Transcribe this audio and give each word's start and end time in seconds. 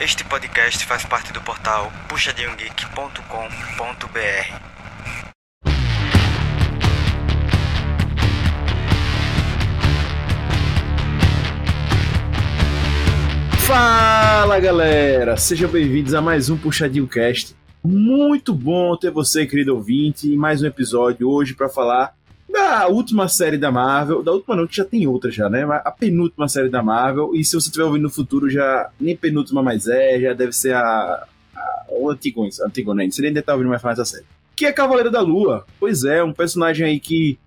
Este 0.00 0.22
podcast 0.22 0.86
faz 0.86 1.04
parte 1.04 1.32
do 1.32 1.40
portal 1.40 1.92
puxadinhogeek.com.br. 2.08 4.54
Fala 13.66 14.60
galera, 14.60 15.36
sejam 15.36 15.68
bem-vindos 15.68 16.14
a 16.14 16.22
mais 16.22 16.48
um 16.48 16.56
Puxadinho 16.56 17.08
Cast. 17.08 17.56
Muito 17.82 18.54
bom 18.54 18.96
ter 18.96 19.10
você, 19.10 19.46
querido 19.46 19.74
ouvinte, 19.74 20.32
em 20.32 20.36
mais 20.36 20.62
um 20.62 20.66
episódio 20.66 21.28
hoje 21.28 21.54
para 21.54 21.68
falar 21.68 22.14
última 22.88 23.28
série 23.28 23.56
da 23.56 23.70
Marvel, 23.70 24.22
da 24.22 24.32
última 24.32 24.56
não, 24.56 24.66
que 24.66 24.76
já 24.76 24.84
tem 24.84 25.06
outra 25.06 25.30
já, 25.30 25.48
né? 25.48 25.64
A 25.84 25.90
penúltima 25.90 26.48
série 26.48 26.68
da 26.68 26.82
Marvel, 26.82 27.34
e 27.34 27.44
se 27.44 27.52
você 27.52 27.68
estiver 27.68 27.84
ouvindo 27.84 28.02
no 28.02 28.10
futuro, 28.10 28.50
já 28.50 28.90
nem 29.00 29.16
penúltima 29.16 29.62
mais 29.62 29.86
é, 29.86 30.20
já 30.20 30.32
deve 30.32 30.52
ser 30.52 30.74
a. 30.74 31.26
a 31.54 31.84
o 31.90 32.10
Antigone, 32.10 32.50
Antigone, 32.64 33.10
você 33.10 33.26
ainda 33.26 33.42
tá 33.42 33.52
ouvindo 33.52 33.70
mais 33.70 33.80
falar 33.80 34.04
série. 34.04 34.26
Que 34.54 34.66
é 34.66 34.72
Cavaleiro 34.72 35.10
da 35.10 35.20
Lua. 35.20 35.64
Pois 35.80 36.04
é, 36.04 36.22
um 36.22 36.32
personagem 36.32 36.86
aí 36.86 37.00
que 37.00 37.38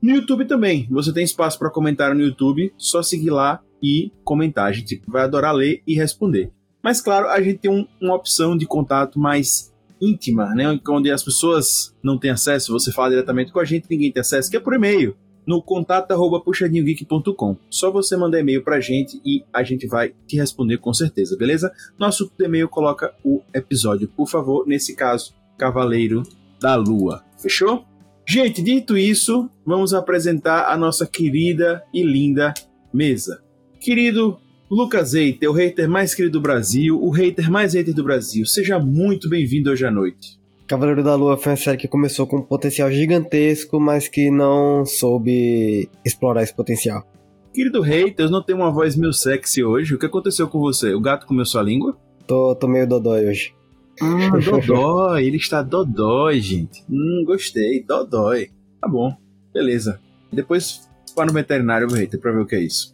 No 0.00 0.10
YouTube 0.10 0.46
também, 0.46 0.88
você 0.90 1.12
tem 1.12 1.24
espaço 1.24 1.58
para 1.58 1.70
comentário 1.70 2.16
no 2.16 2.22
YouTube, 2.22 2.72
só 2.76 3.02
seguir 3.02 3.30
lá 3.30 3.60
e 3.82 4.10
comentar. 4.24 4.66
A 4.66 4.72
gente 4.72 5.00
vai 5.06 5.22
adorar 5.22 5.54
ler 5.54 5.82
e 5.86 5.94
responder. 5.94 6.50
Mas 6.82 7.00
claro, 7.00 7.28
a 7.28 7.40
gente 7.40 7.58
tem 7.58 7.70
um, 7.70 7.86
uma 8.00 8.14
opção 8.14 8.56
de 8.56 8.66
contato 8.66 9.18
mais 9.18 9.73
íntima, 10.00 10.54
né, 10.54 10.78
onde 10.88 11.10
as 11.10 11.22
pessoas 11.22 11.94
não 12.02 12.18
têm 12.18 12.30
acesso, 12.30 12.72
você 12.72 12.92
fala 12.92 13.10
diretamente 13.10 13.52
com 13.52 13.60
a 13.60 13.64
gente, 13.64 13.86
ninguém 13.90 14.12
tem 14.12 14.20
acesso, 14.20 14.50
que 14.50 14.56
é 14.56 14.60
por 14.60 14.74
e-mail, 14.74 15.16
no 15.46 15.62
contato@puxadinhogeek.com. 15.62 17.56
Só 17.68 17.90
você 17.90 18.16
mandar 18.16 18.40
e-mail 18.40 18.62
pra 18.64 18.80
gente 18.80 19.20
e 19.24 19.44
a 19.52 19.62
gente 19.62 19.86
vai 19.86 20.14
te 20.26 20.36
responder 20.36 20.78
com 20.78 20.92
certeza, 20.92 21.36
beleza? 21.36 21.72
Nosso 21.98 22.30
e-mail 22.40 22.68
coloca 22.68 23.14
o 23.24 23.42
episódio, 23.52 24.08
por 24.08 24.28
favor, 24.28 24.66
nesse 24.66 24.94
caso, 24.94 25.34
Cavaleiro 25.58 26.22
da 26.60 26.74
Lua. 26.76 27.22
Fechou? 27.38 27.84
Gente, 28.26 28.62
dito 28.62 28.96
isso, 28.96 29.50
vamos 29.66 29.92
apresentar 29.92 30.72
a 30.72 30.76
nossa 30.78 31.06
querida 31.06 31.84
e 31.92 32.02
linda 32.02 32.54
mesa. 32.92 33.42
Querido 33.78 34.38
Lucas 34.70 35.12
Eiter, 35.12 35.50
o 35.50 35.52
hater 35.52 35.88
mais 35.88 36.14
querido 36.14 36.38
do 36.38 36.42
Brasil, 36.42 36.98
o 37.00 37.10
hater 37.10 37.50
mais 37.50 37.74
hater 37.74 37.94
do 37.94 38.02
Brasil. 38.02 38.46
Seja 38.46 38.78
muito 38.78 39.28
bem-vindo 39.28 39.70
hoje 39.70 39.84
à 39.84 39.90
noite. 39.90 40.40
Cavaleiro 40.66 41.04
da 41.04 41.14
Lua 41.14 41.36
foi 41.36 41.52
uma 41.52 41.56
série 41.56 41.76
que 41.76 41.86
começou 41.86 42.26
com 42.26 42.38
um 42.38 42.42
potencial 42.42 42.90
gigantesco, 42.90 43.78
mas 43.78 44.08
que 44.08 44.30
não 44.30 44.86
soube 44.86 45.90
explorar 46.02 46.42
esse 46.42 46.54
potencial. 46.54 47.06
Querido 47.52 47.82
hater, 47.82 48.24
eu 48.24 48.30
não 48.30 48.42
tenho 48.42 48.58
uma 48.58 48.72
voz 48.72 48.96
meio 48.96 49.12
sexy 49.12 49.62
hoje. 49.62 49.94
O 49.94 49.98
que 49.98 50.06
aconteceu 50.06 50.48
com 50.48 50.58
você? 50.58 50.94
O 50.94 51.00
gato 51.00 51.26
comeu 51.26 51.44
sua 51.44 51.62
língua? 51.62 51.96
Tô, 52.26 52.54
tô 52.54 52.66
meio 52.66 52.88
dodói 52.88 53.26
hoje. 53.26 53.54
Ah, 54.00 54.30
dodói. 54.40 55.26
Ele 55.26 55.36
está 55.36 55.62
dodói, 55.62 56.40
gente. 56.40 56.82
Hum, 56.90 57.22
gostei. 57.26 57.84
Dodói. 57.84 58.48
Tá 58.80 58.88
bom. 58.88 59.14
Beleza. 59.52 60.00
Depois 60.32 60.88
para 61.14 61.26
no 61.26 61.32
veterinário, 61.32 61.86
hater, 61.88 62.18
pra 62.18 62.32
ver 62.32 62.40
o 62.40 62.46
que 62.46 62.56
é 62.56 62.60
isso. 62.60 62.93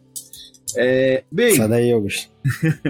É, 0.77 1.25
bem, 1.31 1.55
Sai 1.55 1.69
daí, 1.69 1.93
Augusto. 1.93 2.31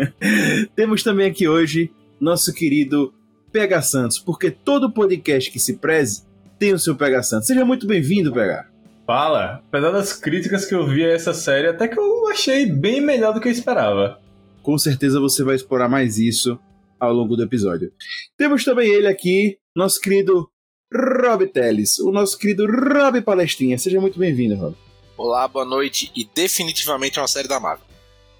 temos 0.74 1.02
também 1.02 1.30
aqui 1.30 1.48
hoje 1.48 1.91
nosso 2.20 2.52
querido 2.52 3.12
PH 3.52 3.82
Santos, 3.82 4.18
porque 4.18 4.50
todo 4.50 4.92
podcast 4.92 5.50
que 5.50 5.58
se 5.58 5.76
preze 5.76 6.22
tem 6.58 6.72
o 6.72 6.78
seu 6.78 6.94
PH 6.94 7.22
Santos. 7.22 7.46
Seja 7.46 7.64
muito 7.64 7.86
bem-vindo, 7.86 8.32
PH. 8.32 8.68
Fala, 9.06 9.62
apesar 9.66 9.91
das 9.91 10.12
críticas 10.12 10.66
que 10.66 10.74
eu 10.74 10.86
vi 10.86 11.04
a 11.04 11.08
essa 11.08 11.34
série, 11.34 11.68
até 11.68 11.88
que 11.88 11.98
eu 11.98 12.28
achei 12.28 12.66
bem 12.66 13.00
melhor 13.00 13.34
do 13.34 13.41
que 13.41 13.48
eu 13.48 13.53
esperava. 13.53 14.21
Com 14.62 14.78
certeza 14.78 15.18
você 15.18 15.42
vai 15.42 15.56
explorar 15.56 15.88
mais 15.88 16.18
isso 16.18 16.59
ao 16.98 17.12
longo 17.12 17.34
do 17.34 17.42
episódio. 17.42 17.92
Temos 18.36 18.62
também 18.62 18.92
ele 18.92 19.09
aqui, 19.09 19.59
nosso 19.74 20.00
querido 20.00 20.48
Rob 20.92 21.47
Teles, 21.47 21.98
o 21.98 22.12
nosso 22.12 22.38
querido 22.38 22.66
Rob 22.66 23.21
Palestrinha. 23.22 23.78
Seja 23.78 24.00
muito 24.00 24.18
bem-vindo, 24.18 24.54
Rob. 24.54 24.76
Olá, 25.22 25.47
boa 25.47 25.67
noite 25.67 26.11
e 26.17 26.27
definitivamente 26.34 27.21
uma 27.21 27.28
série 27.28 27.47
da 27.47 27.61
Marvel. 27.61 27.84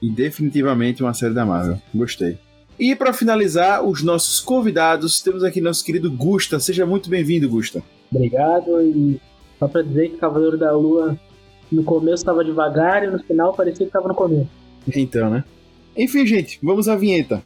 E 0.01 0.09
definitivamente 0.09 1.03
uma 1.03 1.13
série 1.13 1.35
da 1.35 1.45
Marvel. 1.45 1.79
Gostei. 1.95 2.39
E 2.79 2.97
para 2.97 3.13
finalizar, 3.13 3.85
os 3.85 4.03
nossos 4.03 4.41
convidados, 4.41 5.21
temos 5.21 5.45
aqui 5.45 5.61
nosso 5.61 5.85
querido 5.85 6.11
Gusta. 6.11 6.59
Seja 6.59 6.87
muito 6.87 7.11
bem-vindo, 7.11 7.51
Gusta. 7.51 7.83
Obrigado. 8.11 8.81
E 8.81 9.21
só 9.59 9.69
para 9.69 9.83
dizer 9.83 10.09
que 10.09 10.17
Cavaleiro 10.17 10.57
da 10.57 10.73
Lua 10.73 11.21
no 11.71 11.85
começo 11.85 12.23
estava 12.23 12.43
devagar 12.43 13.05
e 13.05 13.09
no 13.09 13.23
final 13.25 13.53
parecia 13.53 13.85
que 13.85 13.91
estava 13.91 14.09
no 14.09 14.15
começo. 14.15 14.49
Então, 14.97 15.29
né? 15.29 15.45
Enfim, 15.95 16.25
gente, 16.25 16.59
vamos 16.63 16.89
à 16.89 16.97
vinheta. 16.97 17.43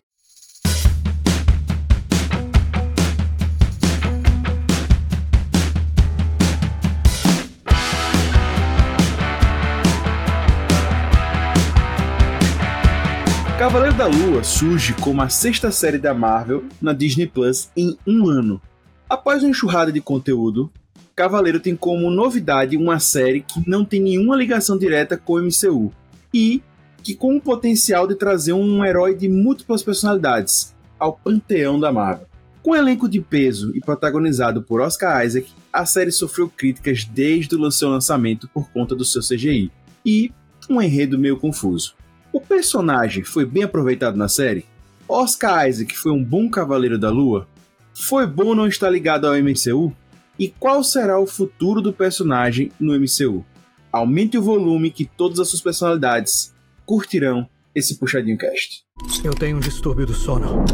Cavaleiro 13.65 13.97
da 13.97 14.07
Lua 14.07 14.45
surge 14.45 14.93
como 14.93 15.23
a 15.23 15.31
sexta 15.31 15.71
série 15.71 15.97
da 15.97 16.13
Marvel 16.13 16.65
na 16.83 16.93
Disney 16.93 17.27
Plus 17.27 17.71
em 17.75 17.97
um 18.07 18.29
ano. 18.29 18.61
Após 19.09 19.43
uma 19.43 19.49
enxurrada 19.49 19.91
de 19.91 20.03
conteúdo, 20.03 20.71
Cavaleiro 21.17 21.59
tem 21.59 21.75
como 21.75 22.11
novidade 22.11 22.77
uma 22.77 23.01
série 23.01 23.41
que 23.41 23.67
não 23.67 23.83
tem 23.83 24.03
nenhuma 24.03 24.37
ligação 24.37 24.77
direta 24.77 25.17
com 25.17 25.33
o 25.33 25.43
MCU 25.43 25.91
e 26.33 26.63
que 27.03 27.15
com 27.15 27.35
o 27.35 27.41
potencial 27.41 28.07
de 28.07 28.15
trazer 28.17 28.53
um 28.53 28.85
herói 28.85 29.15
de 29.15 29.31
múltiplas 29.31 29.83
personalidades 29.83 30.75
ao 30.99 31.15
panteão 31.15 31.81
da 31.81 31.91
Marvel. 31.91 32.27
Com 32.63 32.73
um 32.73 32.77
elenco 32.77 33.09
de 33.09 33.19
peso 33.19 33.75
e 33.75 33.81
protagonizado 33.81 34.61
por 34.61 34.83
Oscar 34.83 35.25
Isaac, 35.25 35.51
a 35.73 35.87
série 35.87 36.13
sofreu 36.13 36.51
críticas 36.51 37.07
desde 37.07 37.57
o 37.57 37.71
seu 37.71 37.89
lançamento 37.89 38.47
por 38.47 38.69
conta 38.69 38.95
do 38.95 39.07
seu 39.07 39.23
CGI 39.23 39.73
e 40.05 40.31
um 40.69 40.83
enredo 40.83 41.19
meio 41.19 41.39
confuso. 41.39 41.95
O 42.35 42.41
personagem 42.41 43.23
foi 43.23 43.47
bem 43.47 43.63
aproveitado 43.63 44.17
na 44.17 44.29
série? 44.29 44.67
Oscar 45.09 45.69
Isaac 45.69 45.97
foi 45.97 46.11
um 46.11 46.23
bom 46.23 46.51
Cavaleiro 46.51 46.99
da 46.99 47.09
Lua? 47.09 47.47
Foi 47.95 48.27
bom 48.27 48.57
não 48.57 48.67
estar 48.67 48.91
ligado 48.91 49.25
ao 49.25 49.35
MCU? 49.35 49.95
E 50.37 50.49
qual 50.49 50.83
será 50.83 51.17
o 51.17 51.29
futuro 51.29 51.81
do 51.81 51.93
personagem 51.93 52.73
no 52.81 52.93
MCU? 52.99 53.45
Aumente 53.93 54.37
o 54.37 54.43
volume 54.43 54.91
que 54.91 55.05
todas 55.05 55.39
as 55.39 55.47
suas 55.47 55.63
personalidades 55.63 56.53
curtirão 56.85 57.49
esse 57.73 58.01
puxadinho 58.01 58.37
cast. 58.37 58.83
Eu 59.23 59.33
tenho 59.33 59.59
um 59.59 59.61
distúrbio 59.61 60.05
do 60.05 60.13
sono. 60.13 60.65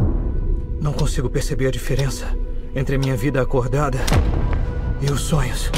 Não 0.80 0.94
consigo 0.94 1.28
perceber 1.28 1.66
a 1.66 1.70
diferença 1.70 2.34
entre 2.74 2.96
a 2.96 2.98
minha 2.98 3.16
vida 3.18 3.42
acordada 3.42 3.98
e 5.06 5.12
os 5.12 5.20
sonhos. 5.20 5.70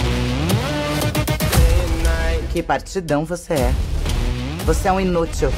Que 2.53 2.63
partidão 2.63 3.25
você 3.25 3.55
é. 3.55 4.02
Você 4.65 4.87
é 4.87 4.93
um 4.93 5.01
inútil. 5.01 5.51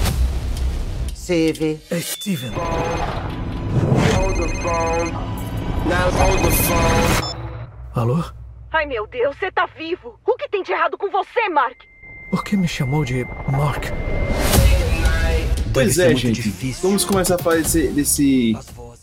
Steve. 1.14 1.78
É 1.90 2.00
Steven. 2.00 2.52
Alô? 7.94 8.24
Ai 8.72 8.86
meu 8.86 9.06
Deus, 9.06 9.36
você 9.36 9.50
tá 9.52 9.66
vivo! 9.66 10.18
O 10.26 10.36
que 10.36 10.48
tem 10.48 10.62
de 10.62 10.72
errado 10.72 10.96
com 10.96 11.10
você, 11.10 11.48
Mark? 11.50 11.76
Por 12.30 12.42
que 12.42 12.56
me 12.56 12.66
chamou 12.66 13.04
de 13.04 13.26
Mark? 13.52 13.84
Pois 15.72 15.98
é, 15.98 16.14
gente. 16.14 16.40
Vamos 16.80 17.04
começar 17.04 17.34
a 17.34 17.38
falar 17.38 17.56
desse, 17.56 17.88
desse, 17.88 18.56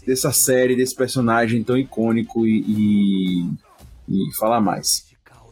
dessa 0.06 0.32
série, 0.32 0.76
desse 0.76 0.96
personagem 0.96 1.64
tão 1.64 1.78
icônico 1.78 2.48
e, 2.48 2.64
e, 2.68 3.50
e 4.10 4.36
falar 4.40 4.60
mais. 4.60 5.11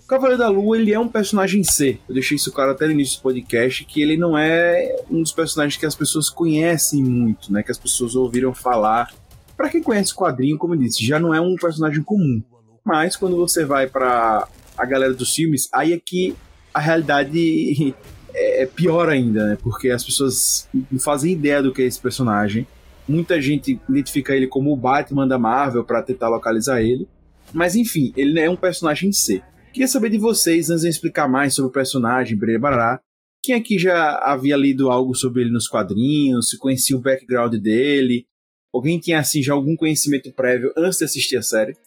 Cavaleiro 0.09 0.39
da 0.39 0.49
Lua, 0.49 0.75
ele 0.75 0.91
é 0.91 0.99
um 0.99 1.07
personagem 1.07 1.63
C. 1.63 1.99
Eu 2.09 2.15
deixei 2.15 2.35
isso 2.35 2.51
claro 2.51 2.71
até 2.71 2.87
no 2.87 2.93
início 2.93 3.19
do 3.19 3.21
podcast, 3.21 3.85
que 3.85 4.01
ele 4.01 4.17
não 4.17 4.35
é 4.35 4.95
um 5.07 5.21
dos 5.21 5.31
personagens 5.31 5.79
que 5.79 5.85
as 5.85 5.93
pessoas 5.93 6.31
conhecem 6.31 7.03
muito, 7.03 7.53
né? 7.53 7.61
Que 7.61 7.71
as 7.71 7.77
pessoas 7.77 8.15
ouviram 8.15 8.51
falar. 8.51 9.13
Para 9.55 9.69
quem 9.69 9.83
conhece 9.83 10.11
o 10.13 10.15
quadrinho, 10.15 10.57
como 10.57 10.73
eu 10.73 10.79
disse, 10.79 11.05
já 11.05 11.19
não 11.19 11.31
é 11.31 11.39
um 11.39 11.55
personagem 11.55 12.01
comum. 12.01 12.41
Mas 12.83 13.15
quando 13.15 13.37
você 13.37 13.63
vai 13.63 13.85
para 13.85 14.47
a 14.75 14.83
galera 14.83 15.13
dos 15.13 15.31
filmes, 15.31 15.69
aí 15.71 15.93
é 15.93 15.99
que 16.03 16.35
a 16.73 16.79
realidade 16.79 17.93
é 18.33 18.65
pior 18.65 19.09
ainda, 19.09 19.49
né? 19.49 19.57
Porque 19.61 19.91
as 19.91 20.03
pessoas 20.03 20.67
não 20.91 20.99
fazem 20.99 21.33
ideia 21.33 21.61
do 21.61 21.71
que 21.71 21.83
é 21.83 21.85
esse 21.85 21.99
personagem. 21.99 22.65
Muita 23.07 23.39
gente 23.39 23.79
identifica 23.87 24.35
ele 24.35 24.47
como 24.47 24.73
o 24.73 24.75
Batman 24.75 25.27
da 25.27 25.37
Marvel 25.37 25.83
para 25.83 26.01
tentar 26.01 26.29
localizar 26.29 26.81
ele. 26.81 27.07
Mas 27.53 27.75
enfim, 27.75 28.11
ele 28.17 28.39
é 28.39 28.49
um 28.49 28.55
personagem 28.55 29.09
em 29.09 29.13
C. 29.13 29.43
Queria 29.71 29.87
saber 29.87 30.09
de 30.09 30.17
vocês, 30.17 30.69
antes 30.69 30.81
de 30.81 30.89
explicar 30.89 31.27
mais 31.27 31.53
sobre 31.53 31.69
o 31.69 31.73
personagem, 31.73 32.37
Bará, 32.59 32.99
quem 33.43 33.53
aqui 33.53 33.77
já 33.77 34.17
havia 34.17 34.57
lido 34.57 34.89
algo 34.89 35.13
sobre 35.13 35.41
ele 35.41 35.51
nos 35.51 35.67
quadrinhos, 35.67 36.49
se 36.49 36.57
conhecia 36.57 36.97
o 36.97 37.01
background 37.01 37.53
dele? 37.55 38.25
Alguém 38.73 38.99
tinha 38.99 39.19
assim 39.19 39.43
já 39.43 39.53
algum 39.53 39.75
conhecimento 39.75 40.31
prévio 40.33 40.73
antes 40.75 40.97
de 40.97 41.05
assistir 41.05 41.37
a 41.37 41.43
série? 41.43 41.77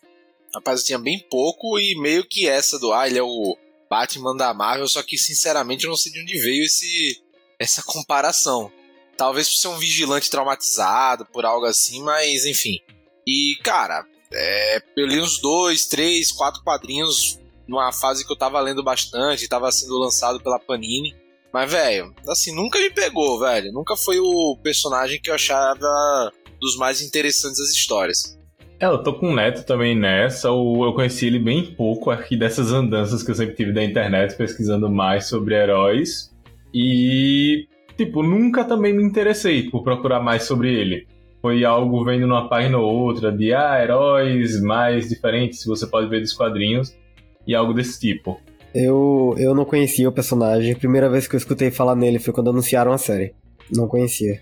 Rapaz, 0.55 0.81
eu 0.81 0.87
tinha 0.87 0.99
bem 0.99 1.19
pouco 1.31 1.79
e 1.79 1.99
meio 2.01 2.25
que 2.29 2.47
essa 2.47 2.79
do 2.79 2.93
ah, 2.93 3.07
ele 3.07 3.19
é 3.19 3.23
o 3.23 3.57
Batman 3.91 4.37
da 4.37 4.55
Marvel, 4.55 4.87
só 4.87 5.03
que 5.03 5.19
sinceramente 5.19 5.85
eu 5.85 5.91
não 5.91 5.97
sei 5.97 6.13
de 6.13 6.21
onde 6.21 6.39
veio 6.39 6.65
esse 6.65 7.21
essa 7.59 7.83
comparação. 7.83 8.71
Talvez 9.17 9.49
por 9.49 9.57
ser 9.57 9.69
um 9.69 9.79
vigilante 9.79 10.31
traumatizado, 10.31 11.27
por 11.27 11.45
algo 11.45 11.67
assim, 11.67 12.03
mas 12.03 12.45
enfim. 12.45 12.79
E, 13.27 13.57
cara, 13.63 14.05
é, 14.33 14.83
eu 14.97 15.07
li 15.07 15.21
uns 15.21 15.41
dois, 15.41 15.87
três, 15.87 16.33
quatro 16.33 16.63
quadrinhos 16.63 17.39
numa 17.67 17.93
fase 17.93 18.27
que 18.27 18.33
eu 18.33 18.37
tava 18.37 18.61
lendo 18.61 18.83
bastante, 18.83 19.49
tava 19.49 19.71
sendo 19.71 19.99
lançado 19.99 20.41
pela 20.41 20.59
Panini. 20.59 21.15
Mas, 21.53 21.71
velho, 21.71 22.15
assim, 22.29 22.55
nunca 22.55 22.79
me 22.79 22.91
pegou, 22.91 23.39
velho. 23.39 23.73
Nunca 23.73 23.95
foi 23.97 24.19
o 24.19 24.57
personagem 24.63 25.21
que 25.21 25.31
eu 25.31 25.35
achava 25.35 26.33
dos 26.61 26.77
mais 26.77 27.03
interessantes 27.03 27.59
das 27.59 27.71
histórias. 27.71 28.39
É, 28.81 28.87
eu 28.87 29.03
tô 29.03 29.13
com 29.15 29.31
o 29.31 29.35
Neto 29.35 29.65
também 29.65 29.97
nessa. 29.97 30.49
Eu 30.49 30.93
conheci 30.95 31.27
ele 31.27 31.39
bem 31.39 31.75
pouco 31.75 32.11
aqui 32.11 32.37
dessas 32.37 32.73
andanças 32.73 33.23
que 33.23 33.31
eu 33.31 33.35
sempre 33.35 33.55
tive 33.55 33.73
da 33.73 33.85
internet 33.85 34.37
pesquisando 34.37 34.91
mais 34.91 35.29
sobre 35.29 35.55
heróis. 35.55 36.33
E, 36.75 37.69
tipo, 37.97 38.23
nunca 38.23 38.65
também 38.65 38.93
me 38.93 39.05
interessei 39.05 39.71
por 39.71 39.85
procurar 39.85 40.21
mais 40.21 40.45
sobre 40.45 40.73
ele. 40.73 41.07
Foi 41.41 41.65
algo 41.65 42.05
vendo 42.05 42.27
numa 42.27 42.49
página 42.49 42.79
ou 42.79 42.93
outra 42.93 43.31
de, 43.31 43.53
ah, 43.53 43.81
heróis 43.83 44.61
mais 44.63 45.09
diferentes, 45.09 45.65
você 45.65 45.87
pode 45.87 46.09
ver 46.09 46.21
dos 46.21 46.33
quadrinhos, 46.33 46.97
e 47.47 47.55
algo 47.55 47.73
desse 47.73 47.99
tipo. 47.99 48.41
Eu, 48.75 49.35
eu 49.39 49.55
não 49.55 49.65
conhecia 49.65 50.09
o 50.09 50.13
personagem. 50.13 50.73
A 50.73 50.79
primeira 50.79 51.09
vez 51.09 51.27
que 51.27 51.35
eu 51.35 51.39
escutei 51.39 51.71
falar 51.71 51.95
nele 51.95 52.19
foi 52.19 52.33
quando 52.33 52.51
anunciaram 52.51 52.93
a 52.93 52.99
série. 52.99 53.35
Não 53.71 53.87
conhecia. 53.87 54.41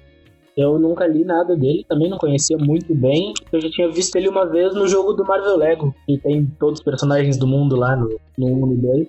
Eu 0.57 0.79
nunca 0.79 1.07
li 1.07 1.25
nada 1.25 1.57
dele, 1.57 1.85
também 1.89 2.11
não 2.11 2.19
conhecia 2.19 2.59
muito 2.59 2.95
bem. 2.95 3.33
Eu 3.53 3.61
já 3.61 3.71
tinha 3.71 3.91
visto 3.91 4.15
ele 4.17 4.29
uma 4.29 4.45
vez 4.47 4.75
no 4.75 4.87
jogo 4.87 5.13
do 5.13 5.25
Marvel 5.25 5.57
Lego, 5.57 5.95
que 6.07 6.19
tem 6.19 6.47
todos 6.59 6.81
os 6.81 6.85
personagens 6.85 7.37
do 7.37 7.47
mundo 7.47 7.77
lá 7.77 7.97
no, 7.97 8.09
no 8.37 8.67
1 8.67 8.73
e 8.73 8.77
2. 8.77 9.09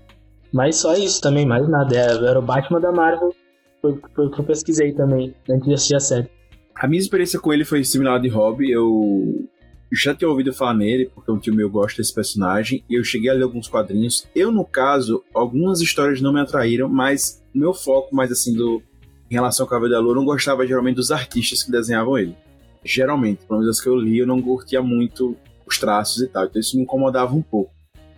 Mas 0.53 0.77
só 0.77 0.94
isso 0.94 1.21
também, 1.21 1.45
mais 1.45 1.67
nada. 1.67 1.95
É, 1.95 2.29
era 2.29 2.39
o 2.39 2.41
Batman 2.41 2.79
da 2.79 2.91
Marvel, 2.91 3.33
foi, 3.81 3.97
foi 4.13 4.27
o 4.27 4.31
que 4.31 4.39
eu 4.39 4.45
pesquisei 4.45 4.94
também, 4.94 5.33
antes 5.49 5.67
de 5.67 5.73
assistir 5.73 5.95
a 5.95 5.99
série. 5.99 6.29
A 6.75 6.87
minha 6.87 7.01
experiência 7.01 7.39
com 7.39 7.51
ele 7.53 7.65
foi 7.65 7.83
similar 7.83 8.19
de 8.19 8.27
hobby. 8.29 8.71
Eu 8.71 9.47
já 9.91 10.15
tinha 10.15 10.29
ouvido 10.29 10.53
falar 10.53 10.73
nele, 10.73 11.11
porque 11.13 11.31
um 11.31 11.38
tio 11.38 11.53
meu 11.53 11.69
gosta 11.69 12.01
desse 12.01 12.13
personagem, 12.13 12.83
e 12.89 12.95
eu 12.95 13.03
cheguei 13.03 13.29
a 13.29 13.33
ler 13.33 13.43
alguns 13.43 13.67
quadrinhos. 13.67 14.27
Eu, 14.33 14.51
no 14.51 14.63
caso, 14.63 15.23
algumas 15.33 15.81
histórias 15.81 16.21
não 16.21 16.31
me 16.31 16.39
atraíram, 16.39 16.88
mas 16.88 17.43
meu 17.53 17.73
foco 17.73 18.15
mais 18.15 18.31
assim 18.31 18.53
do 18.53 18.81
em 19.29 19.33
relação 19.33 19.63
ao 19.63 19.69
Cavaleiro 19.69 19.95
da 19.95 20.01
Lua, 20.01 20.11
eu 20.11 20.16
não 20.16 20.25
gostava 20.25 20.68
geralmente 20.68 20.97
dos 20.97 21.09
artistas 21.09 21.63
que 21.63 21.71
desenhavam 21.71 22.18
ele. 22.18 22.35
Geralmente, 22.83 23.45
pelo 23.45 23.61
menos 23.61 23.77
as 23.77 23.81
que 23.81 23.87
eu 23.87 23.95
li, 23.95 24.18
eu 24.19 24.27
não 24.27 24.42
curtia 24.42 24.81
muito 24.81 25.37
os 25.66 25.80
traços 25.80 26.21
e 26.21 26.27
tal. 26.27 26.45
Então 26.45 26.59
isso 26.59 26.75
me 26.75 26.83
incomodava 26.83 27.33
um 27.33 27.42
pouco. 27.42 27.71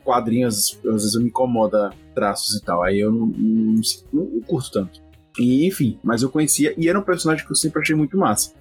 Quadrinhos, 0.03 0.79
às 0.79 1.03
vezes, 1.03 1.15
me 1.15 1.25
incomoda 1.25 1.93
traços 2.15 2.55
e 2.55 2.63
tal. 2.63 2.81
Aí 2.81 2.99
eu 2.99 3.11
não, 3.11 3.27
não, 3.27 3.81
não, 4.11 4.25
não 4.25 4.41
curto 4.41 4.71
tanto. 4.71 5.03
E, 5.37 5.67
enfim, 5.67 5.99
mas 6.03 6.23
eu 6.23 6.29
conhecia 6.29 6.73
e 6.75 6.89
era 6.89 6.97
um 6.97 7.03
personagem 7.03 7.45
que 7.45 7.51
eu 7.51 7.55
sempre 7.55 7.79
achei 7.79 7.95
muito 7.95 8.17
massa. 8.17 8.53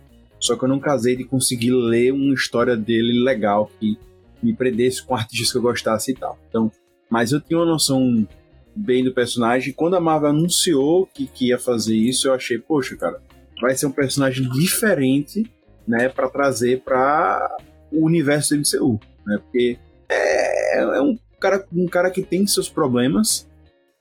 Só 0.43 0.57
que 0.57 0.65
eu 0.65 0.69
não 0.69 0.81
casei 0.81 1.15
de 1.15 1.23
conseguir 1.23 1.71
ler 1.71 2.13
uma 2.13 2.35
história 2.35 2.77
dele 2.77 3.23
legal 3.23 3.71
que 3.79 3.97
me 4.43 4.53
prendesse 4.53 5.01
com 5.01 5.15
artistas 5.15 5.53
que 5.53 5.59
eu 5.59 5.63
gostasse 5.63 6.11
e 6.11 6.15
tal. 6.15 6.37
Então, 6.49 6.71
mas 7.09 7.31
eu 7.31 7.41
tinha 7.41 7.61
uma 7.61 7.65
noção 7.65 8.27
bem 8.75 9.05
do 9.05 9.15
personagem. 9.15 9.73
Quando 9.73 9.95
a 9.95 10.01
Marvel 10.01 10.31
anunciou 10.31 11.07
que, 11.07 11.29
que 11.29 11.49
ia 11.49 11.59
fazer 11.61 11.95
isso, 11.95 12.27
eu 12.27 12.35
achei, 12.35 12.59
poxa, 12.59 12.97
cara, 12.97 13.23
vai 13.61 13.77
ser 13.77 13.87
um 13.87 13.93
personagem 13.93 14.49
diferente, 14.51 15.49
né, 15.87 16.09
para 16.09 16.29
trazer 16.29 16.81
para 16.81 17.57
o 17.93 18.05
universo 18.05 18.57
do 18.57 18.61
MCU, 18.61 19.01
né? 19.25 19.39
Porque 19.39 19.79
é, 20.09 20.79
é, 20.81 21.01
um 21.01 21.17
cara, 21.39 21.65
um 21.73 21.87
cara 21.87 22.11
que 22.11 22.23
tem 22.23 22.47
seus 22.49 22.69
problemas. 22.69 23.49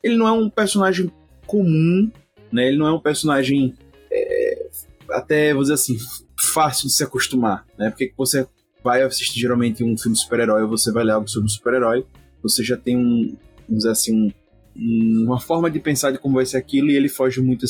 Ele 0.01 0.15
não 0.15 0.27
é 0.27 0.31
um 0.31 0.49
personagem 0.49 1.11
comum, 1.45 2.09
né? 2.51 2.67
Ele 2.67 2.77
não 2.77 2.87
é 2.87 2.93
um 2.93 2.99
personagem 2.99 3.75
até, 5.11 5.53
vou 5.53 5.61
dizer 5.61 5.75
assim, 5.75 5.97
fácil 6.39 6.87
de 6.87 6.93
se 6.93 7.03
acostumar, 7.03 7.65
né? 7.77 7.89
Porque 7.89 8.13
você 8.17 8.47
vai 8.83 9.03
assistir 9.03 9.39
geralmente 9.39 9.83
um 9.83 9.97
filme 9.97 10.15
de 10.15 10.21
super-herói 10.21 10.65
você 10.65 10.91
vai 10.91 11.03
ler 11.03 11.11
algo 11.11 11.27
sobre 11.27 11.45
um 11.45 11.49
super-herói, 11.49 12.05
você 12.41 12.63
já 12.63 12.75
tem 12.75 12.97
um, 12.97 13.37
vamos 13.67 13.83
dizer 13.83 13.91
assim, 13.91 14.33
um, 14.75 15.23
uma 15.25 15.39
forma 15.39 15.69
de 15.69 15.79
pensar 15.79 16.11
de 16.11 16.17
como 16.17 16.35
vai 16.35 16.45
ser 16.45 16.57
aquilo 16.57 16.89
e 16.89 16.95
ele 16.95 17.09
foge 17.09 17.41
muito 17.41 17.65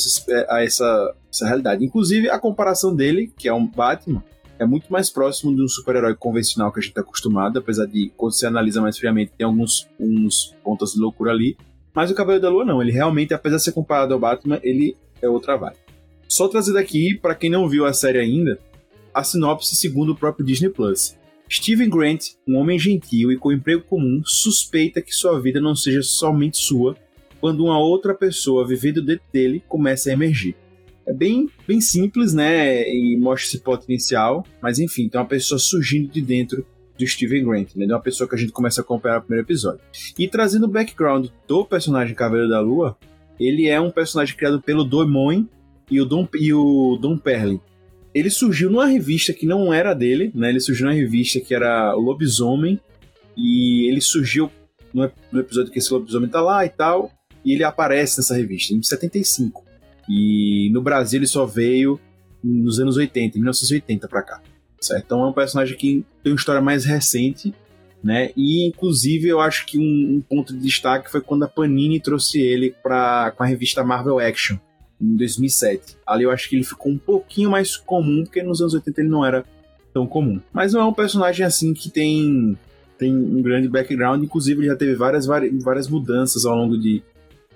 a 0.50 0.64
essa, 0.64 1.16
essa 1.32 1.46
realidade. 1.46 1.84
Inclusive, 1.84 2.30
a 2.30 2.40
comparação 2.40 2.96
dele, 2.96 3.32
que 3.38 3.48
é 3.48 3.54
um 3.54 3.68
Batman, 3.68 4.24
é 4.58 4.66
muito 4.66 4.92
mais 4.92 5.10
próximo 5.10 5.56
de 5.56 5.64
um 5.64 5.68
super-herói 5.68 6.16
convencional 6.16 6.72
que 6.72 6.80
a 6.80 6.82
gente 6.82 6.92
está 6.92 7.02
acostumado, 7.02 7.58
apesar 7.58 7.88
de, 7.88 8.12
quando 8.16 8.34
você 8.34 8.46
analisa 8.46 8.80
mais 8.80 8.98
friamente, 8.98 9.32
tem 9.38 9.46
alguns 9.46 9.90
uns 10.00 10.56
pontos 10.64 10.94
de 10.94 11.00
loucura 11.00 11.32
ali. 11.32 11.58
Mas 11.94 12.12
o 12.12 12.16
Cavaleiro 12.16 12.44
da 12.44 12.50
Lua 12.50 12.64
não, 12.64 12.82
ele 12.82 12.92
realmente, 12.92 13.34
apesar 13.34 13.58
de 13.58 13.64
ser 13.64 13.72
comparado 13.72 14.14
ao 14.14 14.20
Batman, 14.20 14.60
ele 14.64 14.96
é 15.22 15.28
outra 15.28 15.58
vibe. 15.58 15.78
Só 16.32 16.48
trazer 16.48 16.72
daqui, 16.72 17.14
para 17.22 17.36
quem 17.36 17.50
não 17.50 17.68
viu 17.68 17.86
a 17.86 17.92
série 17.92 18.18
ainda, 18.18 18.58
a 19.14 19.22
sinopse 19.22 19.76
segundo 19.76 20.14
o 20.14 20.16
próprio 20.16 20.46
Disney 20.46 20.70
Plus. 20.70 21.18
Steven 21.50 21.90
Grant, 21.90 22.28
um 22.48 22.56
homem 22.56 22.80
gentil 22.80 23.34
e 23.34 23.38
com 23.38 23.52
emprego 23.52 23.84
comum, 23.84 24.22
suspeita 24.24 25.02
que 25.02 25.14
sua 25.14 25.42
vida 25.42 25.60
não 25.60 25.76
seja 25.76 26.02
somente 26.02 26.56
sua 26.56 26.96
quando 27.42 27.66
uma 27.66 27.78
outra 27.78 28.14
pessoa 28.14 28.66
vivendo 28.66 29.02
dentro 29.02 29.26
dele 29.34 29.62
começa 29.68 30.10
a 30.10 30.14
emergir. 30.14 30.56
É 31.06 31.12
bem, 31.12 31.50
bem 31.68 31.82
simples, 31.82 32.34
né? 32.34 32.90
E 32.90 33.18
mostra 33.18 33.50
esse 33.50 33.60
potencial. 33.60 34.46
Mas 34.62 34.80
enfim, 34.80 35.10
tem 35.10 35.20
uma 35.20 35.28
pessoa 35.28 35.60
surgindo 35.60 36.10
de 36.10 36.22
dentro 36.22 36.66
do 36.98 37.06
Steven 37.06 37.44
Grant, 37.44 37.76
né? 37.76 37.86
De 37.86 37.92
uma 37.92 38.00
pessoa 38.00 38.26
que 38.26 38.36
a 38.36 38.38
gente 38.38 38.54
começa 38.54 38.80
a 38.80 38.84
acompanhar 38.86 39.16
no 39.16 39.24
primeiro 39.24 39.46
episódio. 39.46 39.82
E 40.18 40.30
trazendo 40.30 40.64
o 40.64 40.70
background 40.70 41.28
do 41.46 41.66
personagem 41.66 42.16
Cavaleiro 42.16 42.50
da 42.50 42.62
Lua, 42.62 42.98
ele 43.38 43.68
é 43.68 43.82
um 43.82 43.92
personagem 43.92 44.34
criado 44.38 44.62
pelo 44.62 44.86
Doimon 44.86 45.46
e 45.92 46.00
o 46.00 46.06
Dom, 46.06 46.26
e 46.40 46.54
o 46.54 46.98
Dom 47.00 47.18
Perlin. 47.18 47.60
Ele 48.16 48.30
surgiu 48.30 48.70
numa 48.70 48.86
revista 48.86 49.34
que 49.34 49.46
não 49.46 49.74
era 49.74 49.94
dele, 49.94 50.32
né? 50.34 50.50
Ele 50.50 50.60
surgiu 50.62 50.86
numa 50.86 50.96
revista 50.96 51.42
que 51.42 51.54
era 51.54 51.96
o 51.96 52.00
Lobisomem. 52.00 52.80
E 53.38 53.90
ele 53.90 54.02
surgiu 54.02 54.50
no, 54.94 55.12
no 55.32 55.40
episódio 55.42 55.72
que 55.72 55.80
esse 55.80 55.92
lobisomem 55.94 56.30
tá 56.30 56.42
lá 56.42 56.66
e 56.66 56.70
tal. 56.70 57.12
E 57.44 57.54
ele 57.54 57.64
aparece 57.64 58.18
nessa 58.18 58.36
revista, 58.36 58.74
em 58.74 58.82
75. 58.82 59.64
E 60.10 60.70
no 60.72 60.82
Brasil 60.82 61.20
ele 61.20 61.28
só 61.28 61.46
veio 61.46 62.00
nos 62.44 62.80
anos 62.80 62.98
80, 62.98 63.38
1980 63.38 64.08
pra 64.08 64.22
cá. 64.22 64.42
Certo? 64.80 65.06
Então 65.06 65.24
é 65.24 65.28
um 65.28 65.34
personagem 65.34 65.78
que 65.78 66.06
tem 66.24 66.34
uma 66.34 66.38
história 66.38 66.62
mais 66.62 66.86
recente, 66.86 67.54
né? 68.04 68.32
E 68.36 68.68
inclusive 68.68 69.28
eu 69.28 69.40
acho 69.40 69.66
que 69.66 69.78
um, 69.78 70.18
um 70.18 70.22
ponto 70.22 70.54
de 70.54 70.60
destaque 70.60 71.10
foi 71.10 71.22
quando 71.22 71.44
a 71.44 71.48
Panini 71.48 72.00
trouxe 72.00 72.42
ele 72.42 72.76
pra, 72.84 73.32
com 73.32 73.44
a 73.44 73.46
revista 73.46 73.84
Marvel 73.84 74.20
Action 74.20 74.58
em 75.02 75.16
2007. 75.16 75.98
Ali 76.06 76.24
eu 76.24 76.32
acho 76.32 76.48
que 76.48 76.56
ele 76.56 76.64
ficou 76.64 76.92
um 76.92 76.98
pouquinho 76.98 77.50
mais 77.50 77.76
comum, 77.76 78.24
porque 78.24 78.44
nos 78.44 78.62
anos 78.62 78.74
80 78.74 79.02
ele 79.02 79.10
não 79.10 79.26
era 79.26 79.44
tão 79.94 80.06
comum. 80.06 80.40
Mas 80.54 80.74
não 80.74 80.82
é 80.82 80.86
um 80.86 80.94
personagem 80.94 81.46
assim 81.46 81.74
que 81.74 81.90
tem 81.90 82.58
tem 82.98 83.16
um 83.16 83.42
grande 83.42 83.68
background, 83.68 84.24
inclusive 84.24 84.60
ele 84.60 84.68
já 84.68 84.76
teve 84.76 84.94
várias, 84.94 85.26
várias 85.26 85.88
mudanças 85.88 86.46
ao 86.46 86.56
longo 86.56 86.78
de, 86.78 87.02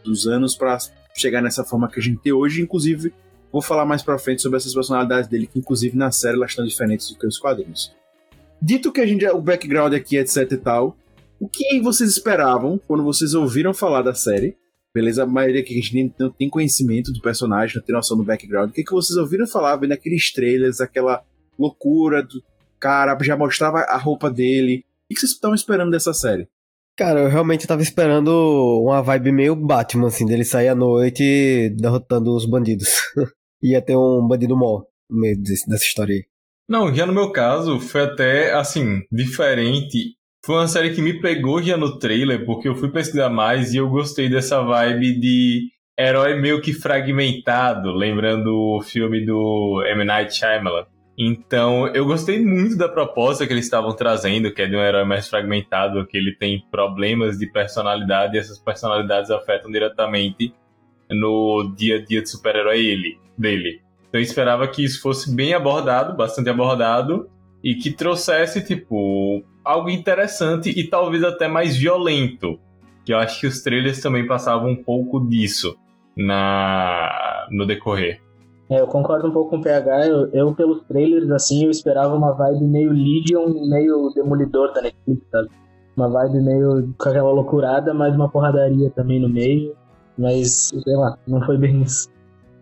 dos 0.04 0.26
anos 0.26 0.56
para 0.56 0.76
chegar 1.16 1.40
nessa 1.40 1.64
forma 1.64 1.88
que 1.88 2.00
a 2.00 2.02
gente 2.02 2.20
tem 2.20 2.34
hoje, 2.34 2.64
inclusive 2.64 3.14
vou 3.52 3.62
falar 3.62 3.86
mais 3.86 4.02
para 4.02 4.18
frente 4.18 4.42
sobre 4.42 4.58
essas 4.58 4.74
personalidades 4.74 5.30
dele, 5.30 5.46
que 5.46 5.60
inclusive 5.60 5.96
na 5.96 6.12
série 6.12 6.36
elas 6.36 6.50
estão 6.50 6.66
diferentes 6.66 7.12
do 7.12 7.20
que 7.20 7.28
os 7.28 7.38
quadrinhos. 7.38 7.96
Dito 8.60 8.92
que 8.92 9.00
a 9.00 9.06
gente 9.06 9.24
o 9.28 9.40
background 9.40 9.94
aqui 9.94 10.18
etc 10.18 10.52
e 10.52 10.58
tal, 10.58 10.98
o 11.40 11.48
que 11.48 11.80
vocês 11.80 12.10
esperavam 12.10 12.80
quando 12.88 13.04
vocês 13.04 13.36
ouviram 13.36 13.72
falar 13.72 14.02
da 14.02 14.16
série? 14.16 14.58
Beleza, 14.96 15.24
a 15.24 15.28
maioria 15.28 15.60
aqui 15.60 15.78
a 15.78 15.82
gente 15.82 16.16
não 16.18 16.32
tem 16.32 16.50
conhecimento 16.50 17.12
do 17.12 17.20
personagem, 17.20 17.76
não 17.76 17.84
tem 17.84 17.94
noção 17.94 18.16
do 18.16 18.24
background. 18.24 18.70
O 18.70 18.74
que, 18.74 18.82
que 18.82 18.94
vocês 18.94 19.18
ouviram 19.18 19.46
falar 19.46 19.76
vendo 19.76 19.92
aqueles 19.92 20.32
trailers, 20.32 20.80
aquela 20.80 21.22
loucura 21.60 22.24
do 22.24 22.42
cara, 22.80 23.18
já 23.22 23.36
mostrava 23.36 23.80
a 23.80 23.98
roupa 23.98 24.32
dele, 24.32 24.86
o 25.12 25.14
que 25.14 25.20
vocês 25.20 25.34
estão 25.34 25.54
esperando 25.54 25.92
dessa 25.92 26.14
série? 26.14 26.48
Cara, 26.98 27.20
eu 27.20 27.28
realmente 27.28 27.68
tava 27.68 27.82
esperando 27.82 28.30
uma 28.84 29.02
vibe 29.02 29.34
meio 29.34 29.54
Batman, 29.54 30.08
assim, 30.08 30.26
dele 30.26 30.46
sair 30.46 30.70
à 30.70 30.76
noite 30.76 31.76
derrotando 31.78 32.34
os 32.34 32.46
bandidos. 32.46 32.88
Ia 33.62 33.82
ter 33.82 33.98
um 33.98 34.26
bandido 34.26 34.56
mó 34.56 34.82
no 35.10 35.20
meio 35.20 35.38
desse, 35.38 35.70
dessa 35.70 35.84
história 35.84 36.16
aí. 36.16 36.24
Não, 36.70 36.96
já 36.96 37.06
no 37.06 37.14
meu 37.14 37.34
caso, 37.34 37.82
foi 37.82 38.04
até, 38.04 38.54
assim, 38.54 39.02
diferente. 39.12 40.16
Foi 40.46 40.58
uma 40.58 40.68
série 40.68 40.94
que 40.94 41.02
me 41.02 41.20
pegou 41.20 41.60
já 41.60 41.76
no 41.76 41.98
trailer, 41.98 42.46
porque 42.46 42.68
eu 42.68 42.76
fui 42.76 42.92
pesquisar 42.92 43.32
mais 43.32 43.74
e 43.74 43.78
eu 43.78 43.90
gostei 43.90 44.30
dessa 44.30 44.62
vibe 44.62 45.20
de 45.20 45.72
herói 46.00 46.40
meio 46.40 46.62
que 46.62 46.72
fragmentado, 46.72 47.92
lembrando 47.92 48.54
o 48.54 48.80
filme 48.80 49.26
do 49.26 49.84
M. 49.88 50.06
Night 50.06 50.36
Shyamalan. 50.36 50.86
Então, 51.18 51.88
eu 51.96 52.06
gostei 52.06 52.40
muito 52.46 52.78
da 52.78 52.88
proposta 52.88 53.48
que 53.48 53.54
eles 53.54 53.66
estavam 53.66 53.96
trazendo, 53.96 54.54
que 54.54 54.62
é 54.62 54.68
de 54.68 54.76
um 54.76 54.82
herói 54.82 55.04
mais 55.04 55.28
fragmentado, 55.28 56.06
que 56.06 56.16
ele 56.16 56.36
tem 56.36 56.64
problemas 56.70 57.40
de 57.40 57.48
personalidade 57.48 58.36
e 58.36 58.40
essas 58.40 58.60
personalidades 58.60 59.32
afetam 59.32 59.72
diretamente 59.72 60.54
no 61.10 61.74
dia 61.76 61.96
a 61.96 62.06
dia 62.06 62.22
de 62.22 62.30
super-herói 62.30 62.86
ele, 62.86 63.18
dele. 63.36 63.82
Então, 64.08 64.22
eu 64.22 64.24
esperava 64.24 64.68
que 64.68 64.84
isso 64.84 65.02
fosse 65.02 65.36
bem 65.36 65.56
abordado, 65.56 66.16
bastante 66.16 66.52
abordado, 66.52 67.28
e 67.64 67.74
que 67.74 67.90
trouxesse, 67.90 68.64
tipo, 68.64 69.44
algo 69.66 69.90
interessante 69.90 70.70
e 70.70 70.88
talvez 70.88 71.24
até 71.24 71.48
mais 71.48 71.76
violento. 71.76 72.60
Que 73.04 73.14
eu 73.14 73.18
acho 73.18 73.40
que 73.40 73.48
os 73.48 73.62
trailers 73.62 74.02
também 74.02 74.26
passavam 74.26 74.70
um 74.70 74.84
pouco 74.84 75.20
disso 75.28 75.76
na 76.16 77.48
no 77.52 77.66
decorrer. 77.66 78.22
É, 78.70 78.80
eu 78.80 78.88
concordo 78.88 79.28
um 79.28 79.32
pouco 79.32 79.52
com 79.52 79.58
o 79.58 79.62
PH. 79.62 80.08
Eu, 80.08 80.30
eu, 80.32 80.56
pelos 80.56 80.82
trailers, 80.88 81.30
assim, 81.32 81.66
eu 81.66 81.72
esperava 81.72 82.16
uma 82.16 82.32
vibe 82.32 82.64
meio 82.64 82.92
Legion, 82.92 83.54
meio 83.68 84.12
Demolidor 84.16 84.74
da 84.74 84.82
Netflix, 84.82 85.22
sabe? 85.32 85.50
Uma 85.96 86.10
vibe 86.10 86.42
meio 86.42 86.94
com 86.98 87.10
aquela 87.10 87.32
loucurada, 87.32 87.94
mas 87.94 88.16
uma 88.16 88.30
porradaria 88.30 88.90
também 88.90 89.20
no 89.20 89.30
meio. 89.30 89.76
Mas, 90.18 90.70
sei 90.70 90.96
lá, 90.96 91.18
não 91.28 91.46
foi 91.46 91.58
bem 91.58 91.84
isso. 91.84 92.10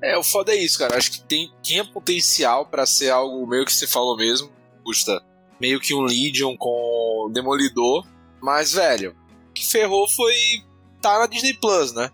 É, 0.02 0.18
o 0.18 0.24
foda 0.24 0.52
é 0.52 0.56
isso, 0.56 0.78
cara. 0.78 0.98
Acho 0.98 1.12
que 1.12 1.24
tem, 1.24 1.50
tinha 1.62 1.86
potencial 1.86 2.66
para 2.66 2.86
ser 2.86 3.10
algo 3.10 3.48
meio 3.48 3.64
que 3.64 3.72
você 3.72 3.88
falou 3.88 4.18
mesmo, 4.18 4.50
custa 4.84 5.22
meio 5.60 5.80
que 5.80 5.94
um 5.94 6.02
Legion 6.02 6.56
com 6.58 7.30
Demolidor. 7.34 8.06
Mas, 8.42 8.74
velho, 8.74 9.16
o 9.50 9.54
que 9.54 9.66
ferrou 9.66 10.08
foi 10.10 10.34
tá 11.02 11.20
na 11.20 11.28
Disney 11.28 11.54
Plus, 11.54 11.94
né? 11.94 12.10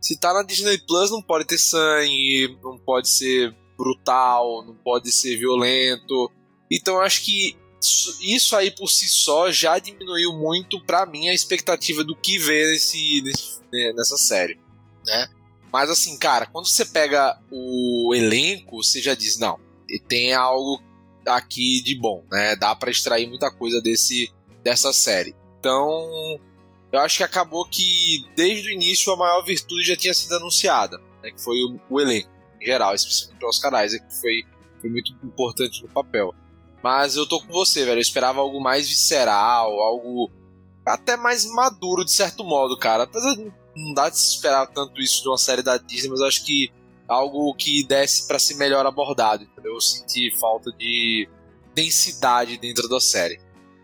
Se 0.00 0.18
tá 0.18 0.34
na 0.34 0.42
Disney 0.42 0.78
Plus, 0.78 1.10
não 1.10 1.22
pode 1.22 1.46
ter 1.46 1.58
sangue, 1.58 2.58
não 2.62 2.78
pode 2.78 3.08
ser 3.08 3.54
brutal, 3.76 4.64
não 4.64 4.74
pode 4.74 5.10
ser 5.10 5.36
violento. 5.36 6.30
Então 6.70 7.00
acho 7.00 7.24
que 7.24 7.56
isso 8.20 8.56
aí 8.56 8.70
por 8.70 8.88
si 8.88 9.08
só 9.08 9.50
já 9.50 9.78
diminuiu 9.78 10.32
muito 10.32 10.82
para 10.84 11.04
mim 11.04 11.28
a 11.28 11.34
expectativa 11.34 12.02
do 12.02 12.16
que 12.16 12.38
ver 12.38 12.72
nesse, 12.72 13.22
nesse, 13.22 13.60
nessa 13.94 14.16
série, 14.16 14.58
né? 15.06 15.28
Mas 15.72 15.90
assim, 15.90 16.16
cara, 16.18 16.46
quando 16.46 16.66
você 16.66 16.84
pega 16.84 17.38
o 17.50 18.14
elenco, 18.14 18.82
você 18.82 19.02
já 19.02 19.14
diz, 19.14 19.38
não, 19.38 19.58
tem 20.08 20.32
algo 20.32 20.80
aqui 21.26 21.82
de 21.82 21.94
bom, 21.98 22.24
né? 22.30 22.56
Dá 22.56 22.74
para 22.74 22.90
extrair 22.90 23.26
muita 23.28 23.50
coisa 23.50 23.80
desse 23.80 24.32
dessa 24.62 24.92
série. 24.92 25.34
Então, 25.58 26.40
eu 26.92 27.00
acho 27.00 27.18
que 27.18 27.22
acabou 27.22 27.66
que 27.66 28.24
desde 28.36 28.68
o 28.68 28.72
início 28.72 29.12
a 29.12 29.16
maior 29.16 29.42
virtude 29.44 29.84
já 29.84 29.96
tinha 29.96 30.14
sido 30.14 30.34
anunciada, 30.36 30.98
né, 31.22 31.30
que 31.30 31.42
foi 31.42 31.56
o, 31.64 31.78
o 31.90 32.00
elenco 32.00 32.30
em 32.60 32.66
geral, 32.66 32.94
especialmente 32.94 33.44
os 33.44 33.58
canais, 33.58 33.92
que 33.92 34.20
foi, 34.20 34.42
foi 34.80 34.90
muito 34.90 35.12
importante 35.22 35.82
no 35.82 35.88
papel. 35.88 36.34
Mas 36.82 37.16
eu 37.16 37.26
tô 37.26 37.40
com 37.40 37.52
você, 37.52 37.84
velho. 37.84 37.98
Eu 37.98 38.02
esperava 38.02 38.40
algo 38.40 38.60
mais 38.60 38.88
visceral, 38.88 39.70
algo 39.80 40.30
até 40.84 41.16
mais 41.16 41.46
maduro 41.46 42.04
de 42.04 42.12
certo 42.12 42.44
modo, 42.44 42.78
cara. 42.78 43.04
Apesar 43.04 43.34
de 43.34 43.52
não 43.74 43.94
dar 43.94 44.10
de 44.10 44.18
se 44.18 44.34
esperar 44.34 44.66
tanto 44.66 45.00
isso 45.00 45.22
de 45.22 45.28
uma 45.28 45.38
série 45.38 45.62
da 45.62 45.78
Disney, 45.78 46.10
mas 46.10 46.20
eu 46.20 46.26
acho 46.26 46.44
que 46.44 46.70
algo 47.08 47.54
que 47.54 47.86
desse 47.86 48.26
para 48.26 48.38
ser 48.38 48.56
melhor 48.56 48.86
abordado? 48.86 49.46
Eu 49.62 49.80
senti 49.80 50.30
falta 50.38 50.70
de 50.72 51.28
densidade 51.74 52.58
dentro 52.58 52.88
da 52.88 53.00
série. 53.00 53.38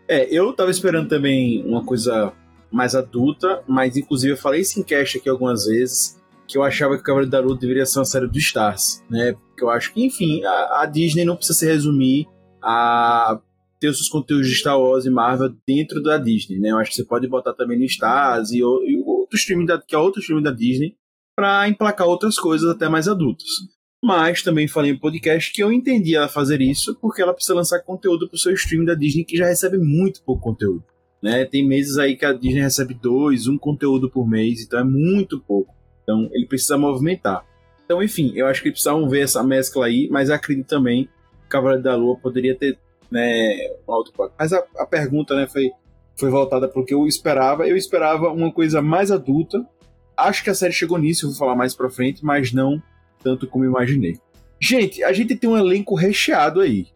É, 0.07 0.27
eu 0.29 0.51
tava 0.53 0.71
esperando 0.71 1.09
também 1.09 1.63
uma 1.65 1.83
coisa 1.83 2.33
mais 2.71 2.95
adulta, 2.95 3.63
mas 3.67 3.97
inclusive 3.97 4.33
eu 4.33 4.37
falei 4.37 4.61
isso 4.61 4.79
em 4.79 4.83
cast 4.83 5.17
aqui 5.17 5.29
algumas 5.29 5.65
vezes, 5.65 6.19
que 6.47 6.57
eu 6.57 6.63
achava 6.63 6.95
que 6.95 7.01
o 7.01 7.03
Cavaleiro 7.03 7.31
da 7.31 7.39
Lua 7.39 7.57
deveria 7.57 7.85
ser 7.85 7.99
uma 7.99 8.05
série 8.05 8.27
do 8.27 8.37
Stars, 8.37 9.03
né? 9.09 9.33
Porque 9.33 9.63
eu 9.63 9.69
acho 9.69 9.93
que, 9.93 10.03
enfim, 10.03 10.43
a, 10.43 10.81
a 10.81 10.85
Disney 10.85 11.25
não 11.25 11.35
precisa 11.35 11.59
se 11.59 11.65
resumir 11.65 12.27
a 12.61 13.39
ter 13.79 13.89
os 13.89 13.97
seus 13.97 14.09
conteúdos 14.09 14.47
de 14.47 14.55
Star 14.55 14.79
Wars 14.79 15.05
e 15.05 15.09
Marvel 15.09 15.53
dentro 15.67 16.01
da 16.03 16.17
Disney, 16.17 16.59
né? 16.59 16.71
Eu 16.71 16.77
acho 16.77 16.91
que 16.91 16.95
você 16.95 17.05
pode 17.05 17.27
botar 17.27 17.53
também 17.53 17.77
no 17.77 17.85
Stars 17.85 18.51
e, 18.51 18.59
e 18.59 19.03
outro 19.05 19.37
streaming 19.37 19.65
da, 19.65 19.81
que 19.81 19.95
é 19.95 19.97
outro 19.97 20.21
streaming 20.21 20.43
da 20.43 20.51
Disney 20.51 20.95
para 21.41 21.67
emplacar 21.67 22.05
outras 22.05 22.37
coisas 22.37 22.69
até 22.69 22.87
mais 22.87 23.07
adultas. 23.07 23.47
Mas 24.03 24.43
também 24.43 24.67
falei 24.67 24.91
em 24.91 24.97
podcast 24.97 25.51
que 25.51 25.63
eu 25.63 25.71
entendi 25.71 26.15
ela 26.15 26.27
fazer 26.27 26.61
isso 26.61 26.95
porque 27.01 27.19
ela 27.19 27.33
precisa 27.33 27.55
lançar 27.55 27.79
conteúdo 27.79 28.27
para 28.27 28.35
o 28.35 28.39
seu 28.39 28.53
streaming 28.53 28.85
da 28.85 28.93
Disney 28.93 29.23
que 29.23 29.35
já 29.35 29.47
recebe 29.47 29.79
muito 29.79 30.21
pouco 30.23 30.43
conteúdo. 30.43 30.83
Né? 31.19 31.43
Tem 31.45 31.67
meses 31.67 31.97
aí 31.97 32.15
que 32.15 32.25
a 32.25 32.31
Disney 32.31 32.61
recebe 32.61 32.93
dois, 32.93 33.47
um 33.47 33.57
conteúdo 33.57 34.07
por 34.07 34.29
mês, 34.29 34.61
então 34.61 34.79
é 34.79 34.83
muito 34.83 35.39
pouco. 35.39 35.73
Então 36.03 36.29
ele 36.31 36.45
precisa 36.45 36.77
movimentar. 36.77 37.43
Então, 37.85 38.03
enfim, 38.03 38.33
eu 38.35 38.45
acho 38.45 38.61
que 38.61 38.69
precisavam 38.69 39.09
ver 39.09 39.21
essa 39.21 39.43
mescla 39.43 39.87
aí, 39.87 40.07
mas 40.11 40.29
acredito 40.29 40.67
também 40.67 41.05
que 41.05 41.49
Cavaleiro 41.49 41.81
da 41.81 41.95
Lua 41.95 42.17
poderia 42.17 42.55
ter 42.55 42.77
né, 43.09 43.57
um 43.87 43.91
alto 43.91 44.13
Mas 44.37 44.53
a, 44.53 44.63
a 44.77 44.85
pergunta 44.85 45.35
né, 45.35 45.47
foi, 45.47 45.71
foi 46.15 46.29
voltada 46.29 46.67
para 46.67 46.79
o 46.79 46.85
que 46.85 46.93
eu 46.93 47.07
esperava. 47.07 47.67
Eu 47.67 47.75
esperava 47.75 48.29
uma 48.29 48.51
coisa 48.51 48.79
mais 48.79 49.09
adulta. 49.09 49.65
Acho 50.27 50.43
que 50.43 50.49
a 50.49 50.55
série 50.55 50.73
chegou 50.73 50.97
nisso, 50.97 51.25
eu 51.25 51.29
vou 51.29 51.37
falar 51.37 51.55
mais 51.55 51.75
para 51.75 51.89
frente, 51.89 52.23
mas 52.23 52.51
não 52.51 52.81
tanto 53.23 53.47
como 53.47 53.65
imaginei. 53.65 54.19
Gente, 54.59 55.03
a 55.03 55.13
gente 55.13 55.35
tem 55.35 55.49
um 55.49 55.57
elenco 55.57 55.95
recheado 55.95 56.59
aí. 56.59 56.87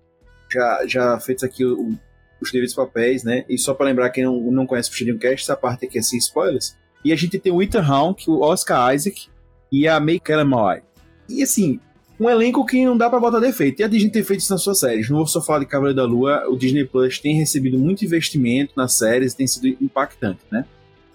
Já, 0.52 0.86
já 0.88 1.20
feitos 1.20 1.44
aqui 1.44 1.66
o, 1.66 1.94
os 2.42 2.52
devidos 2.52 2.76
papéis, 2.76 3.24
né? 3.24 3.44
E 3.50 3.58
só 3.58 3.74
para 3.74 3.88
lembrar 3.88 4.10
quem 4.10 4.24
não, 4.24 4.40
não 4.52 4.66
conhece 4.66 4.90
o 4.90 4.92
Puxadinho 4.92 5.18
Cast, 5.18 5.44
essa 5.44 5.56
parte 5.56 5.86
aqui 5.86 5.98
é 5.98 6.02
sem 6.02 6.20
spoilers. 6.20 6.76
E 7.04 7.12
a 7.12 7.16
gente 7.16 7.40
tem 7.40 7.52
o 7.52 7.62
Ethan 7.62 7.84
Hawke, 7.84 8.30
o 8.30 8.42
Oscar 8.42 8.94
Isaac 8.94 9.28
e 9.72 9.88
a 9.88 10.00
May 10.00 10.20
Kellermoy. 10.20 10.82
E 11.28 11.42
assim, 11.42 11.80
um 12.20 12.30
elenco 12.30 12.66
que 12.66 12.86
não 12.86 12.98
dá 12.98 13.10
para 13.10 13.20
botar 13.20 13.40
defeito. 13.40 13.82
E 13.82 13.84
a 13.84 13.88
Disney 13.88 14.12
tem 14.12 14.24
feito 14.24 14.40
isso 14.40 14.52
nas 14.52 14.62
suas 14.62 14.80
séries. 14.80 15.10
Não 15.10 15.18
vou 15.18 15.28
só 15.28 15.42
falar 15.42 15.60
de 15.60 15.66
Cavaleiro 15.66 15.98
da 15.98 16.06
Lua, 16.06 16.46
o 16.48 16.56
Disney 16.56 16.86
Plus 16.86 17.20
tem 17.20 17.36
recebido 17.36 17.78
muito 17.78 18.06
investimento 18.06 18.74
nas 18.76 18.94
séries, 18.94 19.34
tem 19.34 19.48
sido 19.48 19.68
impactante, 19.82 20.42
né? 20.52 20.66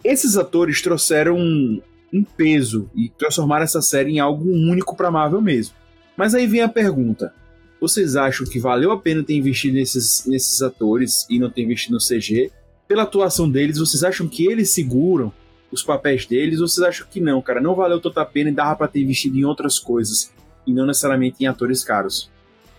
Esses 0.02 0.36
atores 0.36 0.80
trouxeram 0.80 1.82
um, 2.12 2.22
peso 2.22 2.90
e 2.94 3.08
transformaram 3.08 3.64
essa 3.64 3.82
série 3.82 4.12
em 4.12 4.20
algo 4.20 4.48
único 4.50 4.96
para 4.96 5.10
Marvel 5.10 5.40
mesmo. 5.40 5.74
Mas 6.16 6.34
aí 6.34 6.46
vem 6.46 6.60
a 6.60 6.68
pergunta: 6.68 7.32
vocês 7.80 8.16
acham 8.16 8.46
que 8.46 8.58
valeu 8.58 8.92
a 8.92 8.98
pena 8.98 9.22
ter 9.22 9.34
investido 9.34 9.74
nesses, 9.74 10.24
nesses 10.26 10.60
atores 10.60 11.26
e 11.30 11.38
não 11.38 11.50
ter 11.50 11.62
investido 11.62 11.94
no 11.94 12.00
CG? 12.00 12.50
Pela 12.86 13.04
atuação 13.04 13.48
deles, 13.48 13.78
vocês 13.78 14.02
acham 14.02 14.28
que 14.28 14.46
eles 14.46 14.70
seguram 14.70 15.32
os 15.72 15.82
papéis 15.82 16.26
deles? 16.26 16.60
Ou 16.60 16.68
vocês 16.68 16.86
acham 16.86 17.06
que 17.08 17.20
não, 17.20 17.40
cara? 17.40 17.60
Não 17.60 17.74
valeu 17.74 18.00
tanta 18.00 18.24
pena 18.24 18.50
e 18.50 18.54
dava 18.54 18.76
pra 18.76 18.88
ter 18.88 19.00
investido 19.00 19.38
em 19.38 19.44
outras 19.44 19.78
coisas 19.78 20.32
e 20.66 20.72
não 20.72 20.86
necessariamente 20.86 21.36
em 21.40 21.46
atores 21.46 21.84
caros? 21.84 22.30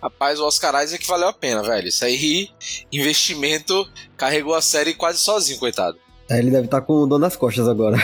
Rapaz, 0.01 0.39
o 0.39 0.45
Oscar 0.45 0.83
Isaac 0.83 1.05
valeu 1.05 1.27
a 1.27 1.33
pena, 1.33 1.61
velho. 1.61 1.87
Isso 1.87 2.03
aí, 2.03 2.49
investimento, 2.91 3.87
carregou 4.17 4.55
a 4.55 4.61
série 4.61 4.95
quase 4.95 5.19
sozinho, 5.19 5.59
coitado. 5.59 5.97
Ele 6.37 6.51
deve 6.51 6.65
estar 6.65 6.81
com 6.81 6.93
o 6.93 7.07
dor 7.07 7.19
nas 7.19 7.35
costas 7.35 7.67
agora. 7.67 7.97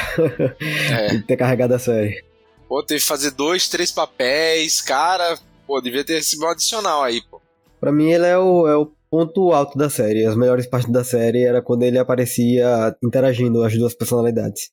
É. 0.91 1.07
de 1.15 1.23
ter 1.23 1.37
carregado 1.37 1.73
a 1.73 1.79
série. 1.79 2.23
Pô, 2.67 2.83
teve 2.83 2.99
que 2.99 3.07
fazer 3.07 3.31
dois, 3.31 3.69
três 3.69 3.91
papéis, 3.91 4.81
cara. 4.81 5.37
Pô, 5.65 5.79
devia 5.79 6.03
ter 6.03 6.15
recebido 6.15 6.45
um 6.45 6.49
adicional 6.49 7.03
aí, 7.03 7.21
pô. 7.21 7.41
Pra 7.79 7.91
mim, 7.91 8.11
ele 8.11 8.25
é 8.25 8.37
o, 8.37 8.67
é 8.67 8.75
o 8.75 8.91
ponto 9.09 9.51
alto 9.51 9.77
da 9.77 9.89
série. 9.89 10.25
As 10.25 10.35
melhores 10.35 10.67
partes 10.67 10.91
da 10.91 11.03
série 11.03 11.43
era 11.43 11.61
quando 11.61 11.83
ele 11.83 11.97
aparecia 11.97 12.95
interagindo 13.03 13.63
as 13.63 13.73
duas 13.77 13.93
personalidades. 13.93 14.71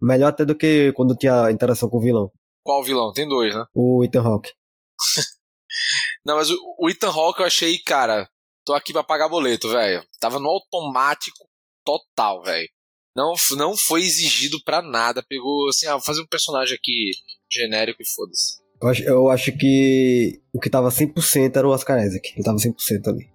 Melhor 0.00 0.28
até 0.28 0.44
do 0.44 0.54
que 0.54 0.92
quando 0.92 1.16
tinha 1.16 1.50
interação 1.50 1.88
com 1.88 1.98
o 1.98 2.02
vilão. 2.02 2.30
Qual 2.64 2.82
vilão? 2.82 3.12
Tem 3.12 3.28
dois, 3.28 3.54
né? 3.54 3.64
O 3.74 4.04
Ethan 4.04 4.22
Hawke. 4.22 4.50
Não, 6.24 6.36
mas 6.36 6.50
o, 6.50 6.56
o 6.80 6.90
Ethan 6.90 7.10
Hawke 7.10 7.40
eu 7.40 7.46
achei, 7.46 7.78
cara, 7.78 8.28
tô 8.64 8.74
aqui 8.74 8.92
pra 8.92 9.04
pagar 9.04 9.28
boleto, 9.28 9.68
velho. 9.68 10.02
Tava 10.18 10.40
no 10.40 10.48
automático 10.48 11.48
total, 11.84 12.42
velho. 12.42 12.68
Não, 13.16 13.32
não 13.56 13.76
foi 13.76 14.00
exigido 14.00 14.58
pra 14.62 14.82
nada. 14.82 15.24
Pegou 15.26 15.68
assim, 15.68 15.86
ah, 15.86 15.92
vou 15.92 16.02
fazer 16.02 16.20
um 16.20 16.26
personagem 16.26 16.74
aqui 16.74 17.12
genérico 17.50 18.02
e 18.02 18.06
foda-se. 18.06 18.58
Eu 18.82 18.88
acho, 18.88 19.02
eu 19.04 19.28
acho 19.30 19.56
que 19.56 20.38
o 20.52 20.60
que 20.60 20.68
tava 20.68 20.88
100% 20.88 21.56
era 21.56 21.66
o 21.66 21.70
Oscar 21.70 22.04
Isaac. 22.04 22.32
Ele 22.34 22.44
tava 22.44 22.58
100% 22.58 23.08
ali. 23.08 23.26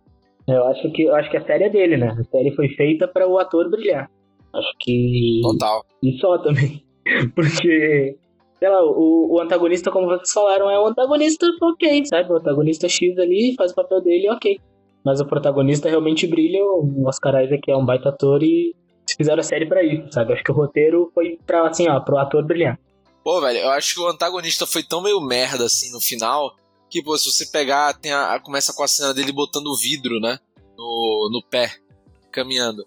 Eu 0.48 0.66
acho 0.68 0.92
que 0.92 1.04
eu 1.04 1.16
acho 1.16 1.32
que 1.32 1.38
a 1.38 1.46
série 1.46 1.64
é 1.64 1.70
dele, 1.70 1.98
né? 1.98 2.16
A 2.20 2.24
série 2.24 2.56
foi 2.56 2.70
feita 2.70 3.08
pra 3.08 3.28
o 3.28 3.40
ator 3.40 3.70
brilhar. 3.70 4.10
Acho 4.54 4.74
que 4.80 5.40
Total. 5.42 5.84
e 6.04 6.18
só 6.20 6.38
também. 6.38 6.84
Porque 7.34 8.18
sei 8.60 8.70
lá, 8.70 8.84
o, 8.84 9.34
o 9.34 9.42
antagonista, 9.42 9.90
como 9.90 10.08
vocês 10.08 10.32
falaram, 10.32 10.70
é 10.70 10.80
um 10.80 10.86
antagonista 10.86 11.48
ok, 11.60 12.06
sabe? 12.06 12.32
O 12.32 12.38
antagonista 12.38 12.88
X 12.88 13.18
ali 13.18 13.56
faz 13.58 13.72
o 13.72 13.76
papel 13.76 14.02
dele, 14.02 14.30
ok. 14.30 14.60
Mas 15.04 15.20
o 15.20 15.26
protagonista 15.26 15.90
realmente 15.90 16.28
brilha, 16.28 16.64
o 16.64 17.08
Oscar 17.08 17.44
Isaac 17.44 17.72
é 17.72 17.76
um 17.76 17.86
baita 17.86 18.10
ator 18.10 18.44
e 18.44 18.76
fizeram 19.22 19.40
a 19.40 19.44
série 19.44 19.66
pra 19.66 19.84
isso, 19.84 20.12
sabe? 20.12 20.34
Acho 20.34 20.44
que 20.44 20.52
o 20.52 20.56
roteiro 20.56 21.12
foi 21.14 21.38
pra, 21.46 21.68
assim, 21.68 21.88
ó, 21.88 22.00
pro 22.00 22.18
ator 22.18 22.44
brilhar. 22.46 22.80
Pô, 23.24 23.40
velho, 23.42 23.60
eu 23.60 23.70
acho 23.72 23.94
que 23.96 24.00
o 24.02 24.08
antagonista 24.08 24.66
foi 24.66 24.84
tão 24.84 25.02
meio 25.02 25.22
merda 25.22 25.66
assim 25.66 25.92
no 25.92 26.00
final. 26.02 26.56
Que, 26.90 27.02
pô, 27.04 27.18
se 27.18 27.32
você 27.32 27.46
pegar, 27.46 27.94
tem 27.94 28.12
a, 28.12 28.34
a- 28.36 28.40
começa 28.40 28.74
com 28.74 28.84
a 28.84 28.88
cena 28.88 29.14
dele 29.14 29.32
botando 29.32 29.68
o 29.68 29.78
vidro, 29.78 30.20
né? 30.20 30.38
No, 30.78 31.30
no 31.32 31.42
pé, 31.50 31.72
caminhando. 32.32 32.86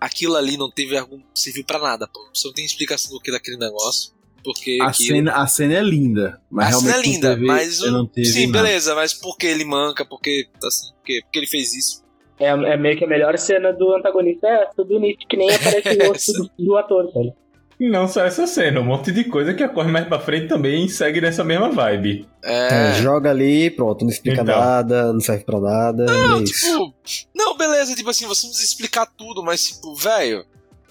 Aquilo 0.00 0.36
ali 0.36 0.56
não 0.56 0.70
teve 0.70 0.96
algum. 0.96 1.20
serviu 1.34 1.64
pra 1.64 1.78
nada, 1.78 2.06
pô. 2.06 2.20
Você 2.34 2.46
não 2.48 2.54
tem 2.54 2.64
explicação 2.64 3.10
do 3.12 3.20
que 3.20 3.30
daquele 3.30 3.56
negócio. 3.56 4.12
Porque. 4.44 4.78
A 4.82 4.88
aquilo- 4.88 5.16
cena, 5.16 5.32
a 5.32 5.46
cena 5.46 5.74
é 5.74 5.82
linda, 5.82 6.40
mas 6.50 6.66
a 6.66 6.68
realmente 6.70 6.92
cena 6.92 6.98
é 7.02 7.06
não 7.06 7.12
linda, 7.12 7.28
teve- 7.34 7.46
mas 7.46 7.80
o- 7.80 7.90
não 7.90 8.06
teve 8.06 8.26
sim, 8.28 8.46
nada. 8.48 8.62
beleza, 8.64 8.94
mas 8.94 9.14
por 9.14 9.36
que 9.38 9.46
ele 9.46 9.64
manca? 9.64 10.04
Porque 10.04 10.48
assim, 10.62 10.92
por 10.94 11.02
quê? 11.04 11.20
Porque 11.24 11.38
ele 11.38 11.46
fez 11.46 11.72
isso. 11.74 12.04
É, 12.38 12.46
é 12.48 12.76
meio 12.76 12.96
que 12.98 13.04
a 13.04 13.08
melhor 13.08 13.36
cena 13.38 13.72
do 13.72 13.94
antagonista 13.94 14.46
é 14.46 14.64
essa 14.64 14.84
do 14.84 14.94
início, 14.94 15.26
que 15.28 15.36
nem 15.36 15.50
aparece 15.50 15.88
o 15.98 16.06
rosto 16.08 16.32
do, 16.32 16.50
do 16.58 16.76
ator, 16.76 17.10
sabe? 17.12 17.32
E 17.78 17.90
não 17.90 18.08
só 18.08 18.24
essa 18.24 18.46
cena, 18.46 18.80
um 18.80 18.84
monte 18.84 19.12
de 19.12 19.24
coisa 19.24 19.52
que 19.52 19.62
ocorre 19.62 19.90
mais 19.90 20.06
pra 20.08 20.18
frente 20.18 20.48
também 20.48 20.88
segue 20.88 21.20
nessa 21.20 21.44
mesma 21.44 21.70
vibe. 21.70 22.26
É, 22.42 22.90
É. 22.90 22.94
joga 22.94 23.30
ali, 23.30 23.70
pronto, 23.70 24.02
não 24.02 24.10
explica 24.10 24.40
Então. 24.42 24.58
nada, 24.58 25.12
não 25.12 25.20
serve 25.20 25.44
pra 25.44 25.60
nada. 25.60 26.06
e 26.08 26.40
é 26.40 26.42
isso. 26.42 26.92
Tipo, 27.04 27.28
não, 27.34 27.54
beleza, 27.56 27.94
tipo 27.94 28.08
assim, 28.08 28.26
você 28.26 28.46
não 28.46 28.50
precisa 28.52 28.70
explicar 28.72 29.04
tudo, 29.06 29.42
mas 29.42 29.66
tipo, 29.68 29.94
velho. 29.94 30.44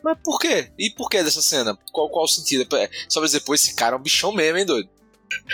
Mas 0.03 0.17
por 0.23 0.39
quê? 0.39 0.67
E 0.77 0.91
por 0.91 1.09
que 1.09 1.23
dessa 1.23 1.41
cena? 1.41 1.75
Qual, 1.91 2.07
qual 2.09 2.25
o 2.25 2.27
sentido? 2.27 2.67
É 2.77 2.87
Só 3.09 3.19
pra 3.19 3.25
dizer, 3.25 3.39
pô, 3.39 3.55
esse 3.55 3.73
cara 3.75 3.95
é 3.95 3.99
um 3.99 4.01
bichão 4.03 4.31
mesmo, 4.31 4.57
hein, 4.59 4.65
doido? 4.65 4.87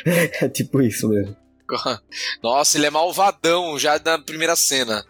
É 0.41 0.49
tipo 0.49 0.81
isso 0.81 1.07
mesmo. 1.07 1.33
Nossa, 2.43 2.77
ele 2.77 2.87
é 2.87 2.89
malvadão 2.89 3.79
já 3.79 3.97
na 4.03 4.19
primeira 4.19 4.55
cena. 4.57 5.05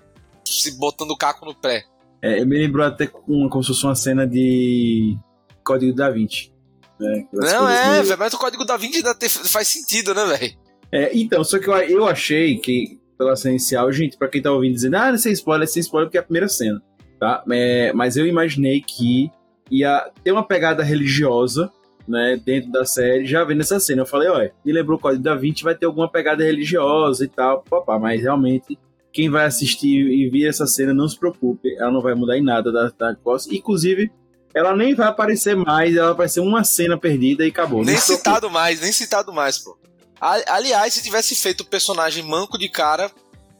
Se 0.51 0.77
botando 0.77 1.11
o 1.11 1.17
caco 1.17 1.45
no 1.45 1.55
pé. 1.55 1.83
É, 2.21 2.43
me 2.45 2.57
lembrou 2.57 2.85
até 2.85 3.07
com, 3.07 3.49
como 3.49 3.63
se 3.63 3.69
fosse 3.69 3.83
uma 3.85 3.95
cena 3.95 4.27
de 4.27 5.17
Código 5.63 5.95
da 5.95 6.09
Vinci. 6.09 6.51
né? 6.99 7.25
Não, 7.33 7.67
é, 7.69 7.91
meio- 7.91 8.03
velho, 8.03 8.19
mas 8.19 8.33
o 8.33 8.37
código 8.37 8.63
da 8.65 8.77
Vinci 8.77 8.97
ainda 8.97 9.15
faz 9.47 9.67
sentido, 9.67 10.13
né, 10.13 10.25
velho? 10.25 10.53
É, 10.91 11.17
então, 11.17 11.43
só 11.43 11.57
que 11.57 11.67
eu, 11.67 11.73
eu 11.73 12.07
achei 12.07 12.57
que, 12.59 12.99
pela 13.17 13.35
cena 13.35 13.51
inicial, 13.55 13.91
gente, 13.91 14.17
pra 14.17 14.27
quem 14.27 14.41
tá 14.41 14.51
ouvindo 14.51 14.73
dizendo, 14.73 14.95
ah, 14.97 15.11
não 15.11 15.17
sei 15.17 15.31
spoiler, 15.31 15.67
sem 15.67 15.79
spoiler 15.79 16.07
porque 16.07 16.17
é 16.17 16.21
a 16.21 16.23
primeira 16.23 16.47
cena, 16.49 16.81
tá? 17.19 17.43
É, 17.49 17.91
mas 17.93 18.17
eu 18.17 18.27
imaginei 18.27 18.81
que 18.81 19.31
ia 19.71 20.11
ter 20.23 20.31
uma 20.31 20.45
pegada 20.45 20.83
religiosa, 20.83 21.71
né, 22.07 22.39
dentro 22.45 22.71
da 22.71 22.83
série, 22.83 23.25
já 23.25 23.43
vendo 23.43 23.61
essa 23.61 23.79
cena. 23.79 24.01
Eu 24.01 24.05
falei, 24.05 24.27
olha, 24.27 24.53
me 24.65 24.71
lembrou 24.73 24.97
o 24.97 25.01
Código 25.01 25.23
da 25.23 25.33
Vinci, 25.33 25.63
vai 25.63 25.73
ter 25.73 25.85
alguma 25.85 26.09
pegada 26.11 26.43
religiosa 26.43 27.23
e 27.23 27.27
tal, 27.29 27.63
papá, 27.63 27.97
mas 27.97 28.21
realmente, 28.21 28.77
quem 29.11 29.29
vai 29.29 29.45
assistir 29.45 30.07
e 30.07 30.29
ver 30.29 30.47
essa 30.47 30.65
cena, 30.65 30.93
não 30.93 31.07
se 31.07 31.17
preocupe, 31.17 31.75
ela 31.77 31.91
não 31.91 32.01
vai 32.01 32.15
mudar 32.15 32.37
em 32.37 32.43
nada 32.43 32.71
da, 32.71 32.91
da 32.97 33.15
coisa. 33.15 33.53
Inclusive, 33.53 34.11
ela 34.53 34.75
nem 34.75 34.95
vai 34.95 35.07
aparecer 35.07 35.55
mais, 35.55 35.95
ela 35.95 36.13
vai 36.13 36.29
ser 36.29 36.39
uma 36.39 36.63
cena 36.63 36.97
perdida 36.97 37.45
e 37.45 37.49
acabou. 37.49 37.83
Nem 37.83 37.97
citado 37.97 38.49
mais, 38.49 38.81
nem 38.81 38.91
citado 38.91 39.33
mais, 39.33 39.57
pô. 39.57 39.77
Aliás, 40.19 40.93
se 40.93 41.01
tivesse 41.01 41.35
feito 41.35 41.61
o 41.61 41.65
personagem 41.65 42.23
manco 42.23 42.57
de 42.57 42.69
cara, 42.69 43.11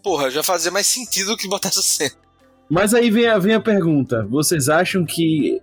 porra, 0.04 0.30
já 0.30 0.44
fazia 0.44 0.72
mais 0.72 0.86
sentido 0.86 1.32
do 1.32 1.38
que 1.38 1.48
botar 1.48 1.70
essa 1.70 1.82
cena. 1.82 2.16
Mas 2.70 2.94
aí 2.94 3.10
vem 3.10 3.28
a, 3.28 3.38
vem 3.38 3.56
a 3.56 3.60
pergunta: 3.60 4.26
vocês 4.30 4.70
acham 4.70 5.04
que 5.04 5.60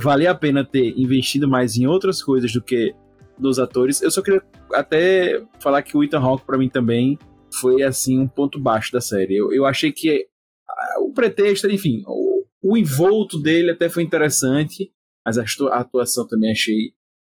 valia 0.00 0.32
a 0.32 0.34
pena 0.34 0.64
ter 0.64 0.98
investido 0.98 1.48
mais 1.48 1.76
em 1.76 1.86
outras 1.86 2.22
coisas 2.22 2.52
do 2.52 2.60
que 2.60 2.94
nos 3.38 3.58
atores? 3.58 4.02
Eu 4.02 4.10
só 4.10 4.20
queria 4.20 4.42
até 4.74 5.42
falar 5.60 5.82
que 5.82 5.96
o 5.96 6.02
Ethan 6.02 6.20
Hawke, 6.20 6.44
pra 6.44 6.58
mim, 6.58 6.68
também 6.68 7.18
foi 7.60 7.82
assim 7.82 8.18
um 8.18 8.28
ponto 8.28 8.58
baixo 8.58 8.92
da 8.92 9.00
série. 9.00 9.36
Eu, 9.36 9.52
eu 9.52 9.64
achei 9.66 9.92
que 9.92 10.26
ah, 10.68 11.00
o 11.00 11.12
pretexto, 11.12 11.68
enfim, 11.70 12.02
o, 12.06 12.44
o 12.62 12.76
envolto 12.76 13.38
dele 13.40 13.70
até 13.70 13.88
foi 13.88 14.02
interessante, 14.02 14.92
mas 15.24 15.38
a 15.38 15.42
atua- 15.42 15.70
a 15.74 15.80
atuação 15.80 16.26
também 16.26 16.52
achei 16.52 16.92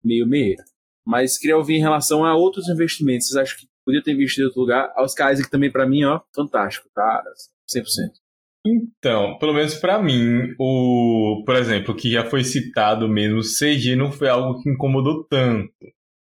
meio 0.03 0.27
meia. 0.27 0.57
Mas 1.05 1.37
queria 1.37 1.57
ouvir 1.57 1.75
em 1.75 1.81
relação 1.81 2.23
a 2.25 2.35
outros 2.35 2.69
investimentos. 2.69 3.27
Vocês 3.27 3.37
acham 3.37 3.57
que 3.59 3.67
podia 3.85 4.01
ter 4.01 4.11
investido 4.13 4.43
em 4.43 4.47
outro 4.47 4.61
lugar? 4.61 4.93
Os 4.97 5.13
Isaac 5.13 5.49
também, 5.49 5.69
pra 5.71 5.85
mim, 5.87 6.03
ó, 6.05 6.21
fantástico, 6.33 6.89
tá? 6.93 7.21
100%. 7.69 7.83
Então, 8.65 9.37
pelo 9.39 9.53
menos 9.53 9.75
pra 9.75 10.01
mim, 10.01 10.55
o, 10.57 11.43
por 11.45 11.55
exemplo, 11.57 11.93
que 11.93 12.09
já 12.09 12.29
foi 12.29 12.43
citado 12.45 13.09
mesmo, 13.09 13.41
CG 13.41 13.95
não 13.95 14.09
foi 14.11 14.29
algo 14.29 14.61
que 14.61 14.69
incomodou 14.69 15.25
tanto. 15.25 15.73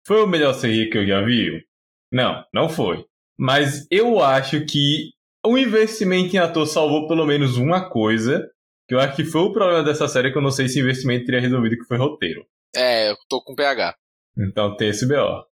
Foi 0.06 0.24
o 0.24 0.28
melhor 0.28 0.60
CG 0.60 0.88
que 0.90 0.98
eu 0.98 1.06
já 1.06 1.22
vi? 1.24 1.64
Não, 2.12 2.44
não 2.52 2.68
foi. 2.68 3.06
Mas 3.38 3.86
eu 3.90 4.20
acho 4.20 4.66
que 4.66 5.10
o 5.46 5.58
investimento 5.58 6.36
em 6.36 6.40
ator 6.40 6.66
salvou 6.66 7.08
pelo 7.08 7.26
menos 7.26 7.58
uma 7.58 7.90
coisa, 7.90 8.50
que 8.88 8.96
eu 8.96 9.00
acho 9.00 9.16
que 9.16 9.26
foi 9.26 9.42
o 9.42 9.54
problema 9.54 9.84
dessa 9.84 10.08
série, 10.08 10.32
que 10.32 10.38
eu 10.38 10.42
não 10.42 10.52
sei 10.52 10.68
se 10.70 10.80
o 10.80 10.84
investimento 10.84 11.26
teria 11.26 11.42
resolvido, 11.42 11.78
que 11.78 11.86
foi 11.86 11.98
roteiro. 11.98 12.46
É, 12.76 13.12
eu 13.12 13.16
tô 13.30 13.44
com 13.44 13.56
PH. 13.56 13.96
Então 14.38 14.76
tem 14.76 14.90
esse 14.90 15.08
BO. 15.08 15.46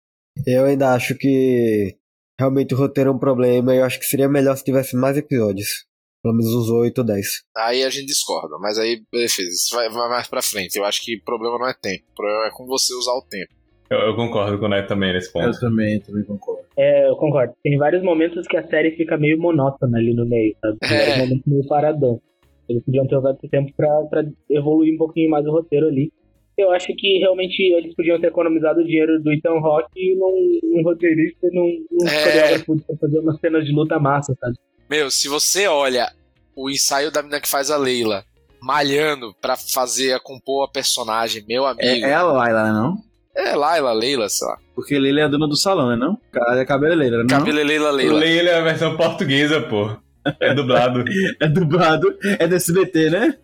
Eu 0.46 0.66
ainda 0.66 0.94
acho 0.94 1.16
que 1.16 1.98
realmente 2.40 2.74
o 2.74 2.78
roteiro 2.78 3.10
é 3.10 3.14
um 3.14 3.20
problema 3.20 3.74
e 3.74 3.78
eu 3.78 3.86
acho 3.86 4.00
que 4.00 4.06
seria 4.06 4.30
melhor 4.30 4.56
se 4.56 4.64
tivesse 4.64 4.96
mais 4.96 5.18
episódios. 5.18 5.86
Pelo 6.24 6.36
menos 6.36 6.54
uns 6.54 6.70
8 6.70 6.98
ou 7.00 7.04
10. 7.04 7.28
Aí 7.58 7.84
a 7.84 7.90
gente 7.90 8.06
discorda, 8.06 8.58
mas 8.60 8.78
aí, 8.78 9.04
beleza, 9.12 9.42
isso 9.42 9.76
vai, 9.76 9.90
vai 9.90 10.08
mais 10.08 10.28
pra 10.28 10.42
frente. 10.42 10.76
Eu 10.76 10.86
acho 10.86 11.04
que 11.04 11.18
o 11.18 11.24
problema 11.24 11.58
não 11.58 11.68
é 11.68 11.74
tempo, 11.74 12.06
o 12.12 12.16
problema 12.16 12.46
é 12.46 12.52
com 12.52 12.66
você 12.68 12.94
usar 12.94 13.14
o 13.14 13.26
tempo. 13.28 13.54
Eu, 13.92 14.00
eu 14.00 14.16
concordo 14.16 14.58
com 14.58 14.66
o 14.66 14.70
Neto 14.70 14.88
também 14.88 15.12
nesse 15.14 15.32
ponto. 15.32 15.48
Eu 15.48 15.60
também, 15.60 16.00
também 16.00 16.24
concordo. 16.24 16.62
É, 16.78 17.10
eu 17.10 17.16
concordo. 17.18 17.54
Tem 17.62 17.78
vários 17.78 18.02
momentos 18.04 18.48
que 18.48 18.56
a 18.58 18.66
série 18.68 18.92
fica 18.96 19.18
meio 19.18 19.38
monótona 19.38 19.98
ali 19.98 20.14
no 20.14 20.26
meio, 20.26 20.56
sabe? 20.62 20.78
Tem 20.80 20.90
É. 20.90 20.98
vários 20.98 21.18
momentos 21.18 21.44
meio 21.46 21.68
paradão. 21.68 22.22
Eles 22.70 22.84
podiam 22.86 23.06
ter 23.06 23.18
usado 23.18 23.38
esse 23.38 23.50
tempo 23.50 23.72
pra, 23.76 23.90
pra 24.10 24.24
evoluir 24.50 24.94
um 24.94 24.98
pouquinho 24.98 25.30
mais 25.30 25.46
o 25.46 25.52
roteiro 25.52 25.88
ali. 25.88 26.10
Eu 26.58 26.72
acho 26.72 26.88
que 26.96 27.18
realmente 27.18 27.62
eles 27.62 27.94
podiam 27.96 28.20
ter 28.22 28.28
economizado 28.28 28.80
o 28.82 28.86
dinheiro 28.86 29.22
do 29.22 29.32
Ethan 29.32 29.60
Rock 29.60 29.90
num, 30.16 30.60
num 30.64 30.84
roteirista 30.84 31.48
e 31.48 31.56
num, 31.56 31.86
num 31.92 32.08
É. 32.08 32.24
coreógrafo 32.24 32.80
pra 32.86 32.96
fazer 32.98 33.20
umas 33.20 33.40
cenas 33.40 33.66
de 33.66 33.74
luta 33.74 34.00
massa, 34.00 34.34
sabe? 34.40 34.56
Meu, 34.90 35.10
se 35.12 35.28
você 35.28 35.68
olha 35.68 36.08
o 36.56 36.70
ensaio 36.70 37.12
da 37.12 37.22
menina 37.22 37.42
que 37.42 37.50
faz 37.50 37.70
a 37.72 37.78
Leila 37.78 38.24
malhando 38.62 39.34
pra 39.42 39.56
fazer, 39.58 40.14
a 40.14 40.20
compor 40.20 40.66
a 40.66 40.72
personagem, 40.72 41.44
meu 41.48 41.66
É, 41.66 41.72
amigo. 41.72 42.06
é 42.06 42.14
a 42.14 42.24
Laila, 42.24 42.64
né, 42.66 42.72
não? 42.72 42.96
É 43.36 43.56
Laila, 43.56 43.94
Leila, 43.94 44.30
sei 44.30 44.48
lá. 44.48 44.58
Porque 44.76 44.98
Leila 44.98 45.22
é 45.22 45.24
a 45.24 45.28
dona 45.28 45.48
do 45.48 45.56
salão, 45.56 45.90
né, 45.90 45.96
não? 45.96 46.18
Cara 46.32 46.60
é 46.60 46.66
cabeleireira, 46.66 47.20
não? 47.20 47.28
Cabelo 47.28 47.60
é 47.60 47.64
Leila, 47.64 47.92
Leila. 47.92 48.20
Leila 48.20 48.50
é 48.50 48.58
a 48.60 48.64
versão 48.64 48.98
portuguesa, 48.98 49.62
pô. 49.62 49.96
É 50.40 50.54
dublado. 50.54 51.04
É 51.40 51.48
dublado, 51.48 52.16
é 52.24 52.48
do 52.48 52.56
SBT, 52.56 53.10
né? 53.10 53.36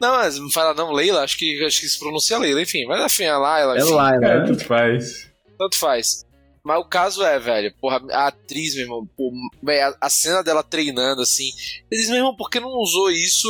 Não, 0.00 0.16
mas 0.16 0.38
não 0.38 0.50
fala 0.50 0.74
não, 0.74 0.92
Leila, 0.92 1.22
acho 1.22 1.38
que, 1.38 1.64
acho 1.64 1.80
que 1.80 1.88
se 1.88 1.98
pronuncia 1.98 2.38
Leila, 2.38 2.60
enfim. 2.60 2.84
Mas 2.86 3.12
enfim, 3.12 3.24
a 3.24 3.38
Laila, 3.38 3.76
É 3.76 3.80
enfim, 3.80 3.94
Laila, 3.94 4.26
é, 4.26 4.40
né? 4.40 4.46
tudo 4.46 4.64
faz. 4.64 5.30
tanto 5.58 5.78
faz. 5.78 6.26
Mas 6.62 6.78
o 6.80 6.84
caso 6.84 7.24
é, 7.24 7.38
velho, 7.38 7.72
porra, 7.80 8.02
a 8.10 8.26
atriz, 8.26 8.74
meu 8.74 8.84
irmão, 8.84 9.08
pô, 9.16 9.32
véio, 9.62 9.86
a, 9.86 9.96
a, 10.02 10.10
cena 10.10 10.42
dela 10.42 10.62
treinando 10.62 11.22
assim. 11.22 11.48
Eles, 11.90 12.08
meu 12.08 12.18
irmão, 12.18 12.36
por 12.36 12.50
que 12.50 12.60
não 12.60 12.68
usou 12.68 13.10
isso? 13.10 13.48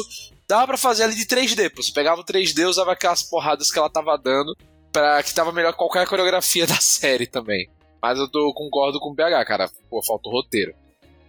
Dava 0.48 0.68
pra 0.68 0.76
fazer 0.76 1.02
ali 1.02 1.16
de 1.16 1.26
3D, 1.26 1.70
pô. 1.70 1.82
Você 1.82 1.92
pegava 1.92 2.20
o 2.20 2.24
3D, 2.24 2.68
usava 2.68 2.92
aquelas 2.92 3.22
porradas 3.24 3.72
que 3.72 3.78
ela 3.78 3.90
tava 3.90 4.16
dando, 4.16 4.56
pra 4.98 5.22
que 5.22 5.34
tava 5.34 5.52
melhor 5.52 5.72
qualquer 5.74 6.06
coreografia 6.06 6.66
da 6.68 6.74
série 6.74 7.26
também. 7.26 7.68
Mas 8.02 8.18
eu 8.18 8.28
tô, 8.28 8.52
concordo 8.54 9.00
com 9.00 9.11
o 9.11 9.14
PH, 9.14 9.44
cara. 9.44 9.70
Pô, 9.90 10.02
falta 10.02 10.28
o 10.28 10.32
roteiro. 10.32 10.74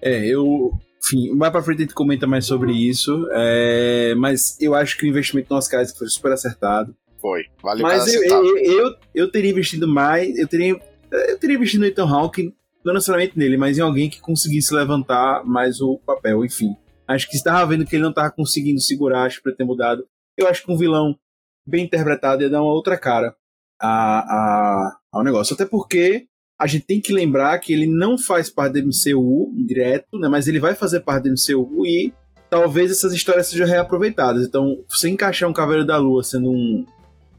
É, 0.01 0.25
eu. 0.25 0.71
Enfim, 1.01 1.33
mais 1.33 1.51
pra 1.51 1.63
frente 1.63 1.79
a 1.79 1.81
gente 1.81 1.93
comenta 1.93 2.27
mais 2.27 2.45
sobre 2.45 2.71
isso. 2.73 3.27
É, 3.31 4.13
mas 4.15 4.59
eu 4.59 4.75
acho 4.75 4.97
que 4.97 5.05
o 5.05 5.07
investimento 5.07 5.47
no 5.49 5.57
Oscar 5.57 5.85
foi 5.97 6.07
super 6.07 6.31
acertado. 6.31 6.95
Foi. 7.19 7.45
Valeu 7.63 7.83
Mas 7.83 8.13
eu, 8.13 8.23
eu, 8.23 8.57
eu, 8.57 8.95
eu, 9.15 9.31
teria 9.31 9.51
investido 9.51 9.87
mais. 9.87 10.37
Eu 10.37 10.47
teria, 10.47 10.79
eu 11.11 11.39
teria 11.39 11.55
investido 11.55 11.83
no 11.83 11.89
Ethan 11.89 12.07
Hawke, 12.07 12.53
não 12.83 12.93
necessariamente 12.93 13.37
nele, 13.37 13.57
mas 13.57 13.77
em 13.77 13.81
alguém 13.81 14.09
que 14.09 14.21
conseguisse 14.21 14.73
levantar 14.73 15.43
mais 15.45 15.81
o 15.81 15.97
papel, 16.05 16.45
enfim. 16.45 16.75
Acho 17.07 17.27
que 17.27 17.35
estava 17.35 17.65
vendo 17.65 17.85
que 17.85 17.95
ele 17.95 18.03
não 18.03 18.11
estava 18.11 18.29
conseguindo 18.29 18.79
segurar, 18.79 19.23
acho 19.23 19.41
que 19.41 19.51
ter 19.53 19.63
mudado. 19.63 20.05
Eu 20.37 20.47
acho 20.47 20.63
que 20.63 20.71
um 20.71 20.77
vilão 20.77 21.17
bem 21.65 21.85
interpretado 21.85 22.43
ia 22.43 22.49
dar 22.49 22.61
uma 22.61 22.73
outra 22.73 22.97
cara 22.97 23.35
a, 23.79 24.19
a, 24.19 24.97
ao 25.11 25.23
negócio. 25.23 25.53
Até 25.53 25.65
porque 25.65 26.25
a 26.59 26.67
gente 26.67 26.85
tem 26.85 26.99
que 26.99 27.13
lembrar 27.13 27.57
que 27.59 27.71
ele 27.71 27.87
não 27.87 28.17
faz 28.17 28.49
parte 28.49 28.81
do 28.81 28.87
MCU 28.87 29.53
direto, 29.65 30.19
né, 30.19 30.27
mas 30.27 30.47
ele 30.47 30.59
vai 30.59 30.75
fazer 30.75 30.99
parte 30.99 31.29
do 31.29 31.31
MCU 31.31 31.85
e 31.85 32.13
talvez 32.49 32.91
essas 32.91 33.13
histórias 33.13 33.47
sejam 33.47 33.65
reaproveitadas. 33.65 34.45
Então, 34.45 34.83
você 34.89 35.09
encaixar 35.09 35.49
um 35.49 35.53
Cavaleiro 35.53 35.85
da 35.85 35.97
Lua 35.97 36.21
sendo 36.23 36.51
um, 36.51 36.85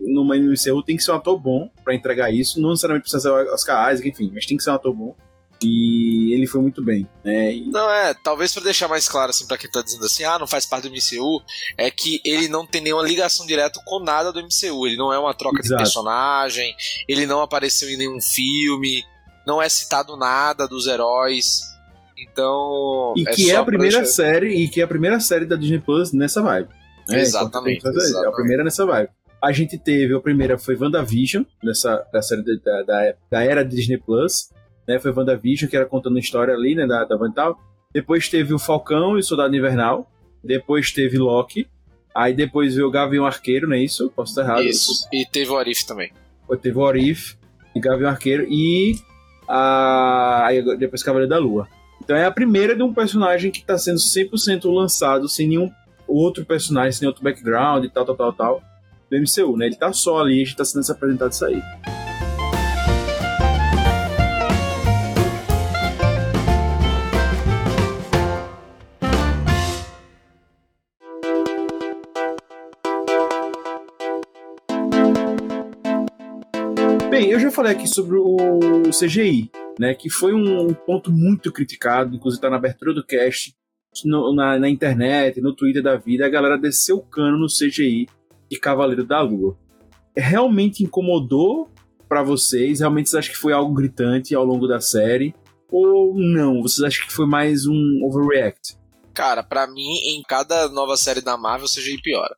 numa 0.01 0.37
MCU 0.37 0.83
tem 0.83 0.97
que 0.97 1.03
ser 1.03 1.13
um 1.13 1.17
ator 1.17 1.39
bom 1.39 1.69
para 1.85 1.95
entregar 1.95 2.31
isso. 2.31 2.61
Não 2.61 2.71
necessariamente 2.71 3.03
precisa 3.03 3.21
ser 3.21 3.53
Oscar 3.53 3.93
Isaac, 3.93 4.09
enfim, 4.09 4.31
mas 4.33 4.47
tem 4.47 4.57
que 4.57 4.63
ser 4.63 4.71
um 4.71 4.75
ator 4.75 4.95
bom. 4.95 5.15
E 5.63 6.33
ele 6.33 6.47
foi 6.47 6.63
muito 6.63 6.83
bem, 6.83 7.07
né? 7.23 7.53
E... 7.53 7.67
Não, 7.67 7.91
é, 7.91 8.15
talvez 8.15 8.53
para 8.53 8.65
deixar 8.65 8.89
mais 8.89 9.07
claro, 9.07 9.29
assim, 9.31 9.47
pra 9.47 9.59
quem 9.59 9.71
tá 9.71 9.83
dizendo 9.83 10.07
assim, 10.07 10.25
ah, 10.25 10.39
não 10.39 10.47
faz 10.47 10.65
parte 10.65 10.89
do 10.89 10.95
MCU, 10.95 11.43
é 11.77 11.91
que 11.91 12.21
ele 12.25 12.49
não 12.49 12.67
tem 12.67 12.81
nenhuma 12.81 13.03
ligação 13.03 13.47
direta 13.47 13.79
com 13.85 14.03
nada 14.03 14.33
do 14.33 14.41
MCU. 14.41 14.87
Ele 14.87 14.97
não 14.97 15.13
é 15.13 15.19
uma 15.19 15.35
troca 15.35 15.61
Exato. 15.61 15.77
de 15.77 15.83
personagem, 15.83 16.75
ele 17.07 17.27
não 17.27 17.43
apareceu 17.43 17.91
em 17.91 17.99
nenhum 17.99 18.21
filme, 18.21 19.05
não 19.47 19.61
é 19.61 19.69
citado 19.69 20.17
nada 20.17 20.67
dos 20.67 20.87
heróis. 20.87 21.61
Então. 22.17 23.13
E 23.17 23.29
é 23.29 23.33
que 23.33 23.51
é, 23.51 23.57
a 23.57 23.65
primeira 23.65 23.99
deixar... 23.99 24.13
série, 24.13 24.55
e 24.55 24.69
que 24.69 24.81
é 24.81 24.85
a 24.85 24.89
primeira 24.89 25.21
série 25.21 25.45
da 25.45 25.57
Disney 25.57 25.81
Plus 25.81 26.13
nessa 26.13 26.41
vibe. 26.41 26.69
Né? 27.09 27.21
Exatamente, 27.21 27.87
exatamente. 27.87 28.25
É 28.25 28.29
a 28.29 28.33
primeira 28.33 28.65
nessa 28.65 28.87
vibe. 28.87 29.11
A 29.43 29.53
gente 29.53 29.79
teve, 29.79 30.15
a 30.15 30.21
primeira 30.21 30.59
foi 30.59 30.77
WandaVision, 30.77 31.45
nessa 31.63 32.07
da 32.13 32.21
série 32.21 32.43
da, 32.43 32.83
da, 32.83 33.15
da 33.31 33.43
era 33.43 33.65
Disney 33.65 33.97
Plus, 33.99 34.51
né? 34.87 34.99
Foi 34.99 35.13
WandaVision, 35.13 35.71
que 35.71 35.77
era 35.77 35.87
contando 35.87 36.17
a 36.17 36.21
história 36.21 36.55
ali, 36.55 36.75
né, 36.75 36.87
da, 36.87 37.05
da 37.05 37.17
Vantal. 37.17 37.59
Depois 37.93 38.29
teve 38.29 38.55
o 38.55 38.59
Falcão 38.59 39.17
e 39.17 39.21
o 39.21 39.23
Soldado 39.23 39.55
Invernal. 39.55 40.11
Depois 40.43 40.93
teve 40.93 41.19
Loki. 41.19 41.67
Aí 42.15 42.35
depois 42.35 42.75
veio 42.75 42.89
o 42.89 42.91
Gavião 42.91 43.25
Arqueiro, 43.25 43.69
não 43.69 43.77
é 43.77 43.83
isso? 43.83 44.11
Posso 44.15 44.33
estar 44.33 44.43
errado. 44.43 44.63
Isso. 44.63 45.09
E 45.13 45.25
teve 45.25 45.51
o 45.51 45.57
Arif 45.57 45.87
também. 45.87 46.13
Teve 46.61 46.79
o 46.79 46.87
Arif 46.87 47.37
e 47.75 47.81
Gavião 47.81 48.11
Arqueiro. 48.11 48.47
E 48.49 48.97
a... 49.49 50.47
aí 50.47 50.77
depois 50.77 51.03
Cavaleiro 51.03 51.31
da 51.31 51.39
Lua. 51.39 51.69
Então 52.03 52.17
é 52.17 52.25
a 52.25 52.31
primeira 52.31 52.75
de 52.75 52.83
um 52.83 52.93
personagem 52.93 53.51
que 53.51 53.61
está 53.61 53.79
sendo 53.79 53.99
100% 53.99 54.73
lançado 54.73 55.29
sem 55.29 55.47
nenhum 55.47 55.71
outro 56.09 56.45
personagem, 56.45 56.93
sem 56.93 57.07
outro 57.07 57.23
background 57.23 57.85
e 57.85 57.91
tal, 57.91 58.05
tal, 58.05 58.17
tal, 58.17 58.33
tal 58.33 58.63
do 59.11 59.17
MCU, 59.19 59.57
né? 59.57 59.67
Ele 59.67 59.77
tá 59.77 59.93
só 59.93 60.21
ali, 60.21 60.41
a 60.41 60.45
gente 60.45 60.57
tá 60.57 60.65
sendo 60.65 60.85
se 60.85 60.93
apresentado 60.93 61.33
isso 61.33 61.45
aí. 61.45 61.61
Eu 77.31 77.39
já 77.39 77.51
falei 77.51 77.73
aqui 77.73 77.87
sobre 77.87 78.17
o 78.17 78.83
CGI, 78.91 79.51
né? 79.79 79.95
Que 79.95 80.11
foi 80.11 80.35
um 80.35 80.75
ponto 80.75 81.13
muito 81.13 81.53
criticado, 81.53 82.15
inclusive 82.17 82.43
tá 82.43 82.51
na 82.51 82.57
abertura 82.57 82.93
do 82.93 83.07
cast, 83.07 83.55
no, 84.05 84.35
na, 84.35 84.59
na, 84.59 84.69
internet, 84.69 85.41
no 85.41 85.55
Twitter 85.55 85.83
da 85.83 85.97
vida, 85.97 86.27
a 86.27 86.29
galera 86.29 86.59
desceu 86.59 86.97
o 86.97 87.03
cano 87.03 87.39
no 87.39 87.47
CGI 87.47 88.09
e 88.51 88.57
Cavaleiro 88.57 89.05
da 89.05 89.21
Lua. 89.21 89.57
Realmente 90.17 90.83
incomodou 90.83 91.69
para 92.09 92.23
vocês? 92.23 92.81
Realmente 92.81 93.09
vocês 93.09 93.19
acham 93.19 93.33
que 93.33 93.41
foi 93.41 93.53
algo 93.53 93.73
gritante 93.73 94.35
ao 94.35 94.45
longo 94.45 94.67
da 94.67 94.81
série? 94.81 95.35
Ou 95.71 96.15
não? 96.19 96.63
Vocês 96.63 96.85
acham 96.85 97.07
que 97.07 97.13
foi 97.13 97.27
mais 97.27 97.65
um 97.67 98.01
overreact? 98.05 98.77
Cara, 99.15 99.43
para 99.43 99.69
mim, 99.69 99.99
em 100.05 100.23
cada 100.23 100.69
nova 100.69 100.97
série 100.97 101.21
da 101.21 101.37
Marvel, 101.37 101.67
o 101.67 101.71
CGI 101.73 102.01
piora. 102.03 102.35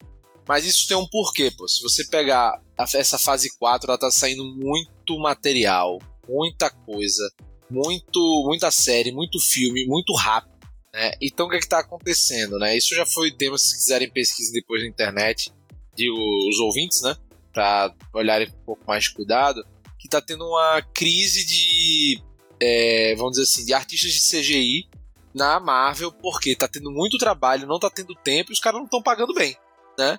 Mas 0.47 0.67
isso 0.67 0.87
tem 0.87 0.97
um 0.97 1.07
porquê, 1.07 1.51
pô. 1.57 1.67
Se 1.67 1.83
você 1.83 2.05
pegar 2.07 2.62
essa 2.95 3.19
fase 3.19 3.51
4, 3.59 3.91
ela 3.91 3.99
tá 3.99 4.11
saindo 4.11 4.45
muito 4.45 5.19
material, 5.19 5.99
muita 6.29 6.71
coisa, 6.71 7.23
muito, 7.71 8.45
muita 8.47 8.71
série, 8.71 9.13
muito 9.13 9.39
filme, 9.41 9.87
muito 9.87 10.15
rápido. 10.15 10.53
Né? 10.93 11.13
Então 11.21 11.47
o 11.47 11.51
que 11.51 11.57
é 11.57 11.61
que 11.61 11.69
tá 11.69 11.81
acontecendo, 11.81 12.59
né? 12.59 12.77
Isso 12.77 12.95
já 12.95 13.07
foi 13.07 13.31
tema, 13.33 13.57
se 13.57 13.75
quiserem 13.75 14.11
pesquisar 14.11 14.53
depois 14.53 14.83
na 14.83 14.89
internet 14.89 15.51
digo, 15.95 16.17
os 16.49 16.59
ouvintes, 16.59 17.03
né? 17.03 17.17
Para 17.53 17.95
olharem 18.15 18.49
com 18.51 18.57
um 18.57 18.65
pouco 18.65 18.85
mais 18.87 19.05
de 19.05 19.15
cuidado, 19.15 19.65
que 19.99 20.07
está 20.07 20.21
tendo 20.21 20.47
uma 20.47 20.83
crise 20.95 21.45
de, 21.45 22.23
é, 22.61 23.15
vamos 23.17 23.33
dizer 23.33 23.43
assim, 23.45 23.65
de 23.65 23.75
artistas 23.75 24.13
de 24.13 24.21
CGI 24.21 24.89
na 25.35 25.61
Marvel, 25.61 26.13
porque 26.13 26.51
está 26.51 26.69
tendo 26.69 26.91
muito 26.91 27.19
trabalho, 27.19 27.67
não 27.67 27.77
está 27.77 27.91
tendo 27.91 28.15
tempo 28.15 28.51
e 28.51 28.55
os 28.55 28.61
caras 28.61 28.79
não 28.79 28.87
estão 28.87 29.03
pagando 29.03 29.35
bem, 29.35 29.57
né? 29.99 30.19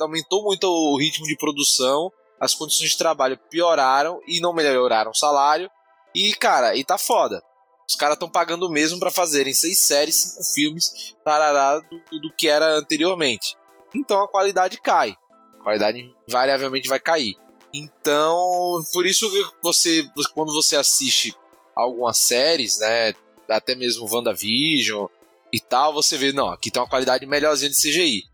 Aumentou 0.00 0.42
muito 0.44 0.64
o 0.64 0.98
ritmo 0.98 1.26
de 1.26 1.36
produção, 1.36 2.12
as 2.40 2.54
condições 2.54 2.90
de 2.90 2.98
trabalho 2.98 3.38
pioraram 3.50 4.20
e 4.26 4.40
não 4.40 4.52
melhoraram 4.52 5.10
o 5.10 5.16
salário. 5.16 5.70
E, 6.14 6.32
cara, 6.34 6.76
e 6.76 6.84
tá 6.84 6.96
foda. 6.96 7.42
Os 7.88 7.94
caras 7.94 8.14
estão 8.14 8.28
pagando 8.28 8.68
mesmo 8.70 8.98
para 8.98 9.10
fazerem 9.10 9.54
seis 9.54 9.78
séries, 9.78 10.16
cinco 10.16 10.44
filmes, 10.54 11.14
tarará, 11.24 11.78
do, 11.78 12.20
do 12.20 12.32
que 12.36 12.48
era 12.48 12.74
anteriormente 12.76 13.56
então 13.96 14.22
a 14.22 14.28
qualidade 14.28 14.80
cai. 14.80 15.16
A 15.60 15.62
qualidade 15.62 16.14
invariavelmente 16.28 16.88
vai 16.88 17.00
cair. 17.00 17.36
Então, 17.72 18.82
por 18.92 19.06
isso 19.06 19.30
que 19.30 19.44
você, 19.62 20.08
quando 20.32 20.52
você 20.52 20.76
assiste 20.76 21.34
algumas 21.74 22.18
séries, 22.18 22.78
né, 22.78 23.14
até 23.48 23.74
mesmo 23.74 24.08
WandaVision 24.10 25.06
e 25.52 25.60
tal, 25.60 25.92
você 25.92 26.16
vê, 26.16 26.32
não, 26.32 26.48
aqui 26.48 26.70
tem 26.70 26.80
uma 26.80 26.88
qualidade 26.88 27.26
melhorzinha 27.26 27.70
de 27.70 27.76
CGI. 27.76 28.24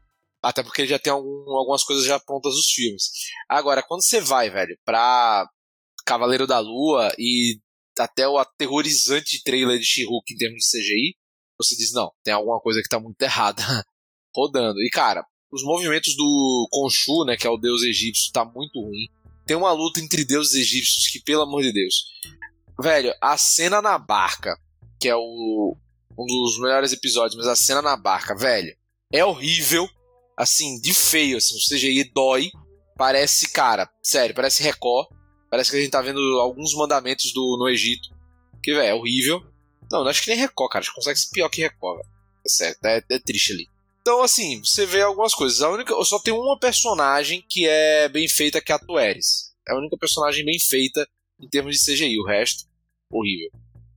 Até 0.43 0.63
porque 0.63 0.87
já 0.87 0.99
tem 0.99 1.13
algum, 1.13 1.51
algumas 1.51 1.85
coisas 1.85 2.05
já 2.05 2.19
prontas 2.19 2.55
dos 2.55 2.71
filmes. 2.71 3.05
Agora, 3.49 3.83
quando 3.83 4.03
você 4.03 4.21
vai, 4.21 4.51
velho, 4.51 4.77
pra 4.85 5.49
Cavaleiro 6.05 6.47
da 6.47 6.59
Lua 6.59 7.13
e 7.19 7.61
até 7.99 8.27
o 8.27 8.39
aterrorizante 8.39 9.43
trailer 9.43 9.79
de 9.79 9.85
She-Hulk 9.85 10.33
em 10.33 10.37
termos 10.37 10.65
de 10.65 10.79
CGI, 10.79 11.17
você 11.59 11.77
diz, 11.77 11.93
não, 11.93 12.11
tem 12.25 12.35
alguma 12.35 12.61
coisa 12.61 12.83
que 12.83 12.89
tá 12.89 12.99
muito 12.99 13.21
errada 13.23 13.63
rodando. 14.35 14.81
E, 14.81 14.91
cara, 14.91 15.25
os 15.53 15.63
movimentos 15.63 16.17
do 16.17 16.69
Khonshu, 16.73 17.25
né, 17.25 17.37
que 17.37 17.47
é 17.47 17.51
o 17.51 17.59
deus 17.59 17.83
egípcio, 17.83 18.33
tá 18.33 18.45
muito 18.45 18.81
ruim. 18.81 19.07
Tem 19.47 19.57
uma 19.57 19.73
luta 19.73 20.01
entre 20.01 20.25
deuses 20.25 20.55
egípcios 20.55 21.09
que, 21.09 21.21
pelo 21.21 21.43
amor 21.43 21.63
de 21.63 21.73
Deus. 21.73 22.07
Velho, 22.81 23.15
a 23.21 23.37
cena 23.37 23.83
na 23.83 23.99
barca, 23.99 24.59
que 24.99 25.09
é 25.09 25.15
o, 25.15 25.77
um 26.19 26.27
dos 26.27 26.59
melhores 26.59 26.93
episódios, 26.93 27.37
mas 27.37 27.47
a 27.47 27.57
cena 27.57 27.83
na 27.83 27.97
barca, 27.97 28.35
velho, 28.35 28.75
é 29.13 29.25
horrível. 29.25 29.89
Assim, 30.37 30.81
de 30.81 30.95
feio, 30.95 31.37
assim, 31.37 31.55
o 31.55 31.59
CGI 31.59 32.11
dói. 32.13 32.51
Parece, 32.97 33.51
cara, 33.51 33.89
sério, 34.03 34.35
parece 34.35 34.63
Record. 34.63 35.09
Parece 35.51 35.71
que 35.71 35.77
a 35.77 35.81
gente 35.81 35.91
tá 35.91 36.01
vendo 36.01 36.21
alguns 36.41 36.75
mandamentos 36.75 37.33
do, 37.33 37.57
no 37.59 37.69
Egito. 37.69 38.09
Que, 38.63 38.73
velho, 38.73 38.89
é 38.89 38.95
horrível. 38.95 39.43
Não, 39.91 40.03
não 40.03 40.09
acho 40.09 40.23
que 40.23 40.31
nem 40.31 40.39
Record, 40.39 40.71
cara. 40.71 40.81
Acho 40.81 40.91
que 40.91 40.97
consegue 40.97 41.19
ser 41.19 41.31
pior 41.33 41.49
que 41.49 41.63
Record, 41.63 41.99
velho. 41.99 42.09
É 42.45 42.49
sério, 42.49 42.77
é, 42.85 43.03
é 43.11 43.19
triste 43.19 43.53
ali. 43.53 43.67
Então, 44.01 44.21
assim, 44.23 44.61
você 44.61 44.85
vê 44.85 45.01
algumas 45.03 45.35
coisas. 45.35 45.63
A 45.63 45.71
única, 45.71 45.95
só 46.05 46.19
tem 46.19 46.35
uma 46.35 46.59
personagem 46.59 47.45
que 47.49 47.67
é 47.69 48.09
bem 48.09 48.29
feita, 48.29 48.61
que 48.61 48.73
é 48.73 48.75
a 48.75 48.79
Tueres. 48.79 49.53
É 49.69 49.73
a 49.73 49.79
única 49.79 49.97
personagem 49.97 50.45
bem 50.45 50.59
feita 50.59 51.07
em 51.41 51.49
termos 51.49 51.77
de 51.77 51.85
CGI. 51.85 52.19
O 52.19 52.27
resto, 52.27 52.65
horrível. 53.11 53.51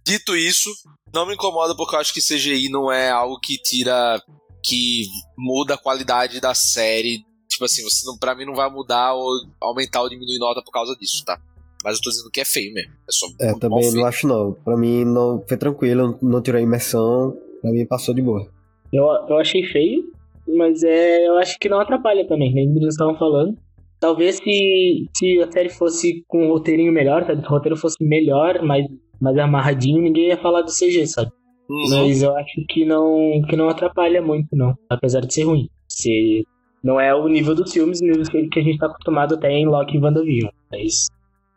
Dito 0.06 0.38
isso, 0.38 0.70
não 1.12 1.26
me 1.26 1.34
incomoda 1.34 1.76
porque 1.76 1.96
eu 1.96 2.00
acho 2.00 2.14
que 2.14 2.22
CGI 2.22 2.70
não 2.70 2.92
é 2.92 3.10
algo 3.10 3.40
que 3.40 3.58
tira. 3.58 4.22
Que 4.66 5.06
muda 5.38 5.76
a 5.76 5.78
qualidade 5.78 6.42
da 6.42 6.54
série. 6.54 7.24
Tipo 7.48 7.66
assim, 7.66 7.84
você 7.84 8.06
não, 8.06 8.18
pra 8.18 8.36
mim 8.36 8.46
não 8.46 8.56
vai 8.56 8.70
mudar 8.70 9.14
ou 9.14 9.30
aumentar 9.62 10.02
ou 10.02 10.10
diminuir 10.10 10.40
nota 10.40 10.62
por 10.64 10.72
causa 10.72 10.96
disso, 11.00 11.24
tá? 11.24 11.40
Mas 11.84 11.98
eu 11.98 12.02
tô 12.02 12.10
dizendo 12.10 12.32
que 12.32 12.42
é 12.42 12.46
feio 12.46 12.74
mesmo. 12.74 12.92
É, 12.92 13.12
só 13.12 13.28
é 13.40 13.60
também 13.60 13.92
não 13.94 14.06
acho 14.06 14.28
não. 14.28 14.54
Pra 14.54 14.76
mim 14.76 15.06
não 15.06 15.44
foi 15.48 15.56
tranquilo, 15.56 16.18
não 16.22 16.42
tirou 16.42 16.60
a 16.60 16.64
imersão. 16.64 17.38
Pra 17.62 17.72
mim 17.72 17.86
passou 17.86 18.14
de 18.14 18.24
boa. 18.24 18.50
Eu, 18.92 19.06
eu 19.30 19.38
achei 19.38 19.64
feio, 19.64 20.12
mas 20.48 20.84
é, 20.84 21.28
eu 21.28 21.38
acho 21.38 21.60
que 21.60 21.70
não 21.70 21.80
atrapalha 21.80 22.28
também, 22.28 22.54
nem 22.54 22.70
eles 22.76 22.96
estavam 22.96 23.18
falando. 23.18 23.58
Talvez 24.00 24.38
se, 24.38 25.10
se 25.16 25.42
a 25.42 25.52
série 25.52 25.70
fosse 25.70 26.24
com 26.28 26.46
um 26.46 26.50
roteirinho 26.50 26.92
melhor, 26.92 27.26
sabe? 27.26 27.42
Se 27.42 27.48
o 27.48 27.50
roteiro 27.50 27.78
fosse 27.78 28.04
melhor, 28.04 28.62
mais, 28.62 28.86
mais 29.22 29.38
amarradinho, 29.38 30.02
ninguém 30.02 30.30
ia 30.30 30.38
falar 30.38 30.62
do 30.62 30.72
CG, 30.72 31.08
sabe? 31.08 31.32
Uhum. 31.70 31.90
Mas 31.90 32.22
eu 32.22 32.36
acho 32.38 32.64
que 32.70 32.86
não, 32.86 33.42
que 33.50 33.56
não 33.56 33.70
atrapalha 33.70 34.22
muito, 34.22 34.56
não. 34.56 34.76
Apesar 34.90 35.22
de 35.22 35.34
ser 35.34 35.44
ruim. 35.44 35.68
Se 35.88 36.46
não 36.84 37.00
é 37.00 37.14
o 37.16 37.28
nível 37.28 37.56
dos 37.56 37.72
filmes, 37.74 38.02
o 38.02 38.06
nível 38.06 38.24
que 38.24 38.48
que 38.48 38.60
a 38.60 38.64
gente 38.64 38.78
tá 38.78 38.86
acostumado 38.88 39.36
até 39.36 39.50
em 39.52 39.66
Loki 39.66 39.98
e 39.98 40.00
WandaVision. 40.00 40.52
Mas, 40.72 41.08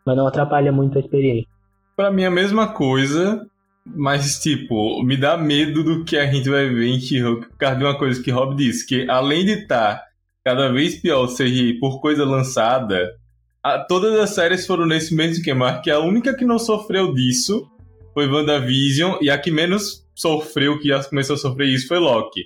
mas 0.05 0.17
não 0.17 0.25
atrapalha 0.27 0.71
muito 0.71 0.97
a 0.97 1.01
experiência. 1.01 1.47
Pra 1.95 2.09
mim 2.11 2.23
é 2.23 2.27
a 2.27 2.31
mesma 2.31 2.67
coisa, 2.73 3.45
mas 3.85 4.39
tipo, 4.39 5.03
me 5.03 5.15
dá 5.17 5.37
medo 5.37 5.83
do 5.83 6.03
que 6.05 6.17
a 6.17 6.25
gente 6.31 6.49
vai 6.49 6.67
ver 6.69 6.87
em 6.87 6.99
She-Hulk 6.99 7.49
por 7.49 7.57
causa 7.57 7.75
de 7.77 7.83
uma 7.83 7.97
coisa 7.97 8.23
que 8.23 8.31
Rob 8.31 8.55
disse, 8.55 8.87
que 8.87 9.07
além 9.09 9.45
de 9.45 9.51
estar 9.51 10.01
cada 10.43 10.71
vez 10.71 10.99
pior 10.99 11.25
o 11.25 11.27
CGI 11.27 11.77
por 11.79 11.99
coisa 11.99 12.23
lançada, 12.25 13.11
a- 13.61 13.79
todas 13.79 14.17
as 14.19 14.29
séries 14.31 14.65
foram 14.65 14.85
nesse 14.87 15.13
mesmo 15.13 15.33
esquema, 15.33 15.81
que 15.81 15.91
a 15.91 15.99
única 15.99 16.33
que 16.35 16.45
não 16.45 16.57
sofreu 16.57 17.13
disso 17.13 17.69
foi 18.19 18.27
WandaVision, 18.29 19.17
e 19.21 19.29
a 19.29 19.37
que 19.37 19.49
menos 19.49 20.05
sofreu, 20.13 20.77
que 20.79 20.89
já 20.89 21.01
começou 21.05 21.35
a 21.35 21.39
sofrer 21.39 21.67
isso, 21.69 21.87
foi 21.87 21.99
Loki. 21.99 22.41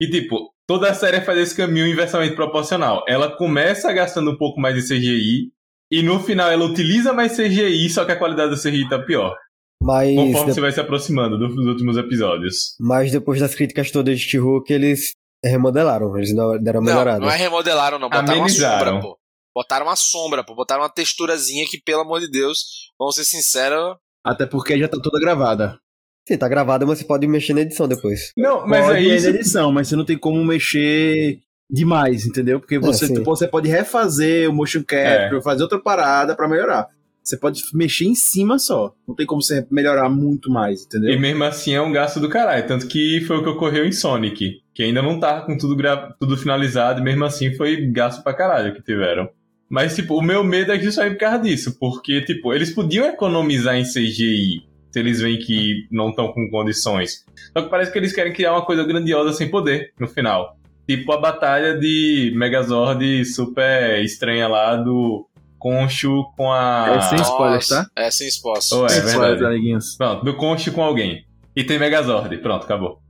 E 0.00 0.08
tipo, 0.08 0.50
toda 0.66 0.88
a 0.90 0.94
série 0.94 1.20
faz 1.20 1.38
esse 1.38 1.54
caminho 1.56 1.86
inversamente 1.86 2.34
proporcional. 2.34 3.04
Ela 3.06 3.36
começa 3.36 3.92
gastando 3.92 4.30
um 4.30 4.36
pouco 4.38 4.58
mais 4.60 4.74
de 4.74 4.82
CGI, 4.82 5.50
e 5.90 6.02
no 6.02 6.18
final 6.20 6.50
ela 6.50 6.64
utiliza 6.64 7.12
mais 7.12 7.36
CGI, 7.36 7.90
só 7.90 8.04
que 8.06 8.12
a 8.12 8.16
qualidade 8.18 8.50
do 8.54 8.60
CGI 8.60 8.88
tá 8.88 8.98
pior. 9.00 9.36
Mas, 9.82 10.14
Conforme 10.16 10.46
de- 10.46 10.54
você 10.54 10.60
vai 10.60 10.72
se 10.72 10.80
aproximando 10.80 11.36
dos 11.38 11.54
últimos 11.66 11.96
episódios. 11.98 12.74
mas 12.80 13.12
depois 13.12 13.38
das 13.40 13.54
críticas 13.54 13.90
todas 13.90 14.18
de 14.18 14.24
She-Hulk, 14.26 14.72
eles 14.72 15.12
remodelaram, 15.44 16.16
eles 16.16 16.30
deram 16.34 16.48
uma 16.54 16.62
Não, 16.72 16.82
melhorada. 16.82 17.20
não 17.20 17.30
é 17.30 17.36
remodelaram, 17.36 17.98
não. 17.98 18.08
Botaram 18.08 18.26
uma 18.34 18.44
Amenizaram. 18.44 18.92
sombra, 18.94 19.00
pô. 19.02 19.18
Botaram 19.54 19.86
uma 19.86 19.96
sombra, 19.96 20.44
pô. 20.44 20.54
Botaram 20.54 20.82
uma 20.82 20.88
texturazinha 20.92 21.64
que, 21.68 21.80
pelo 21.82 22.02
amor 22.02 22.20
de 22.20 22.30
Deus, 22.30 22.58
vamos 22.98 23.14
ser 23.16 23.24
sinceros, 23.24 23.96
Até 24.28 24.46
porque 24.46 24.78
já 24.78 24.86
tá 24.86 24.98
toda 25.02 25.18
gravada. 25.18 25.78
Sim, 26.26 26.36
tá 26.36 26.46
gravada, 26.46 26.84
mas 26.84 26.98
você 26.98 27.04
pode 27.04 27.26
mexer 27.26 27.54
na 27.54 27.62
edição 27.62 27.88
depois. 27.88 28.32
Não, 28.36 28.66
mas 28.66 28.84
Pode 28.84 28.98
é 28.98 29.14
isso. 29.14 29.30
na 29.30 29.34
edição, 29.34 29.72
mas 29.72 29.88
você 29.88 29.96
não 29.96 30.04
tem 30.04 30.18
como 30.18 30.44
mexer 30.44 31.38
demais, 31.70 32.26
entendeu? 32.26 32.60
Porque 32.60 32.78
você, 32.78 33.06
sim. 33.06 33.22
você 33.22 33.48
pode 33.48 33.66
refazer 33.66 34.50
o 34.50 34.52
motion 34.52 34.82
capture, 34.84 35.42
fazer 35.42 35.62
outra 35.62 35.78
parada 35.78 36.36
pra 36.36 36.46
melhorar. 36.46 36.86
Você 37.22 37.36
pode 37.36 37.62
mexer 37.72 38.04
em 38.04 38.14
cima 38.14 38.58
só. 38.58 38.94
Não 39.06 39.14
tem 39.14 39.26
como 39.26 39.42
você 39.42 39.66
melhorar 39.70 40.10
muito 40.10 40.50
mais, 40.50 40.84
entendeu? 40.84 41.10
E 41.10 41.18
mesmo 41.18 41.44
assim 41.44 41.74
é 41.74 41.80
um 41.80 41.92
gasto 41.92 42.20
do 42.20 42.28
caralho. 42.28 42.66
Tanto 42.66 42.86
que 42.86 43.22
foi 43.26 43.38
o 43.38 43.42
que 43.42 43.48
ocorreu 43.48 43.86
em 43.86 43.92
Sonic. 43.92 44.62
Que 44.74 44.82
ainda 44.82 45.02
não 45.02 45.18
tava 45.18 45.46
com 45.46 45.56
tudo, 45.56 45.76
gra... 45.76 46.14
tudo 46.18 46.36
finalizado, 46.36 47.00
e 47.00 47.04
mesmo 47.04 47.24
assim 47.24 47.54
foi 47.54 47.86
gasto 47.90 48.22
pra 48.22 48.34
caralho 48.34 48.74
que 48.74 48.82
tiveram. 48.82 49.28
Mas, 49.68 49.94
tipo, 49.94 50.16
o 50.16 50.22
meu 50.22 50.42
medo 50.42 50.72
é 50.72 50.78
justamente 50.78 51.14
por 51.14 51.20
causa 51.20 51.38
disso. 51.42 51.76
Porque, 51.78 52.22
tipo, 52.22 52.54
eles 52.54 52.74
podiam 52.74 53.06
economizar 53.06 53.76
em 53.76 53.84
CGI 53.84 54.66
se 54.90 54.98
eles 54.98 55.20
veem 55.20 55.38
que 55.38 55.86
não 55.90 56.10
estão 56.10 56.32
com 56.32 56.48
condições. 56.50 57.24
Só 57.52 57.62
que 57.62 57.68
parece 57.70 57.92
que 57.92 57.98
eles 57.98 58.12
querem 58.12 58.32
criar 58.32 58.52
uma 58.52 58.64
coisa 58.64 58.84
grandiosa 58.84 59.32
sem 59.32 59.50
poder 59.50 59.92
no 59.98 60.08
final. 60.08 60.56
Tipo 60.88 61.12
a 61.12 61.20
batalha 61.20 61.78
de 61.78 62.32
Megazord 62.34 63.24
super 63.26 64.02
estranha 64.02 64.48
lá 64.48 64.74
do 64.76 65.28
Concho 65.58 66.24
com 66.34 66.50
a. 66.50 66.94
É 66.96 67.00
sem 67.02 67.20
spoilers, 67.20 67.68
tá? 67.68 67.86
É 67.94 68.10
sem 68.10 68.28
spoilers. 68.28 68.72
Oh, 68.72 68.86
é 68.86 68.88
Sem 68.88 68.98
spoilers, 69.04 69.32
verdade. 69.40 69.54
amiguinhos. 69.54 69.96
Pronto, 69.96 70.24
do 70.24 70.34
Concho 70.34 70.72
com 70.72 70.82
alguém. 70.82 71.26
E 71.54 71.62
tem 71.62 71.78
Megazord. 71.78 72.38
Pronto, 72.38 72.64
acabou. 72.64 73.02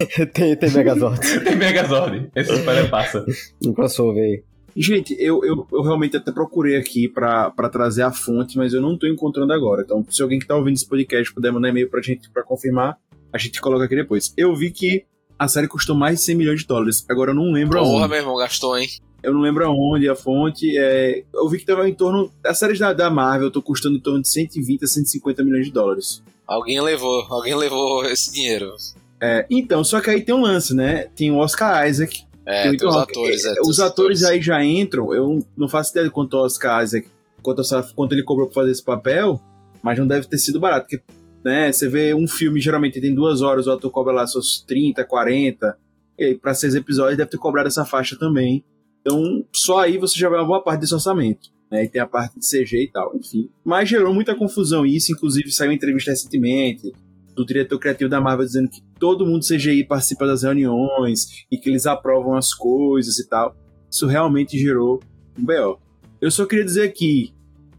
tem, 0.34 0.56
tem 0.56 0.70
Megazord. 0.70 1.20
tem 1.44 1.54
Megazord. 1.54 2.28
Esse 2.34 2.52
spoiler 2.54 2.90
passa. 2.90 3.24
um 3.64 3.72
crossover 3.72 4.24
aí. 4.24 4.42
Gente, 4.76 5.16
eu, 5.18 5.42
eu, 5.42 5.66
eu 5.72 5.82
realmente 5.82 6.16
até 6.16 6.30
procurei 6.30 6.76
aqui 6.76 7.08
pra, 7.08 7.50
pra 7.50 7.68
trazer 7.68 8.02
a 8.02 8.12
fonte, 8.12 8.58
mas 8.58 8.74
eu 8.74 8.80
não 8.82 8.96
tô 8.96 9.06
encontrando 9.06 9.52
agora. 9.52 9.82
Então, 9.82 10.04
se 10.10 10.22
alguém 10.22 10.38
que 10.38 10.46
tá 10.46 10.54
ouvindo 10.54 10.74
esse 10.74 10.86
podcast 10.86 11.32
puder 11.32 11.50
mandar 11.50 11.70
e-mail 11.70 11.88
pra 11.88 12.02
gente 12.02 12.28
pra 12.30 12.42
confirmar, 12.42 12.98
a 13.32 13.38
gente 13.38 13.60
coloca 13.60 13.84
aqui 13.84 13.96
depois. 13.96 14.34
Eu 14.36 14.54
vi 14.54 14.70
que 14.70 15.04
a 15.38 15.48
série 15.48 15.66
custou 15.66 15.96
mais 15.96 16.18
de 16.18 16.24
100 16.26 16.34
milhões 16.34 16.60
de 16.60 16.66
dólares. 16.66 17.04
Agora 17.08 17.30
eu 17.30 17.34
não 17.34 17.52
lembro 17.52 17.78
Porra, 17.78 17.90
aonde. 17.90 18.08
meu 18.08 18.18
irmão, 18.18 18.36
gastou, 18.36 18.76
hein? 18.76 18.86
Eu 19.22 19.32
não 19.32 19.40
lembro 19.40 19.66
aonde 19.66 20.08
a 20.08 20.14
fonte. 20.14 20.76
É... 20.78 21.24
Eu 21.34 21.48
vi 21.48 21.58
que 21.58 21.64
tava 21.64 21.88
em 21.88 21.94
torno. 21.94 22.30
As 22.44 22.58
séries 22.58 22.78
da, 22.78 22.92
da 22.92 23.10
Marvel 23.10 23.48
estão 23.48 23.62
custando 23.62 23.96
em 23.96 24.00
torno 24.00 24.22
de 24.22 24.28
120 24.28 24.84
a 24.84 24.86
150 24.86 25.42
milhões 25.42 25.66
de 25.66 25.72
dólares. 25.72 26.22
Alguém 26.46 26.80
levou, 26.80 27.26
alguém 27.28 27.54
levou 27.54 28.04
esse 28.04 28.32
dinheiro. 28.32 28.72
É, 29.20 29.46
então, 29.50 29.82
só 29.82 30.00
que 30.00 30.10
aí 30.10 30.22
tem 30.22 30.34
um 30.34 30.42
lance, 30.42 30.74
né? 30.74 31.08
Tem 31.16 31.30
o 31.30 31.38
Oscar 31.38 31.88
Isaac. 31.88 32.25
É, 32.46 32.62
tem 32.62 32.74
o 32.74 32.78
tem 32.78 32.88
os 32.88 32.96
atores, 32.96 33.44
é, 33.44 33.50
É, 33.50 33.54
Os 33.62 33.80
atores 33.80 34.22
aí 34.22 34.40
já 34.40 34.64
entram. 34.64 35.12
Eu 35.12 35.44
não 35.56 35.68
faço 35.68 35.90
ideia 35.90 36.06
de 36.06 36.12
quanto 36.12 36.34
Oscar 36.34 36.82
Isaac. 36.82 37.08
Quanto, 37.42 37.62
quanto 37.94 38.12
ele 38.12 38.22
cobrou 38.22 38.46
pra 38.46 38.54
fazer 38.54 38.70
esse 38.70 38.84
papel. 38.84 39.40
Mas 39.82 39.98
não 39.98 40.06
deve 40.06 40.26
ter 40.28 40.38
sido 40.38 40.60
barato. 40.60 40.86
Porque, 40.88 41.04
né? 41.44 41.72
Você 41.72 41.88
vê 41.88 42.14
um 42.14 42.28
filme, 42.28 42.60
geralmente 42.60 43.00
tem 43.00 43.14
duas 43.14 43.42
horas, 43.42 43.66
o 43.66 43.72
ator 43.72 43.90
cobra 43.90 44.12
lá 44.12 44.26
seus 44.26 44.64
30, 44.66 45.04
40. 45.04 45.76
E 46.18 46.24
aí, 46.24 46.34
pra 46.34 46.54
seis 46.54 46.74
episódios, 46.74 47.16
deve 47.16 47.30
ter 47.30 47.38
cobrado 47.38 47.68
essa 47.68 47.84
faixa 47.84 48.16
também. 48.16 48.64
Então, 49.00 49.44
só 49.52 49.80
aí 49.80 49.98
você 49.98 50.18
já 50.18 50.28
vai 50.28 50.38
uma 50.38 50.46
boa 50.46 50.62
parte 50.62 50.80
desse 50.80 50.94
orçamento. 50.94 51.50
Né? 51.70 51.84
E 51.84 51.88
tem 51.88 52.00
a 52.00 52.06
parte 52.06 52.38
de 52.38 52.46
CG 52.46 52.84
e 52.84 52.90
tal, 52.90 53.14
enfim. 53.16 53.50
Mas 53.64 53.88
gerou 53.88 54.14
muita 54.14 54.34
confusão 54.34 54.86
isso, 54.86 55.12
inclusive 55.12 55.50
saiu 55.52 55.70
uma 55.70 55.74
entrevista 55.74 56.10
recentemente 56.10 56.92
do 57.34 57.44
diretor 57.44 57.78
criativo 57.78 58.08
da 58.08 58.20
Marvel 58.20 58.46
dizendo 58.46 58.70
que 58.70 58.80
todo 58.98 59.26
mundo 59.26 59.44
CGI 59.46 59.84
participa 59.84 60.26
das 60.26 60.42
reuniões 60.42 61.44
e 61.50 61.56
que 61.58 61.68
eles 61.68 61.86
aprovam 61.86 62.34
as 62.34 62.52
coisas 62.54 63.18
e 63.18 63.28
tal. 63.28 63.54
Isso 63.90 64.06
realmente 64.06 64.58
gerou 64.58 65.00
um 65.38 65.44
BO. 65.44 65.78
Eu 66.20 66.30
só 66.30 66.44
queria 66.46 66.64
dizer 66.64 66.92
que 66.92 67.32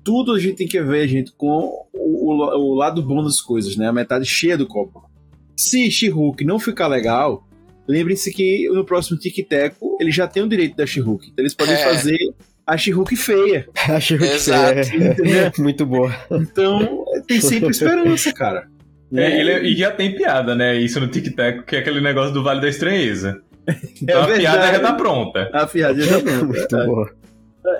tudo 0.03 0.31
a 0.33 0.39
gente 0.39 0.55
tem 0.57 0.67
que 0.67 0.81
ver, 0.81 1.07
gente, 1.07 1.31
com 1.35 1.69
o, 1.93 2.33
o- 2.33 2.71
o 2.71 2.75
lado 2.75 3.01
bom 3.01 3.23
das 3.23 3.41
coisas, 3.41 3.75
né? 3.75 3.87
A 3.87 3.93
metade 3.93 4.25
cheia 4.25 4.57
do 4.57 4.65
copo. 4.67 5.09
Se 5.55 5.89
She-Hulk 5.91 6.45
não 6.45 6.59
ficar 6.59 6.87
legal, 6.87 7.45
lembrem-se 7.87 8.31
que 8.31 8.69
no 8.69 8.85
próximo 8.85 9.17
Tic 9.17 9.45
Teco 9.47 9.97
ele 9.99 10.11
já 10.11 10.27
tem 10.27 10.43
o 10.43 10.47
direito 10.47 10.75
da 10.77 10.85
She-Hulk. 10.85 11.29
Então 11.29 11.43
eles 11.43 11.53
podem 11.55 11.73
É. 11.73 11.83
fazer 11.83 12.17
a 12.65 12.77
She-Hulk 12.77 13.15
feia. 13.15 13.67
Acho 13.89 14.17
que 14.17 14.23
Exato. 14.23 14.79
é 14.79 15.51
muito 15.59 15.85
boa. 15.85 16.13
Então 16.31 17.03
tem 17.27 17.41
sempre 17.41 17.69
esperança, 17.71 18.31
cara. 18.31 18.69
É, 19.13 19.39
ele- 19.39 19.69
e 19.69 19.75
já 19.75 19.91
tem 19.91 20.15
piada, 20.15 20.53
né? 20.55 20.75
Isso 20.75 20.99
no 20.99 21.07
Tic 21.09 21.33
Tac, 21.35 21.63
que 21.65 21.75
é 21.75 21.79
aquele 21.79 22.01
negócio 22.01 22.33
do 22.33 22.43
Vale 22.43 22.61
da 22.61 22.67
Estranheza. 22.69 23.41
Então 24.01 24.21
a 24.23 24.27
piada 24.27 24.61
verdade. 24.61 24.75
já 24.77 24.79
tá 24.81 24.93
pronta. 24.93 25.49
A 25.53 25.67
piada 25.67 25.99
já 26.01 26.17
tá 26.17 26.23
pronta. 26.23 26.45
muito 26.45 26.85
boa. 26.85 27.15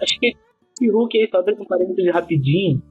Acho 0.02 0.20
que 0.20 0.28
esse 0.28 0.90
Hulk 0.92 1.18
aí, 1.18 1.30
só 1.32 1.38
abrindo 1.40 1.62
um 1.62 1.66
parênteses 1.66 2.12
rapidinho. 2.14 2.82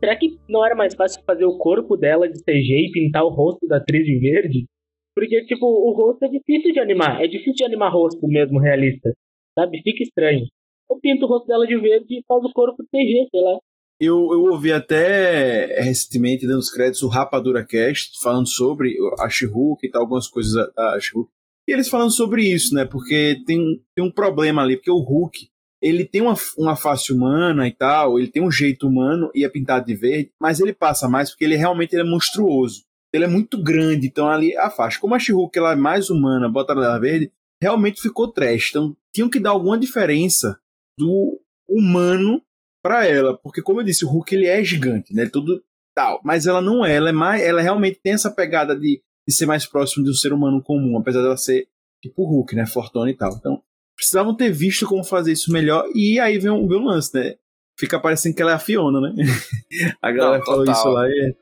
Será 0.00 0.16
que 0.16 0.36
não 0.48 0.64
era 0.64 0.74
mais 0.74 0.94
fácil 0.94 1.22
fazer 1.24 1.44
o 1.46 1.56
corpo 1.56 1.96
dela 1.96 2.28
de 2.28 2.38
CG 2.42 2.88
e 2.88 2.92
pintar 2.92 3.24
o 3.24 3.28
rosto 3.30 3.66
da 3.66 3.76
atriz 3.78 4.04
de 4.04 4.18
verde? 4.18 4.66
Porque, 5.14 5.44
tipo, 5.46 5.64
o 5.66 5.92
rosto 5.92 6.24
é 6.24 6.28
difícil 6.28 6.72
de 6.72 6.80
animar. 6.80 7.22
É 7.22 7.26
difícil 7.26 7.54
de 7.54 7.64
animar 7.64 7.90
rosto 7.92 8.26
mesmo 8.26 8.58
realista. 8.58 9.12
Sabe? 9.58 9.80
Fica 9.82 10.02
estranho. 10.02 10.44
Ou 10.90 10.98
pinta 11.00 11.24
o 11.24 11.28
rosto 11.28 11.46
dela 11.46 11.66
de 11.66 11.76
verde 11.78 12.18
e 12.18 12.24
faz 12.28 12.42
o 12.44 12.52
corpo 12.52 12.82
de 12.82 12.88
CG, 12.90 13.28
sei 13.30 13.40
lá. 13.42 13.58
Eu, 14.00 14.16
eu 14.32 14.42
ouvi 14.52 14.72
até 14.72 15.80
recentemente, 15.80 16.46
dando 16.46 16.58
os 16.58 16.70
créditos, 16.70 17.02
o 17.02 17.08
Rapadura 17.08 17.64
Cast, 17.64 18.18
falando 18.20 18.48
sobre 18.48 18.96
a 19.20 19.28
She-Hulk 19.28 19.86
e 19.86 19.90
tal, 19.90 20.02
algumas 20.02 20.26
coisas 20.26 20.52
da 20.74 20.98
She-Hulk. 21.00 21.30
E 21.68 21.72
eles 21.72 21.88
falando 21.88 22.10
sobre 22.10 22.42
isso, 22.44 22.74
né? 22.74 22.84
Porque 22.84 23.40
tem, 23.46 23.60
um- 23.60 23.80
tem 23.94 24.04
um 24.04 24.10
problema 24.10 24.62
ali, 24.62 24.76
porque 24.76 24.90
o 24.90 24.98
Hulk, 24.98 25.48
ele 25.80 26.04
tem 26.04 26.20
uma, 26.20 26.34
uma 26.58 26.74
face 26.74 27.12
humana 27.12 27.68
e 27.68 27.72
tal, 27.72 28.18
ele 28.18 28.28
tem 28.28 28.42
um 28.42 28.50
jeito 28.50 28.88
humano 28.88 29.30
e 29.34 29.44
é 29.44 29.48
pintado 29.48 29.86
de 29.86 29.94
verde, 29.94 30.32
mas 30.40 30.58
ele 30.58 30.72
passa 30.72 31.08
mais 31.08 31.30
porque 31.30 31.44
ele 31.44 31.54
realmente 31.56 31.92
ele 31.94 32.02
é 32.02 32.10
monstruoso. 32.10 32.82
Ele 33.14 33.24
é 33.24 33.28
muito 33.28 33.62
grande, 33.62 34.06
então 34.08 34.28
ali 34.28 34.56
a 34.56 34.70
faixa. 34.70 34.98
Como 34.98 35.14
a 35.14 35.18
She-Hulk 35.18 35.56
ela 35.56 35.72
é 35.72 35.76
mais 35.76 36.10
humana, 36.10 36.48
bota 36.48 36.72
ela 36.72 36.98
verde, 36.98 37.30
realmente 37.62 38.00
ficou 38.00 38.26
trash. 38.32 38.70
Então 38.70 38.96
tinham 39.14 39.28
que 39.30 39.38
dar 39.38 39.50
alguma 39.50 39.78
diferença 39.78 40.58
do 40.98 41.38
humano 41.68 42.42
pra 42.82 43.06
ela, 43.06 43.38
porque 43.38 43.62
como 43.62 43.80
eu 43.80 43.84
disse, 43.84 44.04
o 44.04 44.08
Hulk 44.08 44.34
ele 44.34 44.46
é 44.46 44.62
gigante, 44.64 45.14
né? 45.14 45.28
Tudo 45.32 45.62
tal, 45.94 46.20
mas 46.24 46.46
ela 46.46 46.60
não 46.60 46.84
é, 46.84 46.94
ela 46.96 47.10
é 47.10 47.12
mais, 47.12 47.42
ela 47.42 47.60
realmente 47.60 48.00
tem 48.02 48.14
essa 48.14 48.30
pegada 48.30 48.74
de, 48.74 49.02
de 49.28 49.34
ser 49.34 49.46
mais 49.46 49.66
próximo 49.66 50.04
de 50.04 50.10
um 50.10 50.14
ser 50.14 50.32
humano 50.32 50.62
comum, 50.62 50.98
apesar 50.98 51.22
dela 51.22 51.36
ser 51.36 51.68
tipo 52.02 52.22
o 52.22 52.26
Hulk, 52.26 52.54
né? 52.56 52.66
Fortuna 52.66 53.10
e 53.10 53.14
tal. 53.14 53.32
Então, 53.36 53.62
precisavam 53.96 54.34
ter 54.34 54.50
visto 54.50 54.86
como 54.86 55.04
fazer 55.04 55.32
isso 55.32 55.52
melhor 55.52 55.84
e 55.94 56.18
aí 56.18 56.38
vem 56.38 56.50
um, 56.50 56.66
vem 56.66 56.78
um 56.78 56.84
lance, 56.86 57.14
né? 57.14 57.36
Fica 57.78 57.98
parecendo 58.00 58.34
que 58.34 58.42
ela 58.42 58.52
é 58.52 58.54
a 58.54 58.58
Fiona, 58.58 59.00
né? 59.00 59.14
a 60.02 60.10
galera 60.10 60.38
Não, 60.38 60.44
falou 60.44 60.64
isso 60.70 60.88
lá 60.88 61.08
e, 61.08 61.32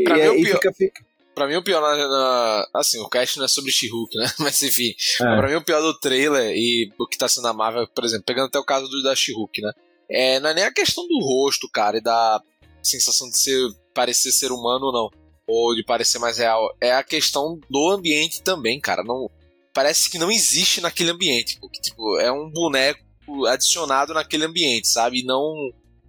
e, 0.00 0.04
Pra 0.04 0.18
e, 0.18 0.22
mim, 0.22 0.28
o 0.28 0.32
aí 0.32 0.42
pior- 0.44 0.56
fica, 0.56 0.72
fica 0.72 1.12
Pra 1.34 1.46
mim, 1.48 1.54
o 1.56 1.64
pior 1.64 1.80
na, 1.80 1.96
na- 1.96 2.66
Assim, 2.74 2.98
o 3.00 3.08
cast 3.08 3.38
não 3.38 3.46
é 3.46 3.48
sobre 3.48 3.72
She-Hulk, 3.72 4.18
né? 4.18 4.26
Mas 4.38 4.62
enfim. 4.62 4.92
É. 5.20 5.36
Pra 5.36 5.48
mim, 5.48 5.54
o 5.54 5.64
pior 5.64 5.80
do 5.80 5.98
trailer 5.98 6.52
e 6.54 6.92
o 6.98 7.06
que 7.06 7.16
tá 7.16 7.26
sendo 7.26 7.48
a 7.48 7.54
Marvel, 7.54 7.88
por 7.88 8.04
exemplo, 8.04 8.24
pegando 8.26 8.48
até 8.48 8.58
o 8.58 8.64
caso 8.64 8.86
do 8.88 9.02
da 9.02 9.14
She-Hulk, 9.16 9.62
né? 9.62 9.72
É, 10.10 10.40
não 10.40 10.50
é 10.50 10.54
nem 10.54 10.64
a 10.64 10.72
questão 10.72 11.06
do 11.06 11.18
rosto, 11.18 11.68
cara, 11.72 11.98
e 11.98 12.02
da 12.02 12.40
sensação 12.82 13.28
de 13.28 13.38
ser 13.38 13.68
parecer 13.94 14.32
ser 14.32 14.52
humano 14.52 14.86
ou 14.86 14.92
não. 14.92 15.10
Ou 15.46 15.74
de 15.74 15.84
parecer 15.84 16.18
mais 16.18 16.38
real. 16.38 16.74
É 16.80 16.92
a 16.92 17.02
questão 17.02 17.58
do 17.68 17.90
ambiente 17.90 18.42
também, 18.42 18.80
cara. 18.80 19.02
Não, 19.02 19.28
parece 19.74 20.10
que 20.10 20.18
não 20.18 20.30
existe 20.30 20.80
naquele 20.80 21.10
ambiente. 21.10 21.58
Porque, 21.60 21.80
tipo, 21.80 22.18
é 22.18 22.30
um 22.32 22.50
boneco 22.50 23.00
adicionado 23.46 24.14
naquele 24.14 24.44
ambiente, 24.44 24.88
sabe? 24.88 25.20
E 25.20 25.24
não 25.24 25.54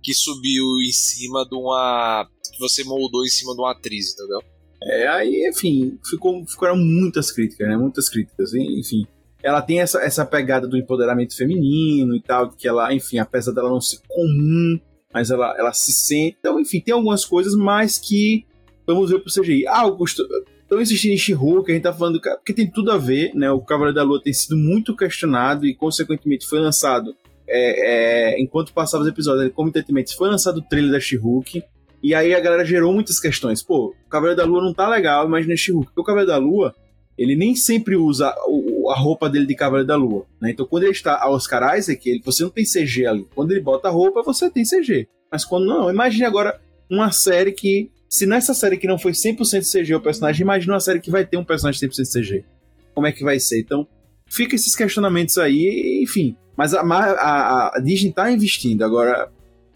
que 0.02 0.14
subiu 0.14 0.66
em 0.86 0.92
cima 0.92 1.46
de 1.50 1.56
uma. 1.56 2.28
que 2.52 2.60
você 2.60 2.84
moldou 2.84 3.26
em 3.26 3.30
cima 3.30 3.54
de 3.54 3.62
uma 3.62 3.72
atriz, 3.72 4.14
entendeu? 4.14 4.42
É, 4.84 5.08
aí, 5.08 5.50
enfim, 5.50 5.98
ficou, 6.04 6.46
ficaram 6.46 6.76
muitas 6.76 7.32
críticas, 7.32 7.68
né? 7.68 7.78
Muitas 7.78 8.10
críticas. 8.10 8.54
Enfim, 8.54 9.08
ela 9.44 9.62
tem 9.62 9.82
essa, 9.82 10.00
essa 10.02 10.26
pegada 10.26 10.68
do 10.68 10.78
empoderamento 10.78 11.36
feminino 11.36 12.16
e 12.16 12.22
tal, 12.22 12.50
que 12.50 12.68
ela, 12.68 12.94
enfim, 12.94 13.18
apesar 13.18 13.52
dela 13.52 13.70
não 13.70 13.82
ser 13.82 14.00
comum, 14.08 14.80
mas 15.14 15.30
ela, 15.30 15.54
ela 15.60 15.74
se 15.74 15.92
sente. 15.92 16.38
Então, 16.40 16.60
enfim, 16.60 16.80
tem 16.80 16.94
algumas 16.94 17.26
coisas, 17.26 17.54
mas 17.54 17.98
que. 17.98 18.46
Vamos 18.88 19.12
ver 19.12 19.20
pro 19.20 19.32
CGI. 19.32 19.68
Ah, 19.68 19.82
Augusto, 19.82 20.24
estão 20.62 20.82
insistindo 20.82 21.14
em 21.14 21.18
She-Hulk, 21.18 21.72
a 21.72 21.74
gente 21.74 21.84
tá 21.84 21.94
falando. 21.94 22.20
Porque 22.20 22.54
tem 22.54 22.70
tudo 22.70 22.92
a 22.92 22.98
ver, 22.98 23.34
né? 23.34 23.52
O 23.52 23.62
Cavaleiro 23.62 23.96
da 23.96 24.04
Lua 24.04 24.22
tem 24.22 24.34
sido 24.34 24.58
muito 24.58 24.96
questionado 24.96 25.66
e, 25.66 25.76
consequentemente, 25.76 26.48
foi 26.48 26.60
lançado. 26.60 27.16
É, 27.48 28.36
é, 28.36 28.42
enquanto 28.42 28.74
passava 28.74 29.04
os 29.04 29.10
episódios, 29.10 29.54
comitantemente 29.54 30.16
foi 30.16 30.30
lançado 30.30 30.58
o 30.58 30.62
trailer 30.62 30.92
da 30.92 31.00
She-Hulk. 31.00 31.64
E 32.02 32.14
aí 32.14 32.34
a 32.34 32.40
galera 32.40 32.66
gerou 32.66 32.92
muitas 32.92 33.20
questões. 33.20 33.62
Pô, 33.62 33.96
o 34.06 34.10
Cavaleiro 34.10 34.38
da 34.38 34.46
Lua 34.46 34.62
não 34.62 34.74
tá 34.74 34.90
legal, 34.90 35.26
imagina 35.26 35.56
She-Hulk. 35.56 35.88
Porque 35.88 36.02
o 36.02 36.04
Cavaleiro 36.04 36.32
da 36.32 36.38
Lua, 36.38 36.76
ele 37.18 37.36
nem 37.36 37.56
sempre 37.56 37.96
usa 37.96 38.34
o, 38.48 38.73
a 38.90 38.96
roupa 38.96 39.30
dele 39.30 39.46
de 39.46 39.56
Cavaleiro 39.56 39.88
da 39.88 39.96
Lua. 39.96 40.26
Né? 40.42 40.52
Então 40.52 40.66
quando 40.66 40.84
ele 40.84 40.92
está 40.92 41.22
a 41.22 41.30
Oscar 41.30 41.78
Isaac, 41.78 42.10
ele, 42.10 42.22
você 42.24 42.44
não 42.44 42.50
tem 42.50 42.64
CG 42.64 43.06
ali. 43.06 43.28
Quando 43.34 43.52
ele 43.52 43.62
bota 43.62 43.88
a 43.88 43.92
roupa, 43.92 44.24
você 44.24 44.50
tem 44.50 44.64
CG. 44.64 45.08
Mas 45.32 45.44
quando 45.44 45.66
não, 45.66 45.90
imagine 45.90 46.26
agora 46.26 46.60
uma 46.90 47.12
série 47.12 47.52
que. 47.52 47.92
Se 48.08 48.28
nessa 48.28 48.54
série 48.54 48.78
que 48.78 48.86
não 48.86 49.00
foi 49.00 49.12
100% 49.12 49.64
CG 49.64 49.96
o 49.96 50.00
personagem, 50.00 50.44
imagina 50.44 50.74
uma 50.74 50.80
série 50.80 51.00
que 51.00 51.10
vai 51.10 51.26
ter 51.26 51.38
um 51.38 51.44
personagem 51.44 51.90
100% 51.90 52.14
CG. 52.14 52.46
Como 52.94 53.08
é 53.08 53.12
que 53.12 53.24
vai 53.24 53.40
ser? 53.40 53.60
Então, 53.60 53.88
fica 54.28 54.54
esses 54.54 54.76
questionamentos 54.76 55.40
aí, 55.40 56.00
enfim. 56.04 56.36
Mas 56.56 56.76
a, 56.76 56.82
a, 56.82 57.76
a 57.76 57.80
Disney 57.80 58.12
tá 58.12 58.32
investindo. 58.32 58.84
Agora, 58.84 59.32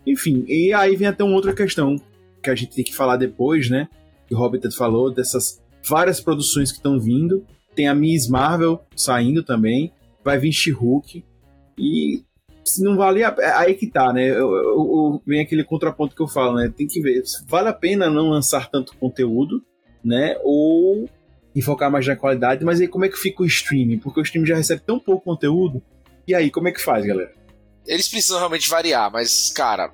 enfim, 0.06 0.46
e 0.48 0.72
aí 0.72 0.96
vem 0.96 1.08
até 1.08 1.24
uma 1.24 1.36
outra 1.36 1.52
questão 1.52 1.96
que 2.43 2.50
a 2.52 2.56
gente 2.56 2.76
tem 2.76 2.86
que 2.86 2.96
falar 2.96 3.17
depois, 3.17 3.70
né? 3.72 3.88
Que 4.28 4.36
o 4.36 4.38
Robert 4.38 4.62
falou, 4.72 5.12
dessas 5.12 5.60
várias 5.84 6.20
produções 6.20 6.72
que 6.72 6.78
estão 6.78 7.00
vindo. 7.00 7.43
Tem 7.77 7.87
a 7.87 7.93
Miss 7.93 8.27
Marvel 8.27 8.83
saindo 8.95 9.43
também. 9.43 9.93
Vai 10.23 10.39
vir 10.39 10.51
She-Hulk. 10.51 11.23
E 11.77 12.23
se 12.65 12.83
não 12.83 12.97
vale 12.97 13.23
a 13.23 13.35
aí 13.59 13.75
que 13.75 13.85
tá, 13.85 14.11
né? 14.11 14.31
Eu, 14.31 14.51
eu, 14.55 14.63
eu, 14.63 15.21
vem 15.23 15.41
aquele 15.41 15.63
contraponto 15.63 16.15
que 16.15 16.21
eu 16.23 16.27
falo, 16.27 16.57
né? 16.57 16.73
Tem 16.75 16.87
que 16.87 16.99
ver, 16.99 17.21
vale 17.45 17.69
a 17.69 17.73
pena 17.73 18.09
não 18.09 18.31
lançar 18.31 18.67
tanto 18.71 18.97
conteúdo, 18.97 19.63
né? 20.03 20.35
Ou 20.43 21.07
e 21.55 21.61
focar 21.61 21.91
mais 21.91 22.05
na 22.07 22.15
qualidade, 22.15 22.65
mas 22.65 22.81
aí 22.81 22.87
como 22.87 23.05
é 23.05 23.09
que 23.09 23.17
fica 23.17 23.43
o 23.43 23.45
streaming? 23.45 23.99
Porque 23.99 24.19
o 24.19 24.23
streaming 24.23 24.47
já 24.47 24.55
recebe 24.55 24.81
tão 24.83 24.99
pouco 24.99 25.23
conteúdo. 25.23 25.83
E 26.27 26.33
aí, 26.33 26.49
como 26.49 26.67
é 26.67 26.71
que 26.71 26.81
faz, 26.81 27.05
galera? 27.05 27.31
Eles 27.85 28.07
precisam 28.07 28.39
realmente 28.39 28.67
variar, 28.67 29.11
mas, 29.11 29.51
cara, 29.51 29.93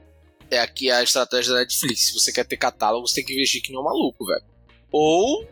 é 0.49 0.59
aqui 0.59 0.89
a 0.89 1.03
estratégia 1.03 1.53
da 1.53 1.59
Netflix. 1.59 2.07
Se 2.07 2.13
você 2.13 2.31
quer 2.31 2.45
ter 2.45 2.55
catálogo, 2.55 3.07
você 3.07 3.15
tem 3.15 3.25
que 3.25 3.33
investir 3.33 3.61
que 3.61 3.71
nem 3.71 3.79
um 3.79 3.83
maluco, 3.83 4.25
velho. 4.25 4.43
Ou 4.89 5.45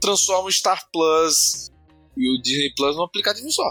transforma 0.00 0.48
o 0.48 0.52
Star 0.52 0.88
Plus 0.92 1.71
e 2.16 2.28
o 2.28 2.40
Disney 2.40 2.72
Plus 2.76 2.96
num 2.96 3.04
aplicativo 3.04 3.50
só. 3.50 3.70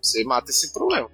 Você 0.00 0.24
mata 0.24 0.50
esse 0.50 0.72
problema. 0.72 1.08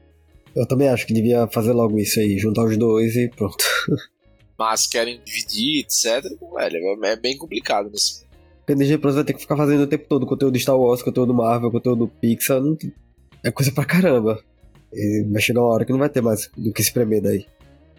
Eu 0.54 0.66
também 0.66 0.88
acho 0.88 1.06
que 1.06 1.12
devia 1.12 1.46
fazer 1.48 1.72
logo 1.72 1.98
isso 1.98 2.18
aí, 2.18 2.38
juntar 2.38 2.64
os 2.64 2.76
dois 2.76 3.14
e 3.16 3.28
pronto. 3.28 3.64
Mas 4.58 4.86
querem 4.86 5.20
dividir, 5.22 5.80
etc. 5.80 6.24
Velho, 6.54 7.04
é 7.04 7.16
bem 7.16 7.36
complicado 7.36 7.90
nesse 7.90 8.24
Porque 8.60 8.72
o 8.72 8.76
Disney 8.76 8.96
Plus 8.96 9.14
vai 9.14 9.24
ter 9.24 9.34
que 9.34 9.40
ficar 9.40 9.56
fazendo 9.56 9.82
o 9.82 9.86
tempo 9.86 10.06
todo 10.08 10.26
conteúdo 10.26 10.58
Star 10.58 10.78
Wars, 10.78 11.02
conteúdo 11.02 11.34
Marvel, 11.34 11.70
conteúdo 11.70 12.10
Pixar. 12.20 12.60
Não... 12.60 12.76
É 13.44 13.50
coisa 13.50 13.70
pra 13.70 13.84
caramba. 13.84 14.42
E 14.92 15.26
vai 15.30 15.42
chegar 15.42 15.60
uma 15.60 15.74
hora 15.74 15.84
que 15.84 15.92
não 15.92 15.98
vai 15.98 16.08
ter 16.08 16.22
mais 16.22 16.50
do 16.56 16.72
que 16.72 16.82
se 16.82 16.92
premer 16.92 17.20
daí. 17.20 17.46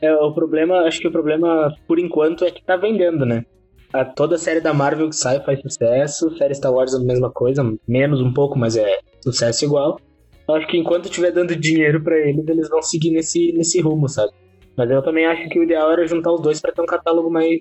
É, 0.02 0.14
o 0.16 0.34
problema, 0.34 0.80
acho 0.82 1.00
que 1.00 1.08
o 1.08 1.12
problema, 1.12 1.76
por 1.88 2.00
enquanto, 2.00 2.44
é 2.44 2.52
que 2.52 2.64
tá 2.64 2.76
vendendo, 2.76 3.26
né? 3.26 3.46
A, 3.94 4.04
toda 4.04 4.36
a 4.36 4.38
série 4.38 4.60
da 4.60 4.74
Marvel 4.74 5.10
que 5.10 5.16
sai 5.16 5.44
faz 5.44 5.62
sucesso, 5.62 6.36
série 6.38 6.54
Star 6.54 6.74
Wars 6.74 6.94
é 6.94 6.98
a 6.98 7.00
mesma 7.00 7.32
coisa, 7.32 7.64
menos 7.88 8.22
um 8.22 8.34
pouco, 8.34 8.58
mas 8.58 8.76
é 8.76 9.00
sucesso 9.24 9.66
igual. 9.66 10.00
Eu 10.48 10.56
acho 10.56 10.68
que 10.68 10.78
enquanto 10.78 11.06
estiver 11.06 11.32
dando 11.32 11.56
dinheiro 11.56 12.02
para 12.02 12.18
eles, 12.18 12.48
eles 12.48 12.70
vão 12.70 12.82
seguir 12.82 13.12
nesse, 13.12 13.52
nesse 13.54 13.82
rumo, 13.82 14.08
sabe? 14.08 14.32
Mas 14.78 14.90
eu 14.92 15.02
também 15.02 15.26
acho 15.26 15.50
que 15.50 15.60
o 15.60 15.64
ideal 15.64 15.92
era 15.92 16.08
juntar 16.08 16.32
os 16.32 16.42
dois 16.42 16.62
para 16.62 16.72
ter 16.72 16.82
um 16.82 16.86
catálogo 16.86 17.30
mais, 17.30 17.60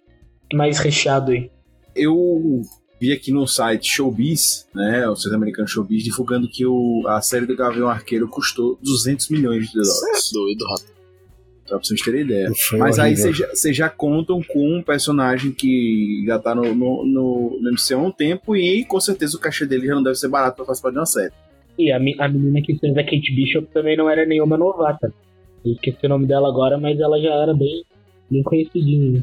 mais 0.53 0.79
recheado 0.79 1.33
aí. 1.33 1.51
Eu 1.95 2.63
vi 3.01 3.13
aqui 3.13 3.33
no 3.33 3.47
site 3.47 3.89
Showbiz, 3.89 4.69
né, 4.75 5.09
o 5.09 5.17
site 5.17 5.35
americano 5.35 5.67
Showbiz, 5.67 6.05
divulgando 6.05 6.49
que 6.49 6.67
o, 6.67 7.03
a 7.07 7.21
série 7.21 7.47
do 7.47 7.57
Gavião 7.57 7.89
Arqueiro 7.89 8.29
custou 8.29 8.79
200 8.83 9.31
milhões 9.31 9.67
de 9.69 9.75
dólares. 9.75 9.99
Você 9.99 10.39
é 10.39 10.41
doido, 10.41 10.65
rapaz. 10.65 10.96
Pra 11.67 11.79
vocês 11.79 12.01
terem 12.01 12.21
ideia. 12.21 12.49
Mas 12.79 12.99
aí 12.99 13.17
vocês 13.17 13.37
já, 13.37 13.87
já, 13.87 13.89
contam 13.89 14.41
com 14.43 14.79
um 14.79 14.83
personagem 14.83 15.51
que 15.51 16.23
já 16.27 16.39
tá 16.39 16.55
no, 16.55 16.75
no, 16.75 17.05
no, 17.05 17.59
no 17.61 17.73
MCU 17.73 17.95
há 17.95 17.99
um 17.99 18.13
tempo 18.13 18.55
e 18.57 18.85
com 18.85 19.01
certeza 19.01 19.37
o 19.37 19.41
cachê 19.41 19.67
dele 19.67 19.87
já 19.87 19.95
não 19.95 20.03
deve 20.03 20.17
ser 20.17 20.29
barato 20.29 20.57
pra 20.57 20.65
participar 20.65 20.91
de 20.91 20.99
uma 20.99 21.07
série. 21.07 21.33
E 21.79 21.91
a, 21.91 21.97
a 21.97 22.29
menina 22.29 22.63
que 22.63 22.79
fez 22.79 22.97
a 22.97 23.03
Kate 23.03 23.35
Bishop 23.35 23.67
também 23.73 23.97
não 23.97 24.09
era 24.09 24.25
nenhuma 24.25 24.57
novata. 24.57 25.13
Eu 25.65 25.73
esqueci 25.73 26.07
o 26.07 26.09
nome 26.09 26.27
dela 26.27 26.49
agora, 26.49 26.79
mas 26.79 26.99
ela 27.01 27.21
já 27.21 27.35
era 27.35 27.53
bem, 27.53 27.85
bem 28.31 28.43
conhecidinha. 28.43 29.23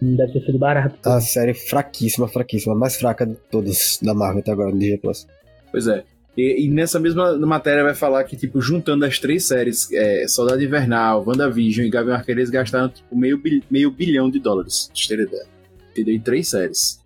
Não 0.00 0.16
deve 0.16 0.32
ter 0.32 0.46
sido 0.46 0.58
barato. 0.58 0.96
A 1.04 1.20
série 1.20 1.54
fraquíssima, 1.54 2.26
fraquíssima. 2.26 2.74
A 2.74 2.78
mais 2.78 2.96
fraca 2.96 3.26
de 3.26 3.36
todas 3.50 3.98
da 4.02 4.14
Marvel 4.14 4.40
até 4.40 4.52
agora 4.52 4.70
no 4.70 4.78
DJ 4.78 4.98
Plus. 4.98 5.26
Pois 5.70 5.86
é. 5.86 6.04
E, 6.36 6.64
e, 6.64 6.68
nessa 6.68 6.98
mesma 6.98 7.36
matéria 7.38 7.84
vai 7.84 7.94
falar 7.94 8.24
que, 8.24 8.36
tipo, 8.36 8.60
juntando 8.60 9.04
as 9.04 9.18
três 9.18 9.44
séries, 9.44 9.90
é, 9.92 10.26
Soldado 10.26 10.62
Invernal, 10.62 11.24
WandaVision 11.24 11.86
e 11.86 11.90
Gavião 11.90 12.16
Arqueiro, 12.16 12.40
eles 12.40 12.50
gastaram, 12.50 12.88
tipo, 12.88 13.16
meio, 13.16 13.40
meio 13.70 13.90
bilhão 13.90 14.28
de 14.28 14.40
dólares, 14.40 14.90
de 14.92 15.08
ter 15.08 15.20
ideia. 15.20 15.46
Entendeu? 15.92 16.14
Em 16.14 16.20
três 16.20 16.48
séries. 16.48 17.00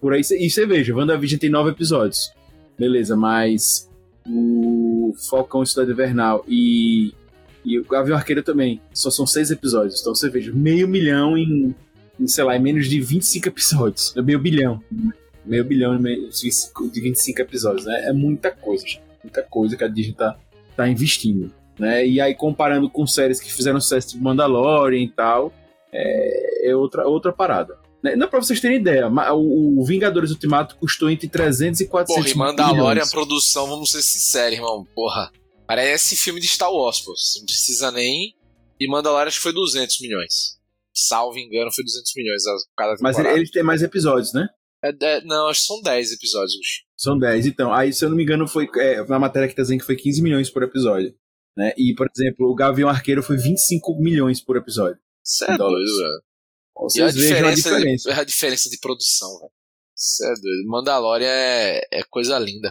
Por 0.00 0.12
aí, 0.12 0.20
e 0.20 0.48
você 0.48 0.64
veja, 0.64 0.94
WandaVision 0.94 1.40
tem 1.40 1.50
nove 1.50 1.70
episódios. 1.70 2.32
Beleza, 2.78 3.16
mas 3.16 3.88
o 4.24 5.12
Falcão 5.28 5.64
e 5.64 5.90
Invernal 5.90 6.44
e, 6.46 7.12
e 7.64 7.78
o 7.80 7.84
Gavião 7.84 8.16
Arqueiro 8.16 8.44
também, 8.44 8.80
só 8.92 9.10
são 9.10 9.26
seis 9.26 9.50
episódios. 9.50 10.00
Então 10.00 10.14
você 10.14 10.30
veja, 10.30 10.52
meio 10.52 10.86
milhão 10.86 11.36
em, 11.36 11.74
em 12.20 12.26
sei 12.28 12.44
lá, 12.44 12.56
em 12.56 12.62
menos 12.62 12.86
de 12.86 13.00
25 13.00 13.48
episódios. 13.48 14.16
É 14.16 14.22
meio 14.22 14.38
bilhão 14.38 14.80
meio 15.48 15.64
bilhão 15.64 16.00
de 16.00 17.00
25 17.00 17.40
episódios, 17.40 17.86
né? 17.86 18.08
É 18.08 18.12
muita 18.12 18.50
coisa, 18.50 18.86
gente. 18.86 19.02
muita 19.22 19.42
coisa 19.42 19.76
que 19.76 19.84
a 19.84 19.88
Disney 19.88 20.14
tá, 20.14 20.38
tá 20.76 20.88
investindo, 20.88 21.52
né? 21.78 22.06
E 22.06 22.20
aí 22.20 22.34
comparando 22.34 22.88
com 22.88 23.06
séries 23.06 23.40
que 23.40 23.52
fizeram 23.52 23.80
sucesso 23.80 24.10
tipo 24.10 24.22
Mandalorian 24.22 25.00
e 25.00 25.08
tal, 25.08 25.52
é, 25.92 26.70
é 26.70 26.76
outra, 26.76 27.06
outra 27.06 27.32
parada. 27.32 27.78
Né? 28.02 28.14
Não 28.14 28.28
pra 28.28 28.40
vocês 28.40 28.60
terem 28.60 28.78
ideia, 28.78 29.08
o, 29.08 29.80
o 29.80 29.84
Vingadores 29.84 30.30
Ultimato 30.30 30.76
custou 30.76 31.10
entre 31.10 31.28
300 31.28 31.80
e 31.80 31.86
400 31.86 32.32
Porra, 32.32 32.34
e 32.34 32.38
Mandalorian 32.38 32.90
milhões. 32.94 33.08
a 33.08 33.10
produção, 33.10 33.66
vamos 33.66 33.90
ser 33.90 34.02
sinceros, 34.02 34.58
irmão, 34.58 34.86
porra. 34.94 35.32
Parece 35.66 36.16
filme 36.16 36.40
de 36.40 36.46
Star 36.46 36.72
Wars, 36.72 37.00
pô. 37.00 37.12
Não 37.38 37.46
precisa 37.46 37.90
nem... 37.90 38.34
E 38.80 38.88
Mandalorian 38.88 39.26
acho 39.26 39.38
que 39.38 39.42
foi 39.42 39.52
200 39.52 40.00
milhões. 40.00 40.56
Salvo 40.94 41.36
engano, 41.38 41.72
foi 41.72 41.84
200 41.84 42.12
milhões 42.16 42.42
cada 42.76 42.96
temporada. 42.96 43.02
Mas 43.02 43.18
ele, 43.18 43.28
ele 43.28 43.50
tem 43.50 43.62
mais 43.62 43.82
episódios, 43.82 44.32
né? 44.32 44.48
É, 44.82 44.90
é, 45.00 45.20
não, 45.24 45.48
acho 45.48 45.60
que 45.60 45.66
são 45.66 45.80
10 45.82 46.12
episódios. 46.12 46.84
São 46.96 47.18
10, 47.18 47.46
então. 47.46 47.72
Aí, 47.72 47.92
se 47.92 48.04
eu 48.04 48.08
não 48.08 48.16
me 48.16 48.22
engano, 48.22 48.46
foi 48.46 48.68
é, 48.76 49.04
na 49.06 49.18
matéria 49.18 49.48
que 49.48 49.54
tá 49.54 49.62
dizendo 49.62 49.80
que 49.80 49.86
foi 49.86 49.96
15 49.96 50.22
milhões 50.22 50.50
por 50.50 50.62
episódio. 50.62 51.14
Né? 51.56 51.72
E, 51.76 51.94
por 51.94 52.08
exemplo, 52.14 52.48
o 52.48 52.54
Gavião 52.54 52.88
Arqueiro 52.88 53.22
foi 53.22 53.36
25 53.36 54.00
milhões 54.00 54.40
por 54.40 54.56
episódio. 54.56 54.98
Isso 55.24 55.44
é 55.44 55.56
doido, 55.56 55.96
velho. 55.98 56.22
Vocês 56.76 57.16
a 57.16 57.20
diferença, 57.20 57.48
a 57.48 57.54
diferença. 57.54 58.12
De, 58.12 58.20
a 58.20 58.24
diferença 58.24 58.70
de 58.70 58.78
produção, 58.78 59.38
velho. 59.40 59.50
Isso 59.96 60.24
é 60.24 60.34
doido. 60.40 60.68
Mandalorian 60.68 61.26
é, 61.28 61.80
é 61.92 62.02
coisa 62.08 62.38
linda. 62.38 62.68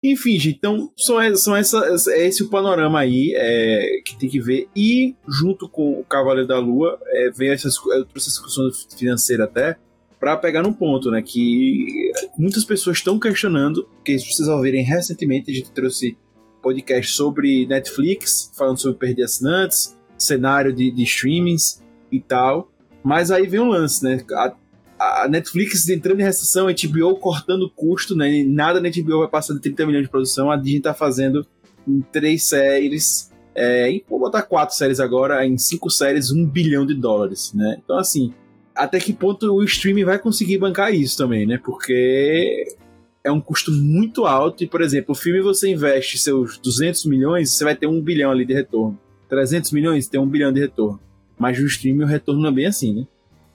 Enfim, 0.00 0.38
gente, 0.38 0.56
então 0.58 0.92
são, 0.96 1.36
são 1.36 1.56
essa, 1.56 1.84
é 2.10 2.24
esse 2.28 2.44
o 2.44 2.48
panorama 2.48 3.00
aí 3.00 3.34
é, 3.34 4.00
que 4.04 4.16
tem 4.16 4.28
que 4.28 4.40
ver. 4.40 4.68
E 4.76 5.16
junto 5.28 5.68
com 5.68 5.98
o 5.98 6.04
Cavaleiro 6.04 6.46
da 6.46 6.60
Lua, 6.60 7.00
é, 7.06 7.30
vem 7.30 7.50
essas, 7.50 7.74
essas 8.14 8.38
questões 8.38 8.86
financeiras 8.96 9.48
até 9.48 9.76
para 10.18 10.36
pegar 10.36 10.62
num 10.62 10.72
ponto, 10.72 11.10
né? 11.10 11.22
Que 11.22 12.12
muitas 12.36 12.64
pessoas 12.64 12.98
estão 12.98 13.18
questionando, 13.18 13.84
porque 13.84 14.18
se 14.18 14.32
vocês 14.32 14.48
ouvirem 14.48 14.84
recentemente, 14.84 15.50
a 15.50 15.54
gente 15.54 15.70
trouxe 15.70 16.16
podcast 16.62 17.12
sobre 17.12 17.66
Netflix, 17.66 18.52
falando 18.56 18.78
sobre 18.78 18.98
perder 18.98 19.24
assinantes, 19.24 19.96
cenário 20.18 20.72
de, 20.72 20.90
de 20.90 21.02
streamings 21.04 21.82
e 22.10 22.20
tal. 22.20 22.70
Mas 23.02 23.30
aí 23.30 23.46
vem 23.46 23.60
um 23.60 23.68
lance, 23.68 24.02
né? 24.02 24.24
A, 24.32 24.54
a 24.98 25.28
Netflix 25.28 25.88
entrando 25.88 26.20
em 26.20 26.24
recessão, 26.24 26.66
a 26.66 26.72
HBO 26.72 27.16
cortando 27.16 27.70
custo, 27.70 28.16
né? 28.16 28.42
Nada 28.44 28.80
na 28.80 28.90
HBO 28.90 29.20
vai 29.20 29.28
passar 29.28 29.54
de 29.54 29.60
30 29.60 29.86
milhões 29.86 30.04
de 30.04 30.10
produção. 30.10 30.50
A 30.50 30.56
Disney 30.56 30.80
tá 30.80 30.92
fazendo 30.92 31.46
em 31.86 32.00
três 32.00 32.44
séries, 32.44 33.30
é, 33.54 34.02
vou 34.08 34.20
botar 34.20 34.42
quatro 34.42 34.76
séries 34.76 35.00
agora, 35.00 35.44
em 35.44 35.58
cinco 35.58 35.90
séries, 35.90 36.30
um 36.30 36.46
bilhão 36.46 36.86
de 36.86 36.94
dólares, 36.94 37.52
né? 37.52 37.80
Então, 37.82 37.98
assim, 37.98 38.32
até 38.78 39.00
que 39.00 39.12
ponto 39.12 39.52
o 39.52 39.64
streaming 39.64 40.04
vai 40.04 40.18
conseguir 40.18 40.58
bancar 40.58 40.94
isso 40.94 41.16
também, 41.16 41.46
né? 41.46 41.60
Porque 41.62 42.76
é 43.24 43.32
um 43.32 43.40
custo 43.40 43.72
muito 43.72 44.24
alto 44.24 44.62
e, 44.62 44.66
por 44.66 44.80
exemplo, 44.80 45.12
o 45.12 45.18
filme 45.18 45.40
você 45.40 45.68
investe 45.68 46.16
seus 46.16 46.58
200 46.58 47.04
milhões, 47.06 47.52
você 47.52 47.64
vai 47.64 47.74
ter 47.74 47.88
um 47.88 48.00
bilhão 48.00 48.30
ali 48.30 48.44
de 48.44 48.54
retorno. 48.54 48.98
300 49.28 49.72
milhões, 49.72 50.08
tem 50.08 50.20
um 50.20 50.28
bilhão 50.28 50.52
de 50.52 50.60
retorno. 50.60 51.00
Mas 51.36 51.58
no 51.58 51.66
streaming 51.66 52.04
o 52.04 52.06
retorno 52.06 52.40
não 52.40 52.48
é 52.48 52.52
bem 52.52 52.66
assim, 52.66 52.94
né? 52.94 53.06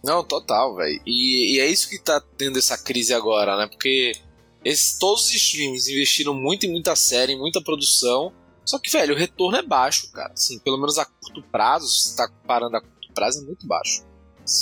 Não, 0.04 0.24
total, 0.24 0.76
velho. 0.76 1.02
E, 1.06 1.56
e 1.56 1.60
é 1.60 1.68
isso 1.68 1.90
que 1.90 1.98
tá 1.98 2.22
tendo 2.38 2.60
essa 2.60 2.78
crise 2.78 3.14
agora, 3.14 3.58
né? 3.58 3.68
Porque 3.68 4.12
esses, 4.64 4.98
todos 5.00 5.26
os 5.26 5.34
streams 5.34 5.90
investiram 5.90 6.34
muito 6.34 6.66
em 6.66 6.72
muita 6.72 6.96
série, 6.96 7.34
em 7.34 7.40
muita 7.40 7.62
produção. 7.62 8.34
Só 8.66 8.78
que, 8.78 8.92
velho, 8.92 9.16
o 9.16 9.18
retorno 9.18 9.58
é 9.58 9.62
baixo, 9.62 10.12
cara. 10.12 10.34
Assim, 10.34 10.60
pelo 10.60 10.78
menos 10.78 10.98
a 10.98 11.06
curto 11.06 11.42
prazo, 11.50 11.88
se 11.88 12.10
você 12.10 12.18
tá 12.18 12.28
comparando 12.28 12.76
a 12.76 12.82
curto 12.82 13.14
prazo, 13.14 13.42
é 13.42 13.46
muito 13.46 13.66
baixo. 13.66 14.04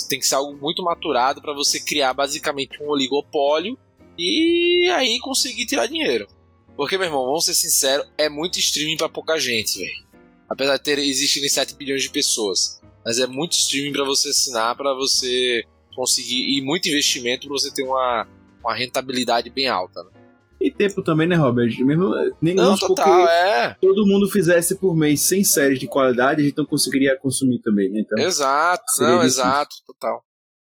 Tem 0.10 0.20
que 0.20 0.28
ser 0.28 0.36
algo 0.36 0.58
muito 0.58 0.84
maturado 0.84 1.42
para 1.42 1.54
você 1.54 1.80
criar 1.80 2.14
basicamente 2.14 2.82
um 2.82 2.90
oligopólio 2.90 3.78
e 4.18 4.90
aí 4.94 5.20
conseguir 5.20 5.66
tirar 5.66 5.88
dinheiro. 5.88 6.28
Porque, 6.76 6.98
meu 6.98 7.08
irmão, 7.08 7.26
vamos 7.26 7.46
ser 7.46 7.54
sinceros, 7.54 8.08
é 8.18 8.30
muito 8.30 8.60
streaming 8.60 8.98
para 8.98 9.10
pouca 9.10 9.38
gente, 9.40 9.80
velho. 9.80 10.06
Apesar 10.50 10.78
de 10.78 10.84
ter 10.84 11.00
existirem 11.00 11.50
7 11.50 11.76
bilhões 11.76 12.04
de 12.04 12.10
pessoas. 12.10 12.82
Mas 13.06 13.20
é 13.20 13.28
muito 13.28 13.54
streaming 13.54 13.94
para 13.94 14.04
você 14.04 14.30
assinar, 14.30 14.76
para 14.76 14.94
você 14.94 15.64
conseguir. 15.96 16.58
E 16.58 16.62
muito 16.62 16.88
investimento 16.88 17.48
para 17.48 17.58
você 17.58 17.72
ter 17.72 17.84
uma, 17.84 18.28
uma 18.60 18.76
rentabilidade 18.76 19.50
bem 19.50 19.68
alta. 19.68 20.04
Né? 20.04 20.12
E 20.62 20.70
tempo 20.72 21.01
também, 21.01 21.28
né, 21.28 21.36
Robert? 21.36 21.76
Mesmo, 21.84 22.12
nem 22.41 22.53
Não, 22.53 22.78
total, 22.78 23.28
é. 23.28 23.76
todo 23.82 24.05
mundo 24.05 24.30
fizesse 24.30 24.76
por 24.76 24.95
mês 24.95 25.22
100 25.22 25.43
séries 25.43 25.80
de 25.80 25.88
qualidade, 25.88 26.41
a 26.41 26.45
gente 26.45 26.57
não 26.57 26.66
conseguiria 26.66 27.18
consumir 27.18 27.59
também, 27.59 27.89
né? 27.89 28.01
Então, 28.01 28.18
Exato, 28.20 28.84
não, 28.99 29.20
difícil. 29.20 29.26
exato, 29.41 29.76
total. 29.88 30.24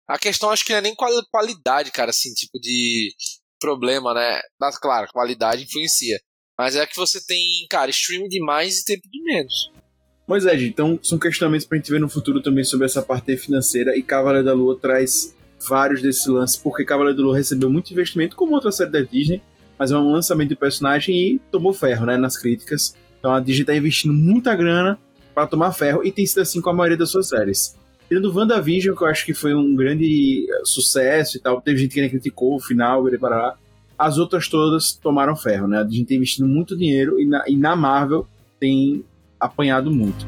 A 0.08 0.18
questão 0.18 0.50
acho 0.50 0.64
que 0.64 0.72
não 0.72 0.78
é 0.78 0.82
nem 0.82 0.94
quali- 0.94 1.24
qualidade, 1.32 1.90
cara, 1.90 2.10
assim, 2.10 2.32
tipo 2.34 2.60
de 2.60 3.10
problema, 3.58 4.12
né? 4.14 4.40
Mas, 4.60 4.78
claro, 4.78 5.08
qualidade 5.12 5.64
influencia. 5.64 6.18
Mas 6.58 6.76
é 6.76 6.86
que 6.86 6.96
você 6.96 7.20
tem, 7.26 7.66
cara, 7.70 7.90
streaming 7.90 8.28
de 8.28 8.40
mais 8.40 8.78
e 8.80 8.84
tempo 8.84 9.02
de 9.10 9.22
menos. 9.22 9.70
Mas 10.26 10.44
é, 10.44 10.56
gente, 10.58 10.70
então 10.72 10.98
são 11.02 11.18
questionamentos 11.18 11.66
pra 11.66 11.78
gente 11.78 11.90
ver 11.90 12.00
no 12.00 12.08
futuro 12.08 12.42
também 12.42 12.64
sobre 12.64 12.84
essa 12.86 13.00
parte 13.02 13.36
financeira 13.36 13.96
e 13.96 14.02
Cavaleiro 14.02 14.44
da 14.44 14.52
Lua 14.52 14.76
traz 14.78 15.34
vários 15.68 16.02
desses 16.02 16.26
lances, 16.26 16.56
porque 16.56 16.84
Cavaleiro 16.84 17.16
da 17.16 17.22
Lua 17.24 17.36
recebeu 17.36 17.70
muito 17.70 17.90
investimento, 17.92 18.34
como 18.36 18.54
outra 18.54 18.72
série 18.72 18.90
da 18.90 19.00
Disney, 19.00 19.40
mas 19.78 19.90
é 19.90 19.96
um 19.96 20.12
lançamento 20.12 20.50
de 20.50 20.56
personagem 20.56 21.16
e 21.16 21.38
tomou 21.50 21.72
ferro, 21.72 22.06
né, 22.06 22.16
nas 22.16 22.36
críticas. 22.36 22.94
Então 23.18 23.32
a 23.32 23.40
Disney 23.40 23.64
tá 23.64 23.76
investindo 23.76 24.14
muita 24.14 24.54
grana 24.54 24.98
para 25.34 25.46
tomar 25.46 25.72
ferro 25.72 26.04
e 26.04 26.10
tem 26.10 26.24
sido 26.26 26.40
assim 26.40 26.60
com 26.60 26.70
a 26.70 26.74
maioria 26.74 26.96
das 26.96 27.10
suas 27.10 27.28
séries. 27.28 27.76
Tirando 28.08 28.32
WandaVision, 28.32 28.96
que 28.96 29.02
eu 29.02 29.08
acho 29.08 29.26
que 29.26 29.34
foi 29.34 29.52
um 29.54 29.74
grande 29.74 30.46
eh, 30.48 30.60
sucesso 30.64 31.36
e 31.36 31.40
tal, 31.40 31.60
teve 31.60 31.78
gente 31.78 31.94
que 31.94 32.08
criticou 32.08 32.54
o 32.54 32.60
final, 32.60 33.08
e 33.08 33.18
para 33.18 33.36
lá. 33.36 33.54
As 33.98 34.16
outras 34.16 34.48
todas 34.48 34.92
tomaram 34.92 35.34
ferro, 35.34 35.66
né? 35.66 35.80
A 35.80 35.82
Disney 35.82 36.04
tem 36.04 36.16
investido 36.18 36.46
muito 36.46 36.76
dinheiro 36.76 37.18
e 37.18 37.26
na, 37.26 37.44
e 37.48 37.56
na 37.56 37.74
Marvel 37.74 38.26
tem 38.60 39.04
apanhado 39.40 39.90
muito. 39.90 40.26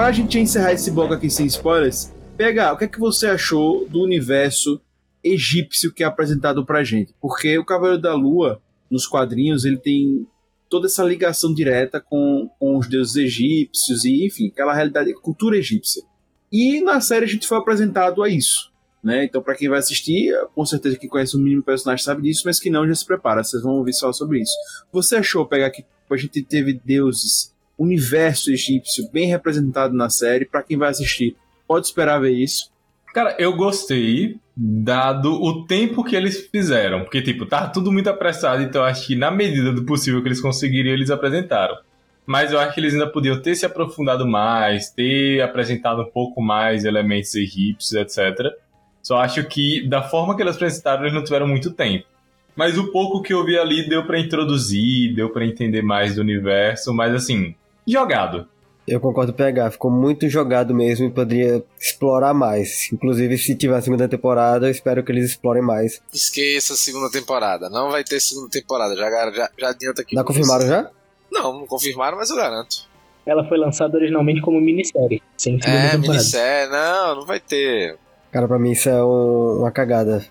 Pra 0.00 0.12
gente 0.12 0.38
encerrar 0.38 0.72
esse 0.72 0.90
bloco 0.90 1.12
aqui 1.12 1.28
sem 1.28 1.44
spoilers, 1.44 2.10
PH, 2.38 2.72
o 2.72 2.78
que 2.78 2.84
é 2.84 2.88
que 2.88 2.98
você 2.98 3.26
achou 3.26 3.86
do 3.86 4.02
universo 4.02 4.80
egípcio 5.22 5.92
que 5.92 6.02
é 6.02 6.06
apresentado 6.06 6.64
pra 6.64 6.82
gente? 6.82 7.14
Porque 7.20 7.58
o 7.58 7.66
Cavaleiro 7.66 8.00
da 8.00 8.14
Lua, 8.14 8.62
nos 8.90 9.06
quadrinhos, 9.06 9.66
ele 9.66 9.76
tem 9.76 10.26
toda 10.70 10.86
essa 10.86 11.04
ligação 11.04 11.52
direta 11.52 12.00
com, 12.00 12.48
com 12.58 12.78
os 12.78 12.88
deuses 12.88 13.14
egípcios 13.14 14.06
e, 14.06 14.24
enfim, 14.24 14.48
aquela 14.48 14.72
realidade, 14.72 15.12
cultura 15.12 15.58
egípcia. 15.58 16.02
E 16.50 16.80
na 16.80 17.02
série 17.02 17.26
a 17.26 17.28
gente 17.28 17.46
foi 17.46 17.58
apresentado 17.58 18.22
a 18.22 18.28
isso. 18.30 18.72
Né? 19.04 19.24
Então, 19.24 19.42
pra 19.42 19.54
quem 19.54 19.68
vai 19.68 19.80
assistir, 19.80 20.32
com 20.54 20.64
certeza 20.64 20.98
que 20.98 21.08
conhece 21.08 21.36
o 21.36 21.38
mínimo 21.38 21.62
personagem 21.62 22.02
sabe 22.02 22.22
disso, 22.22 22.44
mas 22.46 22.58
que 22.58 22.70
não 22.70 22.88
já 22.88 22.94
se 22.94 23.04
prepara. 23.04 23.44
Vocês 23.44 23.62
vão 23.62 23.74
ouvir 23.74 23.92
só 23.92 24.10
sobre 24.14 24.40
isso. 24.40 24.54
Você 24.90 25.16
achou 25.16 25.44
pegar 25.44 25.68
que 25.68 25.84
a 26.10 26.16
gente 26.16 26.42
teve 26.42 26.72
deuses, 26.72 27.54
universo 27.82 28.50
egípcio 28.50 29.10
bem 29.10 29.26
representado 29.26 29.94
na 29.94 30.10
série? 30.10 30.44
Pra 30.44 30.62
quem 30.62 30.76
vai 30.76 30.90
assistir, 30.90 31.36
pode 31.66 31.86
esperar 31.86 32.20
ver 32.20 32.32
isso. 32.32 32.70
Cara, 33.12 33.34
eu 33.38 33.56
gostei, 33.56 34.36
dado 34.56 35.32
o 35.32 35.66
tempo 35.66 36.04
que 36.04 36.14
eles 36.14 36.48
fizeram. 36.48 37.02
Porque, 37.02 37.22
tipo, 37.22 37.46
tava 37.46 37.72
tudo 37.72 37.90
muito 37.90 38.08
apressado, 38.08 38.62
então 38.62 38.84
acho 38.84 39.06
que 39.06 39.16
na 39.16 39.30
medida 39.30 39.72
do 39.72 39.84
possível 39.84 40.22
que 40.22 40.28
eles 40.28 40.40
conseguiriam, 40.40 40.94
eles 40.94 41.10
apresentaram. 41.10 41.76
Mas 42.24 42.52
eu 42.52 42.60
acho 42.60 42.74
que 42.74 42.80
eles 42.80 42.92
ainda 42.92 43.08
podiam 43.08 43.40
ter 43.40 43.56
se 43.56 43.66
aprofundado 43.66 44.26
mais, 44.26 44.90
ter 44.90 45.40
apresentado 45.40 46.02
um 46.02 46.10
pouco 46.10 46.40
mais 46.40 46.84
elementos 46.84 47.34
egípcios, 47.34 47.94
etc. 47.94 48.54
Só 49.02 49.18
acho 49.18 49.42
que, 49.44 49.88
da 49.88 50.02
forma 50.02 50.36
que 50.36 50.42
eles 50.42 50.54
apresentaram, 50.54 51.02
eles 51.02 51.14
não 51.14 51.24
tiveram 51.24 51.48
muito 51.48 51.72
tempo. 51.72 52.06
Mas 52.54 52.76
o 52.76 52.92
pouco 52.92 53.22
que 53.22 53.32
eu 53.32 53.44
vi 53.44 53.58
ali 53.58 53.88
deu 53.88 54.04
pra 54.04 54.20
introduzir, 54.20 55.14
deu 55.14 55.30
pra 55.30 55.44
entender 55.44 55.82
mais 55.82 56.16
do 56.16 56.20
universo, 56.20 56.92
mas 56.92 57.14
assim, 57.14 57.54
jogado. 57.86 58.46
Eu 58.88 58.98
concordo 58.98 59.32
com 59.32 59.36
o 59.36 59.44
PH, 59.44 59.70
ficou 59.72 59.90
muito 59.90 60.28
jogado 60.28 60.74
mesmo 60.74 61.06
e 61.06 61.10
poderia 61.10 61.62
explorar 61.78 62.34
mais. 62.34 62.88
Inclusive, 62.92 63.38
se 63.38 63.54
tiver 63.54 63.76
a 63.76 63.82
segunda 63.82 64.08
temporada, 64.08 64.66
eu 64.66 64.70
espero 64.70 65.04
que 65.04 65.12
eles 65.12 65.26
explorem 65.30 65.62
mais. 65.62 66.00
Esqueça 66.12 66.72
a 66.72 66.76
segunda 66.76 67.10
temporada. 67.10 67.68
Não 67.70 67.90
vai 67.90 68.02
ter 68.02 68.18
segunda 68.18 68.48
temporada. 68.50 68.96
Já, 68.96 69.08
já, 69.30 69.50
já 69.58 69.68
adianta 69.68 70.02
aqui. 70.02 70.16
Já 70.16 70.24
confirmaram 70.24 70.62
você. 70.62 70.68
já? 70.68 70.90
Não, 71.30 71.60
não 71.60 71.66
confirmaram, 71.66 72.16
mas 72.16 72.30
eu 72.30 72.36
garanto. 72.36 72.88
Ela 73.24 73.46
foi 73.48 73.58
lançada 73.58 73.96
originalmente 73.96 74.40
como 74.40 74.60
minissérie, 74.60 75.22
sem 75.36 75.60
segunda 75.60 75.78
É, 75.78 75.90
temporada. 75.90 76.08
minissérie. 76.12 76.72
Não, 76.72 77.14
não 77.16 77.26
vai 77.26 77.38
ter. 77.38 77.96
Cara, 78.32 78.48
pra 78.48 78.58
mim 78.58 78.72
isso 78.72 78.88
é 78.88 79.04
um- 79.04 79.58
uma 79.60 79.70
cagada. 79.70 80.24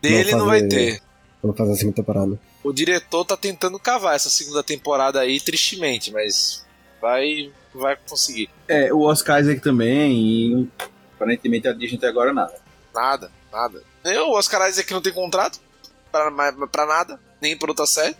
Dele 0.00 0.30
não, 0.32 0.38
fazer- 0.46 0.46
vai 0.50 0.62
ter. 0.62 1.00
Não 1.42 1.52
fazer 1.52 1.72
a 1.72 1.76
segunda 1.76 1.96
temporada. 1.96 2.40
O 2.64 2.72
diretor 2.72 3.24
tá 3.26 3.36
tentando 3.36 3.78
cavar 3.78 4.14
essa 4.16 4.30
segunda 4.30 4.62
temporada 4.62 5.20
aí, 5.20 5.38
tristemente, 5.40 6.10
mas 6.12 6.64
vai, 7.00 7.52
vai 7.74 7.96
conseguir. 8.08 8.48
É, 8.68 8.92
o 8.92 9.00
Oscar 9.02 9.40
Isaac 9.40 9.60
também, 9.60 10.12
e 10.12 10.68
aparentemente 11.14 11.68
a 11.68 11.72
Disney 11.72 11.98
até 11.98 12.08
agora 12.08 12.32
nada. 12.32 12.54
Nada, 12.94 13.30
nada. 13.52 13.82
Eu, 14.04 14.28
o 14.28 14.36
Oscar 14.36 14.68
Isaac 14.68 14.92
não 14.92 15.02
tem 15.02 15.12
contrato 15.12 15.60
pra, 16.10 16.30
pra 16.70 16.86
nada, 16.86 17.20
nem 17.40 17.56
por 17.56 17.68
outra 17.68 17.86
série. 17.86 18.16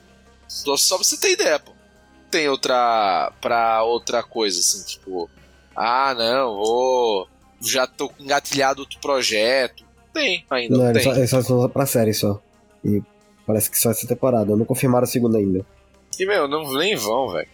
Só, 0.49 0.77
só 0.77 0.97
pra 0.97 1.05
você 1.05 1.17
ter 1.17 1.33
ideia, 1.33 1.59
pô. 1.59 1.73
Tem 2.31 2.49
outra. 2.49 3.33
pra 3.41 3.83
outra 3.85 4.23
coisa, 4.23 4.59
assim, 4.59 4.85
tipo. 4.85 5.31
Ah, 5.75 6.15
não, 6.17 6.57
vou. 6.57 7.29
Já 7.61 7.87
tô 7.87 8.11
engatilhado 8.19 8.81
outro 8.83 8.99
projeto. 9.01 9.85
Tem, 10.13 10.45
ainda 10.51 10.77
Não, 10.77 10.85
não, 10.85 10.91
eles 10.91 11.03
tem. 11.03 11.13
só, 11.13 11.19
eles 11.19 11.31
só 11.31 11.43
são 11.43 11.69
pra 11.69 11.87
série 11.87 12.15
só. 12.15 12.41
E 12.85 13.03
parece 13.47 13.71
que 13.71 13.79
só 13.79 13.91
essa 13.91 14.07
temporada. 14.07 14.57
Não 14.57 14.65
confirmaram 14.65 15.05
a 15.05 15.09
segunda 15.09 15.39
ainda. 15.39 15.65
E, 16.19 16.27
meu, 16.27 16.49
não, 16.49 16.73
nem 16.75 16.97
vão, 16.97 17.33
velho. 17.33 17.49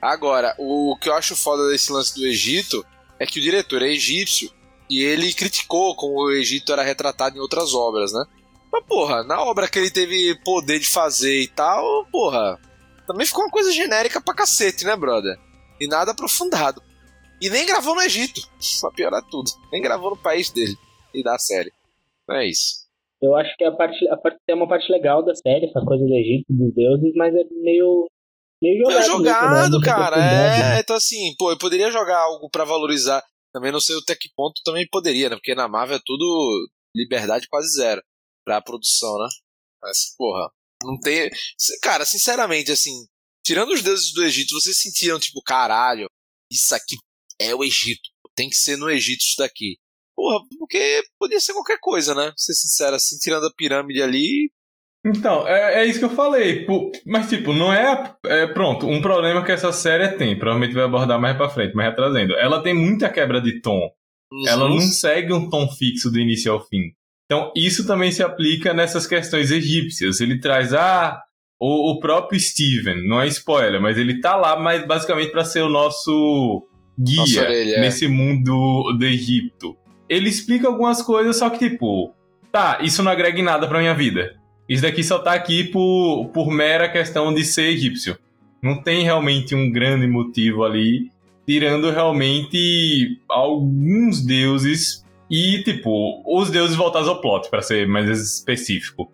Agora, 0.00 0.54
o 0.58 0.96
que 1.00 1.08
eu 1.08 1.14
acho 1.14 1.36
foda 1.36 1.68
desse 1.68 1.92
lance 1.92 2.14
do 2.14 2.26
Egito 2.26 2.84
é 3.18 3.26
que 3.26 3.38
o 3.38 3.42
diretor 3.42 3.82
é 3.82 3.88
egípcio 3.88 4.50
e 4.88 5.02
ele 5.02 5.32
criticou 5.32 5.96
como 5.96 6.14
o 6.14 6.30
Egito 6.30 6.72
era 6.72 6.82
retratado 6.82 7.36
em 7.36 7.40
outras 7.40 7.74
obras, 7.74 8.12
né? 8.12 8.24
Mas, 8.72 8.84
porra, 8.84 9.24
na 9.24 9.42
obra 9.42 9.68
que 9.68 9.78
ele 9.78 9.90
teve 9.90 10.38
poder 10.44 10.78
de 10.78 10.86
fazer 10.86 11.42
e 11.42 11.48
tal, 11.48 12.06
porra, 12.06 12.58
também 13.06 13.26
ficou 13.26 13.44
uma 13.44 13.50
coisa 13.50 13.72
genérica 13.72 14.20
pra 14.20 14.34
cacete, 14.34 14.84
né, 14.84 14.96
brother? 14.96 15.36
E 15.80 15.86
nada 15.86 16.12
aprofundado. 16.12 16.82
E 17.40 17.50
nem 17.50 17.66
gravou 17.66 17.94
no 17.94 18.02
Egito, 18.02 18.40
pra 18.80 18.90
piorar 18.90 19.22
tudo. 19.30 19.50
Nem 19.70 19.82
gravou 19.82 20.10
no 20.10 20.16
país 20.16 20.50
dele 20.50 20.76
e 21.14 21.22
da 21.22 21.38
série. 21.38 21.72
Não 22.28 22.36
é 22.36 22.46
isso. 22.46 22.86
Eu 23.20 23.34
acho 23.34 23.54
que 23.56 23.64
a 23.64 23.72
parte, 23.72 24.08
a 24.08 24.16
parte 24.16 24.38
é 24.48 24.54
uma 24.54 24.68
parte 24.68 24.90
legal 24.90 25.22
da 25.22 25.34
série, 25.34 25.66
essa 25.66 25.80
coisa 25.80 26.04
do 26.04 26.14
Egito, 26.14 26.46
dos 26.50 26.74
deuses, 26.74 27.12
mas 27.14 27.34
é 27.34 27.44
meio. 27.62 28.08
Meio 28.62 28.78
jogado. 28.78 29.20
Meio 29.20 29.22
né? 29.22 29.64
jogado, 29.64 29.80
cara. 29.80 30.16
É, 30.76 30.80
então 30.80 30.96
assim, 30.96 31.34
pô, 31.38 31.50
eu 31.50 31.58
poderia 31.58 31.90
jogar 31.90 32.18
algo 32.18 32.48
pra 32.50 32.64
valorizar. 32.64 33.22
Também 33.52 33.72
não 33.72 33.80
sei 33.80 33.96
até 33.98 34.14
que 34.14 34.28
ponto 34.36 34.60
também 34.64 34.86
poderia, 34.90 35.30
né? 35.30 35.36
Porque 35.36 35.54
na 35.54 35.68
Marvel 35.68 35.96
é 35.96 36.02
tudo 36.04 36.68
liberdade 36.94 37.48
quase 37.48 37.70
zero 37.74 38.02
pra 38.44 38.62
produção, 38.62 39.18
né? 39.18 39.28
Mas, 39.82 40.14
porra, 40.16 40.50
não 40.82 40.98
tem. 40.98 41.30
Cara, 41.82 42.04
sinceramente, 42.04 42.70
assim, 42.70 43.06
tirando 43.44 43.72
os 43.72 43.82
deuses 43.82 44.12
do 44.12 44.24
Egito, 44.24 44.54
vocês 44.54 44.78
sentiram, 44.78 45.18
tipo, 45.18 45.42
caralho, 45.42 46.08
isso 46.50 46.74
aqui 46.74 46.96
é 47.40 47.54
o 47.54 47.64
Egito. 47.64 48.08
Tem 48.34 48.48
que 48.48 48.56
ser 48.56 48.76
no 48.76 48.90
Egito 48.90 49.22
isso 49.22 49.36
daqui. 49.38 49.78
Porra, 50.14 50.38
porque 50.58 51.02
podia 51.18 51.40
ser 51.40 51.52
qualquer 51.52 51.78
coisa, 51.80 52.14
né? 52.14 52.32
Ser 52.36 52.54
sincero, 52.54 52.96
assim, 52.96 53.18
tirando 53.18 53.46
a 53.46 53.52
pirâmide 53.54 54.02
ali. 54.02 54.50
Então, 55.06 55.46
é, 55.46 55.82
é 55.82 55.86
isso 55.86 56.00
que 56.00 56.04
eu 56.04 56.10
falei. 56.10 56.66
Mas, 57.06 57.28
tipo, 57.28 57.52
não 57.52 57.72
é, 57.72 58.12
é. 58.24 58.46
Pronto, 58.48 58.88
um 58.88 59.00
problema 59.00 59.44
que 59.44 59.52
essa 59.52 59.70
série 59.72 60.08
tem. 60.16 60.36
Provavelmente 60.36 60.74
vai 60.74 60.84
abordar 60.84 61.20
mais 61.20 61.36
pra 61.36 61.48
frente, 61.48 61.74
mas 61.74 61.86
retrazendo. 61.86 62.34
Ela 62.34 62.60
tem 62.60 62.74
muita 62.74 63.08
quebra 63.08 63.40
de 63.40 63.60
tom. 63.60 63.80
Ela 64.48 64.68
não 64.68 64.80
segue 64.80 65.32
um 65.32 65.48
tom 65.48 65.68
fixo 65.68 66.10
do 66.10 66.18
início 66.18 66.52
ao 66.52 66.60
fim. 66.66 66.90
Então, 67.26 67.52
isso 67.56 67.86
também 67.86 68.10
se 68.10 68.22
aplica 68.22 68.74
nessas 68.74 69.06
questões 69.06 69.52
egípcias. 69.52 70.20
Ele 70.20 70.40
traz, 70.40 70.74
ah, 70.74 71.20
o, 71.60 71.92
o 71.92 72.00
próprio 72.00 72.38
Steven, 72.40 73.06
não 73.08 73.20
é 73.20 73.28
spoiler, 73.28 73.80
mas 73.80 73.96
ele 73.96 74.20
tá 74.20 74.34
lá 74.36 74.58
mas 74.58 74.84
basicamente 74.86 75.30
para 75.30 75.44
ser 75.44 75.62
o 75.62 75.68
nosso 75.68 76.66
guia 76.98 77.42
orelha, 77.42 77.76
é. 77.76 77.80
nesse 77.80 78.08
mundo 78.08 78.92
do 78.98 79.04
Egito. 79.04 79.76
Ele 80.08 80.28
explica 80.28 80.66
algumas 80.66 81.02
coisas, 81.02 81.36
só 81.36 81.48
que 81.50 81.70
tipo, 81.70 82.12
tá, 82.50 82.78
isso 82.82 83.02
não 83.02 83.10
agrega 83.10 83.38
em 83.38 83.44
nada 83.44 83.68
pra 83.68 83.78
minha 83.78 83.94
vida. 83.94 84.34
Isso 84.68 84.82
daqui 84.82 85.02
só 85.02 85.18
tá 85.18 85.32
aqui 85.32 85.64
por, 85.64 86.30
por 86.32 86.50
mera 86.50 86.88
questão 86.88 87.32
de 87.32 87.44
ser 87.44 87.68
egípcio. 87.68 88.18
Não 88.62 88.82
tem 88.82 89.04
realmente 89.04 89.54
um 89.54 89.70
grande 89.70 90.06
motivo 90.06 90.64
ali, 90.64 91.10
tirando 91.46 91.90
realmente 91.90 93.20
alguns 93.28 94.24
deuses 94.24 95.04
e, 95.30 95.62
tipo, 95.62 96.22
os 96.26 96.50
deuses 96.50 96.76
voltados 96.76 97.08
ao 97.08 97.20
plot, 97.20 97.48
para 97.48 97.62
ser 97.62 97.86
mais 97.86 98.08
específico. 98.08 99.10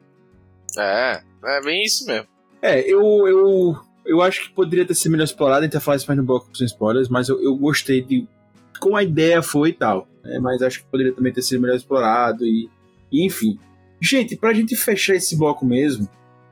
É, 0.78 1.20
é 1.44 1.60
bem 1.62 1.84
isso 1.84 2.06
mesmo. 2.06 2.26
É, 2.62 2.80
eu, 2.80 3.02
eu, 3.26 3.76
eu 4.06 4.22
acho 4.22 4.44
que 4.44 4.54
poderia 4.54 4.86
ter 4.86 4.94
sido 4.94 5.12
melhor 5.12 5.24
explorado, 5.24 5.60
a 5.60 5.64
gente 5.64 5.72
vai 5.72 5.82
falar 5.82 5.96
isso 5.96 6.06
mais 6.06 6.18
no 6.18 6.24
bloco 6.24 6.56
sem 6.56 6.66
spoilers, 6.66 7.08
mas 7.08 7.28
eu, 7.28 7.42
eu 7.42 7.56
gostei 7.56 8.02
de 8.02 8.26
como 8.80 8.96
a 8.96 9.02
ideia 9.02 9.42
foi 9.42 9.70
e 9.70 9.72
tal. 9.72 10.08
Né? 10.24 10.38
Mas 10.38 10.62
acho 10.62 10.80
que 10.80 10.86
poderia 10.86 11.12
também 11.12 11.32
ter 11.32 11.42
sido 11.42 11.60
melhor 11.60 11.76
explorado 11.76 12.44
e, 12.44 12.68
e 13.10 13.24
enfim. 13.24 13.58
Gente, 14.02 14.36
pra 14.36 14.52
gente 14.52 14.74
fechar 14.74 15.14
esse 15.14 15.36
bloco 15.36 15.64
mesmo, 15.64 16.08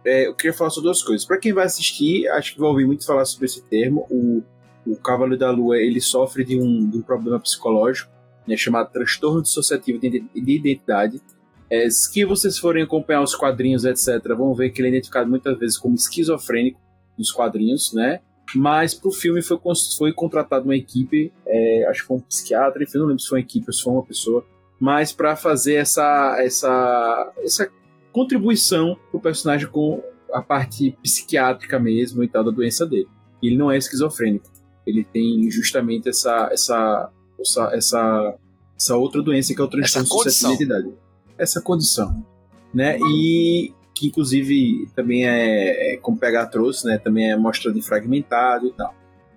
é, 0.07 0.28
eu 0.28 0.34
queria 0.36 0.57
falar 0.57 0.70
sobre 0.70 0.86
duas 0.86 1.03
coisas. 1.03 1.26
Para 1.26 1.36
quem 1.36 1.53
vai 1.53 1.64
assistir, 1.64 2.28
acho 2.28 2.55
que 2.55 2.61
vai 2.61 2.68
ouvir 2.68 2.86
muito 2.86 3.05
falar 3.05 3.24
sobre 3.24 3.46
esse 3.46 3.61
termo. 3.62 4.07
O, 4.09 4.40
o 4.86 4.94
Cavaleiro 4.94 5.36
da 5.36 5.51
Lua 5.51 5.76
ele 5.76 6.01
sofre 6.01 6.44
de 6.44 6.57
um, 6.57 6.88
de 6.88 6.98
um 6.98 7.03
problema 7.03 7.40
psicológico 7.40 8.09
né, 8.46 8.57
chamado 8.57 8.92
transtorno 8.92 9.42
dissociativo 9.42 9.98
de, 9.98 10.20
de 10.20 10.53
identidade. 10.53 11.20
É, 11.68 11.88
vocês 12.24 12.57
forem 12.57 12.84
acompanhar 12.84 13.22
os 13.22 13.34
quadrinhos, 13.34 13.84
etc., 13.84 14.20
vão 14.36 14.55
ver 14.55 14.70
que 14.70 14.80
ele 14.80 14.88
é 14.88 14.90
identificado 14.92 15.28
muitas 15.28 15.59
vezes 15.59 15.76
como 15.76 15.96
esquizofrênico 15.96 16.80
nos 17.18 17.32
quadrinhos, 17.32 17.92
né? 17.92 18.20
Mas 18.55 18.94
pro 18.94 19.11
filme 19.11 19.42
foi, 19.42 19.59
foi 19.98 20.12
contratada 20.12 20.64
uma 20.64 20.76
equipe, 20.76 21.32
é, 21.46 21.86
acho 21.88 22.03
que 22.03 22.07
foi 22.07 22.16
um 22.16 22.20
psiquiatra, 22.20 22.82
enfim, 22.82 22.98
não 22.98 23.07
lembro 23.07 23.20
se 23.20 23.28
foi 23.28 23.38
uma 23.38 23.44
equipe 23.44 23.66
ou 23.68 23.72
se 23.72 23.82
foi 23.82 23.92
uma 23.92 24.05
pessoa, 24.05 24.44
mas 24.81 25.12
para 25.12 25.37
fazer 25.37 25.74
essa, 25.74 26.37
essa, 26.41 27.33
essa 27.39 27.70
contribuição 28.12 28.97
pro 29.11 29.20
personagem 29.20 29.68
com 29.68 30.03
a 30.33 30.41
parte 30.41 30.97
psiquiátrica 31.03 31.78
mesmo 31.78 32.24
e 32.24 32.28
tal 32.28 32.43
da 32.43 32.51
doença 32.51 32.87
dele. 32.87 33.09
Ele 33.43 33.57
não 33.57 33.70
é 33.70 33.76
esquizofrênico. 33.76 34.51
Ele 34.87 35.05
tem 35.05 35.51
justamente 35.51 36.09
essa 36.09 36.49
essa 36.51 37.11
essa, 37.41 37.70
essa, 37.74 38.35
essa 38.76 38.97
outra 38.97 39.22
doença 39.22 39.55
que 39.55 39.61
é 39.61 39.64
o 39.64 39.68
transtorno 39.68 40.07
de 40.07 40.14
suscetibilidade. 40.14 40.93
Essa 41.39 41.61
condição, 41.61 42.24
né? 42.72 42.99
E 42.99 43.72
que 43.95 44.07
inclusive 44.07 44.89
também 44.95 45.26
é, 45.26 45.95
é 45.95 45.97
como 45.97 46.18
pegar 46.18 46.47
trouxe, 46.47 46.87
né? 46.87 46.99
Também 46.99 47.31
é 47.31 47.37
mostrado 47.37 47.81
fragmentado 47.83 48.66
e 48.66 48.72
tal. 48.72 48.95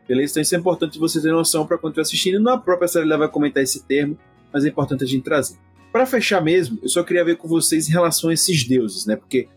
Beleza? 0.07 0.31
Então 0.31 0.41
isso 0.41 0.55
é 0.55 0.57
importante 0.57 0.99
você 0.99 1.21
ter 1.21 1.31
noção 1.31 1.65
para 1.65 1.77
quando 1.77 1.91
estiver 1.91 2.01
assistindo. 2.01 2.39
Na 2.41 2.57
própria 2.57 2.87
série 2.87 3.05
ela 3.05 3.17
vai 3.17 3.29
comentar 3.29 3.63
esse 3.63 3.83
termo, 3.85 4.17
mas 4.53 4.63
é 4.63 4.69
importante 4.69 5.03
a 5.03 5.07
gente 5.07 5.23
trazer. 5.23 5.57
Para 5.91 6.05
fechar 6.05 6.41
mesmo, 6.41 6.79
eu 6.81 6.89
só 6.89 7.03
queria 7.03 7.25
ver 7.25 7.37
com 7.37 7.47
vocês 7.47 7.87
em 7.87 7.91
relação 7.91 8.29
a 8.29 8.33
esses 8.33 8.63
deuses, 8.63 9.05
né? 9.05 9.15
Porque 9.15 9.47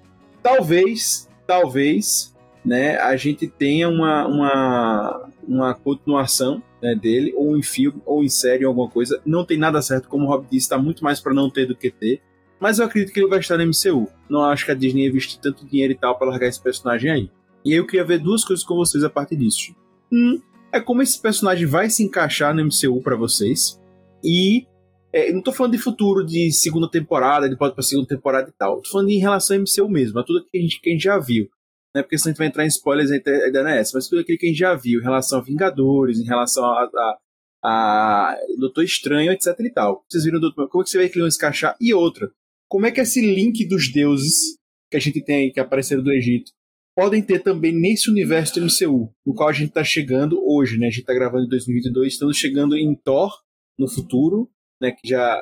talvez, 0.42 1.28
talvez, 1.46 2.34
né, 2.64 2.98
a 2.98 3.16
gente 3.16 3.46
tenha 3.46 3.88
uma, 3.88 4.26
uma, 4.26 5.28
uma 5.46 5.74
continuação 5.74 6.62
né, 6.82 6.94
dele, 6.94 7.32
ou 7.36 7.56
em 7.56 7.62
filme, 7.62 8.00
ou 8.04 8.22
em 8.22 8.28
série, 8.28 8.64
ou 8.64 8.70
alguma 8.70 8.88
coisa. 8.88 9.20
Não 9.24 9.44
tem 9.44 9.56
nada 9.56 9.80
certo, 9.80 10.08
como 10.08 10.24
o 10.24 10.28
Rob 10.28 10.46
disse, 10.50 10.66
está 10.66 10.78
muito 10.78 11.02
mais 11.02 11.20
para 11.20 11.32
não 11.32 11.48
ter 11.48 11.66
do 11.66 11.76
que 11.76 11.90
ter. 11.90 12.20
Mas 12.60 12.78
eu 12.78 12.86
acredito 12.86 13.12
que 13.12 13.20
ele 13.20 13.28
vai 13.28 13.38
estar 13.38 13.58
no 13.58 13.64
MCU. 13.66 14.08
Não 14.28 14.42
acho 14.42 14.64
que 14.64 14.70
a 14.70 14.74
Disney 14.74 15.06
investir 15.06 15.40
tanto 15.40 15.66
dinheiro 15.66 15.92
e 15.92 15.96
tal 15.96 16.18
para 16.18 16.28
largar 16.28 16.48
esse 16.48 16.62
personagem 16.62 17.10
aí. 17.10 17.30
E 17.64 17.72
aí 17.72 17.78
eu 17.78 17.86
queria 17.86 18.04
ver 18.04 18.18
duas 18.18 18.44
coisas 18.44 18.64
com 18.64 18.76
vocês 18.76 19.04
a 19.04 19.10
partir 19.10 19.36
disso. 19.36 19.74
Um, 20.10 20.40
é 20.72 20.80
como 20.80 21.02
esse 21.02 21.20
personagem 21.20 21.66
vai 21.66 21.90
se 21.90 22.02
encaixar 22.02 22.54
no 22.54 22.64
MCU 22.64 23.02
para 23.02 23.16
vocês. 23.16 23.80
E 24.24 24.66
é, 25.16 25.32
não 25.32 25.40
tô 25.40 25.50
falando 25.50 25.72
de 25.72 25.78
futuro, 25.78 26.24
de 26.24 26.52
segunda 26.52 26.90
temporada, 26.90 27.48
de 27.48 27.56
pode 27.56 27.74
pra 27.74 27.82
segunda 27.82 28.06
temporada 28.06 28.50
e 28.50 28.52
tal. 28.52 28.82
Tô 28.82 28.90
falando 28.90 29.08
em 29.08 29.18
relação 29.18 29.56
ao 29.56 29.62
MCU 29.62 29.90
mesmo, 29.90 30.18
a 30.18 30.22
tudo 30.22 30.44
que 30.44 30.58
a 30.58 30.60
gente, 30.60 30.78
que 30.78 30.90
a 30.90 30.92
gente 30.92 31.02
já 31.02 31.18
viu. 31.18 31.48
Né? 31.94 32.02
Porque 32.02 32.18
senão 32.18 32.30
a 32.30 32.32
gente 32.32 32.38
vai 32.38 32.46
entrar 32.48 32.64
em 32.64 32.68
spoilers 32.68 33.10
ainda 33.10 33.62
não 33.62 33.70
é 33.70 33.78
mas 33.78 34.08
tudo 34.08 34.20
aquilo 34.20 34.36
que 34.38 34.44
a 34.44 34.48
gente 34.50 34.58
já 34.58 34.74
viu 34.74 35.00
em 35.00 35.02
relação 35.02 35.38
a 35.38 35.42
Vingadores, 35.42 36.18
em 36.18 36.24
relação 36.24 36.62
a, 36.64 36.90
a, 36.94 37.18
a 37.64 38.38
Doutor 38.58 38.84
Estranho, 38.84 39.32
etc 39.32 39.58
e 39.60 39.70
tal. 39.70 40.04
Vocês 40.06 40.24
viram 40.24 40.38
do, 40.38 40.52
como 40.54 40.82
é 40.82 40.84
que 40.84 40.90
você 40.90 41.08
vão 41.18 41.30
se 41.30 41.38
encaixar? 41.38 41.74
E 41.80 41.94
outra, 41.94 42.30
como 42.68 42.84
é 42.84 42.90
que 42.90 43.00
esse 43.00 43.22
link 43.22 43.66
dos 43.66 43.90
deuses 43.90 44.58
que 44.90 44.98
a 44.98 45.00
gente 45.00 45.24
tem 45.24 45.50
que 45.50 45.58
apareceram 45.58 46.02
do 46.02 46.12
Egito, 46.12 46.52
podem 46.94 47.22
ter 47.22 47.42
também 47.42 47.72
nesse 47.72 48.10
universo 48.10 48.60
do 48.60 48.66
MCU, 48.66 49.10
no 49.24 49.34
qual 49.34 49.48
a 49.48 49.52
gente 49.52 49.68
está 49.68 49.82
chegando 49.82 50.38
hoje, 50.46 50.78
né? 50.78 50.86
A 50.86 50.90
gente 50.90 51.00
está 51.00 51.14
gravando 51.14 51.46
em 51.46 51.48
2022, 51.48 52.12
estamos 52.12 52.36
chegando 52.36 52.76
em 52.76 52.94
Thor 52.94 53.32
no 53.78 53.88
futuro, 53.88 54.50
né? 54.80 54.92
Que 54.92 55.08
já 55.08 55.38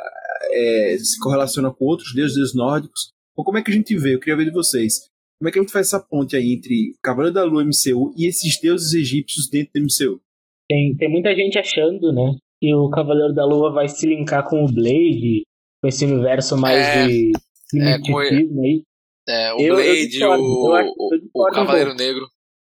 é, 0.52 0.96
se 0.98 1.18
correlaciona 1.20 1.72
com 1.72 1.84
outros 1.84 2.14
deuses, 2.14 2.36
deuses 2.36 2.54
nórdicos. 2.54 3.10
Então, 3.32 3.44
como 3.44 3.58
é 3.58 3.62
que 3.62 3.70
a 3.70 3.74
gente 3.74 3.96
vê? 3.96 4.14
Eu 4.14 4.20
queria 4.20 4.36
ver 4.36 4.44
de 4.46 4.52
vocês. 4.52 5.08
Como 5.40 5.48
é 5.48 5.52
que 5.52 5.58
a 5.58 5.62
gente 5.62 5.72
faz 5.72 5.88
essa 5.88 6.00
ponte 6.00 6.36
aí 6.36 6.52
entre 6.54 6.94
Cavaleiro 7.02 7.34
da 7.34 7.44
Lua 7.44 7.64
MCU 7.64 8.14
e 8.16 8.26
esses 8.26 8.58
deuses 8.60 8.94
egípcios 8.94 9.48
dentro 9.50 9.72
do 9.74 9.80
MCU? 9.82 10.20
Tem, 10.68 10.94
tem 10.96 11.10
muita 11.10 11.34
gente 11.34 11.58
achando, 11.58 12.12
né? 12.12 12.36
Que 12.60 12.72
o 12.74 12.88
Cavaleiro 12.88 13.34
da 13.34 13.44
Lua 13.44 13.72
vai 13.72 13.88
se 13.88 14.06
linkar 14.06 14.48
com 14.48 14.64
o 14.64 14.72
Blade, 14.72 15.42
com 15.82 15.88
esse 15.88 16.04
universo 16.06 16.56
mais 16.56 16.78
É, 16.78 17.06
de, 17.06 17.32
de 17.72 17.80
é, 17.80 17.98
misticismo 17.98 18.62
aí. 18.62 18.82
É, 19.28 19.52
o 19.54 19.58
Eu- 19.58 19.66
eu 19.66 19.74
Blade, 19.76 20.08
discordo. 20.08 20.42
o, 20.42 20.68
Eu 20.68 20.74
acho- 20.74 20.88
eu 20.88 21.20
o, 21.34 21.48
um 21.48 21.52
Cavaleiro 21.52 21.90
pouco. 21.90 22.02
Negro. 22.02 22.26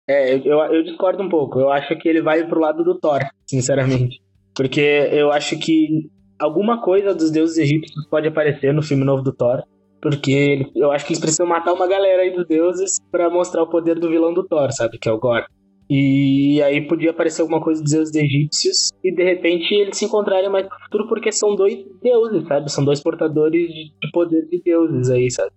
É, 0.09 0.35
eu, 0.35 0.45
eu, 0.45 0.59
eu 0.75 0.83
discordo 0.85 1.23
um 1.23 1.29
pouco. 1.29 1.59
Eu 1.59 1.71
acho 1.71 1.97
que 1.99 2.09
ele 2.09 2.21
vai 2.23 2.47
pro 2.47 2.61
lado 2.61 2.85
do 2.85 2.99
Thor, 3.01 3.21
sinceramente. 3.47 4.21
Porque 4.55 4.81
eu 4.81 5.33
acho 5.33 5.59
que 5.59 6.11
alguma 6.41 6.81
coisa 6.83 7.15
dos 7.15 7.31
deuses 7.31 7.59
egípcios 7.59 8.07
pode 8.09 8.27
aparecer 8.29 8.73
no 8.75 8.83
filme 8.83 9.05
novo 9.05 9.23
do 9.23 9.33
Thor. 9.33 9.63
Porque 10.03 10.33
ele- 10.33 10.73
eu 10.75 10.91
acho 10.91 11.05
que 11.05 11.13
eles 11.13 11.21
precisam 11.21 11.47
matar 11.47 11.75
uma 11.75 11.87
galera 11.87 12.23
aí 12.23 12.35
dos 12.35 12.47
deuses 12.47 12.97
pra 13.13 13.29
mostrar 13.29 13.63
o 13.63 13.69
poder 13.69 13.99
do 13.99 14.09
vilão 14.09 14.33
do 14.33 14.47
Thor, 14.47 14.73
sabe? 14.73 14.99
Que 14.99 15.09
é 15.09 15.13
o 15.13 15.19
Gore. 15.19 15.45
E 15.93 16.63
aí 16.63 16.87
podia 16.87 17.11
aparecer 17.11 17.43
alguma 17.43 17.61
coisa 17.61 17.83
dos 17.83 17.91
deuses 17.93 18.15
egípcios 18.15 18.91
e 19.05 19.13
de 19.15 19.25
repente 19.25 19.75
eles 19.75 19.99
se 19.99 20.05
encontrarem 20.05 20.49
mais 20.49 20.65
no 20.65 20.71
futuro 20.85 21.09
porque 21.09 21.33
são 21.33 21.55
dois 21.57 21.85
deuses, 22.01 22.47
sabe? 22.47 22.71
São 22.71 22.85
dois 22.85 23.03
portadores 23.03 23.69
de 23.69 23.91
de 24.01 24.11
poder 24.13 24.47
de 24.49 24.63
deuses 24.63 25.11
aí, 25.11 25.31
sabe? 25.31 25.51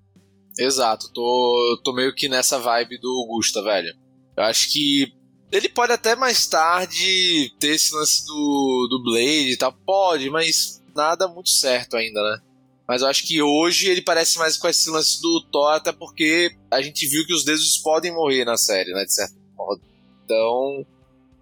Exato, 0.60 1.06
tô, 1.14 1.80
tô 1.84 1.94
meio 1.94 2.14
que 2.14 2.28
nessa 2.28 2.60
vibe 2.60 3.00
do 3.00 3.26
Gusta, 3.30 3.62
velho. 3.64 3.90
Eu 4.36 4.44
acho 4.44 4.72
que 4.74 5.06
ele 5.54 5.70
pode 5.70 5.92
até 5.92 6.16
mais 6.16 6.48
tarde 6.48 7.54
ter 7.60 7.76
esse 7.76 7.94
lance 7.94 8.26
do, 8.26 8.88
do 8.90 9.04
Blade 9.04 9.54
e 9.54 9.58
tal. 9.58 9.72
Pode, 9.72 10.28
mas 10.32 10.84
nada 10.96 11.28
muito 11.28 11.50
certo 11.50 11.96
ainda, 11.96 12.20
né? 12.24 12.42
Mas 12.88 13.04
eu 13.04 13.08
acho 13.08 13.26
que 13.26 13.40
hoje 13.40 13.88
ele 13.88 14.02
parece 14.02 14.40
mais 14.40 14.58
com 14.58 14.68
esse 14.68 14.90
lance 14.90 15.22
do 15.22 15.42
Thor, 15.52 15.74
até 15.74 15.92
porque 15.92 16.56
a 16.72 16.82
gente 16.82 17.06
viu 17.08 17.26
que 17.26 17.34
os 17.34 17.46
deuses 17.46 17.78
podem 17.78 18.12
morrer 18.12 18.46
na 18.46 18.58
série, 18.58 18.92
né? 18.94 19.06
De 19.06 19.14
certo 19.14 19.36
modo. 19.56 19.80
Então, 20.26 20.86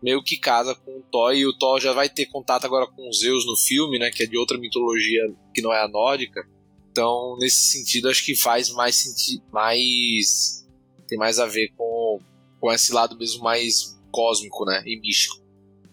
meio 0.03 0.21
que 0.21 0.37
casa 0.37 0.75
com 0.75 0.99
o 0.99 1.03
Thor. 1.09 1.33
E 1.33 1.45
o 1.45 1.57
Thor 1.57 1.79
já 1.79 1.93
vai 1.93 2.09
ter 2.09 2.25
contato 2.25 2.65
agora 2.65 2.87
com 2.87 3.09
os 3.09 3.19
Zeus 3.19 3.45
no 3.45 3.55
filme, 3.55 3.97
né? 3.97 4.11
Que 4.11 4.23
é 4.23 4.27
de 4.27 4.37
outra 4.37 4.57
mitologia 4.57 5.33
que 5.53 5.61
não 5.61 5.71
é 5.71 5.81
a 5.81 5.87
nórdica. 5.87 6.45
Então, 6.91 7.37
nesse 7.39 7.71
sentido, 7.71 8.09
acho 8.09 8.25
que 8.25 8.35
faz 8.35 8.69
mais 8.71 8.95
sentido. 8.95 9.41
Mais. 9.51 10.67
Tem 11.07 11.17
mais 11.17 11.39
a 11.39 11.45
ver 11.45 11.69
com, 11.77 12.19
com 12.59 12.71
esse 12.71 12.91
lado 12.91 13.17
mesmo 13.17 13.41
mais 13.41 13.99
cósmico, 14.11 14.65
né? 14.65 14.83
E 14.85 14.99
místico. 14.99 15.41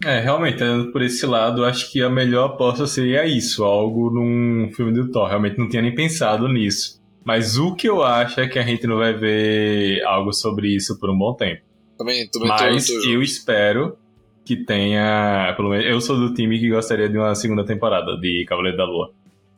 É, 0.05 0.21
realmente, 0.21 0.63
por 0.93 1.03
esse 1.03 1.27
lado, 1.27 1.65
acho 1.65 1.91
que 1.91 2.03
a 2.03 2.09
melhor 2.09 2.47
aposta 2.47 2.87
seria 2.87 3.27
isso, 3.27 3.65
algo 3.65 4.11
num 4.11 4.71
filme 4.73 4.93
do 4.93 5.11
Thor. 5.11 5.29
Realmente 5.29 5.59
não 5.59 5.69
tinha 5.69 5.83
nem 5.83 5.95
pensado 5.95 6.49
nisso. 6.49 6.99
Mas 7.25 7.59
o 7.59 7.75
que 7.75 7.89
eu 7.89 8.03
acho 8.03 8.41
é 8.41 8.49
que 8.49 8.59
a 8.59 8.63
gente 8.63 8.87
não 8.87 8.99
vai 8.99 9.13
ver 9.13 10.03
algo 10.05 10.33
sobre 10.33 10.75
isso 10.75 10.99
por 10.99 11.11
um 11.11 11.19
bom 11.19 11.35
tempo. 11.35 11.63
Também, 11.99 12.29
também 12.29 12.49
Mas 12.49 12.87
tô, 12.87 13.03
tô 13.03 13.09
eu 13.09 13.21
espero 13.21 13.99
que 14.45 14.57
tenha. 14.57 15.53
Pelo 15.57 15.71
menos 15.71 15.85
eu 15.85 16.01
sou 16.01 16.17
do 16.17 16.33
time 16.33 16.59
que 16.59 16.71
gostaria 16.71 17.09
de 17.09 17.19
uma 17.19 17.35
segunda 17.35 17.67
temporada 17.67 18.17
de 18.19 18.47
Cavaleiro 18.49 18.79
da 18.79 18.85
Lua. 18.85 19.13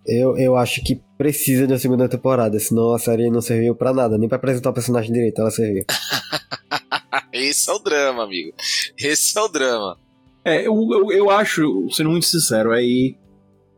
Eu, 0.06 0.36
eu 0.38 0.56
acho 0.56 0.82
que 0.82 1.00
precisa 1.18 1.66
de 1.66 1.72
uma 1.74 1.78
segunda 1.78 2.08
temporada, 2.08 2.58
senão 2.58 2.92
a 2.92 2.98
série 2.98 3.30
não 3.30 3.42
serviu 3.42 3.74
pra 3.74 3.92
nada, 3.92 4.16
nem 4.16 4.28
pra 4.28 4.36
apresentar 4.36 4.70
o 4.70 4.74
personagem 4.74 5.12
direito 5.12 5.40
ela 5.40 5.50
serviu. 5.50 5.84
Esse 7.32 7.70
é 7.70 7.72
o 7.72 7.78
drama, 7.78 8.24
amigo. 8.24 8.52
Esse 8.98 9.38
é 9.38 9.42
o 9.42 9.48
drama. 9.48 9.98
É, 10.44 10.66
eu, 10.66 10.74
eu, 10.92 11.12
eu 11.12 11.30
acho, 11.30 11.88
sendo 11.90 12.10
muito 12.10 12.26
sincero, 12.26 12.72
aí. 12.72 13.16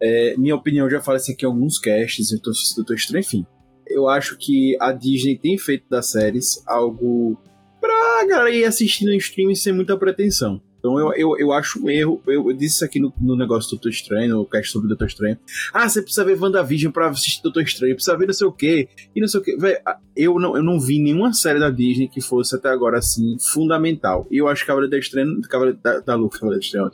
é, 0.01 0.37
minha 0.37 0.55
opinião, 0.55 0.89
já 0.91 1.01
falei 1.01 1.21
isso 1.21 1.33
aqui 1.33 1.45
em 1.45 1.49
alguns 1.49 1.79
casts, 1.79 2.33
eu 2.33 2.41
tô, 2.41 2.53
eu 2.79 2.85
tô 2.85 2.95
estranho, 2.95 3.21
enfim. 3.21 3.47
Eu 3.87 4.09
acho 4.09 4.37
que 4.39 4.77
a 4.81 4.93
Disney 4.93 5.37
tem 5.37 5.59
feito 5.59 5.85
das 5.89 6.11
séries 6.11 6.63
algo 6.67 7.37
pra 7.81 8.25
galera 8.27 8.51
ir 8.51 8.65
assistindo 8.65 9.13
em 9.13 9.17
streaming 9.17 9.55
sem 9.55 9.73
muita 9.73 9.97
pretensão. 9.97 10.63
Então 10.83 10.99
eu, 10.99 11.15
eu, 11.15 11.39
eu 11.39 11.53
acho 11.53 11.81
um 11.81 11.89
erro. 11.89 12.21
Eu, 12.27 12.51
eu 12.51 12.53
disse 12.53 12.75
isso 12.75 12.85
aqui 12.85 12.99
no, 12.99 13.15
no 13.21 13.37
negócio 13.37 13.71
do 13.71 13.77
Doutor 13.77 13.91
Estranho, 13.91 14.37
no 14.39 14.45
cast 14.45 14.73
sobre 14.73 14.87
o 14.87 14.89
Doutor 14.89 15.07
Estranho. 15.07 15.39
Ah, 15.73 15.89
você 15.89 16.03
precisa 16.03 16.25
ver 16.25 16.37
WandaVision 16.37 16.93
pra 16.93 17.09
assistir 17.09 17.41
Doutor 17.41 17.63
Estranho, 17.63 17.95
precisa 17.95 18.19
ver 18.19 18.27
não 18.27 18.35
sei 18.35 18.47
o 18.49 18.53
quê, 18.53 18.89
e 19.15 19.21
não 19.21 19.29
sei 19.29 19.41
o 19.41 19.43
quê. 19.45 19.57
Véi, 19.57 19.79
eu 20.17 20.41
não, 20.41 20.57
eu 20.57 20.63
não 20.63 20.81
vi 20.81 20.99
nenhuma 20.99 21.33
série 21.33 21.61
da 21.61 21.71
Disney 21.71 22.09
que 22.09 22.21
fosse 22.21 22.57
até 22.57 22.69
agora 22.69 22.99
assim 22.99 23.37
fundamental. 23.39 24.27
E 24.29 24.39
eu 24.39 24.49
acho 24.49 24.63
que 24.63 24.67
Cavaleiro 24.67 24.91
da 24.91 24.99
Estranho. 24.99 25.41
Cavaleiro 25.43 25.79
da, 25.81 26.01
da 26.01 26.15
Lua, 26.17 26.31
Cavaleiro 26.31 26.61
da 26.61 26.67
Estranho. 26.67 26.91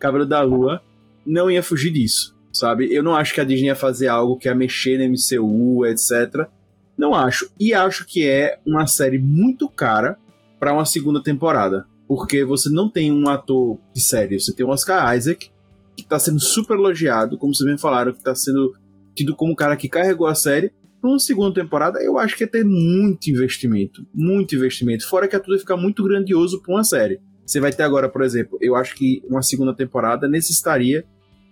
Cavaleiro 0.00 0.28
da 0.28 0.42
Lua 0.42 0.82
não 1.24 1.48
ia 1.48 1.62
fugir 1.62 1.92
disso, 1.92 2.36
sabe? 2.52 2.92
Eu 2.92 3.04
não 3.04 3.14
acho 3.14 3.32
que 3.32 3.40
a 3.40 3.44
Disney 3.44 3.68
ia 3.68 3.76
fazer 3.76 4.08
algo 4.08 4.36
que 4.36 4.48
ia 4.48 4.54
mexer 4.54 4.98
no 4.98 5.14
MCU, 5.14 5.86
etc. 5.86 6.48
Não 6.96 7.14
acho. 7.14 7.48
E 7.60 7.72
acho 7.72 8.04
que 8.04 8.26
é 8.26 8.58
uma 8.66 8.88
série 8.88 9.18
muito 9.18 9.68
cara 9.68 10.18
para 10.58 10.72
uma 10.72 10.84
segunda 10.84 11.22
temporada 11.22 11.86
porque 12.08 12.42
você 12.42 12.70
não 12.70 12.90
tem 12.90 13.12
um 13.12 13.28
ator 13.28 13.78
de 13.94 14.00
série, 14.00 14.40
você 14.40 14.54
tem 14.54 14.64
o 14.64 14.70
Oscar 14.70 15.14
Isaac, 15.14 15.50
que 15.94 16.02
está 16.02 16.18
sendo 16.18 16.40
super 16.40 16.74
elogiado, 16.74 17.36
como 17.36 17.54
vocês 17.54 17.68
bem 17.68 17.76
falaram, 17.76 18.12
que 18.12 18.18
está 18.18 18.34
sendo 18.34 18.74
tido 19.14 19.36
como 19.36 19.52
o 19.52 19.56
cara 19.56 19.76
que 19.76 19.88
carregou 19.88 20.26
a 20.26 20.34
série. 20.34 20.72
Numa 21.02 21.18
segunda 21.18 21.54
temporada, 21.54 22.02
eu 22.02 22.18
acho 22.18 22.36
que 22.36 22.44
ia 22.44 22.48
ter 22.48 22.64
muito 22.64 23.28
investimento. 23.28 24.06
Muito 24.14 24.56
investimento. 24.56 25.06
Fora 25.06 25.28
que 25.28 25.36
a 25.36 25.40
tudo 25.40 25.54
ia 25.54 25.60
ficar 25.60 25.76
muito 25.76 26.02
grandioso 26.02 26.62
para 26.62 26.74
uma 26.74 26.82
série. 26.82 27.20
Você 27.44 27.60
vai 27.60 27.72
ter 27.72 27.82
agora, 27.82 28.08
por 28.08 28.22
exemplo, 28.22 28.58
eu 28.60 28.74
acho 28.74 28.94
que 28.94 29.22
uma 29.28 29.42
segunda 29.42 29.74
temporada 29.74 30.26
necessitaria 30.26 31.04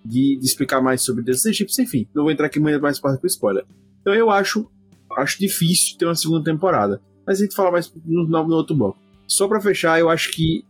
de, 0.05 0.39
de 0.39 0.45
explicar 0.47 0.81
mais 0.81 1.03
sobre 1.03 1.23
deuses 1.23 1.45
egípcios, 1.45 1.79
enfim. 1.79 2.09
Não 2.15 2.23
vou 2.23 2.33
entrar 2.33 2.47
aqui 2.47 2.59
mais 2.59 2.99
parte 2.99 3.21
com 3.21 3.27
spoiler. 3.27 3.65
Então 4.01 4.15
eu 4.15 4.31
acho, 4.31 4.69
acho 5.19 5.39
difícil 5.39 5.99
ter 5.99 6.07
uma 6.07 6.15
segunda 6.15 6.45
temporada. 6.45 7.01
Mas 7.27 7.41
a 7.41 7.45
gente 7.45 7.55
fala 7.55 7.71
mais 7.71 7.93
no, 8.05 8.27
no 8.27 8.55
outro 8.55 8.75
bloco. 8.75 9.06
Só 9.27 9.49
para 9.49 9.61
fechar, 9.61 9.99
eu 9.99 10.09
acho 10.09 10.31
que 10.33 10.65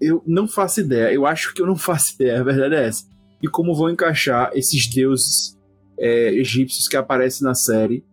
eu 0.00 0.22
não 0.26 0.46
faço 0.46 0.80
ideia. 0.80 1.12
Eu 1.12 1.26
acho 1.26 1.52
que 1.54 1.62
eu 1.62 1.66
não 1.66 1.76
faço 1.76 2.14
ideia, 2.14 2.40
a 2.40 2.44
verdade 2.44 2.74
é 2.74 2.86
essa. 2.86 3.04
E 3.42 3.48
como 3.48 3.74
vão 3.74 3.90
encaixar 3.90 4.50
esses 4.54 4.88
deuses 4.88 5.58
é, 5.98 6.32
egípcios 6.34 6.88
que 6.88 6.96
aparecem 6.96 7.44
na 7.44 7.54
série 7.54 8.04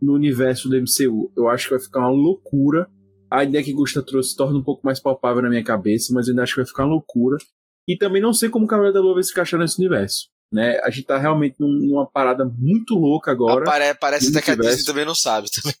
no 0.00 0.14
universo 0.14 0.68
do 0.68 0.76
MCU. 0.76 1.32
Eu 1.36 1.48
acho 1.48 1.64
que 1.64 1.74
vai 1.74 1.80
ficar 1.80 2.00
uma 2.00 2.10
loucura. 2.10 2.88
A 3.30 3.42
ideia 3.42 3.64
que 3.64 3.72
Gusta 3.72 4.02
trouxe 4.02 4.36
torna 4.36 4.58
um 4.58 4.62
pouco 4.62 4.84
mais 4.84 5.00
palpável 5.00 5.42
na 5.42 5.48
minha 5.48 5.64
cabeça, 5.64 6.12
mas 6.12 6.26
eu 6.26 6.32
ainda 6.32 6.42
acho 6.42 6.54
que 6.54 6.60
vai 6.60 6.66
ficar 6.66 6.84
uma 6.84 6.92
loucura. 6.92 7.36
E 7.88 7.96
também 7.96 8.20
não 8.20 8.32
sei 8.32 8.48
como 8.48 8.64
o 8.64 8.68
Cavaleiro 8.68 8.94
da 8.94 9.00
Lua 9.00 9.14
vai 9.14 9.22
se 9.22 9.32
encaixar 9.32 9.58
nesse 9.58 9.78
universo. 9.78 10.28
Né? 10.52 10.78
A 10.84 10.90
gente 10.90 11.06
tá 11.06 11.18
realmente 11.18 11.56
numa 11.58 12.06
parada 12.06 12.44
muito 12.44 12.94
louca 12.94 13.30
agora. 13.30 13.62
Apare 13.64 13.98
parece 13.98 14.28
até 14.28 14.40
que 14.40 14.50
a 14.50 14.54
Disney 14.54 14.84
também 14.84 15.04
não 15.04 15.14
sabe. 15.14 15.48
Também. 15.50 15.74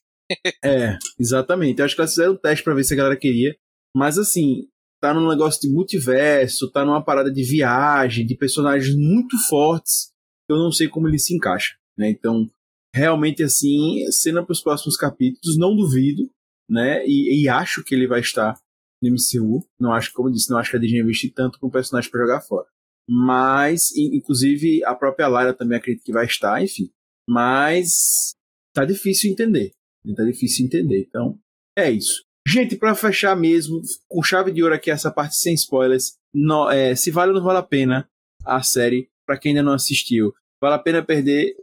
é, 0.64 0.98
exatamente. 1.18 1.78
Eu 1.78 1.84
acho 1.84 1.94
que 1.94 2.00
elas 2.00 2.10
fizeram 2.10 2.32
um 2.32 2.36
teste 2.36 2.64
para 2.64 2.74
ver 2.74 2.84
se 2.84 2.94
a 2.94 2.96
galera 2.96 3.16
queria. 3.16 3.56
Mas 3.94 4.18
assim, 4.18 4.68
tá 5.00 5.12
num 5.14 5.28
negócio 5.28 5.60
de 5.60 5.68
multiverso, 5.68 6.70
tá 6.70 6.84
numa 6.84 7.04
parada 7.04 7.30
de 7.30 7.44
viagem, 7.44 8.26
de 8.26 8.36
personagens 8.36 8.94
muito 8.96 9.36
fortes. 9.48 10.10
Eu 10.48 10.56
não 10.56 10.72
sei 10.72 10.88
como 10.88 11.06
ele 11.08 11.18
se 11.18 11.34
encaixa, 11.34 11.76
né? 11.96 12.10
Então, 12.10 12.50
realmente 12.94 13.42
assim, 13.42 14.04
cena 14.10 14.42
para 14.44 14.52
os 14.52 14.62
próximos 14.62 14.96
capítulos, 14.96 15.58
não 15.58 15.76
duvido, 15.76 16.30
né? 16.68 17.04
E, 17.06 17.42
e, 17.42 17.48
acho 17.48 17.84
que 17.84 17.94
ele 17.94 18.06
vai 18.06 18.20
estar 18.20 18.58
no 19.02 19.10
MCU. 19.10 19.66
Não 19.78 19.92
acho, 19.92 20.12
como 20.12 20.28
eu 20.28 20.32
disse, 20.32 20.50
não 20.50 20.58
acho 20.58 20.70
que 20.70 20.76
a 20.76 20.80
Disney 20.80 21.00
investir 21.00 21.32
tanto 21.34 21.58
com 21.58 21.66
o 21.66 21.70
personagem 21.70 22.10
para 22.10 22.20
jogar 22.20 22.40
fora. 22.40 22.66
Mas, 23.08 23.94
inclusive, 23.96 24.82
a 24.84 24.94
própria 24.94 25.28
Lara 25.28 25.52
também 25.52 25.76
acredito 25.76 26.04
que 26.04 26.12
vai 26.12 26.24
estar, 26.24 26.62
enfim. 26.62 26.90
Mas 27.28 28.34
tá 28.74 28.84
difícil 28.84 29.30
entender. 29.30 29.72
Tá 30.16 30.24
difícil 30.24 30.64
entender. 30.64 31.06
Então, 31.06 31.38
é 31.76 31.90
isso. 31.90 32.23
Gente, 32.46 32.76
para 32.76 32.94
fechar 32.94 33.34
mesmo, 33.34 33.80
com 34.06 34.22
chave 34.22 34.52
de 34.52 34.62
ouro 34.62 34.74
aqui 34.74 34.90
essa 34.90 35.10
parte 35.10 35.36
sem 35.36 35.54
spoilers, 35.54 36.18
no, 36.32 36.70
é, 36.70 36.94
se 36.94 37.10
vale 37.10 37.30
ou 37.30 37.38
não 37.38 37.44
vale 37.44 37.58
a 37.58 37.62
pena 37.62 38.08
a 38.44 38.62
série, 38.62 39.08
para 39.26 39.38
quem 39.38 39.50
ainda 39.50 39.62
não 39.62 39.72
assistiu, 39.72 40.32
vale 40.60 40.74
a 40.74 40.78
pena 40.78 41.02
perder 41.02 41.54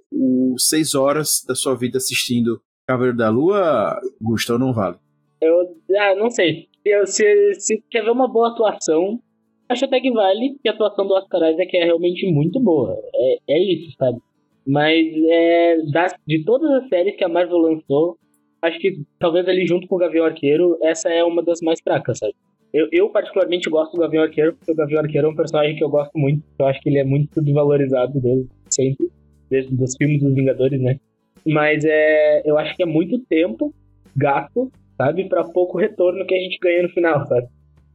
seis 0.58 0.96
horas 0.96 1.44
da 1.48 1.54
sua 1.54 1.76
vida 1.76 1.98
assistindo 1.98 2.62
Cavaleiro 2.88 3.18
da 3.18 3.30
Lua, 3.30 4.00
Gustavo, 4.20 4.60
não 4.60 4.74
vale? 4.74 4.98
Eu 5.42 5.76
ah, 5.98 6.16
não 6.16 6.30
sei. 6.30 6.68
Eu, 6.84 7.06
se, 7.06 7.54
se 7.56 7.84
quer 7.90 8.04
ver 8.04 8.12
uma 8.12 8.28
boa 8.28 8.50
atuação, 8.50 9.20
acho 9.70 9.86
até 9.86 10.00
que 10.00 10.12
vale, 10.12 10.58
que 10.62 10.68
a 10.68 10.72
atuação 10.72 11.08
do 11.08 11.14
Oscar 11.14 11.52
Isaac 11.52 11.78
é 11.78 11.86
realmente 11.86 12.32
muito 12.32 12.60
boa. 12.60 12.98
É, 13.14 13.38
é 13.50 13.74
isso, 13.74 13.96
sabe? 13.98 14.20
Mas 14.66 15.06
é, 15.30 15.78
das, 15.92 16.14
de 16.28 16.44
todas 16.44 16.72
as 16.84 16.90
séries 16.90 17.16
que 17.16 17.24
a 17.24 17.30
Marvel 17.30 17.58
lançou, 17.58 18.18
acho 18.62 18.80
que 18.80 19.04
talvez 19.20 19.48
ali 19.48 19.66
junto 19.66 19.88
com 19.88 19.96
o 19.96 20.00
Gavião 20.00 20.26
Arqueiro, 20.26 20.78
essa 20.82 21.10
é 21.10 21.24
uma 21.24 21.44
das 21.44 21.62
mais 21.62 21.80
fracas, 21.82 22.20
sabe? 22.20 22.34
Eu, 22.74 22.88
eu 22.92 23.10
particularmente 23.10 23.70
gosto 23.70 23.94
do 23.94 24.00
Gavião 24.00 24.24
Arqueiro, 24.24 24.54
porque 24.54 24.72
o 24.72 24.76
Gavião 24.76 25.02
Arqueiro 25.02 25.28
é 25.28 25.30
um 25.30 25.36
personagem 25.36 25.76
que 25.76 25.84
eu 25.84 25.90
gosto 25.90 26.18
muito. 26.18 26.44
Eu 26.58 26.68
acho 26.68 26.80
que 26.80 26.90
ele 26.90 27.00
é 27.00 27.04
muito 27.04 27.42
desvalorizado 27.42 28.20
desde 28.20 28.48
sempre, 28.70 29.12
desde 29.50 29.84
os 29.84 29.96
filmes 29.98 30.22
dos 30.22 30.34
Vingadores, 30.34 30.80
né? 30.80 30.98
Mas 31.46 31.84
é, 31.84 32.44
eu 32.46 32.58
acho 32.58 32.76
que 32.76 32.84
é 32.84 32.86
muito 32.86 33.20
tempo 33.26 33.74
gasto, 34.16 34.72
sabe, 34.98 35.28
para 35.28 35.44
pouco 35.44 35.78
retorno 35.78 36.26
que 36.26 36.36
a 36.36 36.40
gente 36.40 36.58
ganha 36.62 36.84
no 36.84 36.90
final, 36.90 37.26
sabe? 37.28 37.48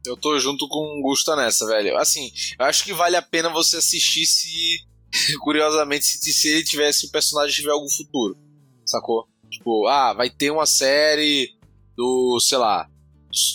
Eu 0.05 0.15
tô 0.15 0.37
junto 0.37 0.67
com 0.67 0.99
o 0.99 1.01
Gusta 1.01 1.35
nessa, 1.35 1.65
velho. 1.65 1.97
Assim, 1.97 2.29
eu 2.59 2.65
acho 2.65 2.85
que 2.85 2.93
vale 2.93 3.15
a 3.15 3.21
pena 3.21 3.49
você 3.49 3.77
assistir 3.77 4.25
se, 4.25 4.79
curiosamente, 5.41 6.05
se, 6.05 6.31
se 6.31 6.49
ele 6.49 6.63
tivesse, 6.63 7.07
o 7.07 7.11
personagem 7.11 7.55
tiver 7.55 7.71
algum 7.71 7.89
futuro, 7.89 8.37
sacou? 8.85 9.27
Tipo, 9.49 9.87
ah, 9.87 10.13
vai 10.13 10.29
ter 10.29 10.51
uma 10.51 10.65
série 10.65 11.55
do, 11.95 12.39
sei 12.39 12.57
lá, 12.57 12.87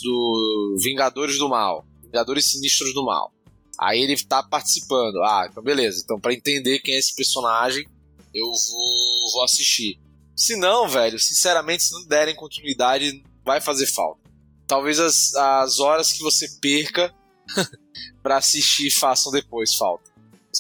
do 0.03 0.77
Vingadores 0.83 1.39
do 1.39 1.49
Mal, 1.49 1.87
Vingadores 2.03 2.47
Sinistros 2.47 2.93
do 2.95 3.05
Mal. 3.05 3.33
Aí 3.79 4.01
ele 4.01 4.17
tá 4.25 4.43
participando. 4.43 5.23
Ah, 5.23 5.47
então 5.51 5.63
beleza. 5.63 6.01
Então 6.05 6.21
para 6.21 6.35
entender 6.35 6.79
quem 6.81 6.95
é 6.95 6.99
esse 6.99 7.15
personagem, 7.15 7.87
eu 8.35 8.47
vou, 8.47 9.33
vou 9.33 9.45
assistir. 9.45 9.99
Se 10.37 10.57
não, 10.57 10.89
velho, 10.89 11.19
sinceramente, 11.19 11.85
se 11.85 11.93
não 11.93 12.05
derem 12.07 12.35
continuidade, 12.35 13.23
vai 13.45 13.61
fazer 13.61 13.87
falta. 13.87 14.21
Talvez 14.67 14.99
as, 14.99 15.35
as 15.35 15.79
horas 15.79 16.13
que 16.13 16.23
você 16.23 16.49
perca 16.61 17.15
para 18.23 18.39
assistir 18.39 18.91
façam 18.91 19.33
depois 19.33 19.75
falta. 19.75 20.11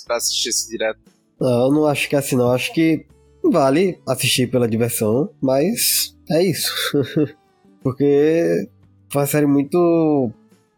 Pra 0.04 0.16
assistir 0.16 0.48
esse 0.48 0.68
direto. 0.68 1.00
Não, 1.40 1.66
eu 1.66 1.72
não 1.72 1.86
acho 1.86 2.08
que 2.08 2.16
é 2.16 2.18
assim, 2.18 2.36
não. 2.36 2.46
Eu 2.46 2.52
acho 2.52 2.72
que 2.72 3.06
Vale 3.44 3.98
assistir 4.06 4.46
pela 4.48 4.68
diversão, 4.68 5.30
mas 5.40 6.16
é 6.30 6.42
isso. 6.42 6.72
Porque 7.82 8.68
foi 9.10 9.22
uma 9.22 9.26
série 9.26 9.46
muito. 9.46 10.30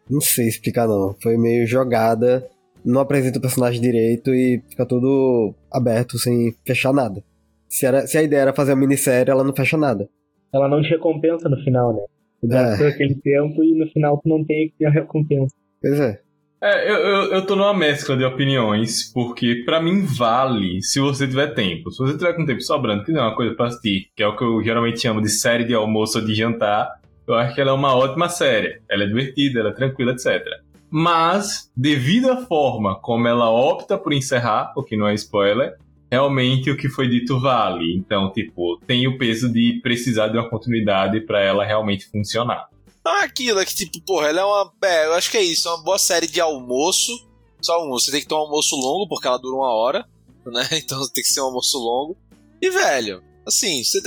Não 0.09 0.21
sei 0.21 0.49
explicar 0.49 0.87
não. 0.89 1.15
Foi 1.23 1.37
meio 1.37 1.67
jogada, 1.67 2.47
não 2.85 3.01
apresenta 3.01 3.39
o 3.39 3.43
personagem 3.43 3.81
direito 3.81 4.35
e 4.35 4.63
fica 4.69 4.85
tudo 4.85 5.55
aberto 5.71 6.19
sem 6.19 6.55
fechar 6.65 6.93
nada. 6.93 7.23
Se, 7.69 7.87
era, 7.87 8.07
se 8.07 8.17
a 8.19 8.23
ideia 8.23 8.43
era 8.43 8.55
fazer 8.55 8.73
uma 8.73 8.81
minissérie, 8.81 9.31
ela 9.31 9.45
não 9.45 9.55
fecha 9.55 9.77
nada. 9.77 10.09
Ela 10.53 10.69
não 10.69 10.83
te 10.83 10.91
recompensa 10.91 11.49
no 11.49 11.57
final, 11.65 11.93
né? 11.95 12.03
Tu 12.41 12.85
é. 12.85 12.89
aquele 12.89 13.15
tempo 13.17 13.65
e 13.65 13.75
no 13.75 13.87
final 13.89 14.19
tu 14.19 14.29
não 14.29 14.45
tem 14.45 14.73
a 14.85 14.91
recompensa. 14.91 15.55
Pois 15.81 15.99
é. 15.99 16.21
É, 16.65 16.91
eu, 16.91 16.95
eu, 16.95 17.25
eu 17.35 17.47
tô 17.47 17.55
numa 17.55 17.75
mescla 17.75 18.17
de 18.17 18.25
opiniões, 18.25 19.13
porque 19.13 19.57
para 19.67 19.83
mim 19.83 20.07
vale 20.07 20.81
se 20.81 20.99
você 20.99 21.29
tiver 21.29 21.49
tempo. 21.49 21.91
Se 21.91 21.99
você 21.99 22.17
tiver 22.17 22.33
com 22.33 22.47
tempo 22.47 22.63
sobrando, 22.63 23.05
não 23.09 23.21
é 23.21 23.23
uma 23.25 23.37
coisa 23.37 23.55
pra 23.55 23.67
assistir, 23.67 24.09
que 24.17 24.23
é 24.23 24.27
o 24.27 24.35
que 24.35 24.43
eu 24.43 24.63
geralmente 24.65 24.99
chamo 24.99 25.21
de 25.21 25.29
série 25.29 25.65
de 25.65 25.75
almoço 25.75 26.19
ou 26.19 26.25
de 26.25 26.35
jantar, 26.35 26.91
eu 27.29 27.35
acho 27.35 27.55
que 27.55 27.61
ela 27.61 27.71
é 27.71 27.75
uma 27.75 27.95
ótima 27.95 28.31
série. 28.31 28.81
Ela 28.89 29.05
é 29.05 29.07
divertida, 29.07 29.61
ela 29.61 29.69
é 29.69 29.73
tranquila, 29.75 30.13
etc. 30.13 30.43
Mas, 30.89 31.71
devido 31.77 32.31
à 32.31 32.39
forma 32.47 32.99
como 32.99 33.29
ela 33.29 33.51
opta 33.51 33.99
por 33.99 34.15
encerrar, 34.15 34.73
o 34.75 34.83
que 34.83 34.97
não 34.97 35.07
é 35.07 35.13
spoiler, 35.13 35.77
realmente 36.11 36.71
o 36.71 36.79
que 36.79 36.89
foi 36.89 37.09
dito 37.09 37.39
vale. 37.39 37.95
Então, 37.95 38.33
tipo, 38.33 38.81
tem 38.87 39.07
o 39.07 39.19
peso 39.19 39.53
de 39.53 39.81
precisar 39.83 40.29
de 40.29 40.39
uma 40.39 40.49
continuidade 40.49 41.21
para 41.21 41.43
ela 41.43 41.63
realmente 41.63 42.11
funcionar. 42.11 42.69
Não 43.05 43.21
é 43.21 43.25
aquilo, 43.25 43.61
é 43.61 43.67
que 43.67 43.75
tipo, 43.75 44.01
porra, 44.01 44.29
ela 44.29 44.41
é 44.41 44.45
uma. 44.45 44.73
É, 44.83 45.07
eu 45.07 45.13
acho 45.15 45.31
que 45.31 45.37
é 45.37 45.43
isso, 45.43 45.69
é 45.69 45.73
uma 45.73 45.85
boa 45.85 45.99
série 45.99 46.27
de 46.27 46.41
almoço. 46.41 47.13
Só 47.61 47.75
almoço. 47.75 48.07
Você 48.07 48.13
tem 48.13 48.21
que 48.21 48.27
ter 48.27 48.35
um 48.35 48.39
almoço 48.39 48.75
longo, 48.77 49.09
porque 49.09 49.27
ela 49.27 49.39
dura 49.39 49.57
uma 49.57 49.73
hora, 49.75 50.09
né? 50.47 50.69
Então 50.73 50.99
tem 51.13 51.23
que 51.23 51.33
ser 51.33 51.41
um 51.41 51.47
almoço 51.47 51.79
longo. 51.79 52.17
E, 52.61 52.71
velho, 52.71 53.23
assim, 53.47 53.85
você 53.85 54.01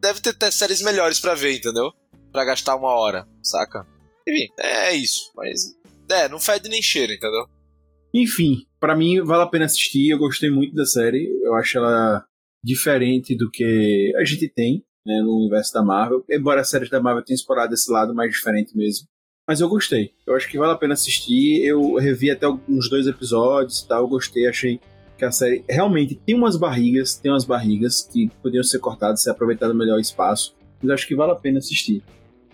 deve 0.00 0.20
ter 0.20 0.52
séries 0.52 0.80
melhores 0.80 1.20
para 1.20 1.34
ver, 1.34 1.56
entendeu? 1.56 1.92
Para 2.32 2.44
gastar 2.44 2.76
uma 2.76 2.94
hora, 2.94 3.28
saca? 3.42 3.86
Enfim, 4.26 4.48
é, 4.58 4.90
é 4.90 4.94
isso. 4.94 5.30
Mas, 5.36 5.74
é, 6.10 6.28
não 6.28 6.40
fede 6.40 6.68
nem 6.68 6.80
cheiro, 6.80 7.12
entendeu? 7.12 7.46
Enfim, 8.14 8.66
para 8.80 8.96
mim 8.96 9.22
vale 9.22 9.42
a 9.42 9.46
pena 9.46 9.66
assistir. 9.66 10.08
Eu 10.08 10.18
gostei 10.18 10.50
muito 10.50 10.74
da 10.74 10.86
série. 10.86 11.28
Eu 11.42 11.54
acho 11.54 11.76
ela 11.76 12.24
diferente 12.62 13.36
do 13.36 13.50
que 13.50 14.12
a 14.16 14.24
gente 14.24 14.48
tem 14.48 14.84
né, 15.08 15.22
no 15.22 15.38
universo 15.38 15.72
da 15.72 15.82
Marvel. 15.82 16.22
Embora 16.28 16.60
as 16.60 16.68
séries 16.68 16.90
da 16.90 17.00
Marvel 17.00 17.24
tenham 17.24 17.36
explorado 17.36 17.72
esse 17.72 17.90
lado 17.90 18.14
mais 18.14 18.30
diferente 18.30 18.76
mesmo. 18.76 19.08
Mas 19.46 19.60
eu 19.60 19.68
gostei. 19.68 20.12
Eu 20.26 20.36
acho 20.36 20.46
que 20.46 20.58
vale 20.58 20.72
a 20.72 20.76
pena 20.76 20.92
assistir. 20.92 21.64
Eu 21.64 21.94
revi 21.94 22.30
até 22.30 22.46
uns 22.46 22.90
dois 22.90 23.06
episódios 23.06 23.80
e 23.80 23.88
tal. 23.88 24.02
Eu 24.02 24.08
gostei, 24.08 24.46
achei 24.46 24.78
que 25.16 25.24
a 25.24 25.32
série 25.32 25.64
realmente 25.66 26.14
tem 26.14 26.34
umas 26.34 26.56
barrigas, 26.56 27.16
tem 27.16 27.32
umas 27.32 27.46
barrigas 27.46 28.02
que 28.02 28.30
poderiam 28.42 28.62
ser 28.62 28.78
cortadas, 28.78 29.22
ser 29.22 29.30
aproveitado 29.30 29.74
melhor 29.74 29.96
o 29.96 30.00
espaço. 30.00 30.54
Mas 30.82 30.90
acho 30.90 31.08
que 31.08 31.16
vale 31.16 31.32
a 31.32 31.36
pena 31.36 31.58
assistir. 31.58 32.04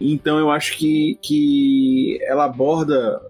Então 0.01 0.39
eu 0.39 0.51
acho 0.51 0.79
que, 0.79 1.19
que 1.21 2.19
ela 2.23 2.45
aborda 2.45 3.21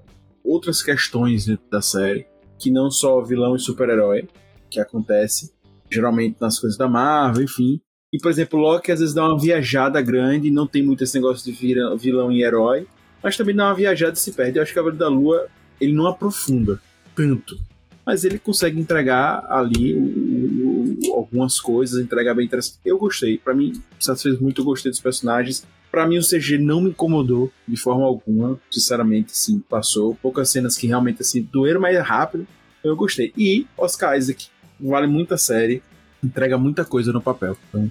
outras 0.44 0.82
questões 0.82 1.46
dentro 1.46 1.64
da 1.70 1.80
série, 1.80 2.26
que 2.58 2.70
não 2.70 2.90
só 2.90 3.22
vilão 3.22 3.56
e 3.56 3.58
super-herói, 3.58 4.28
que 4.70 4.78
acontece 4.78 5.54
geralmente 5.90 6.36
nas 6.40 6.58
coisas 6.58 6.78
da 6.78 6.86
Marvel, 6.86 7.44
enfim. 7.44 7.80
E, 8.14 8.18
por 8.20 8.30
exemplo, 8.30 8.60
Loki 8.60 8.92
às 8.92 9.00
vezes 9.00 9.12
dá 9.12 9.26
uma 9.26 9.36
viajada 9.36 10.00
grande, 10.00 10.48
não 10.48 10.68
tem 10.68 10.84
muito 10.84 11.02
esse 11.02 11.16
negócio 11.16 11.44
de 11.44 11.50
vilão 11.98 12.30
e 12.30 12.44
herói, 12.44 12.86
mas 13.20 13.36
também 13.36 13.56
dá 13.56 13.66
uma 13.66 13.74
viajada 13.74 14.12
e 14.12 14.20
se 14.20 14.30
perde. 14.30 14.56
Eu 14.56 14.62
acho 14.62 14.70
que 14.70 14.76
Cavaleiro 14.76 14.96
da 14.96 15.08
Lua, 15.08 15.48
ele 15.80 15.92
não 15.92 16.06
aprofunda 16.06 16.80
tanto, 17.16 17.58
mas 18.06 18.22
ele 18.22 18.38
consegue 18.38 18.78
entregar 18.78 19.44
ali 19.50 21.00
algumas 21.12 21.58
coisas, 21.58 22.00
entregar 22.00 22.34
bem 22.34 22.46
interessante. 22.46 22.78
Eu 22.84 22.96
gostei, 22.98 23.36
para 23.36 23.52
mim, 23.52 23.72
satisfez 23.98 24.38
muito, 24.38 24.60
eu 24.60 24.64
gostei 24.64 24.92
dos 24.92 25.00
personagens. 25.00 25.66
Para 25.90 26.06
mim, 26.06 26.18
o 26.18 26.22
CG 26.22 26.56
não 26.56 26.82
me 26.82 26.90
incomodou 26.90 27.50
de 27.66 27.76
forma 27.76 28.04
alguma, 28.04 28.60
sinceramente, 28.70 29.36
sim, 29.36 29.58
passou. 29.68 30.16
Poucas 30.22 30.50
cenas 30.50 30.76
que 30.76 30.86
realmente, 30.86 31.20
assim, 31.20 31.42
doeram, 31.42 31.80
mas 31.80 31.96
é 31.96 32.00
rápido. 32.00 32.46
Eu 32.84 32.94
gostei. 32.94 33.32
E 33.36 33.66
Oscar 33.76 34.16
Isaac, 34.16 34.46
vale 34.78 35.08
muito 35.08 35.34
a 35.34 35.36
série, 35.36 35.82
entrega 36.22 36.56
muita 36.56 36.84
coisa 36.84 37.12
no 37.12 37.20
papel. 37.20 37.56
Então, 37.68 37.90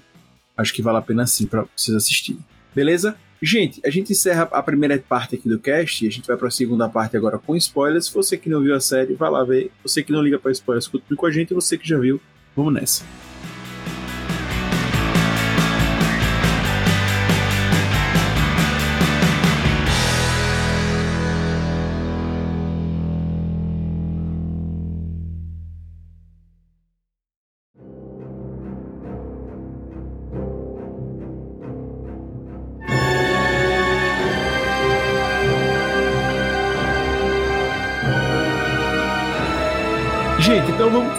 acho 0.58 0.74
que 0.74 0.82
vale 0.82 0.98
a 0.98 1.02
pena 1.02 1.26
sim 1.26 1.46
para 1.46 1.66
vocês 1.76 1.96
assistirem. 1.96 2.44
Beleza? 2.74 3.16
Gente, 3.42 3.82
a 3.86 3.90
gente 3.90 4.14
encerra 4.14 4.44
a 4.52 4.64
primeira 4.64 4.98
parte 4.98 5.36
aqui 5.36 5.50
do 5.50 5.60
cast 5.60 6.06
e 6.06 6.08
a 6.08 6.12
gente 6.12 6.26
vai 6.26 6.38
para 6.38 6.48
a 6.48 6.52
segunda 6.52 6.88
parte 6.88 7.18
agora 7.18 7.38
com 7.38 7.56
spoilers. 7.58 8.08
Você 8.08 8.38
que 8.38 8.50
não 8.50 8.62
viu 8.62 8.74
a 8.74 8.80
série, 8.80 9.16
vai 9.16 9.30
lá 9.30 9.44
ver. 9.44 9.70
Você 9.84 10.02
que 10.02 10.14
não 10.14 10.22
liga 10.22 10.40
para 10.40 10.52
spoilers, 10.52 10.88
continue 10.88 11.18
com 11.18 11.26
a 11.26 11.32
gente. 11.32 11.52
E 11.52 11.54
você 11.54 11.78
que 11.78 11.88
já 11.88 11.98
viu, 11.98 12.22
vamos 12.56 12.74
nessa. 12.74 13.04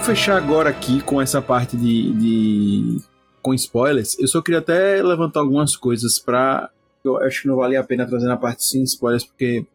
Fechar 0.05 0.37
agora 0.37 0.69
aqui 0.69 1.01
com 1.01 1.19
essa 1.19 1.41
parte 1.41 1.75
de, 1.75 2.13
de, 2.13 3.01
com 3.41 3.55
spoilers. 3.55 4.15
Eu 4.19 4.27
só 4.27 4.39
queria 4.39 4.59
até 4.59 5.01
levantar 5.01 5.39
algumas 5.39 5.75
coisas 5.75 6.19
para 6.19 6.69
eu 7.03 7.17
acho 7.17 7.41
que 7.41 7.47
não 7.47 7.55
vale 7.55 7.75
a 7.75 7.83
pena 7.83 8.05
trazer 8.05 8.27
na 8.27 8.37
parte 8.37 8.63
sem 8.63 8.83
spoilers 8.83 9.23
porque 9.23 9.65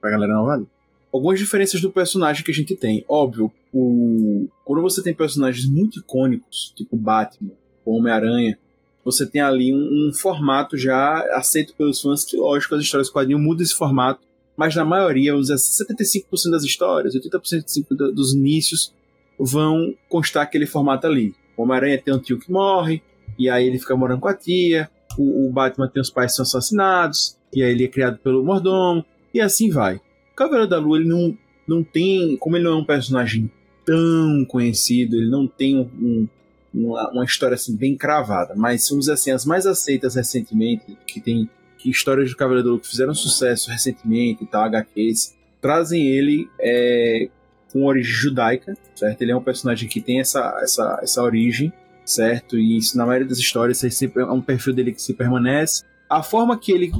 pra 0.00 0.12
galera 0.12 0.32
não 0.32 0.44
vale. 0.44 0.64
Algumas 1.12 1.40
diferenças 1.40 1.80
do 1.80 1.90
personagem 1.90 2.44
que 2.44 2.52
a 2.52 2.54
gente 2.54 2.76
tem. 2.76 3.04
Óbvio, 3.08 3.50
o... 3.74 4.46
quando 4.64 4.80
você 4.80 5.02
tem 5.02 5.12
personagens 5.12 5.68
muito 5.68 5.98
icônicos, 5.98 6.72
tipo 6.76 6.96
Batman, 6.96 7.50
Homem-Aranha, 7.84 8.56
você 9.04 9.26
tem 9.26 9.40
ali 9.40 9.74
um, 9.74 10.08
um, 10.08 10.12
formato 10.14 10.78
já 10.78 11.18
aceito 11.34 11.74
pelos 11.74 12.00
fãs 12.00 12.24
que, 12.24 12.36
lógico, 12.36 12.76
as 12.76 12.82
histórias 12.82 13.10
quadrinho 13.10 13.40
mudam 13.40 13.64
esse 13.64 13.74
formato, 13.74 14.20
mas 14.56 14.76
na 14.76 14.84
maioria, 14.84 15.34
dizer, 15.34 15.54
75% 15.54 16.26
assim, 16.32 16.50
das 16.50 16.62
histórias, 16.62 17.12
80% 17.16 18.12
dos 18.12 18.34
inícios, 18.34 18.92
vão 19.40 19.94
constar 20.08 20.42
aquele 20.42 20.66
formato 20.66 21.06
ali. 21.06 21.34
O 21.56 21.62
Homem-Aranha 21.62 22.00
tem 22.02 22.14
um 22.14 22.18
tio 22.18 22.38
que 22.38 22.50
morre, 22.50 23.02
e 23.38 23.48
aí 23.48 23.66
ele 23.66 23.78
fica 23.78 23.96
morando 23.96 24.20
com 24.20 24.28
a 24.28 24.34
tia. 24.34 24.90
O, 25.18 25.48
o, 25.48 25.52
Batman 25.52 25.88
tem 25.88 26.00
os 26.00 26.10
pais 26.10 26.32
que 26.32 26.36
são 26.36 26.42
assassinados, 26.42 27.36
e 27.52 27.62
aí 27.62 27.70
ele 27.70 27.84
é 27.84 27.88
criado 27.88 28.18
pelo 28.18 28.44
mordomo, 28.44 29.04
e 29.32 29.40
assim 29.40 29.70
vai. 29.70 29.96
O 29.96 30.36
Cavaleiro 30.36 30.68
da 30.68 30.78
Lua, 30.78 30.98
ele 30.98 31.08
não, 31.08 31.36
não 31.66 31.82
tem. 31.82 32.36
Como 32.36 32.56
ele 32.56 32.64
não 32.64 32.72
é 32.72 32.76
um 32.76 32.84
personagem 32.84 33.50
tão 33.84 34.44
conhecido, 34.44 35.16
ele 35.16 35.30
não 35.30 35.46
tem 35.46 35.78
um, 35.78 36.28
uma, 36.72 37.10
uma, 37.10 37.24
história 37.24 37.54
assim 37.54 37.74
bem 37.74 37.96
cravada, 37.96 38.54
mas 38.54 38.88
vamos 38.88 39.06
dizer 39.06 39.14
assim, 39.14 39.30
as 39.30 39.44
mais 39.44 39.66
aceitas 39.66 40.14
recentemente, 40.14 40.96
que 41.06 41.20
tem 41.20 41.48
que 41.76 41.90
histórias 41.90 42.30
do 42.30 42.36
Cavaleiro 42.36 42.64
da 42.64 42.70
Lua 42.72 42.80
que 42.80 42.88
fizeram 42.88 43.14
sucesso 43.14 43.70
recentemente 43.70 44.44
e 44.44 44.46
tal, 44.46 44.64
HQs, 44.64 45.34
trazem 45.62 46.06
ele 46.06 46.48
é, 46.60 47.30
com 47.72 47.84
origem 47.84 48.12
judaica, 48.12 48.76
certo? 48.94 49.22
Ele 49.22 49.32
é 49.32 49.36
um 49.36 49.42
personagem 49.42 49.88
que 49.88 50.00
tem 50.00 50.20
essa, 50.20 50.58
essa, 50.62 51.00
essa 51.02 51.22
origem, 51.22 51.72
certo? 52.04 52.58
E 52.58 52.76
isso, 52.76 52.96
na 52.96 53.06
maioria 53.06 53.28
das 53.28 53.38
histórias, 53.38 53.82
é 53.84 54.24
um 54.24 54.42
perfil 54.42 54.72
dele 54.72 54.92
que 54.92 55.02
se 55.02 55.14
permanece. 55.14 55.84
A 56.08 56.22
forma 56.22 56.58
que 56.58 56.72
ele 56.72 56.92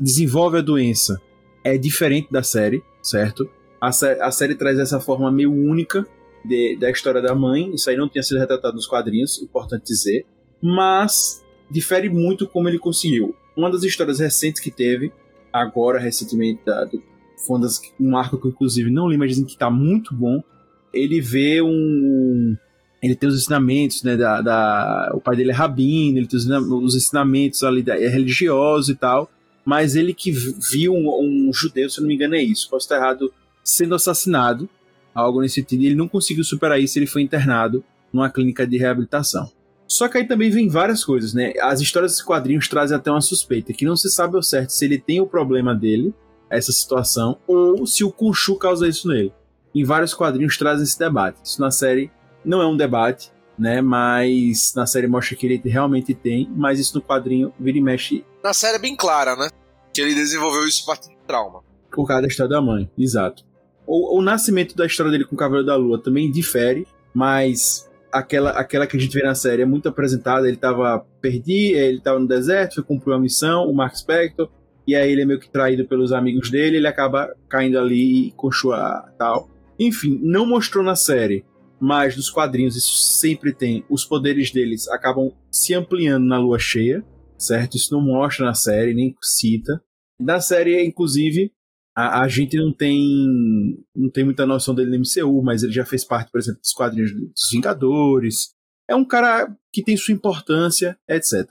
desenvolve 0.00 0.58
a 0.58 0.62
doença 0.62 1.20
é 1.62 1.76
diferente 1.76 2.30
da 2.30 2.42
série, 2.42 2.82
certo? 3.02 3.48
A, 3.80 3.88
a 3.88 4.30
série 4.30 4.54
traz 4.54 4.78
essa 4.78 5.00
forma 5.00 5.30
meio 5.30 5.52
única 5.52 6.06
de, 6.44 6.76
da 6.76 6.90
história 6.90 7.20
da 7.20 7.34
mãe, 7.34 7.74
isso 7.74 7.90
aí 7.90 7.96
não 7.96 8.08
tinha 8.08 8.22
sido 8.22 8.38
retratado 8.38 8.74
nos 8.74 8.86
quadrinhos, 8.86 9.42
importante 9.42 9.84
dizer, 9.84 10.24
mas 10.62 11.44
difere 11.70 12.08
muito 12.08 12.46
como 12.46 12.68
ele 12.68 12.78
conseguiu. 12.78 13.34
Uma 13.56 13.70
das 13.70 13.82
histórias 13.82 14.20
recentes 14.20 14.60
que 14.60 14.70
teve, 14.70 15.12
agora 15.52 15.98
recentemente, 15.98 16.60
da, 16.64 16.84
do 16.84 17.02
foi 17.36 17.60
um 18.00 18.16
arco 18.16 18.38
que 18.38 18.48
inclusive 18.48 18.90
não 18.90 19.08
li, 19.08 19.16
mas 19.16 19.30
dizem 19.30 19.44
que 19.44 19.56
tá 19.56 19.70
muito 19.70 20.14
bom. 20.14 20.42
Ele 20.92 21.20
vê 21.20 21.60
um. 21.60 22.56
Ele 23.02 23.14
tem 23.14 23.28
os 23.28 23.36
ensinamentos, 23.36 24.02
né? 24.02 24.16
Da, 24.16 24.40
da 24.40 25.12
o 25.14 25.20
pai 25.20 25.36
dele 25.36 25.50
é 25.50 25.54
rabino, 25.54 26.18
ele 26.18 26.26
tem 26.26 26.38
os 26.38 26.94
ensinamentos 26.94 27.62
ali 27.62 27.82
da, 27.82 28.00
é 28.00 28.08
religioso 28.08 28.92
e 28.92 28.96
tal. 28.96 29.30
Mas 29.64 29.96
ele 29.96 30.14
que 30.14 30.30
viu 30.30 30.94
um, 30.94 31.48
um, 31.48 31.52
judeu, 31.52 31.90
se 31.90 31.98
eu 31.98 32.02
não 32.02 32.08
me 32.08 32.14
engano, 32.14 32.36
é 32.36 32.42
isso. 32.42 32.70
Posso 32.70 32.84
estar 32.84 32.96
errado, 32.96 33.32
sendo 33.64 33.94
assassinado, 33.94 34.68
algo 35.12 35.40
nesse 35.40 35.56
sentido. 35.56 35.82
Ele 35.82 35.94
não 35.94 36.08
conseguiu 36.08 36.44
superar 36.44 36.80
isso, 36.80 36.98
ele 36.98 37.06
foi 37.06 37.22
internado 37.22 37.84
numa 38.12 38.30
clínica 38.30 38.66
de 38.66 38.78
reabilitação. 38.78 39.50
Só 39.88 40.08
que 40.08 40.18
aí 40.18 40.26
também 40.26 40.50
vem 40.50 40.68
várias 40.68 41.04
coisas, 41.04 41.34
né? 41.34 41.52
As 41.60 41.80
histórias 41.80 42.12
dos 42.12 42.22
quadrinhos 42.22 42.68
trazem 42.68 42.96
até 42.96 43.10
uma 43.10 43.20
suspeita, 43.20 43.72
que 43.72 43.84
não 43.84 43.96
se 43.96 44.10
sabe 44.10 44.36
ao 44.36 44.42
certo 44.42 44.70
se 44.70 44.84
ele 44.84 44.98
tem 44.98 45.20
o 45.20 45.26
problema 45.26 45.74
dele, 45.74 46.14
essa 46.50 46.72
situação 46.72 47.38
ou 47.46 47.86
se 47.86 48.04
o 48.04 48.10
Khonshu 48.10 48.56
causa 48.56 48.88
isso 48.88 49.08
nele. 49.08 49.32
Em 49.74 49.84
vários 49.84 50.14
quadrinhos 50.14 50.56
trazem 50.56 50.84
esse 50.84 50.98
debate. 50.98 51.38
Isso 51.44 51.60
na 51.60 51.70
série 51.70 52.10
não 52.44 52.62
é 52.62 52.66
um 52.66 52.76
debate, 52.76 53.30
né? 53.58 53.80
Mas 53.80 54.72
na 54.74 54.86
série 54.86 55.06
mostra 55.06 55.36
que 55.36 55.46
ele 55.46 55.60
realmente 55.68 56.14
tem, 56.14 56.50
mas 56.54 56.78
isso 56.80 56.96
no 56.96 57.02
quadrinho 57.02 57.52
vira 57.58 57.76
e 57.76 57.80
mexe. 57.80 58.24
Na 58.42 58.54
série 58.54 58.76
é 58.76 58.80
bem 58.80 58.96
clara, 58.96 59.36
né? 59.36 59.50
Que 59.92 60.00
ele 60.00 60.14
desenvolveu 60.14 60.66
isso 60.66 60.82
a 60.84 60.94
partir 60.94 61.10
de 61.10 61.16
trauma. 61.26 61.62
Por 61.90 62.06
causa 62.06 62.22
da 62.22 62.28
história 62.28 62.50
da 62.50 62.62
mãe, 62.62 62.90
exato. 62.96 63.44
O, 63.86 64.18
o 64.18 64.22
nascimento 64.22 64.76
da 64.76 64.86
história 64.86 65.12
dele 65.12 65.24
com 65.24 65.34
o 65.34 65.38
Cavaleiro 65.38 65.66
da 65.66 65.76
Lua 65.76 66.02
também 66.02 66.30
difere, 66.30 66.86
mas 67.14 67.88
aquela, 68.12 68.50
aquela 68.50 68.86
que 68.86 68.96
a 68.96 69.00
gente 69.00 69.14
vê 69.14 69.22
na 69.22 69.34
série 69.34 69.62
é 69.62 69.66
muito 69.66 69.88
apresentada. 69.88 70.48
Ele 70.48 70.56
tava 70.56 71.06
perdido, 71.20 71.76
ele 71.76 72.00
tava 72.00 72.18
no 72.18 72.26
deserto, 72.26 72.76
foi 72.76 72.84
cumprir 72.84 73.12
uma 73.12 73.20
missão, 73.20 73.66
o 73.66 73.74
Mark 73.74 73.94
Spector 73.96 74.48
e 74.86 74.94
aí 74.94 75.10
ele 75.10 75.22
é 75.22 75.24
meio 75.24 75.40
que 75.40 75.50
traído 75.50 75.86
pelos 75.86 76.12
amigos 76.12 76.50
dele, 76.50 76.76
ele 76.76 76.86
acaba 76.86 77.34
caindo 77.48 77.78
ali 77.78 78.32
com 78.36 78.50
Shua 78.50 79.12
tal. 79.18 79.50
Enfim, 79.78 80.18
não 80.22 80.46
mostrou 80.46 80.82
na 80.82 80.94
série, 80.94 81.44
mas 81.80 82.16
nos 82.16 82.30
quadrinhos 82.30 82.76
isso 82.76 82.96
sempre 82.96 83.52
tem. 83.52 83.84
Os 83.90 84.04
poderes 84.04 84.50
deles 84.50 84.88
acabam 84.88 85.32
se 85.50 85.74
ampliando 85.74 86.24
na 86.24 86.38
lua 86.38 86.58
cheia, 86.58 87.04
certo? 87.36 87.76
Isso 87.76 87.92
não 87.92 88.00
mostra 88.00 88.46
na 88.46 88.54
série, 88.54 88.94
nem 88.94 89.14
cita. 89.22 89.82
Na 90.18 90.40
série, 90.40 90.82
inclusive, 90.84 91.52
a, 91.94 92.22
a, 92.22 92.28
gente 92.28 92.56
não 92.56 92.72
tem 92.72 93.76
não 93.94 94.10
tem 94.10 94.24
muita 94.24 94.46
noção 94.46 94.74
dele 94.74 94.90
no 94.90 94.98
MCU, 94.98 95.42
mas 95.42 95.62
ele 95.62 95.72
já 95.72 95.84
fez 95.84 96.04
parte, 96.04 96.30
por 96.30 96.38
exemplo, 96.38 96.60
dos 96.60 96.72
quadrinhos 96.72 97.12
dos 97.12 97.50
Vingadores. 97.50 98.50
É 98.88 98.94
um 98.94 99.04
cara 99.04 99.54
que 99.72 99.82
tem 99.82 99.96
sua 99.96 100.14
importância, 100.14 100.96
etc. 101.08 101.50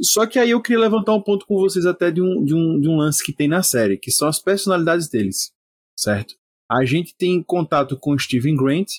Só 0.00 0.26
que 0.26 0.38
aí 0.38 0.50
eu 0.50 0.60
queria 0.60 0.80
levantar 0.80 1.14
um 1.14 1.22
ponto 1.22 1.46
com 1.46 1.56
vocês 1.56 1.86
até 1.86 2.10
de 2.10 2.20
um, 2.20 2.44
de 2.44 2.54
um, 2.54 2.80
de 2.80 2.88
um 2.88 2.96
lance 2.96 3.24
que 3.24 3.32
tem 3.32 3.48
na 3.48 3.62
série, 3.62 3.96
que 3.96 4.10
são 4.10 4.28
as 4.28 4.38
personalidades 4.38 5.08
deles, 5.08 5.52
certo? 5.98 6.34
A 6.70 6.84
gente 6.84 7.14
tem 7.16 7.42
contato 7.42 7.96
com 7.96 8.18
Steven 8.18 8.56
Grant 8.56 8.90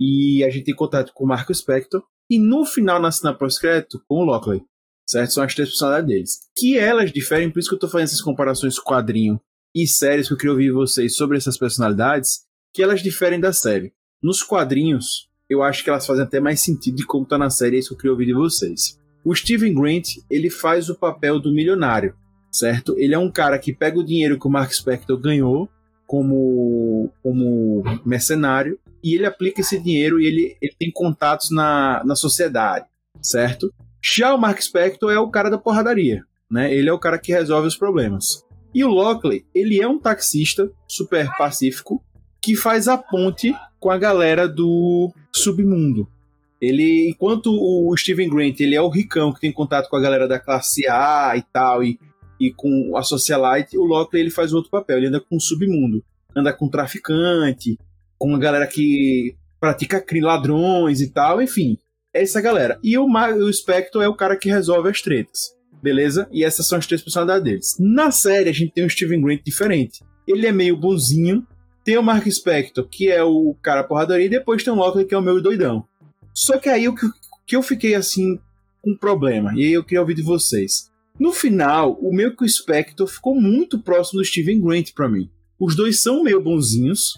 e 0.00 0.44
a 0.44 0.50
gente 0.50 0.64
tem 0.64 0.74
contato 0.74 1.12
com 1.14 1.24
Marco 1.24 1.54
Spector 1.54 2.02
e 2.28 2.38
no 2.38 2.64
final, 2.64 3.00
na 3.00 3.10
cena 3.10 3.32
pós-crédito, 3.32 4.02
com 4.06 4.16
o 4.16 4.24
Lockley, 4.24 4.62
certo? 5.08 5.32
São 5.32 5.44
as 5.44 5.54
três 5.54 5.68
personalidades 5.70 6.08
deles. 6.08 6.38
Que 6.56 6.78
elas 6.78 7.12
diferem, 7.12 7.50
por 7.50 7.60
isso 7.60 7.68
que 7.68 7.74
eu 7.74 7.78
tô 7.78 7.88
fazendo 7.88 8.08
essas 8.08 8.20
comparações 8.20 8.78
quadrinho 8.78 9.40
e 9.74 9.86
séries 9.86 10.28
que 10.28 10.34
eu 10.34 10.38
queria 10.38 10.52
ouvir 10.52 10.70
vocês 10.72 11.16
sobre 11.16 11.36
essas 11.36 11.56
personalidades, 11.56 12.44
que 12.72 12.82
elas 12.82 13.02
diferem 13.02 13.40
da 13.40 13.52
série. 13.52 13.92
Nos 14.22 14.42
quadrinhos, 14.42 15.28
eu 15.48 15.62
acho 15.62 15.82
que 15.84 15.90
elas 15.90 16.06
fazem 16.06 16.24
até 16.24 16.40
mais 16.40 16.60
sentido 16.60 16.96
de 16.96 17.06
como 17.06 17.26
tá 17.26 17.38
na 17.38 17.50
série, 17.50 17.76
é 17.76 17.78
isso 17.78 17.88
que 17.88 17.94
eu 17.94 17.98
queria 17.98 18.12
ouvir 18.12 18.26
de 18.26 18.34
vocês. 18.34 18.98
O 19.24 19.34
Steven 19.34 19.74
Grant, 19.74 20.16
ele 20.30 20.50
faz 20.50 20.90
o 20.90 20.94
papel 20.94 21.40
do 21.40 21.52
milionário, 21.52 22.14
certo? 22.52 22.94
Ele 22.98 23.14
é 23.14 23.18
um 23.18 23.30
cara 23.30 23.58
que 23.58 23.72
pega 23.72 23.98
o 23.98 24.04
dinheiro 24.04 24.38
que 24.38 24.46
o 24.46 24.50
Mark 24.50 24.70
Spector 24.72 25.18
ganhou 25.18 25.68
como, 26.06 27.10
como 27.22 27.82
mercenário 28.04 28.78
e 29.02 29.14
ele 29.14 29.26
aplica 29.26 29.60
esse 29.60 29.80
dinheiro 29.80 30.20
e 30.20 30.26
ele, 30.26 30.56
ele 30.60 30.74
tem 30.78 30.90
contatos 30.90 31.50
na, 31.50 32.02
na 32.04 32.14
sociedade, 32.14 32.86
certo? 33.22 33.72
Já 34.02 34.34
o 34.34 34.38
Mark 34.38 34.60
Spector 34.60 35.10
é 35.10 35.18
o 35.18 35.30
cara 35.30 35.48
da 35.48 35.56
porradaria, 35.56 36.22
né? 36.50 36.72
Ele 36.72 36.90
é 36.90 36.92
o 36.92 36.98
cara 36.98 37.18
que 37.18 37.32
resolve 37.32 37.66
os 37.66 37.76
problemas. 37.76 38.44
E 38.74 38.84
o 38.84 38.88
Lockley, 38.88 39.46
ele 39.54 39.80
é 39.80 39.88
um 39.88 39.98
taxista 39.98 40.70
super 40.86 41.30
pacífico 41.38 42.04
que 42.42 42.54
faz 42.54 42.88
a 42.88 42.98
ponte 42.98 43.54
com 43.80 43.90
a 43.90 43.96
galera 43.96 44.46
do 44.46 45.12
submundo. 45.32 46.08
Ele, 46.64 47.10
enquanto 47.10 47.50
o 47.52 47.94
Steven 47.96 48.28
Grant, 48.28 48.60
ele 48.60 48.74
é 48.74 48.80
o 48.80 48.88
ricão 48.88 49.32
que 49.32 49.40
tem 49.40 49.52
contato 49.52 49.88
com 49.88 49.96
a 49.96 50.00
galera 50.00 50.26
da 50.26 50.38
classe 50.38 50.86
A 50.88 51.34
e 51.36 51.42
tal, 51.42 51.84
e, 51.84 51.98
e 52.40 52.52
com 52.52 52.96
a 52.96 53.02
socialite, 53.02 53.76
o 53.76 53.84
Lockley 53.84 54.22
ele 54.22 54.30
faz 54.30 54.52
outro 54.52 54.70
papel, 54.70 54.98
ele 54.98 55.08
anda 55.08 55.20
com 55.20 55.36
o 55.36 55.40
submundo, 55.40 56.02
anda 56.34 56.52
com 56.52 56.68
traficante, 56.68 57.78
com 58.18 58.34
a 58.34 58.38
galera 58.38 58.66
que 58.66 59.34
pratica 59.60 60.00
crime, 60.00 60.26
ladrões 60.26 61.00
e 61.00 61.10
tal, 61.10 61.40
enfim, 61.40 61.78
é 62.14 62.22
essa 62.22 62.40
galera. 62.40 62.78
E 62.82 62.96
o, 62.96 63.06
o 63.06 63.52
Spectre 63.52 64.02
é 64.02 64.08
o 64.08 64.14
cara 64.14 64.36
que 64.36 64.48
resolve 64.48 64.88
as 64.88 65.00
tretas, 65.00 65.54
beleza? 65.82 66.28
E 66.32 66.44
essas 66.44 66.66
são 66.66 66.78
as 66.78 66.86
três 66.86 67.02
personalidades 67.02 67.44
deles. 67.44 67.76
Na 67.78 68.10
série, 68.10 68.48
a 68.48 68.52
gente 68.52 68.72
tem 68.72 68.84
um 68.84 68.88
Steven 68.88 69.20
Grant 69.20 69.42
diferente. 69.44 70.04
Ele 70.26 70.46
é 70.46 70.52
meio 70.52 70.76
bonzinho, 70.76 71.46
tem 71.84 71.98
o 71.98 72.02
Mark 72.02 72.26
Spector, 72.26 72.88
que 72.88 73.10
é 73.10 73.22
o 73.22 73.54
cara 73.62 73.84
porradaria, 73.84 74.26
e 74.26 74.30
depois 74.30 74.64
tem 74.64 74.72
o 74.72 74.76
Lockley, 74.76 75.04
que 75.04 75.14
é 75.14 75.18
o 75.18 75.22
meu 75.22 75.40
doidão. 75.42 75.86
Só 76.34 76.58
que 76.58 76.68
aí 76.68 76.88
o 76.88 76.94
que, 76.94 77.06
que 77.46 77.56
eu 77.56 77.62
fiquei 77.62 77.94
assim 77.94 78.38
com 78.82 78.90
um 78.90 78.96
problema, 78.96 79.52
e 79.54 79.64
aí 79.64 79.72
eu 79.72 79.84
queria 79.84 80.00
ouvir 80.00 80.14
de 80.14 80.22
vocês. 80.22 80.90
No 81.18 81.32
final, 81.32 81.92
o 82.00 82.12
meu 82.12 82.36
que 82.36 82.44
o 82.44 82.48
Spector 82.48 83.06
ficou 83.06 83.40
muito 83.40 83.78
próximo 83.78 84.18
do 84.18 84.24
Steven 84.24 84.60
Grant 84.60 84.92
para 84.92 85.08
mim. 85.08 85.30
Os 85.58 85.76
dois 85.76 86.02
são 86.02 86.24
meio 86.24 86.42
bonzinhos. 86.42 87.14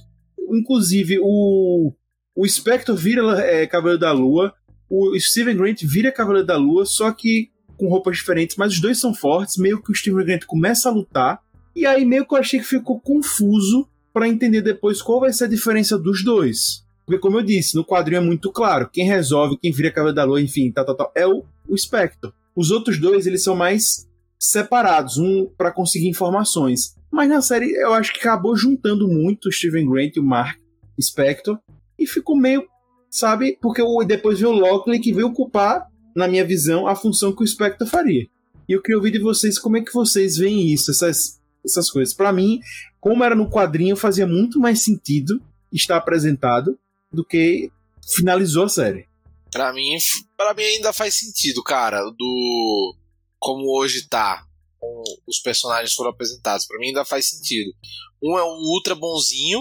Inclusive, 0.52 1.18
o, 1.20 1.92
o 2.36 2.46
Spector 2.46 2.94
vira 2.94 3.22
é, 3.40 3.66
Cavaleiro 3.66 3.98
da 3.98 4.12
Lua, 4.12 4.52
o 4.88 5.18
Steven 5.18 5.56
Grant 5.56 5.82
vira 5.82 6.12
Cavaleiro 6.12 6.46
da 6.46 6.56
Lua, 6.56 6.84
só 6.84 7.10
que 7.10 7.50
com 7.76 7.88
roupas 7.88 8.18
diferentes, 8.18 8.56
mas 8.56 8.72
os 8.74 8.80
dois 8.80 8.98
são 8.98 9.14
fortes. 9.14 9.56
Meio 9.56 9.82
que 9.82 9.90
o 9.90 9.94
Steven 9.94 10.24
Grant 10.24 10.44
começa 10.44 10.88
a 10.88 10.92
lutar, 10.92 11.40
e 11.74 11.86
aí 11.86 12.04
meio 12.04 12.26
que 12.26 12.34
eu 12.34 12.38
achei 12.38 12.60
que 12.60 12.66
ficou 12.66 13.00
confuso 13.00 13.88
para 14.12 14.28
entender 14.28 14.62
depois 14.62 15.02
qual 15.02 15.20
vai 15.20 15.32
ser 15.32 15.44
a 15.44 15.48
diferença 15.48 15.98
dos 15.98 16.22
dois. 16.22 16.85
Porque, 17.06 17.20
como 17.20 17.38
eu 17.38 17.42
disse, 17.42 17.76
no 17.76 17.84
quadrinho 17.84 18.18
é 18.18 18.24
muito 18.24 18.50
claro: 18.50 18.90
quem 18.92 19.06
resolve, 19.06 19.56
quem 19.56 19.70
vira 19.70 19.92
Cavaleiro 19.92 20.16
da 20.16 20.24
Lua, 20.24 20.42
enfim, 20.42 20.72
tal, 20.72 20.84
tal, 20.84 20.96
tal, 20.96 21.12
é 21.14 21.26
o, 21.26 21.44
o 21.68 21.78
Spectre. 21.78 22.32
Os 22.54 22.72
outros 22.72 22.98
dois, 22.98 23.26
eles 23.26 23.44
são 23.44 23.54
mais 23.54 24.08
separados, 24.38 25.16
um 25.16 25.46
para 25.56 25.70
conseguir 25.70 26.08
informações. 26.08 26.96
Mas 27.10 27.28
na 27.28 27.40
série, 27.40 27.72
eu 27.72 27.94
acho 27.94 28.12
que 28.12 28.18
acabou 28.18 28.56
juntando 28.56 29.06
muito 29.06 29.48
o 29.48 29.52
Steven 29.52 29.88
Grant 29.88 30.16
e 30.16 30.20
o 30.20 30.24
Mark 30.24 30.58
Spector, 31.00 31.58
e 31.98 32.06
ficou 32.06 32.36
meio, 32.36 32.66
sabe? 33.08 33.56
Porque 33.60 33.82
depois 34.06 34.40
veio 34.40 34.52
o 34.52 34.58
Lockley 34.58 34.98
que 34.98 35.12
veio 35.12 35.28
ocupar, 35.28 35.86
na 36.14 36.26
minha 36.26 36.44
visão, 36.44 36.86
a 36.86 36.96
função 36.96 37.34
que 37.34 37.44
o 37.44 37.46
Spectre 37.46 37.88
faria. 37.88 38.26
E 38.68 38.72
eu 38.72 38.82
queria 38.82 38.96
ouvir 38.96 39.12
de 39.12 39.18
vocês 39.18 39.58
como 39.58 39.76
é 39.76 39.82
que 39.82 39.92
vocês 39.92 40.36
veem 40.36 40.72
isso, 40.72 40.90
essas, 40.90 41.40
essas 41.64 41.90
coisas. 41.90 42.12
Para 42.12 42.32
mim, 42.32 42.58
como 43.00 43.22
era 43.22 43.34
no 43.34 43.48
quadrinho, 43.48 43.96
fazia 43.96 44.26
muito 44.26 44.58
mais 44.58 44.82
sentido 44.82 45.40
estar 45.72 45.96
apresentado 45.96 46.76
do 47.16 47.24
que 47.24 47.70
finalizou 48.14 48.64
a 48.64 48.68
série. 48.68 49.08
Pra 49.50 49.72
mim, 49.72 49.96
para 50.36 50.54
mim 50.54 50.62
ainda 50.62 50.92
faz 50.92 51.14
sentido, 51.14 51.62
cara, 51.62 52.02
do 52.10 52.94
como 53.38 53.78
hoje 53.78 54.08
tá, 54.08 54.44
com 54.78 55.02
os 55.26 55.38
personagens 55.38 55.94
foram 55.94 56.10
apresentados. 56.10 56.66
Para 56.66 56.78
mim 56.78 56.88
ainda 56.88 57.04
faz 57.04 57.26
sentido. 57.26 57.72
Um 58.22 58.36
é 58.38 58.44
um 58.44 58.58
ultra 58.72 58.94
bonzinho, 58.94 59.60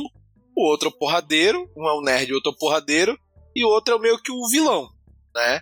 o 0.55 0.69
outro 0.69 0.89
é 0.89 0.91
o 0.91 0.97
porradeiro, 0.97 1.69
um 1.75 1.87
é 1.87 1.93
o 1.93 2.01
nerd, 2.01 2.31
o 2.31 2.35
outro 2.35 2.51
é 2.51 2.55
o 2.55 2.57
porradeiro, 2.57 3.17
e 3.55 3.63
o 3.63 3.69
outro 3.69 3.95
é 3.95 3.99
meio 3.99 4.21
que 4.21 4.31
o 4.31 4.47
vilão, 4.49 4.89
né? 5.33 5.61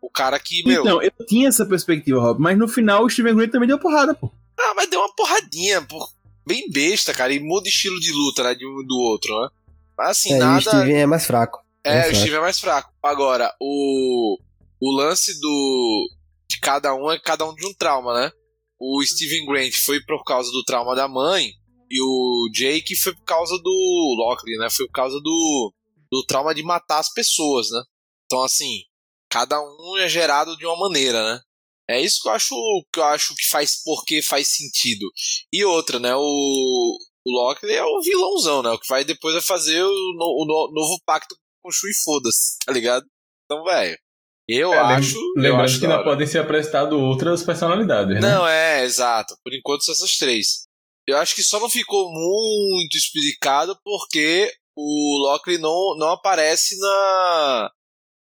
O 0.00 0.10
cara 0.10 0.38
que, 0.38 0.62
meu... 0.66 0.82
Então, 0.82 1.02
eu 1.02 1.12
tinha 1.26 1.48
essa 1.48 1.64
perspectiva, 1.64 2.20
Rob, 2.20 2.40
mas 2.40 2.58
no 2.58 2.68
final 2.68 3.04
o 3.04 3.10
Steven 3.10 3.34
Grant 3.34 3.50
também 3.50 3.68
deu 3.68 3.78
porrada, 3.78 4.14
pô. 4.14 4.30
Ah, 4.58 4.74
mas 4.76 4.88
deu 4.88 5.00
uma 5.00 5.14
porradinha, 5.14 5.82
pô. 5.82 6.06
Bem 6.46 6.70
besta, 6.70 7.14
cara, 7.14 7.32
e 7.32 7.40
muda 7.40 7.68
estilo 7.68 7.98
de 7.98 8.12
luta, 8.12 8.44
né, 8.44 8.54
de 8.54 8.66
um 8.66 8.84
do 8.86 8.98
outro, 8.98 9.40
né? 9.40 9.48
Mas 9.96 10.10
assim, 10.10 10.34
é, 10.34 10.38
nada. 10.38 10.58
o 10.58 10.62
Steven 10.62 10.96
é 10.96 11.06
mais 11.06 11.26
fraco. 11.26 11.64
É, 11.84 12.08
é 12.08 12.10
o 12.10 12.14
Steven 12.14 12.38
é 12.38 12.40
mais 12.40 12.58
fraco. 12.58 12.92
Agora, 13.02 13.54
o, 13.60 14.38
o 14.80 14.96
lance 14.96 15.38
do. 15.40 16.08
de 16.48 16.58
cada 16.60 16.94
um 16.94 17.10
é 17.10 17.18
cada 17.18 17.44
um 17.44 17.54
de 17.54 17.66
um 17.66 17.74
trauma, 17.74 18.14
né? 18.14 18.32
O 18.78 19.02
Steven 19.04 19.46
Grant 19.46 19.74
foi 19.84 20.00
por 20.00 20.24
causa 20.24 20.50
do 20.50 20.64
trauma 20.64 20.94
da 20.94 21.08
mãe. 21.08 21.52
E 21.90 22.00
o 22.02 22.50
Jake 22.52 22.96
foi 22.96 23.14
por 23.14 23.24
causa 23.24 23.56
do 23.62 24.16
Lockley, 24.18 24.56
né? 24.58 24.68
Foi 24.70 24.86
por 24.86 24.92
causa 24.92 25.20
do, 25.20 25.72
do 26.10 26.24
trauma 26.26 26.54
de 26.54 26.62
matar 26.62 26.98
as 26.98 27.12
pessoas, 27.12 27.70
né? 27.70 27.82
Então, 28.24 28.42
assim, 28.42 28.80
cada 29.28 29.60
um 29.60 29.96
é 29.98 30.08
gerado 30.08 30.56
de 30.56 30.66
uma 30.66 30.76
maneira, 30.76 31.22
né? 31.22 31.40
É 31.88 32.00
isso 32.00 32.22
que 32.22 32.28
eu 32.28 32.32
acho 32.32 32.54
que 32.92 32.98
eu 32.98 33.04
acho 33.04 33.34
que 33.34 33.46
faz 33.46 33.82
porque 33.84 34.22
faz 34.22 34.48
sentido. 34.48 35.06
E 35.52 35.64
outra, 35.64 35.98
né? 35.98 36.14
O, 36.16 36.98
o 37.26 37.30
Loki 37.30 37.66
é 37.66 37.82
o 37.84 38.00
vilãozão, 38.00 38.62
né? 38.62 38.70
O 38.70 38.78
que 38.78 38.88
vai 38.88 39.04
depois 39.04 39.34
vai 39.34 39.42
fazer 39.42 39.82
o, 39.82 39.88
o, 39.88 40.42
o 40.42 40.72
novo 40.72 41.00
pacto 41.06 41.34
com 41.62 41.68
o 41.68 41.72
Shu 41.72 41.88
e 41.88 42.04
foda-se, 42.04 42.58
tá 42.64 42.72
ligado? 42.72 43.04
Então, 43.44 43.64
velho. 43.64 43.98
Eu 44.46 44.74
é, 44.74 44.78
acho. 44.78 45.18
Lembrando 45.36 45.46
eu 45.46 45.60
acho 45.60 45.78
que 45.78 45.86
ainda 45.86 46.04
podem 46.04 46.26
ser 46.26 46.38
apresentadas 46.38 46.92
outras 46.92 47.42
personalidades, 47.42 48.14
né? 48.14 48.20
Não, 48.20 48.46
é, 48.46 48.84
exato. 48.84 49.34
Por 49.42 49.54
enquanto 49.54 49.84
são 49.84 49.94
essas 49.94 50.18
três. 50.18 50.66
Eu 51.06 51.16
acho 51.16 51.34
que 51.34 51.42
só 51.42 51.58
não 51.58 51.70
ficou 51.70 52.10
muito 52.10 52.94
explicado 52.94 53.78
porque 53.82 54.52
o 54.76 55.18
Loki 55.22 55.56
não, 55.58 55.96
não 55.98 56.10
aparece 56.10 56.78
na 56.78 57.70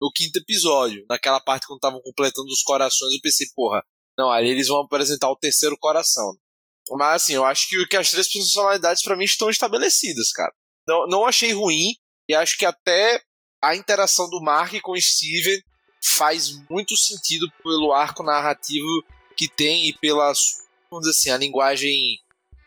no 0.01 0.11
quinto 0.15 0.39
episódio. 0.39 1.05
Naquela 1.09 1.41
parte 1.41 1.67
quando 1.67 1.79
estavam 1.79 2.01
completando 2.01 2.49
os 2.49 2.63
corações, 2.63 3.13
eu 3.13 3.21
pensei, 3.23 3.47
porra, 3.55 3.83
não, 4.19 4.31
ali 4.31 4.49
eles 4.49 4.69
vão 4.69 4.81
apresentar 4.81 5.31
o 5.31 5.37
terceiro 5.37 5.77
coração. 5.79 6.35
Mas 6.91 7.23
assim, 7.23 7.35
eu 7.35 7.45
acho 7.45 7.69
que, 7.69 7.87
que 7.87 7.97
as 7.97 8.11
três 8.11 8.33
personalidades 8.33 9.03
para 9.03 9.17
mim 9.17 9.25
estão 9.25 9.51
estabelecidas, 9.51 10.31
cara. 10.33 10.53
Não, 10.87 11.07
não 11.07 11.27
achei 11.27 11.53
ruim 11.53 11.95
e 12.29 12.35
acho 12.35 12.57
que 12.57 12.65
até 12.65 13.21
a 13.63 13.75
interação 13.75 14.29
do 14.31 14.41
Mark 14.41 14.73
com 14.83 14.93
o 14.93 15.01
Steven 15.01 15.61
faz 16.17 16.53
muito 16.71 16.97
sentido 16.97 17.51
pelo 17.63 17.93
arco 17.93 18.23
narrativo 18.23 18.87
que 19.37 19.49
tem 19.49 19.89
e 19.89 19.93
pela, 19.99 20.33
vamos 20.91 21.07
dizer 21.07 21.11
assim, 21.11 21.31
a 21.31 21.39
linguagem 21.39 22.19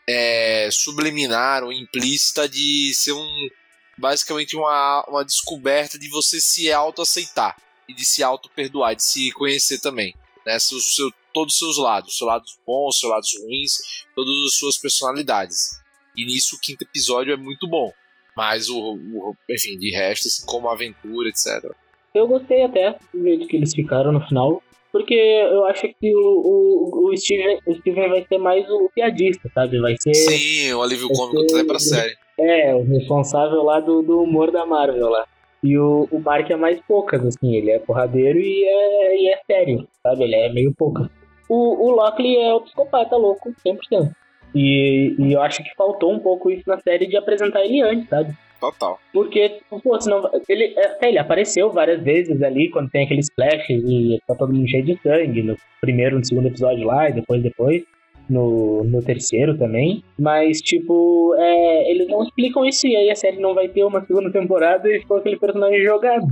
é, 0.08 0.68
subliminar 0.70 1.64
ou 1.64 1.72
implícita 1.72 2.48
de 2.48 2.92
ser 2.94 3.12
um 3.12 3.48
basicamente 3.96 4.56
uma, 4.56 5.04
uma 5.08 5.24
descoberta 5.24 5.98
de 5.98 6.08
você 6.08 6.40
se 6.40 6.72
auto-aceitar 6.72 7.54
e 7.86 7.94
de 7.94 8.04
se 8.04 8.22
auto-perdoar, 8.22 8.96
de 8.96 9.04
se 9.04 9.30
conhecer 9.32 9.78
também. 9.78 10.14
Né? 10.46 10.58
Seu, 10.58 10.80
seu, 10.80 11.12
todos 11.32 11.54
os 11.54 11.58
seus 11.58 11.78
lados, 11.78 12.16
seus 12.16 12.28
lados 12.28 12.58
bons, 12.66 12.98
seus 12.98 13.10
lados 13.10 13.30
ruins, 13.42 14.06
todas 14.14 14.32
as 14.46 14.54
suas 14.54 14.78
personalidades. 14.78 15.80
E 16.16 16.24
nisso 16.24 16.56
o 16.56 16.60
quinto 16.60 16.84
episódio 16.84 17.32
é 17.32 17.36
muito 17.36 17.68
bom. 17.68 17.92
Mas 18.36 18.68
o, 18.68 18.94
o 18.94 19.34
enfim, 19.50 19.76
de 19.78 19.90
resto, 19.90 20.28
assim, 20.28 20.46
como 20.46 20.68
aventura, 20.68 21.28
etc. 21.28 21.72
Eu 22.14 22.26
gostei 22.26 22.62
até 22.62 22.96
do 23.12 23.22
jeito 23.22 23.46
que 23.46 23.56
eles 23.56 23.74
ficaram 23.74 24.12
no 24.12 24.20
final. 24.26 24.62
Porque 24.92 25.14
eu 25.14 25.64
acho 25.66 25.82
que 25.82 26.14
o, 26.14 26.18
o, 26.18 27.10
o, 27.10 27.16
Steven, 27.16 27.60
o 27.64 27.74
Steven 27.76 28.08
vai 28.08 28.26
ser 28.26 28.38
mais 28.38 28.68
o 28.68 28.90
piadista, 28.92 29.48
sabe? 29.54 29.78
Vai 29.80 29.94
ser. 30.00 30.14
Sim, 30.14 30.72
o 30.72 30.82
alívio 30.82 31.08
cômico 31.08 31.42
até 31.42 31.64
pra 31.64 31.78
série. 31.78 32.16
É, 32.38 32.74
o 32.74 32.82
responsável 32.82 33.62
lá 33.62 33.78
do, 33.78 34.02
do 34.02 34.22
humor 34.22 34.50
da 34.50 34.66
Marvel 34.66 35.08
lá. 35.08 35.26
E 35.62 35.78
o, 35.78 36.08
o 36.10 36.18
Mark 36.18 36.50
é 36.50 36.56
mais 36.56 36.80
poucas, 36.88 37.24
assim, 37.24 37.54
ele 37.54 37.70
é 37.70 37.78
porradeiro 37.78 38.38
e 38.38 38.64
é, 38.64 39.16
e 39.16 39.28
é 39.28 39.40
sério, 39.46 39.86
sabe? 40.02 40.24
Ele 40.24 40.34
é 40.34 40.52
meio 40.52 40.74
poucas. 40.76 41.08
O, 41.50 41.88
o 41.88 41.90
Lockley 41.90 42.36
é 42.36 42.54
o 42.54 42.60
psicopata 42.60 43.16
louco, 43.16 43.52
100%. 43.66 44.12
E, 44.54 45.16
e 45.18 45.32
eu 45.32 45.42
acho 45.42 45.64
que 45.64 45.74
faltou 45.74 46.12
um 46.12 46.20
pouco 46.20 46.48
isso 46.48 46.62
na 46.64 46.78
série 46.78 47.08
de 47.08 47.16
apresentar 47.16 47.64
ele 47.64 47.82
antes, 47.82 48.08
sabe? 48.08 48.36
Total. 48.60 49.00
Porque, 49.12 49.58
pô, 49.82 50.00
senão. 50.00 50.30
Ele, 50.48 50.78
até 50.78 51.08
ele 51.08 51.18
apareceu 51.18 51.72
várias 51.72 52.00
vezes 52.02 52.40
ali 52.40 52.70
quando 52.70 52.90
tem 52.90 53.04
aqueles 53.04 53.26
flashes 53.34 53.82
e 53.84 54.20
tá 54.28 54.34
todo 54.36 54.52
mundo 54.52 54.68
cheio 54.68 54.84
de 54.84 54.96
sangue. 55.02 55.42
No 55.42 55.56
primeiro, 55.80 56.18
no 56.18 56.24
segundo 56.24 56.46
episódio 56.46 56.86
lá, 56.86 57.08
e 57.08 57.14
depois, 57.14 57.42
depois. 57.42 57.82
No, 58.28 58.84
no 58.84 59.02
terceiro 59.02 59.58
também. 59.58 60.04
Mas, 60.16 60.60
tipo, 60.60 61.34
é, 61.36 61.90
eles 61.90 62.06
não 62.06 62.22
explicam 62.22 62.64
isso 62.64 62.86
e 62.86 62.94
aí 62.94 63.10
a 63.10 63.16
série 63.16 63.40
não 63.40 63.54
vai 63.54 63.66
ter 63.66 63.82
uma 63.82 64.04
segunda 64.06 64.30
temporada 64.30 64.88
e 64.88 65.00
ficou 65.00 65.16
aquele 65.16 65.36
personagem 65.36 65.82
jogado 65.82 66.28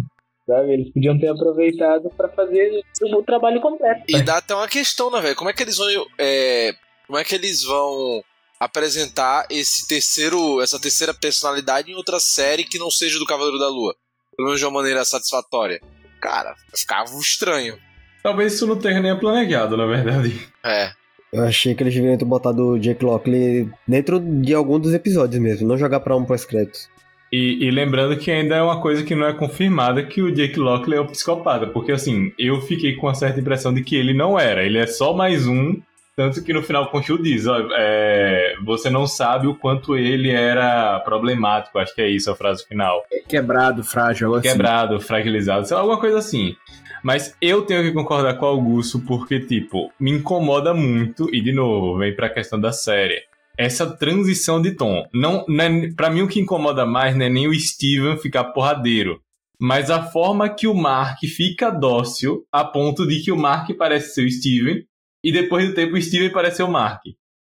sabe? 0.48 0.72
Eles 0.72 0.90
podiam 0.92 1.18
ter 1.18 1.28
aproveitado 1.28 2.10
para 2.16 2.28
fazer 2.30 2.82
o 3.02 3.22
trabalho 3.22 3.60
completo. 3.60 4.02
E 4.08 4.22
dá 4.22 4.38
até 4.38 4.54
uma 4.54 4.66
questão, 4.66 5.10
né, 5.10 5.20
velho? 5.20 5.36
Como 5.36 5.50
é 5.50 5.52
que 5.52 5.62
eles 5.62 5.76
vão. 5.76 6.06
É, 6.18 6.72
como 7.06 7.18
é 7.18 7.24
que 7.24 7.34
eles 7.34 7.62
vão 7.62 8.24
apresentar 8.58 9.46
esse 9.50 9.86
terceiro, 9.86 10.60
essa 10.60 10.80
terceira 10.80 11.12
personalidade 11.14 11.90
em 11.90 11.94
outra 11.94 12.18
série 12.18 12.64
que 12.64 12.78
não 12.78 12.90
seja 12.90 13.18
do 13.18 13.26
Cavaleiro 13.26 13.58
da 13.58 13.68
Lua? 13.68 13.94
Pelo 14.36 14.48
menos 14.48 14.58
de 14.58 14.66
uma 14.66 14.80
maneira 14.80 15.04
satisfatória. 15.04 15.80
Cara, 16.20 16.54
ficava 16.74 17.10
estranho. 17.20 17.78
Talvez 18.22 18.54
isso 18.54 18.66
não 18.66 18.76
tenha 18.76 19.00
nem 19.00 19.16
planejado, 19.18 19.76
na 19.76 19.86
verdade. 19.86 20.48
É. 20.64 20.90
Eu 21.32 21.44
achei 21.44 21.74
que 21.74 21.82
eles 21.82 21.94
deveriam 21.94 22.18
ter 22.18 22.24
botado 22.24 22.68
o 22.68 22.78
Jake 22.78 23.04
Lockley 23.04 23.70
dentro 23.86 24.18
de 24.18 24.54
algum 24.54 24.78
dos 24.80 24.94
episódios 24.94 25.40
mesmo, 25.40 25.68
não 25.68 25.76
jogar 25.76 26.00
pra 26.00 26.16
um 26.16 26.24
pós-créditos. 26.24 26.88
E, 27.30 27.66
e, 27.66 27.70
lembrando 27.70 28.16
que 28.16 28.30
ainda 28.30 28.56
é 28.56 28.62
uma 28.62 28.80
coisa 28.80 29.02
que 29.02 29.14
não 29.14 29.26
é 29.26 29.34
confirmada 29.34 30.02
que 30.02 30.22
o 30.22 30.32
Jake 30.32 30.58
Lockley 30.58 30.96
é 30.96 31.00
o 31.00 31.06
psicopata, 31.06 31.66
porque 31.66 31.92
assim, 31.92 32.32
eu 32.38 32.60
fiquei 32.62 32.94
com 32.94 33.06
uma 33.06 33.14
certa 33.14 33.38
impressão 33.38 33.72
de 33.72 33.82
que 33.82 33.94
ele 33.96 34.14
não 34.14 34.38
era, 34.38 34.64
ele 34.64 34.78
é 34.78 34.86
só 34.86 35.12
mais 35.12 35.46
um 35.46 35.76
Tanto 36.18 36.42
que 36.42 36.52
no 36.52 36.64
final 36.64 36.90
Conchu 36.90 37.16
diz, 37.22 37.46
ó, 37.46 37.56
é, 37.76 38.56
você 38.64 38.90
não 38.90 39.06
sabe 39.06 39.46
o 39.46 39.54
quanto 39.54 39.96
ele 39.96 40.32
era 40.32 40.98
problemático, 40.98 41.78
acho 41.78 41.94
que 41.94 42.02
é 42.02 42.08
isso 42.08 42.28
a 42.28 42.34
frase 42.34 42.66
final. 42.66 43.04
Quebrado, 43.28 43.84
frágil, 43.84 44.26
algo 44.26 44.40
assim. 44.40 44.48
Quebrado, 44.48 45.00
fragilizado, 45.00 45.64
sei 45.64 45.76
lá, 45.76 45.82
alguma 45.82 46.00
coisa 46.00 46.18
assim. 46.18 46.56
Mas 47.04 47.36
eu 47.40 47.62
tenho 47.62 47.84
que 47.84 47.92
concordar 47.92 48.34
com 48.34 48.46
o 48.46 48.48
Augusto 48.48 48.98
porque, 49.06 49.38
tipo, 49.38 49.92
me 50.00 50.10
incomoda 50.10 50.74
muito, 50.74 51.32
e 51.32 51.40
de 51.40 51.52
novo, 51.52 51.96
vem 51.98 52.12
pra 52.12 52.28
questão 52.28 52.58
da 52.58 52.72
série, 52.72 53.22
essa 53.58 53.90
transição 53.96 54.62
de 54.62 54.76
tom. 54.76 55.04
Não, 55.12 55.44
não 55.48 55.64
é, 55.64 55.92
pra 55.94 56.08
mim 56.08 56.22
o 56.22 56.28
que 56.28 56.40
incomoda 56.40 56.86
mais 56.86 57.16
não 57.16 57.26
é 57.26 57.28
nem 57.28 57.48
o 57.48 57.54
Steven 57.58 58.16
ficar 58.16 58.52
porradeiro, 58.52 59.20
mas 59.60 59.90
a 59.90 60.02
forma 60.10 60.48
que 60.48 60.68
o 60.68 60.74
Mark 60.74 61.18
fica 61.24 61.68
dócil 61.70 62.46
a 62.52 62.64
ponto 62.64 63.06
de 63.06 63.20
que 63.20 63.32
o 63.32 63.36
Mark 63.36 63.68
parece 63.76 64.14
ser 64.14 64.24
o 64.24 64.30
Steven 64.30 64.86
e 65.24 65.32
depois 65.32 65.66
do 65.66 65.74
tempo 65.74 65.96
o 65.96 66.00
Steven 66.00 66.30
parece 66.30 66.58
ser 66.58 66.62
o 66.62 66.70
Mark. 66.70 67.02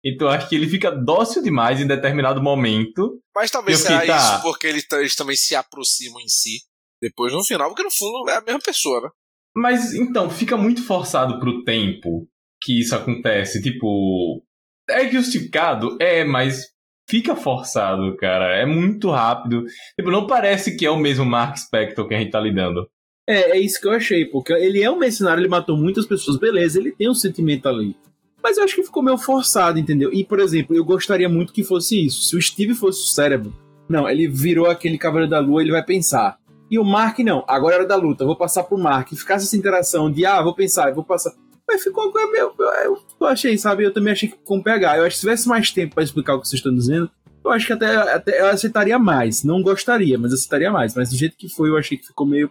Então 0.05 0.29
acho 0.29 0.47
que 0.47 0.55
ele 0.55 0.69
fica 0.69 0.89
dócil 0.89 1.43
demais 1.43 1.81
em 1.81 1.87
determinado 1.87 2.41
momento. 2.41 3.19
Mas 3.35 3.51
talvez 3.51 3.81
fiquei, 3.81 4.07
tá. 4.07 4.17
isso 4.17 4.41
porque 4.41 4.67
eles, 4.67 4.85
eles 4.93 5.15
também 5.15 5.35
se 5.35 5.53
aproximam 5.53 6.21
em 6.21 6.29
si. 6.29 6.61
Depois 7.01 7.33
no 7.33 7.43
final, 7.43 7.69
porque 7.69 7.83
no 7.83 7.91
fundo 7.91 8.29
é 8.29 8.37
a 8.37 8.41
mesma 8.41 8.61
pessoa, 8.61 9.01
né? 9.01 9.09
Mas 9.55 9.93
então, 9.93 10.29
fica 10.29 10.55
muito 10.55 10.83
forçado 10.83 11.39
pro 11.39 11.63
tempo 11.63 12.27
que 12.61 12.79
isso 12.79 12.95
acontece. 12.95 13.61
Tipo, 13.61 14.43
é 14.89 15.09
justificado? 15.09 15.97
É, 15.99 16.23
mas 16.23 16.67
fica 17.09 17.35
forçado, 17.35 18.15
cara. 18.17 18.55
É 18.55 18.65
muito 18.65 19.09
rápido. 19.09 19.65
Tipo, 19.97 20.11
não 20.11 20.27
parece 20.27 20.75
que 20.75 20.85
é 20.85 20.91
o 20.91 20.97
mesmo 20.97 21.25
Mark 21.25 21.57
Spector 21.57 22.07
que 22.07 22.13
a 22.13 22.19
gente 22.19 22.31
tá 22.31 22.39
lidando. 22.39 22.87
É, 23.27 23.57
é 23.57 23.59
isso 23.59 23.81
que 23.81 23.87
eu 23.87 23.91
achei, 23.91 24.25
porque 24.25 24.53
ele 24.53 24.81
é 24.81 24.89
um 24.89 24.97
mercenário, 24.97 25.41
ele 25.41 25.49
matou 25.49 25.75
muitas 25.75 26.05
pessoas, 26.05 26.39
beleza, 26.39 26.79
ele 26.79 26.93
tem 26.93 27.09
um 27.09 27.13
sentimento 27.13 27.67
ali. 27.67 27.93
Mas 28.41 28.57
eu 28.57 28.63
acho 28.63 28.75
que 28.75 28.83
ficou 28.83 29.03
meio 29.03 29.17
forçado, 29.17 29.77
entendeu? 29.77 30.13
E, 30.13 30.23
por 30.23 30.39
exemplo, 30.39 30.73
eu 30.73 30.85
gostaria 30.85 31.27
muito 31.27 31.51
que 31.51 31.63
fosse 31.63 32.05
isso. 32.05 32.23
Se 32.23 32.37
o 32.37 32.41
Steve 32.41 32.73
fosse 32.73 33.03
o 33.03 33.07
cérebro, 33.07 33.53
não, 33.89 34.09
ele 34.09 34.29
virou 34.29 34.67
aquele 34.67 34.97
Cavaleiro 34.97 35.29
da 35.29 35.39
Lua, 35.39 35.61
ele 35.61 35.71
vai 35.71 35.83
pensar. 35.83 36.37
E 36.71 36.79
o 36.79 36.83
Mark, 36.83 37.19
não, 37.19 37.43
agora 37.47 37.75
é 37.75 37.77
hora 37.79 37.87
da 37.87 37.95
luta, 37.95 38.25
vou 38.25 38.35
passar 38.35 38.63
pro 38.63 38.77
Mark. 38.77 39.09
Ficasse 39.09 39.45
essa 39.45 39.57
interação 39.57 40.11
de, 40.11 40.25
ah, 40.25 40.41
vou 40.41 40.53
pensar, 40.53 40.93
vou 40.93 41.03
passar. 41.03 41.33
Mas 41.67 41.83
ficou 41.83 42.11
meio. 42.13 42.53
Eu, 42.57 42.97
eu 43.19 43.27
achei, 43.27 43.57
sabe? 43.57 43.83
Eu 43.83 43.93
também 43.93 44.13
achei 44.13 44.29
que 44.29 44.37
com 44.37 44.61
PH. 44.61 44.97
Eu 44.97 45.03
acho 45.03 45.09
que 45.09 45.15
se 45.15 45.21
tivesse 45.21 45.47
mais 45.47 45.69
tempo 45.71 45.95
pra 45.95 46.03
explicar 46.03 46.35
o 46.35 46.41
que 46.41 46.47
vocês 46.47 46.59
estão 46.59 46.73
dizendo, 46.73 47.11
eu 47.43 47.51
acho 47.51 47.67
que 47.67 47.73
até, 47.73 47.95
até 47.95 48.41
eu 48.41 48.47
aceitaria 48.47 48.97
mais. 48.97 49.43
Não 49.43 49.61
gostaria, 49.61 50.17
mas 50.17 50.33
aceitaria 50.33 50.71
mais. 50.71 50.95
Mas 50.95 51.09
do 51.09 51.17
jeito 51.17 51.35
que 51.37 51.49
foi, 51.49 51.69
eu 51.69 51.77
achei 51.77 51.97
que 51.97 52.07
ficou 52.07 52.25
meio. 52.25 52.49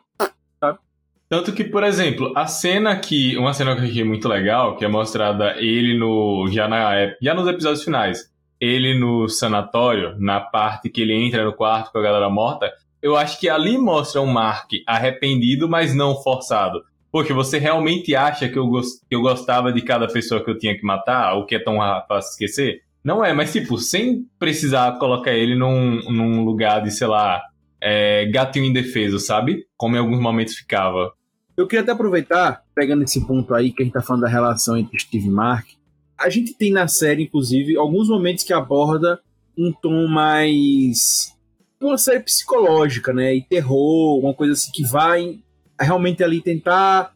Tanto 1.29 1.53
que, 1.53 1.65
por 1.65 1.83
exemplo, 1.83 2.33
a 2.37 2.47
cena 2.47 2.97
que. 2.97 3.37
Uma 3.37 3.53
cena 3.53 3.75
que 3.75 3.83
eu 3.83 3.89
achei 3.89 4.05
muito 4.05 4.29
legal, 4.29 4.77
que 4.77 4.85
é 4.85 4.89
mostrada 4.89 5.57
ele 5.59 5.99
no. 5.99 6.49
Já, 6.53 6.69
na, 6.69 7.15
já 7.21 7.35
nos 7.35 7.49
episódios 7.49 7.85
finais. 7.85 8.31
Ele 8.59 8.99
no 8.99 9.29
sanatório, 9.29 10.15
na 10.19 10.41
parte 10.41 10.89
que 10.89 11.03
ele 11.03 11.13
entra 11.13 11.45
no 11.45 11.53
quarto 11.53 11.93
com 11.93 11.99
a 11.99 12.03
galera 12.03 12.31
morta. 12.31 12.73
Eu 13.03 13.15
acho 13.15 13.39
que 13.39 13.49
ali 13.49 13.77
mostra 13.77 14.21
um 14.21 14.27
Mark 14.27 14.71
arrependido, 14.87 15.69
mas 15.69 15.95
não 15.95 16.17
forçado. 16.23 16.83
Porque 17.17 17.33
você 17.33 17.57
realmente 17.59 18.15
acha 18.15 18.47
que 18.47 18.59
eu, 18.59 18.67
gos- 18.67 19.01
que 19.09 19.17
eu 19.17 19.23
gostava 19.23 19.73
de 19.73 19.81
cada 19.81 20.07
pessoa 20.07 20.45
que 20.45 20.51
eu 20.51 20.59
tinha 20.59 20.77
que 20.77 20.85
matar? 20.85 21.33
Ou 21.33 21.47
que 21.47 21.55
é 21.55 21.59
tão 21.59 21.79
fácil 22.07 22.33
esquecer? 22.33 22.83
Não 23.03 23.25
é, 23.25 23.33
mas 23.33 23.51
tipo, 23.51 23.79
sem 23.79 24.27
precisar 24.39 24.99
colocar 24.99 25.33
ele 25.33 25.55
num, 25.55 26.03
num 26.13 26.45
lugar 26.45 26.83
de, 26.83 26.91
sei 26.91 27.07
lá, 27.07 27.41
é, 27.81 28.27
gatinho 28.27 28.67
indefeso, 28.67 29.19
sabe? 29.19 29.65
Como 29.79 29.97
em 29.97 29.99
alguns 29.99 30.21
momentos 30.21 30.57
ficava. 30.57 31.11
Eu 31.57 31.67
queria 31.67 31.81
até 31.85 31.93
aproveitar, 31.93 32.63
pegando 32.75 33.03
esse 33.03 33.27
ponto 33.27 33.55
aí 33.55 33.73
que 33.73 33.81
a 33.83 33.87
gente 33.87 33.95
tá 33.95 34.03
falando 34.03 34.25
da 34.25 34.29
relação 34.29 34.77
entre 34.77 34.99
Steve 35.01 35.29
e 35.29 35.31
Mark. 35.31 35.67
A 36.19 36.29
gente 36.29 36.53
tem 36.53 36.71
na 36.71 36.87
série, 36.87 37.23
inclusive, 37.23 37.79
alguns 37.79 38.11
momentos 38.11 38.45
que 38.45 38.53
aborda 38.53 39.19
um 39.57 39.73
tom 39.73 40.07
mais. 40.07 41.33
uma 41.81 41.97
série 41.97 42.21
psicológica, 42.21 43.15
né? 43.15 43.35
E 43.35 43.41
terror, 43.41 44.19
uma 44.23 44.35
coisa 44.35 44.53
assim 44.53 44.71
que 44.71 44.85
vai 44.85 45.39
realmente 45.81 46.23
ali 46.25 46.41
tentar 46.41 47.13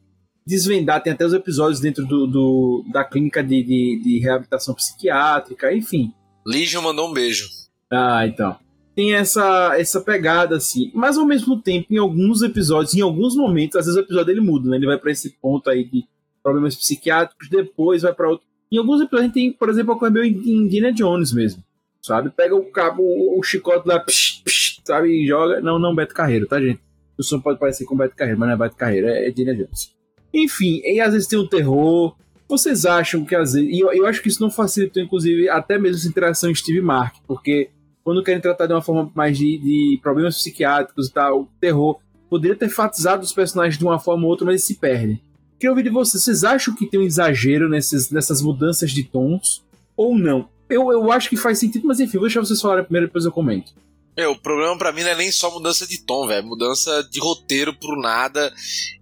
desvendar. 0.47 1.03
Tem 1.03 1.13
até 1.13 1.25
os 1.25 1.33
episódios 1.33 1.81
dentro 1.81 2.05
do, 2.07 2.27
do- 2.27 2.85
da 2.93 3.05
clínica 3.05 3.43
de, 3.43 3.63
de, 3.63 4.01
de 4.03 4.19
reabilitação 4.19 4.75
psiquiátrica, 4.75 5.73
enfim. 5.75 6.13
Legion 6.47 6.83
mandou 6.83 7.09
um 7.09 7.13
beijo. 7.13 7.49
Ah, 7.91 8.27
então. 8.27 8.57
Tem 8.95 9.15
essa, 9.15 9.75
essa 9.79 10.01
pegada, 10.01 10.57
assim. 10.57 10.91
Mas 10.95 11.17
ao 11.17 11.25
mesmo 11.27 11.61
tempo, 11.61 11.87
em 11.93 11.99
alguns 11.99 12.43
episódios, 12.43 12.95
em 12.95 13.01
alguns 13.01 13.37
momentos, 13.37 13.77
às 13.77 13.87
vezes 13.87 13.99
o 14.01 14.05
episódio 14.05 14.33
ele 14.33 14.41
muda, 14.41 14.69
né? 14.69 14.77
Ele 14.77 14.87
vai 14.87 14.99
pra 14.99 15.11
esse 15.13 15.31
ponto 15.41 15.71
aí 15.71 15.85
de 15.85 16.05
problemas 16.43 16.75
psiquiátricos, 16.75 17.49
depois 17.49 18.03
vai 18.03 18.13
pra 18.13 18.29
outro. 18.29 18.47
Em 18.73 18.79
alguns 18.79 19.01
episódios 19.01 19.21
a 19.23 19.25
gente 19.27 19.35
tem, 19.35 19.53
por 19.53 19.69
exemplo, 19.69 19.99
a 20.05 20.11
meio 20.11 20.25
em 20.25 20.65
Indiana 20.65 20.93
Jones 20.93 21.33
mesmo. 21.33 21.63
Sabe? 22.03 22.31
Pega 22.31 22.55
o 22.57 22.65
cabo, 22.65 23.03
o, 23.03 23.39
o 23.39 23.43
chicote 23.43 23.87
lá, 23.87 24.01
psh, 24.01 24.43
psh, 24.45 24.81
sabe? 24.85 25.09
E 25.09 25.27
joga. 25.27 25.61
Não, 25.61 25.79
não, 25.79 25.95
Beto 25.95 26.15
Carreiro, 26.15 26.47
tá, 26.47 26.61
gente? 26.61 26.81
O 27.21 27.23
som 27.23 27.39
pode 27.39 27.59
parecer 27.59 27.85
com 27.85 27.95
Beto 27.95 28.16
Carreiro, 28.16 28.41
mas 28.41 28.49
não 28.49 28.55
é 28.55 28.59
Beto 28.59 28.77
Carreiro, 28.77 29.07
é 29.07 29.29
Indiana 29.29 29.55
Jones. 29.55 29.95
Enfim, 30.33 30.81
e 30.83 31.01
às 31.01 31.12
vezes 31.12 31.29
tem 31.29 31.39
o 31.39 31.47
terror. 31.47 32.16
Vocês 32.49 32.87
acham 32.87 33.27
que 33.27 33.35
às 33.35 33.53
vezes. 33.53 33.68
E 33.71 33.79
eu, 33.79 33.93
eu 33.93 34.07
acho 34.07 34.23
que 34.23 34.29
isso 34.29 34.41
não 34.41 34.51
facilitou, 34.51 35.03
inclusive, 35.03 35.49
até 35.51 35.79
mesmo 35.79 35.99
essa 35.99 36.09
interação 36.09 36.55
Steve 36.55 36.79
e 36.79 36.83
Mark, 36.83 37.16
porque 37.27 37.68
quando 38.03 38.25
querem 38.25 38.41
tratar 38.41 38.66
de 38.66 38.73
uma 38.73 38.81
forma 38.81 39.12
mais 39.14 39.37
de, 39.37 39.59
de 39.59 40.01
problemas 40.03 40.39
psiquiátricos 40.39 41.09
e 41.09 41.12
tal, 41.12 41.47
terror, 41.61 42.01
poderia 42.31 42.57
ter 42.57 42.66
enfatizado 42.66 43.23
os 43.23 43.33
personagens 43.33 43.77
de 43.77 43.85
uma 43.85 43.99
forma 43.99 44.25
ou 44.25 44.31
outra, 44.31 44.47
mas 44.47 44.55
eles 44.55 44.64
se 44.64 44.77
perdem. 44.77 45.21
Queria 45.59 45.73
ouvir 45.73 45.83
de 45.83 45.91
vocês, 45.91 46.23
vocês 46.23 46.43
acham 46.43 46.75
que 46.75 46.87
tem 46.87 46.99
um 46.99 47.03
exagero 47.03 47.68
nesses, 47.68 48.11
nessas 48.11 48.41
mudanças 48.41 48.93
de 48.93 49.05
tons 49.05 49.62
ou 49.95 50.18
não? 50.18 50.49
Eu, 50.71 50.91
eu 50.91 51.12
acho 51.12 51.29
que 51.29 51.37
faz 51.37 51.59
sentido, 51.59 51.87
mas 51.87 52.01
enfim, 52.01 52.16
vou 52.16 52.27
deixar 52.27 52.41
vocês 52.41 52.61
falarem 52.61 52.85
primeiro, 52.85 53.09
depois 53.09 53.27
eu 53.27 53.33
comento. 53.33 53.75
Meu, 54.21 54.33
o 54.33 54.39
problema 54.39 54.77
pra 54.77 54.93
mim 54.93 55.03
não 55.03 55.09
é 55.09 55.16
nem 55.16 55.33
só 55.33 55.51
mudança 55.51 55.87
de 55.87 56.05
tom, 56.05 56.27
velho. 56.27 56.47
Mudança 56.47 57.03
de 57.05 57.18
roteiro 57.18 57.75
pro 57.75 57.99
nada. 57.99 58.55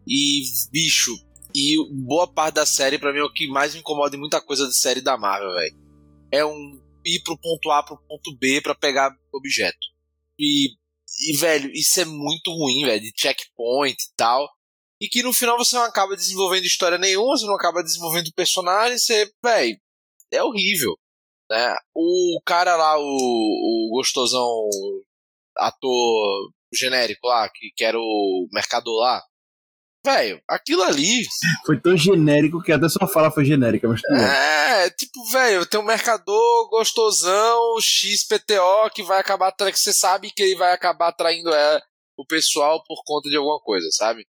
E, 0.07 0.43
bicho, 0.71 1.11
e 1.53 1.75
boa 2.07 2.33
parte 2.33 2.55
da 2.55 2.65
série, 2.65 3.01
pra 3.01 3.13
mim, 3.13 3.19
é 3.19 3.25
o 3.25 3.33
que 3.33 3.49
mais 3.49 3.75
me 3.75 3.81
incomoda 3.81 4.15
em 4.15 4.21
muita 4.21 4.41
coisa 4.41 4.65
de 4.69 4.77
série 4.77 5.01
da 5.01 5.19
Marvel, 5.19 5.53
velho. 5.55 5.77
É 6.31 6.45
um 6.47 6.81
ir 7.05 7.21
pro 7.25 7.37
ponto 7.37 7.69
A 7.73 7.83
pro 7.83 8.01
ponto 8.07 8.37
B 8.39 8.61
pra 8.61 8.77
pegar 8.77 9.13
objeto. 9.33 9.89
E, 10.39 10.69
e 11.29 11.37
velho, 11.37 11.69
isso 11.73 12.01
é 12.01 12.05
muito 12.05 12.53
ruim, 12.53 12.85
velho, 12.85 13.01
de 13.01 13.13
checkpoint 13.17 14.01
e 14.01 14.15
tal. 14.17 14.49
E 15.01 15.09
que 15.09 15.21
no 15.25 15.33
final 15.33 15.59
você 15.59 15.75
não 15.75 15.83
acaba 15.83 16.15
desenvolvendo 16.15 16.65
história 16.65 16.97
nenhuma, 16.97 17.37
você 17.37 17.45
não 17.45 17.57
acaba 17.57 17.83
desenvolvendo 17.83 18.33
personagem, 18.37 18.97
você, 18.97 19.29
velho, 19.43 19.81
é 20.31 20.41
horrível. 20.45 20.97
Né? 21.51 21.75
O 21.93 22.41
cara 22.47 22.77
lá, 22.77 22.97
o, 23.01 23.03
o 23.03 23.91
gostosão 23.91 24.69
ator 25.59 26.51
genérico 26.75 27.27
lá, 27.27 27.49
que, 27.49 27.71
que 27.77 27.85
era 27.85 27.99
o 27.99 28.47
mercador 28.53 29.01
lá. 29.01 29.23
Velho, 30.05 30.41
aquilo 30.49 30.83
ali. 30.85 31.25
Foi 31.67 31.79
tão 31.81 31.97
genérico 31.97 32.63
que 32.63 32.73
até 32.73 32.89
sua 32.89 33.09
fala 33.09 33.31
foi 33.31 33.45
genérica, 33.45 33.89
mas 33.89 34.01
tudo. 34.01 34.17
É, 34.17 34.89
tipo, 34.91 35.25
velho, 35.33 35.67
tem 35.67 35.81
um 35.81 35.85
mercador 35.85 36.69
gostosão, 36.71 37.75
XPTO, 37.81 38.91
que 38.95 39.03
vai 39.03 39.19
acabar 39.21 39.53
que 39.53 39.79
você 39.79 39.93
sabe 39.93 40.31
que 40.31 40.43
ele 40.43 40.55
vai 40.57 40.73
acabar 40.73 41.09
atraindo 41.09 41.53
é, 41.53 41.81
o 42.17 42.25
pessoal 42.25 42.83
por 42.87 43.03
conta 43.05 43.29
de 43.29 43.37
alguma 43.37 43.59
coisa, 43.61 43.89
sabe? 43.91 44.25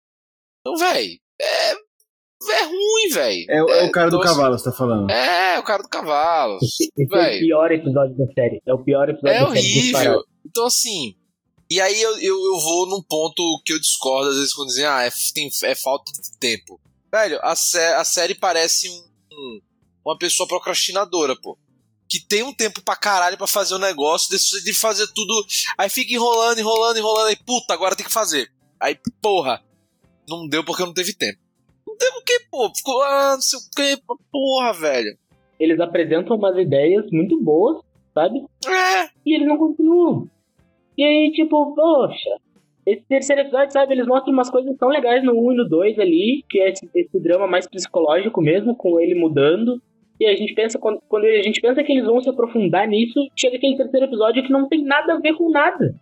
Então, 0.62 0.78
velho, 0.78 1.20
é, 1.42 1.72
é 1.72 2.64
ruim, 2.64 3.10
velho. 3.12 3.46
É, 3.50 3.64
o- 3.64 3.70
é 3.70 3.84
o 3.86 3.92
cara 3.92 4.10
do 4.12 4.18
então, 4.18 4.28
cavalo, 4.28 4.58
você 4.58 4.66
tá 4.70 4.76
falando. 4.78 5.10
É, 5.10 5.60
o 5.60 5.64
cara 5.64 5.82
do 5.84 5.90
cavalo. 5.90 6.58
Esse 6.62 6.90
é 7.00 7.04
o 7.04 7.40
pior 7.40 7.72
episódio 7.72 8.16
da 8.16 8.26
série. 8.34 8.62
É 8.68 8.74
o 8.74 8.84
pior 8.84 9.10
episódio 9.10 9.36
É 9.36 9.40
da 9.40 9.48
série. 9.48 9.60
horrível. 9.60 10.24
Então, 10.56 10.68
assim. 10.68 11.16
E 11.70 11.82
aí 11.82 12.00
eu, 12.02 12.12
eu, 12.20 12.46
eu 12.46 12.60
vou 12.62 12.88
num 12.88 13.02
ponto 13.02 13.42
que 13.66 13.74
eu 13.74 13.80
discordo, 13.80 14.30
às 14.30 14.36
vezes, 14.38 14.54
quando 14.54 14.68
dizem, 14.70 14.86
ah, 14.86 15.04
é, 15.04 15.10
tem, 15.34 15.50
é 15.64 15.76
falta 15.76 16.12
de 16.14 16.38
tempo. 16.40 16.80
Velho, 17.12 17.40
a, 17.42 17.56
sé- 17.56 17.96
a 17.96 18.04
série 18.06 18.36
parece 18.36 18.88
um, 18.90 19.04
um- 19.34 19.60
uma 20.06 20.18
pessoa 20.18 20.48
procrastinadora, 20.48 21.36
pô. 21.42 21.58
Que 22.08 22.20
tem 22.26 22.44
um 22.44 22.54
tempo 22.54 22.82
pra 22.84 22.96
caralho 22.96 23.36
pra 23.36 23.48
fazer 23.48 23.74
o 23.74 23.80
negócio, 23.80 24.30
decide 24.30 24.64
de 24.64 24.74
fazer 24.74 25.08
tudo. 25.08 25.34
Aí 25.78 25.90
fica 25.90 26.14
enrolando, 26.14 26.60
enrolando, 26.60 26.98
enrolando. 26.98 27.28
Aí, 27.28 27.36
puta, 27.36 27.74
agora 27.74 27.96
tem 27.96 28.06
que 28.06 28.12
fazer. 28.12 28.48
Aí, 28.80 28.98
porra, 29.22 29.62
não 30.30 30.48
deu 30.48 30.64
porque 30.64 30.84
não 30.86 30.94
teve 30.94 31.14
tempo. 31.14 31.40
Não 31.86 31.98
deu 31.98 32.12
o 32.14 32.24
quê, 32.24 32.40
pô? 32.52 32.72
Ficou, 32.76 33.02
ah, 33.02 33.34
não 33.34 33.42
sei 33.42 33.58
o 33.60 33.62
quê, 33.76 34.02
porra, 34.32 34.72
velho. 34.74 35.18
Eles 35.60 35.80
apresentam 35.80 36.38
umas 36.38 36.56
ideias 36.58 37.06
muito 37.12 37.42
boas, 37.42 37.84
sabe? 38.14 38.46
É, 38.68 39.06
E 39.26 39.34
eles 39.36 39.48
não 39.48 39.58
continuam. 39.58 40.30
E 40.98 41.04
aí, 41.04 41.32
tipo, 41.32 41.76
poxa. 41.76 42.30
Esse 42.86 43.04
terceiro 43.08 43.42
episódio, 43.42 43.72
sabe, 43.74 43.94
eles 43.94 44.06
mostram 44.06 44.32
umas 44.32 44.50
coisas 44.50 44.78
tão 44.78 44.90
legais 44.90 45.24
no 45.24 45.34
1 45.34 45.54
e 45.54 45.56
no 45.56 45.68
2 45.68 45.98
ali, 46.00 46.44
que 46.48 46.60
é 46.60 46.70
esse, 46.70 46.88
esse 46.94 47.20
drama 47.20 47.48
mais 47.48 47.68
psicológico 47.68 48.42
mesmo, 48.42 48.76
com 48.76 49.00
ele 49.00 49.16
mudando. 49.16 49.82
E 50.20 50.26
a 50.28 50.36
gente 50.36 50.54
pensa, 50.54 50.78
quando, 50.78 51.02
quando 51.10 51.26
a 51.26 51.42
gente 51.42 51.60
pensa 51.60 51.84
que 51.84 51.92
eles 51.92 52.06
vão 52.06 52.22
se 52.22 52.30
aprofundar 52.30 52.88
nisso, 52.88 53.20
chega 53.36 53.58
aquele 53.58 53.76
terceiro 53.76 54.06
episódio 54.06 54.44
que 54.44 54.52
não 54.52 54.68
tem 54.68 54.84
nada 54.84 55.14
a 55.14 55.20
ver 55.20 55.34
com 55.34 55.50
nada. 55.50 55.96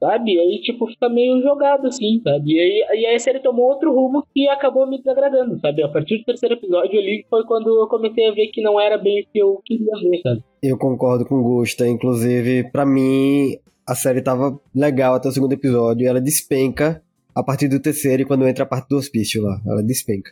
sabe? 0.00 0.34
E 0.34 0.38
aí, 0.38 0.60
tipo, 0.60 0.86
fica 0.86 1.08
meio 1.08 1.40
jogado, 1.42 1.86
assim, 1.86 2.20
sabe? 2.22 2.54
E 2.54 2.60
aí, 2.60 3.00
e 3.00 3.06
aí 3.06 3.14
a 3.14 3.18
série 3.18 3.40
tomou 3.40 3.66
outro 3.68 3.92
rumo 3.94 4.24
que 4.34 4.48
acabou 4.48 4.86
me 4.86 4.98
desagradando, 4.98 5.58
sabe? 5.60 5.82
A 5.82 5.88
partir 5.88 6.18
do 6.18 6.24
terceiro 6.24 6.54
episódio 6.54 6.98
ali 6.98 7.24
foi 7.28 7.44
quando 7.44 7.68
eu 7.68 7.86
comecei 7.88 8.28
a 8.28 8.32
ver 8.32 8.48
que 8.48 8.62
não 8.62 8.80
era 8.80 8.98
bem 8.98 9.22
o 9.22 9.26
que 9.32 9.38
eu 9.38 9.60
queria 9.64 9.94
ver, 10.02 10.20
sabe? 10.22 10.42
Eu 10.62 10.78
concordo 10.78 11.24
com 11.24 11.36
o 11.36 11.42
Gusta, 11.42 11.86
inclusive, 11.86 12.70
pra 12.70 12.84
mim, 12.84 13.56
a 13.86 13.94
série 13.94 14.20
tava 14.22 14.58
legal 14.74 15.14
até 15.14 15.28
o 15.28 15.32
segundo 15.32 15.52
episódio, 15.52 16.06
ela 16.08 16.20
despenca 16.20 17.02
a 17.34 17.42
partir 17.42 17.68
do 17.68 17.78
terceiro 17.80 18.22
e 18.22 18.24
quando 18.24 18.46
entra 18.48 18.64
a 18.64 18.66
parte 18.66 18.88
do 18.88 18.96
hospício 18.96 19.42
lá, 19.42 19.60
ela 19.66 19.82
despenca. 19.82 20.30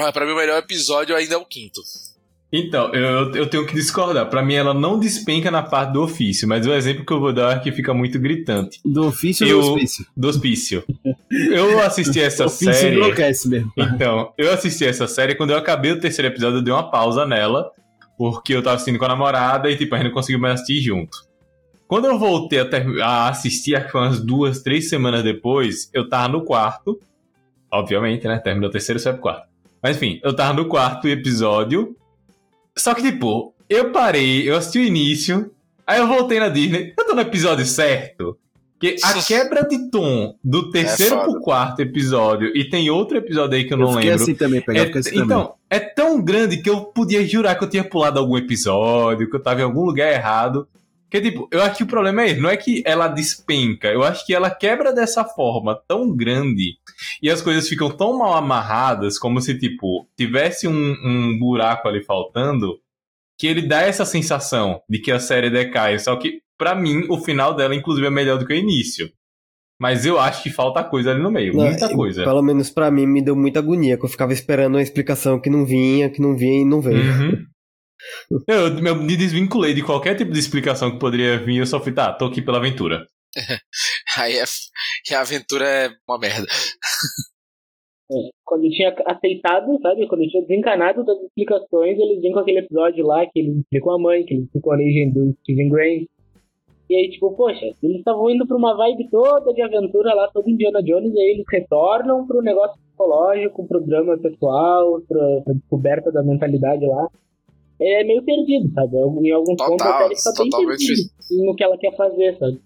Ah, 0.00 0.12
pra 0.12 0.26
mim 0.26 0.32
o 0.32 0.36
melhor 0.36 0.58
episódio 0.58 1.14
ainda 1.14 1.34
é 1.34 1.38
o 1.38 1.44
quinto. 1.44 1.80
Então, 2.54 2.92
eu, 2.94 3.30
eu 3.34 3.46
tenho 3.48 3.64
que 3.66 3.72
discordar. 3.74 4.28
Pra 4.28 4.42
mim, 4.44 4.52
ela 4.54 4.74
não 4.74 4.98
despenca 4.98 5.50
na 5.50 5.62
parte 5.62 5.94
do 5.94 6.02
ofício, 6.02 6.46
mas 6.46 6.66
o 6.66 6.72
exemplo 6.74 7.02
que 7.06 7.10
eu 7.10 7.18
vou 7.18 7.32
dar 7.32 7.56
é 7.56 7.60
que 7.60 7.72
fica 7.72 7.94
muito 7.94 8.18
gritante. 8.18 8.78
Do 8.84 9.06
ofício 9.06 9.46
Eu- 9.46 9.56
ou 9.58 9.62
do 9.62 9.72
hospício? 9.74 10.06
Do 10.14 10.28
hospício. 10.28 10.84
Eu 11.50 11.80
assisti 11.80 12.20
essa 12.20 12.44
ofício 12.44 12.74
série. 12.74 12.96
enlouquece 12.96 13.48
mesmo. 13.48 13.72
Então, 13.74 14.34
eu 14.36 14.52
assisti 14.52 14.84
essa 14.84 15.06
série, 15.06 15.34
quando 15.34 15.50
eu 15.50 15.56
acabei 15.56 15.92
o 15.92 16.00
terceiro 16.00 16.28
episódio, 16.30 16.58
eu 16.58 16.62
dei 16.62 16.74
uma 16.74 16.90
pausa 16.90 17.24
nela, 17.24 17.70
porque 18.18 18.52
eu 18.54 18.62
tava 18.62 18.76
assistindo 18.76 18.98
com 18.98 19.06
a 19.06 19.08
namorada 19.08 19.70
e, 19.70 19.76
tipo, 19.76 19.94
a 19.94 19.98
gente 19.98 20.08
não 20.08 20.14
conseguiu 20.14 20.38
mais 20.40 20.54
assistir 20.60 20.82
junto. 20.82 21.16
Quando 21.92 22.06
eu 22.06 22.18
voltei 22.18 22.58
a, 22.58 22.64
ter- 22.64 23.02
a 23.02 23.28
assistir, 23.28 23.76
acho 23.76 23.84
que 23.84 23.92
foi 23.92 24.00
umas 24.00 24.18
duas, 24.18 24.62
três 24.62 24.88
semanas 24.88 25.22
depois, 25.22 25.90
eu 25.92 26.08
tava 26.08 26.26
no 26.28 26.42
quarto. 26.42 26.98
Obviamente, 27.70 28.26
né? 28.26 28.38
Terminou 28.38 28.70
o 28.70 28.72
terceiro 28.72 28.98
e 28.98 29.02
foi 29.02 29.12
pro 29.12 29.20
quarto. 29.20 29.46
Mas 29.82 29.98
enfim, 29.98 30.18
eu 30.24 30.34
tava 30.34 30.54
no 30.54 30.68
quarto 30.70 31.06
episódio. 31.06 31.94
Só 32.74 32.94
que, 32.94 33.02
tipo, 33.02 33.52
eu 33.68 33.92
parei, 33.92 34.48
eu 34.48 34.56
assisti 34.56 34.78
o 34.78 34.82
início, 34.84 35.50
aí 35.86 35.98
eu 36.00 36.06
voltei 36.06 36.40
na 36.40 36.48
Disney. 36.48 36.94
Eu 36.96 37.04
tô 37.06 37.14
no 37.14 37.20
episódio 37.20 37.66
certo. 37.66 38.38
Porque 38.80 38.96
a 39.04 39.12
quebra 39.22 39.62
de 39.68 39.90
tom 39.90 40.34
do 40.42 40.70
terceiro 40.70 41.16
foda. 41.16 41.30
pro 41.30 41.40
quarto 41.42 41.80
episódio, 41.82 42.56
e 42.56 42.64
tem 42.70 42.88
outro 42.88 43.18
episódio 43.18 43.54
aí 43.58 43.64
que 43.64 43.74
eu 43.74 43.78
Eu 43.78 43.84
não 43.84 43.92
fiquei 43.92 44.08
lembro. 44.08 44.22
assim 44.24 44.34
também, 44.34 44.62
pegar, 44.62 44.80
É- 44.86 44.98
assim 44.98 45.10
também. 45.10 45.24
então, 45.26 45.54
é 45.68 45.78
tão 45.78 46.22
grande 46.22 46.56
que 46.62 46.70
eu 46.70 46.86
podia 46.86 47.22
jurar 47.28 47.54
que 47.54 47.62
eu 47.64 47.68
tinha 47.68 47.84
pulado 47.84 48.18
algum 48.18 48.38
episódio, 48.38 49.28
que 49.28 49.36
eu 49.36 49.42
tava 49.42 49.60
em 49.60 49.64
algum 49.64 49.84
lugar 49.84 50.10
errado. 50.10 50.66
Porque, 51.12 51.30
tipo, 51.30 51.46
eu 51.52 51.60
acho 51.60 51.76
que 51.76 51.82
o 51.82 51.86
problema 51.86 52.22
é 52.22 52.30
esse. 52.30 52.40
Não 52.40 52.48
é 52.48 52.56
que 52.56 52.82
ela 52.86 53.06
despenca. 53.06 53.88
Eu 53.88 54.02
acho 54.02 54.24
que 54.24 54.34
ela 54.34 54.50
quebra 54.50 54.94
dessa 54.94 55.22
forma 55.22 55.78
tão 55.86 56.16
grande 56.16 56.78
e 57.22 57.28
as 57.28 57.42
coisas 57.42 57.68
ficam 57.68 57.90
tão 57.90 58.16
mal 58.16 58.32
amarradas, 58.32 59.18
como 59.18 59.38
se, 59.38 59.58
tipo, 59.58 60.08
tivesse 60.16 60.66
um, 60.66 60.72
um 61.04 61.38
buraco 61.38 61.86
ali 61.86 62.02
faltando, 62.02 62.78
que 63.38 63.46
ele 63.46 63.60
dá 63.60 63.82
essa 63.82 64.06
sensação 64.06 64.80
de 64.88 65.00
que 65.00 65.12
a 65.12 65.20
série 65.20 65.50
decai. 65.50 65.98
Só 65.98 66.16
que, 66.16 66.40
pra 66.56 66.74
mim, 66.74 67.04
o 67.10 67.18
final 67.18 67.54
dela, 67.54 67.74
inclusive, 67.74 68.06
é 68.06 68.10
melhor 68.10 68.38
do 68.38 68.46
que 68.46 68.54
o 68.54 68.56
início. 68.56 69.12
Mas 69.78 70.06
eu 70.06 70.18
acho 70.18 70.42
que 70.42 70.48
falta 70.48 70.82
coisa 70.82 71.10
ali 71.10 71.22
no 71.22 71.30
meio. 71.30 71.52
Não, 71.52 71.66
muita 71.66 71.94
coisa. 71.94 72.24
Pelo 72.24 72.40
menos 72.40 72.70
pra 72.70 72.90
mim 72.90 73.06
me 73.06 73.20
deu 73.20 73.36
muita 73.36 73.58
agonia, 73.58 73.98
que 73.98 74.04
eu 74.06 74.08
ficava 74.08 74.32
esperando 74.32 74.76
uma 74.76 74.82
explicação 74.82 75.38
que 75.38 75.50
não 75.50 75.66
vinha, 75.66 76.08
que 76.08 76.22
não 76.22 76.34
vinha 76.34 76.62
e 76.62 76.64
não 76.64 76.80
veio. 76.80 77.02
Uhum. 77.02 77.51
Eu, 78.48 78.78
eu 78.78 78.96
me 78.96 79.16
desvinculei 79.16 79.74
de 79.74 79.82
qualquer 79.82 80.16
tipo 80.16 80.32
de 80.32 80.38
explicação 80.38 80.90
que 80.90 80.98
poderia 80.98 81.38
vir, 81.38 81.58
eu 81.58 81.66
só 81.66 81.80
fui, 81.80 81.92
tá, 81.92 82.12
tô 82.12 82.26
aqui 82.26 82.42
pela 82.42 82.58
aventura. 82.58 83.06
Aí 84.18 84.36
é, 84.36 84.44
que 85.04 85.14
a 85.14 85.20
aventura 85.20 85.64
é 85.66 85.90
uma 86.08 86.18
merda. 86.18 86.46
É, 88.10 88.14
Quando 88.44 88.64
eu 88.64 88.70
tinha 88.70 88.94
aceitado, 89.06 89.78
sabe? 89.80 90.06
Quando 90.06 90.22
eu 90.22 90.28
tinha 90.28 90.42
desencanado 90.42 91.04
das 91.04 91.18
explicações, 91.22 91.98
eles 91.98 92.20
vêm 92.20 92.32
com 92.32 92.40
aquele 92.40 92.58
episódio 92.58 93.06
lá 93.06 93.24
que 93.26 93.40
eles 93.40 93.56
explicam 93.56 93.92
a 93.92 93.98
mãe, 93.98 94.24
que 94.24 94.34
eles 94.34 94.44
explicam 94.44 94.72
a 94.72 94.76
origem 94.76 95.12
do 95.12 95.34
Steven 95.42 95.68
Grant. 95.70 96.06
E 96.90 96.96
aí, 96.96 97.10
tipo, 97.10 97.32
poxa, 97.34 97.64
eles 97.82 97.98
estavam 97.98 98.28
indo 98.28 98.46
pra 98.46 98.56
uma 98.56 98.76
vibe 98.76 99.08
toda 99.08 99.54
de 99.54 99.62
aventura 99.62 100.12
lá, 100.12 100.28
todo 100.28 100.50
Indiana 100.50 100.82
Jones, 100.82 101.14
e 101.14 101.18
aí 101.18 101.30
eles 101.30 101.46
retornam 101.50 102.26
pro 102.26 102.42
negócio 102.42 102.78
psicológico, 102.82 103.66
pro 103.66 103.80
drama 103.80 104.18
pessoal, 104.18 105.00
pra, 105.08 105.40
pra 105.42 105.54
descoberta 105.54 106.12
da 106.12 106.22
mentalidade 106.22 106.84
lá. 106.84 107.08
É 107.84 108.04
meio 108.04 108.22
perdido, 108.24 108.72
sabe? 108.72 108.96
Em 108.96 109.32
alguns 109.32 109.56
Total, 109.56 109.70
pontos 109.70 109.86
a 109.86 109.98
série 109.98 110.16
fica 110.16 110.56
bem 110.56 110.66
perdida 110.66 111.02
no 111.30 111.56
que 111.56 111.64
ela 111.64 111.76
quer 111.78 111.96
fazer, 111.96 112.38
sabe? 112.38 112.60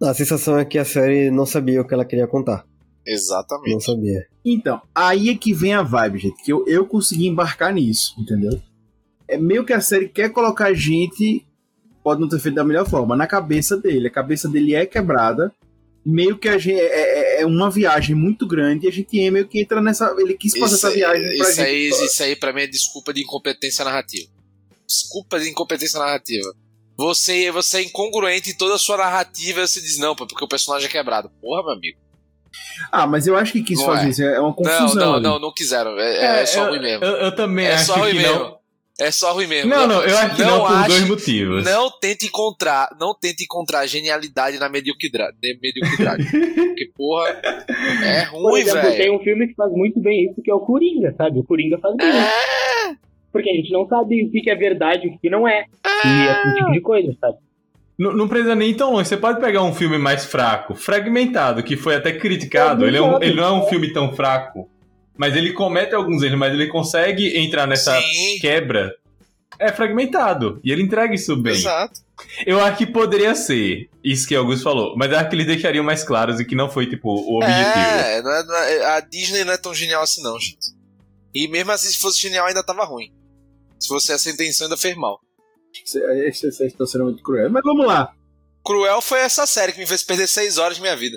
A 0.00 0.14
sensação 0.14 0.58
é 0.58 0.64
que 0.64 0.78
a 0.78 0.84
série 0.84 1.30
não 1.30 1.44
sabia 1.44 1.80
o 1.80 1.86
que 1.86 1.92
ela 1.92 2.04
queria 2.04 2.26
contar. 2.26 2.64
Não 3.04 3.14
Exatamente. 3.14 3.84
sabia. 3.84 4.26
Então, 4.44 4.80
aí 4.94 5.30
é 5.30 5.34
que 5.34 5.52
vem 5.52 5.74
a 5.74 5.82
vibe, 5.82 6.18
gente, 6.18 6.42
que 6.44 6.52
eu, 6.52 6.64
eu 6.68 6.86
consegui 6.86 7.26
embarcar 7.26 7.72
nisso, 7.74 8.14
entendeu? 8.18 8.60
É 9.26 9.36
meio 9.36 9.64
que 9.64 9.72
a 9.72 9.80
série 9.80 10.08
quer 10.08 10.30
colocar 10.30 10.66
a 10.66 10.74
gente, 10.74 11.44
pode 12.04 12.20
não 12.20 12.28
ter 12.28 12.38
feito 12.38 12.54
da 12.54 12.64
melhor 12.64 12.86
forma, 12.88 13.16
na 13.16 13.26
cabeça 13.26 13.76
dele. 13.76 14.08
A 14.08 14.12
cabeça 14.12 14.48
dele 14.48 14.74
é 14.74 14.86
quebrada, 14.86 15.52
meio 16.10 16.38
que 16.38 16.48
a 16.48 16.56
gente, 16.56 16.78
é, 16.80 17.38
é- 17.38 17.42
é 17.42 17.46
uma 17.46 17.70
viagem 17.70 18.14
muito 18.16 18.46
grande 18.46 18.86
e 18.86 18.88
a 18.88 18.92
gente 18.92 19.20
é 19.20 19.30
meio 19.30 19.46
que 19.46 19.60
entra 19.60 19.80
nessa. 19.82 20.14
Ele 20.18 20.34
quis 20.34 20.56
fazer 20.58 20.74
essa 20.76 20.90
viagem 20.90 21.22
pra 21.22 21.32
isso, 21.48 21.56
gente. 21.56 21.60
aí, 21.66 21.88
isso 21.88 22.22
aí 22.22 22.34
pra 22.36 22.52
mim 22.52 22.62
é 22.62 22.66
desculpa 22.66 23.12
de 23.12 23.20
incompetência 23.22 23.84
narrativa. 23.84 24.28
Desculpa 24.86 25.38
de 25.38 25.48
incompetência 25.50 25.98
narrativa. 25.98 26.52
Você, 26.96 27.50
você 27.52 27.78
é 27.78 27.82
incongruente 27.82 28.50
em 28.50 28.56
toda 28.56 28.74
a 28.74 28.78
sua 28.78 28.96
narrativa 28.96 29.60
e 29.60 29.68
você 29.68 29.80
diz, 29.80 29.98
não, 29.98 30.16
pô, 30.16 30.26
porque 30.26 30.42
o 30.44 30.48
personagem 30.48 30.88
é 30.88 30.90
quebrado. 30.90 31.30
Porra, 31.40 31.62
meu 31.62 31.72
amigo. 31.72 31.98
Ah, 32.90 33.06
mas 33.06 33.26
eu 33.26 33.36
acho 33.36 33.52
que 33.52 33.62
quis 33.62 33.78
Não 33.78 33.86
fazer 33.86 34.06
é. 34.06 34.10
isso, 34.10 34.22
é 34.22 34.40
uma 34.40 34.48
Não, 34.48 34.54
confusão. 34.54 34.94
não, 34.94 35.14
ali. 35.14 35.22
não, 35.22 35.38
não 35.38 35.52
quiseram. 35.52 35.96
É, 36.00 36.42
é 36.42 36.46
só 36.46 36.64
eu, 36.64 36.70
ruim 36.70 36.80
mesmo. 36.80 37.04
Eu, 37.04 37.16
eu 37.16 37.36
também 37.36 37.66
É 37.66 37.74
acho 37.74 37.86
só 37.86 37.94
ruim 37.96 38.10
que 38.12 38.16
mesmo. 38.16 38.34
não. 38.34 38.57
É 39.00 39.12
só 39.12 39.32
ruim 39.32 39.46
mesmo. 39.46 39.70
Não, 39.70 39.86
não, 39.86 40.02
eu 40.02 40.18
acho 40.18 40.34
que 40.34 40.42
não, 40.42 40.66
por 40.66 40.72
ache- 40.74 40.88
dois 40.88 41.08
motivos. 41.08 41.64
Não 41.64 41.88
tente 42.00 42.26
encontrar, 42.26 42.88
não 42.98 43.14
tente 43.14 43.44
encontrar 43.44 43.86
genialidade 43.86 44.58
na 44.58 44.68
mediocridade. 44.68 45.36
mediocridade. 45.40 46.24
Porque, 46.30 46.90
porra, 46.96 47.28
é 48.04 48.26
Por 48.30 48.40
ruim, 48.50 48.60
exemplo, 48.60 48.80
tem 48.88 48.96
velho. 48.98 49.14
um 49.14 49.20
filme 49.22 49.46
que 49.46 49.54
faz 49.54 49.70
muito 49.72 50.00
bem 50.00 50.24
isso, 50.30 50.42
que 50.42 50.50
é 50.50 50.54
o 50.54 50.58
Coringa, 50.60 51.14
sabe? 51.16 51.38
O 51.38 51.44
Coringa 51.44 51.78
faz 51.78 51.94
bem 51.96 52.08
isso. 52.08 52.98
Porque 53.30 53.48
a 53.50 53.52
gente 53.52 53.70
não 53.70 53.86
sabe 53.86 54.24
o 54.24 54.30
que 54.32 54.50
é 54.50 54.54
verdade 54.56 55.06
e 55.06 55.10
o 55.10 55.18
que 55.18 55.30
não 55.30 55.46
é. 55.46 55.64
E 56.04 56.08
esse 56.30 56.54
tipo 56.56 56.72
de 56.72 56.80
coisa, 56.80 57.14
sabe? 57.20 57.36
Não, 57.96 58.12
não 58.12 58.26
precisa 58.28 58.54
nem 58.54 58.70
ir 58.70 58.74
tão 58.74 58.92
longe. 58.92 59.08
Você 59.08 59.16
pode 59.16 59.40
pegar 59.40 59.62
um 59.62 59.74
filme 59.74 59.98
mais 59.98 60.24
fraco, 60.24 60.74
fragmentado, 60.74 61.62
que 61.62 61.76
foi 61.76 61.94
até 61.94 62.12
criticado. 62.12 62.84
Ele, 62.86 62.96
é 62.96 63.02
um- 63.02 63.22
ele 63.22 63.34
não 63.34 63.44
é 63.44 63.52
um 63.52 63.66
filme 63.66 63.92
tão 63.92 64.12
fraco. 64.14 64.68
Mas 65.18 65.34
ele 65.36 65.52
comete 65.52 65.94
alguns 65.94 66.22
erros, 66.22 66.38
mas 66.38 66.52
ele 66.54 66.68
consegue 66.68 67.36
entrar 67.38 67.66
nessa 67.66 68.00
Sim, 68.00 68.38
quebra. 68.40 68.94
É 69.58 69.72
fragmentado. 69.72 70.60
E 70.62 70.70
ele 70.70 70.82
entrega 70.82 71.12
isso 71.14 71.36
bem. 71.36 71.54
exato. 71.54 72.00
Eu 72.46 72.60
acho 72.60 72.78
que 72.78 72.86
poderia 72.86 73.34
ser 73.34 73.88
isso 74.02 74.26
que 74.26 74.34
o 74.36 74.38
Augusto 74.40 74.62
falou. 74.62 74.94
Mas 74.96 75.10
eu 75.10 75.18
acho 75.18 75.28
que 75.28 75.34
eles 75.36 75.46
deixariam 75.46 75.84
mais 75.84 76.02
claros 76.04 76.38
e 76.40 76.44
que 76.44 76.54
não 76.54 76.70
foi, 76.70 76.86
tipo, 76.88 77.08
o 77.10 77.36
objetivo. 77.38 77.66
É, 77.68 78.22
não 78.22 78.30
é- 78.32 78.44
não 78.44 78.54
é- 78.56 78.84
a 78.96 79.00
Disney 79.00 79.44
não 79.44 79.52
é 79.52 79.56
tão 79.56 79.74
genial 79.74 80.02
assim, 80.02 80.22
não, 80.22 80.38
gente. 80.38 80.72
E 81.34 81.46
mesmo 81.48 81.70
assim, 81.72 81.88
se 81.88 81.98
fosse 81.98 82.20
genial, 82.20 82.46
ainda 82.46 82.62
tava 82.62 82.84
ruim. 82.84 83.12
Se 83.80 83.88
fosse 83.88 84.12
essa 84.12 84.30
intenção, 84.30 84.66
ainda 84.66 84.76
fez 84.76 84.96
mal. 84.96 85.20
Vocês 85.84 86.60
estão 86.60 86.86
sendo 86.86 87.04
muito 87.04 87.22
cruel. 87.22 87.50
Mas 87.50 87.62
vamos 87.64 87.86
lá. 87.86 88.12
Cruel 88.64 89.00
foi 89.00 89.20
essa 89.20 89.46
série 89.46 89.72
que 89.72 89.78
me 89.78 89.86
fez 89.86 90.02
perder 90.02 90.26
seis 90.26 90.58
horas 90.58 90.76
de 90.76 90.82
minha 90.82 90.96
vida. 90.96 91.16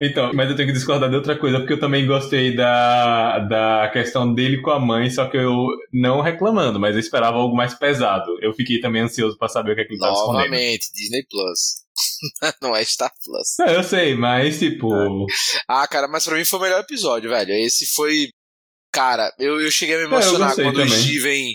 Então, 0.00 0.30
mas 0.34 0.50
eu 0.50 0.56
tenho 0.56 0.68
que 0.68 0.74
discordar 0.74 1.08
de 1.08 1.16
outra 1.16 1.38
coisa, 1.38 1.58
porque 1.58 1.72
eu 1.72 1.80
também 1.80 2.06
gostei 2.06 2.54
da, 2.54 3.38
da 3.38 3.90
questão 3.90 4.32
dele 4.32 4.60
com 4.60 4.70
a 4.70 4.78
mãe, 4.78 5.08
só 5.08 5.26
que 5.26 5.38
eu 5.38 5.68
não 5.90 6.20
reclamando, 6.20 6.78
mas 6.78 6.94
eu 6.94 7.00
esperava 7.00 7.38
algo 7.38 7.56
mais 7.56 7.72
pesado. 7.74 8.36
Eu 8.42 8.52
fiquei 8.52 8.78
também 8.78 9.02
ansioso 9.02 9.38
pra 9.38 9.48
saber 9.48 9.72
o 9.72 9.74
que, 9.74 9.80
é 9.80 9.84
que 9.84 9.92
ele 9.94 10.00
tava 10.00 10.12
escondendo. 10.12 10.50
Novamente, 10.50 10.92
Disney 10.92 11.24
Plus. 11.30 11.86
não 12.60 12.76
é 12.76 12.84
Star 12.84 13.12
Plus. 13.24 13.54
Não, 13.58 13.66
eu 13.68 13.82
sei, 13.82 14.14
mas 14.14 14.58
tipo. 14.58 14.88
Ah, 15.66 15.86
cara, 15.88 16.06
mas 16.06 16.24
pra 16.24 16.36
mim 16.36 16.44
foi 16.44 16.58
o 16.58 16.62
melhor 16.62 16.80
episódio, 16.80 17.30
velho. 17.30 17.52
Esse 17.54 17.86
foi. 17.94 18.28
Cara, 18.92 19.32
eu, 19.38 19.60
eu 19.60 19.70
cheguei 19.70 19.94
a 19.94 19.98
me 19.98 20.04
eu 20.04 20.08
emocionar 20.08 20.48
gostei 20.48 20.64
quando 20.64 20.76
o 20.76 20.82
também. 20.82 20.98
Steven 20.98 21.54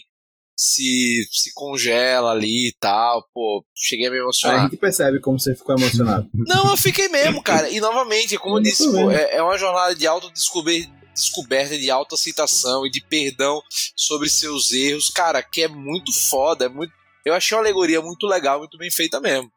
se, 0.61 1.27
se 1.31 1.51
congela 1.55 2.31
ali 2.31 2.69
e 2.69 2.75
tal. 2.79 3.27
Pô, 3.33 3.65
cheguei 3.75 4.07
a 4.07 4.11
me 4.11 4.17
A 4.17 4.21
emocionar. 4.21 4.61
gente 4.63 4.77
percebe 4.77 5.19
como 5.19 5.39
você 5.39 5.55
ficou 5.55 5.75
emocionado. 5.75 6.29
Não, 6.47 6.69
eu 6.69 6.77
fiquei 6.77 7.07
mesmo, 7.07 7.41
cara. 7.41 7.67
E 7.69 7.79
novamente, 7.79 8.37
como 8.37 8.57
eu 8.57 8.61
disse, 8.61 8.89
pô, 8.91 9.09
é, 9.09 9.37
é 9.37 9.41
uma 9.41 9.57
jornada 9.57 9.95
de 9.95 10.05
autodescoberta, 10.05 11.77
de 11.77 11.89
autoaceitação 11.89 12.85
e 12.85 12.91
de 12.91 13.01
perdão 13.01 13.59
sobre 13.95 14.29
seus 14.29 14.71
erros, 14.71 15.09
cara, 15.09 15.41
que 15.41 15.63
é 15.63 15.67
muito 15.67 16.11
foda, 16.29 16.65
é 16.65 16.69
muito. 16.69 16.93
Eu 17.25 17.33
achei 17.33 17.57
uma 17.57 17.63
alegoria 17.63 18.01
muito 18.01 18.27
legal, 18.27 18.59
muito 18.59 18.77
bem 18.77 18.91
feita 18.91 19.19
mesmo. 19.19 19.51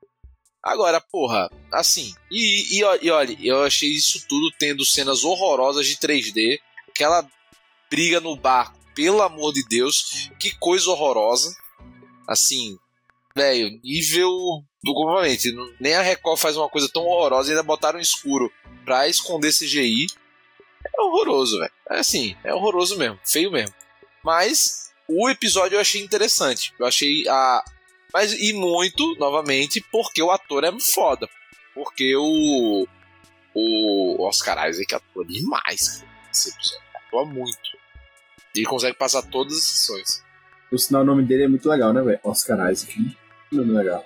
Agora, 0.62 0.98
porra, 1.00 1.50
assim, 1.70 2.14
e, 2.30 2.78
e, 2.78 2.84
e 3.02 3.10
olha, 3.10 3.36
eu 3.42 3.62
achei 3.62 3.90
isso 3.90 4.24
tudo 4.26 4.50
tendo 4.58 4.84
cenas 4.86 5.22
horrorosas 5.22 5.86
de 5.86 5.96
3D, 5.96 6.58
aquela 6.88 7.26
briga 7.90 8.18
no 8.20 8.34
barco, 8.34 8.78
pelo 8.94 9.22
amor 9.22 9.52
de 9.52 9.64
Deus, 9.66 10.30
que 10.38 10.56
coisa 10.56 10.90
horrorosa. 10.90 11.54
Assim, 12.26 12.78
velho, 13.36 13.78
nível 13.82 14.64
novamente, 14.84 15.54
nem 15.80 15.94
a 15.94 16.02
Record 16.02 16.38
faz 16.38 16.56
uma 16.56 16.68
coisa 16.68 16.88
tão 16.92 17.04
horrorosa 17.06 17.50
ainda 17.50 17.62
botaram 17.62 17.98
escuro 17.98 18.52
pra 18.84 19.08
esconder 19.08 19.52
CGI. 19.52 20.06
É 20.96 21.00
horroroso, 21.00 21.58
velho. 21.58 21.72
É 21.90 21.98
assim, 21.98 22.36
é 22.44 22.54
horroroso 22.54 22.98
mesmo, 22.98 23.18
feio 23.24 23.50
mesmo. 23.50 23.74
Mas 24.22 24.92
o 25.08 25.28
episódio 25.28 25.76
eu 25.76 25.80
achei 25.80 26.02
interessante. 26.02 26.72
Eu 26.78 26.86
achei 26.86 27.26
a. 27.28 27.64
Mas 28.12 28.32
e 28.32 28.52
muito, 28.52 29.16
novamente, 29.16 29.84
porque 29.90 30.22
o 30.22 30.30
ator 30.30 30.64
é 30.64 30.72
foda. 30.80 31.28
Porque 31.74 32.14
o. 32.16 32.86
O 33.56 34.26
Oscar 34.26 34.68
Isaac 34.68 34.94
atua 34.96 35.24
demais 35.24 35.98
cara, 35.98 36.10
episódio. 36.32 36.82
Atua 36.94 37.24
muito. 37.24 37.83
Ele 38.54 38.66
consegue 38.66 38.96
passar 38.96 39.22
todas 39.22 39.54
as 39.54 39.64
sessões. 39.64 40.22
O 40.70 40.78
sinal 40.78 41.02
o 41.02 41.04
nome 41.04 41.24
dele 41.24 41.44
é 41.44 41.48
muito 41.48 41.68
legal, 41.68 41.92
né, 41.92 42.02
velho? 42.02 42.20
Oscar 42.24 42.70
Isaac. 42.70 43.16
Nome 43.52 43.72
legal. 43.72 44.04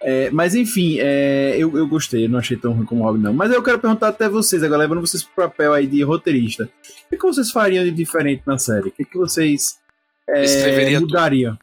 É, 0.00 0.30
mas 0.30 0.54
enfim, 0.54 0.98
é, 1.00 1.56
eu, 1.58 1.76
eu 1.76 1.86
gostei, 1.88 2.24
eu 2.24 2.28
não 2.28 2.38
achei 2.38 2.56
tão 2.56 2.72
ruim 2.72 2.86
como 2.86 3.02
o 3.02 3.04
Robin, 3.04 3.20
não. 3.20 3.32
Mas 3.32 3.52
eu 3.52 3.62
quero 3.62 3.80
perguntar 3.80 4.08
até 4.08 4.28
vocês, 4.28 4.62
agora 4.62 4.82
levando 4.82 5.00
vocês 5.00 5.24
pro 5.24 5.48
papel 5.48 5.72
aí 5.72 5.86
de 5.86 6.02
roteirista. 6.02 6.64
O 6.64 7.08
que, 7.10 7.16
que 7.16 7.22
vocês 7.22 7.50
fariam 7.50 7.84
de 7.84 7.90
diferente 7.90 8.42
na 8.46 8.58
série? 8.58 8.88
O 8.88 8.92
que, 8.92 9.04
que 9.04 9.18
vocês 9.18 9.80
é, 10.28 10.98
mudariam? 11.00 11.58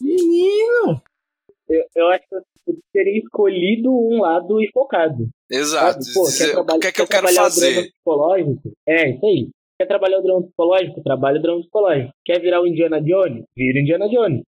Menino! 0.00 1.02
Eu, 1.68 1.84
eu 1.96 2.08
acho 2.08 2.28
que 2.28 2.34
eu 2.34 2.78
teria 2.92 3.18
escolhido 3.18 3.90
um 3.90 4.20
lado 4.20 4.60
e 4.60 4.70
focado. 4.72 5.28
Exato. 5.50 6.00
Pô, 6.12 6.28
o 6.28 6.78
que 6.78 6.86
é 6.88 6.92
que 6.92 7.00
eu 7.00 7.06
quer 7.06 7.22
quero 7.22 7.34
fazer? 7.34 7.90
psicológico? 7.90 8.72
É, 8.86 9.10
isso 9.10 9.24
aí. 9.26 9.48
Quer 9.78 9.86
trabalhar 9.86 10.18
o 10.18 10.22
drama 10.22 10.42
psicológico? 10.42 11.02
Trabalha 11.02 11.38
o 11.38 11.42
drama 11.42 11.60
psicológico. 11.60 12.12
Quer 12.24 12.40
virar 12.40 12.60
o 12.60 12.66
Indiana 12.66 13.00
Jones? 13.00 13.44
Vira 13.56 13.78
o 13.78 13.82
Indiana 13.82 14.08
Jones. 14.08 14.42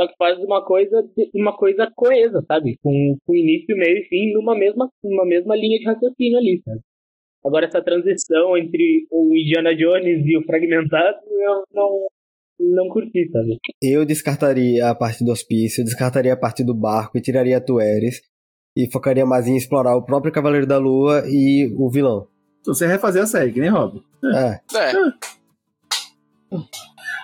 Só 0.00 0.06
que 0.06 0.14
faz 0.16 0.38
uma 0.38 0.64
coisa, 0.64 1.04
uma 1.34 1.56
coisa 1.56 1.90
coesa, 1.94 2.42
sabe? 2.48 2.76
Com, 2.82 3.16
com 3.24 3.34
início, 3.34 3.76
meio 3.76 3.98
e 3.98 4.04
fim 4.08 4.32
numa 4.32 4.56
mesma, 4.56 4.88
numa 5.04 5.24
mesma 5.24 5.54
linha 5.54 5.78
de 5.78 5.84
raciocínio 5.84 6.38
ali, 6.38 6.60
sabe? 6.64 6.80
Agora, 7.44 7.66
essa 7.66 7.82
transição 7.82 8.56
entre 8.56 9.06
o 9.10 9.34
Indiana 9.36 9.74
Jones 9.74 10.24
e 10.24 10.36
o 10.36 10.44
fragmentado, 10.44 11.18
eu 11.28 11.64
não, 11.72 12.06
não 12.60 12.88
curti, 12.88 13.28
sabe? 13.30 13.58
Eu 13.82 14.06
descartaria 14.06 14.88
a 14.88 14.94
parte 14.94 15.24
do 15.24 15.32
hospício, 15.32 15.84
descartaria 15.84 16.32
a 16.32 16.36
parte 16.36 16.64
do 16.64 16.74
barco 16.74 17.18
e 17.18 17.20
tiraria 17.20 17.58
a 17.58 17.60
Tueres. 17.60 18.22
E 18.74 18.90
focaria 18.90 19.26
mais 19.26 19.46
em 19.46 19.56
explorar 19.56 19.94
o 19.96 20.04
próprio 20.04 20.32
Cavaleiro 20.32 20.66
da 20.66 20.78
Lua 20.78 21.24
e 21.28 21.70
o 21.76 21.90
vilão. 21.90 22.26
Então 22.62 22.72
você 22.72 22.86
refazer 22.86 23.22
a 23.22 23.26
série, 23.26 23.52
que 23.52 23.60
nem 23.60 23.68
Robin. 23.68 24.02
É, 24.24 24.60
É, 24.74 24.92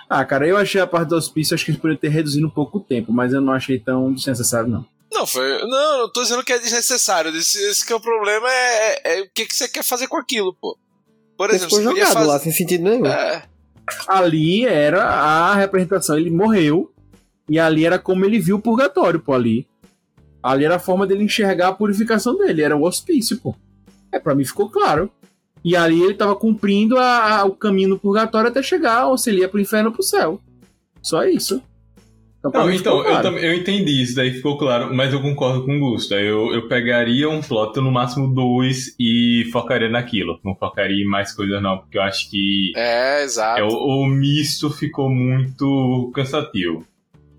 Ah, 0.09 0.25
cara, 0.25 0.47
eu 0.47 0.57
achei 0.57 0.81
a 0.81 0.87
parte 0.87 1.09
do 1.09 1.15
hospício, 1.15 1.55
acho 1.55 1.63
que 1.63 1.71
eles 1.71 1.79
poderiam 1.81 1.99
ter 1.99 2.09
reduzido 2.09 2.45
um 2.45 2.49
pouco 2.49 2.77
o 2.77 2.81
tempo, 2.81 3.13
mas 3.13 3.31
eu 3.31 3.39
não 3.39 3.53
achei 3.53 3.79
tão 3.79 4.11
desnecessário, 4.13 4.69
não. 4.69 4.85
não, 5.13 5.25
foi. 5.25 5.59
Não, 5.67 6.01
eu 6.01 6.09
tô 6.09 6.21
dizendo 6.21 6.43
que 6.43 6.51
é 6.51 6.59
desnecessário. 6.59 7.35
Esse, 7.35 7.57
esse 7.69 7.85
que 7.85 7.93
é 7.93 7.95
o 7.95 8.01
problema 8.01 8.47
é, 8.51 9.01
é, 9.03 9.19
é 9.19 9.21
o 9.21 9.29
que, 9.33 9.45
que 9.45 9.55
você 9.55 9.67
quer 9.67 9.83
fazer 9.83 10.07
com 10.07 10.17
aquilo, 10.17 10.53
pô. 10.53 10.77
Por 11.37 11.49
exemplo, 11.49 11.69
ficou 11.69 11.83
podia 11.83 12.03
jogado 12.03 12.13
fazer. 12.13 12.27
lá 12.27 12.39
sem 12.39 12.51
sentido 12.51 12.83
nenhum. 12.83 13.05
É, 13.05 13.43
ali 14.07 14.65
era 14.65 15.03
a 15.03 15.55
representação. 15.55 16.17
Ele 16.17 16.29
morreu 16.29 16.91
e 17.47 17.59
ali 17.59 17.85
era 17.85 17.97
como 17.97 18.25
ele 18.25 18.39
viu 18.39 18.57
o 18.57 18.61
purgatório, 18.61 19.19
pô, 19.19 19.33
ali. 19.33 19.67
Ali 20.41 20.65
era 20.65 20.75
a 20.75 20.79
forma 20.79 21.05
dele 21.05 21.23
enxergar 21.23 21.69
a 21.69 21.73
purificação 21.73 22.37
dele, 22.37 22.61
era 22.61 22.75
o 22.75 22.83
hospício, 22.83 23.37
pô. 23.39 23.55
É, 24.11 24.19
pra 24.19 24.33
mim 24.35 24.43
ficou 24.43 24.69
claro. 24.69 25.11
E 25.63 25.75
ali 25.75 26.01
ele 26.01 26.13
tava 26.13 26.35
cumprindo 26.35 26.97
a- 26.97 27.39
a- 27.41 27.45
o 27.45 27.51
caminho 27.51 27.89
no 27.89 27.99
purgatório 27.99 28.49
até 28.49 28.61
chegar, 28.63 29.07
ou 29.07 29.17
se 29.17 29.29
ele 29.29 29.41
ia 29.41 29.49
pro 29.49 29.59
inferno 29.59 29.89
ou 29.89 29.93
pro 29.93 30.03
céu. 30.03 30.39
Só 31.01 31.23
isso. 31.25 31.61
Então, 32.39 32.51
Não, 32.53 32.71
então, 32.71 32.97
eu, 32.99 33.03
claro. 33.03 33.21
tam- 33.23 33.37
eu 33.37 33.53
entendi 33.53 34.01
isso, 34.01 34.15
daí 34.15 34.31
ficou 34.31 34.57
claro, 34.57 34.95
mas 34.95 35.11
eu 35.11 35.21
concordo 35.21 35.65
com 35.65 35.75
o 35.75 35.79
Gusto. 35.79 36.13
Eu, 36.13 36.53
eu 36.53 36.69
pegaria 36.69 37.29
um 37.29 37.41
plot 37.41 37.75
no 37.81 37.91
máximo 37.91 38.33
dois 38.33 38.95
e 38.97 39.49
focaria 39.51 39.89
naquilo. 39.89 40.39
Não 40.45 40.55
focaria 40.55 41.03
em 41.03 41.07
mais 41.07 41.33
coisas, 41.35 41.61
não, 41.61 41.79
porque 41.79 41.97
eu 41.97 42.01
acho 42.01 42.29
que 42.29 42.71
é, 42.77 43.23
exato. 43.23 43.59
é, 43.59 43.63
o, 43.65 43.67
o 43.67 44.07
misto 44.07 44.69
ficou 44.69 45.09
muito 45.09 46.09
cansativo. 46.15 46.85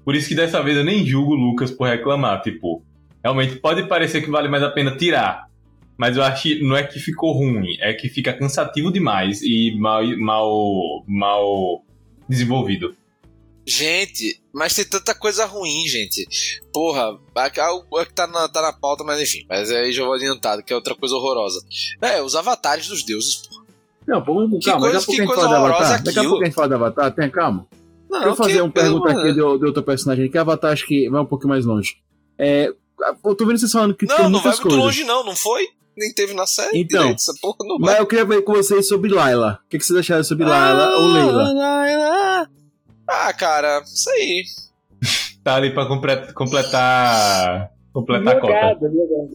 Por 0.05 0.15
isso 0.15 0.29
que 0.29 0.35
dessa 0.35 0.63
vez 0.63 0.77
eu 0.77 0.85
nem 0.85 1.05
julgo 1.07 1.33
o 1.33 1.37
Lucas 1.37 1.71
por 1.71 1.89
reclamar. 1.89 2.43
Tipo, 2.43 2.83
realmente 3.25 3.57
pode 3.57 3.85
parecer 3.85 4.21
que 4.23 4.31
vale 4.31 4.49
mais 4.49 4.63
a 4.63 4.69
pena 4.71 4.95
tirar. 4.97 5.47
Mas 6.01 6.16
eu 6.16 6.22
acho 6.22 6.43
que 6.44 6.62
não 6.62 6.74
é 6.74 6.82
que 6.82 6.98
ficou 6.98 7.32
ruim, 7.32 7.77
é 7.78 7.93
que 7.93 8.09
fica 8.09 8.32
cansativo 8.32 8.90
demais 8.90 9.43
e 9.43 9.77
mal, 9.78 10.02
mal, 10.16 11.05
mal 11.06 11.85
desenvolvido. 12.27 12.97
Gente, 13.68 14.40
mas 14.51 14.74
tem 14.74 14.86
tanta 14.86 15.14
coisa 15.14 15.44
ruim, 15.44 15.86
gente. 15.86 16.27
Porra, 16.72 17.18
a 17.36 17.51
que 17.51 18.14
tá 18.14 18.27
na, 18.27 18.48
tá 18.48 18.62
na 18.62 18.72
pauta, 18.72 19.05
mas 19.05 19.20
enfim. 19.20 19.44
Mas 19.47 19.70
aí 19.70 19.93
já 19.93 20.02
vou 20.02 20.14
adiantado, 20.14 20.62
que 20.62 20.72
é 20.72 20.77
outra 20.77 20.94
coisa 20.94 21.14
horrorosa. 21.14 21.60
É, 22.01 22.22
os 22.22 22.35
avatares 22.35 22.89
dos 22.89 23.05
deuses, 23.05 23.47
porra. 23.47 23.66
Não, 24.09 24.24
vamos 24.24 24.51
com 24.52 24.59
calma. 24.70 24.81
coisa- 24.90 24.98
Daqui 25.01 25.10
a 25.10 25.12
pouco 25.12 25.14
que 25.14 25.20
a 25.20 25.24
gente 25.27 25.35
fala 25.35 25.48
do 25.48 25.55
horrorosa 25.55 25.85
Avatar. 25.85 26.02
Daqui 26.02 26.18
a 26.18 26.22
pouco 26.22 26.43
a 26.43 26.44
gente 26.47 26.55
fala 26.55 26.68
do 26.68 26.74
Avatar, 26.77 27.14
tenha 27.14 27.31
calma. 27.31 27.66
Não, 28.09 28.18
Deixa 28.20 28.28
eu 28.32 28.36
fazer 28.36 28.52
que- 28.55 28.60
uma 28.62 28.72
pergunta 28.72 29.09
pelo- 29.09 29.20
aqui 29.20 29.32
do, 29.35 29.59
do 29.59 29.66
outro 29.66 29.82
personagem, 29.82 30.31
que 30.31 30.39
Avatar 30.39 30.72
acho 30.72 30.86
que 30.86 31.10
vai 31.10 31.20
um 31.20 31.27
pouquinho 31.27 31.51
mais 31.51 31.66
longe. 31.66 31.97
É, 32.39 32.72
eu 33.22 33.35
tô 33.36 33.44
vendo 33.44 33.59
vocês 33.59 33.70
falando 33.70 33.94
que 33.94 34.06
tem 34.06 34.16
Não, 34.16 34.31
não 34.31 34.40
vai 34.40 34.52
muitas 34.52 34.60
muito 34.60 34.62
coisas. 34.62 34.85
longe, 34.85 35.05
não, 35.05 35.22
não 35.24 35.36
foi? 35.36 35.68
Nem 36.01 36.12
teve 36.14 36.32
na 36.32 36.47
série. 36.47 36.81
Então, 36.81 37.01
direito, 37.02 37.18
essa 37.18 37.35
porra 37.43 37.59
não 37.60 37.77
Mas 37.78 37.98
eu 37.98 38.06
queria 38.06 38.24
ver 38.24 38.43
com 38.43 38.55
vocês 38.55 38.89
sobre 38.89 39.10
Layla. 39.10 39.60
O 39.64 39.68
que, 39.68 39.77
que 39.78 39.85
vocês 39.85 39.98
acharam 39.98 40.24
sobre 40.24 40.47
Layla 40.47 40.97
ou 40.97 41.06
Leila? 41.09 42.48
Ah, 43.06 43.32
cara, 43.35 43.82
isso 43.85 44.09
aí. 44.10 44.44
Tá 45.43 45.55
ali 45.56 45.72
pra 45.72 45.86
compre- 45.86 46.32
completar. 46.35 47.70
Completar 47.94 48.36
a 48.36 48.40
cota. 48.40 48.90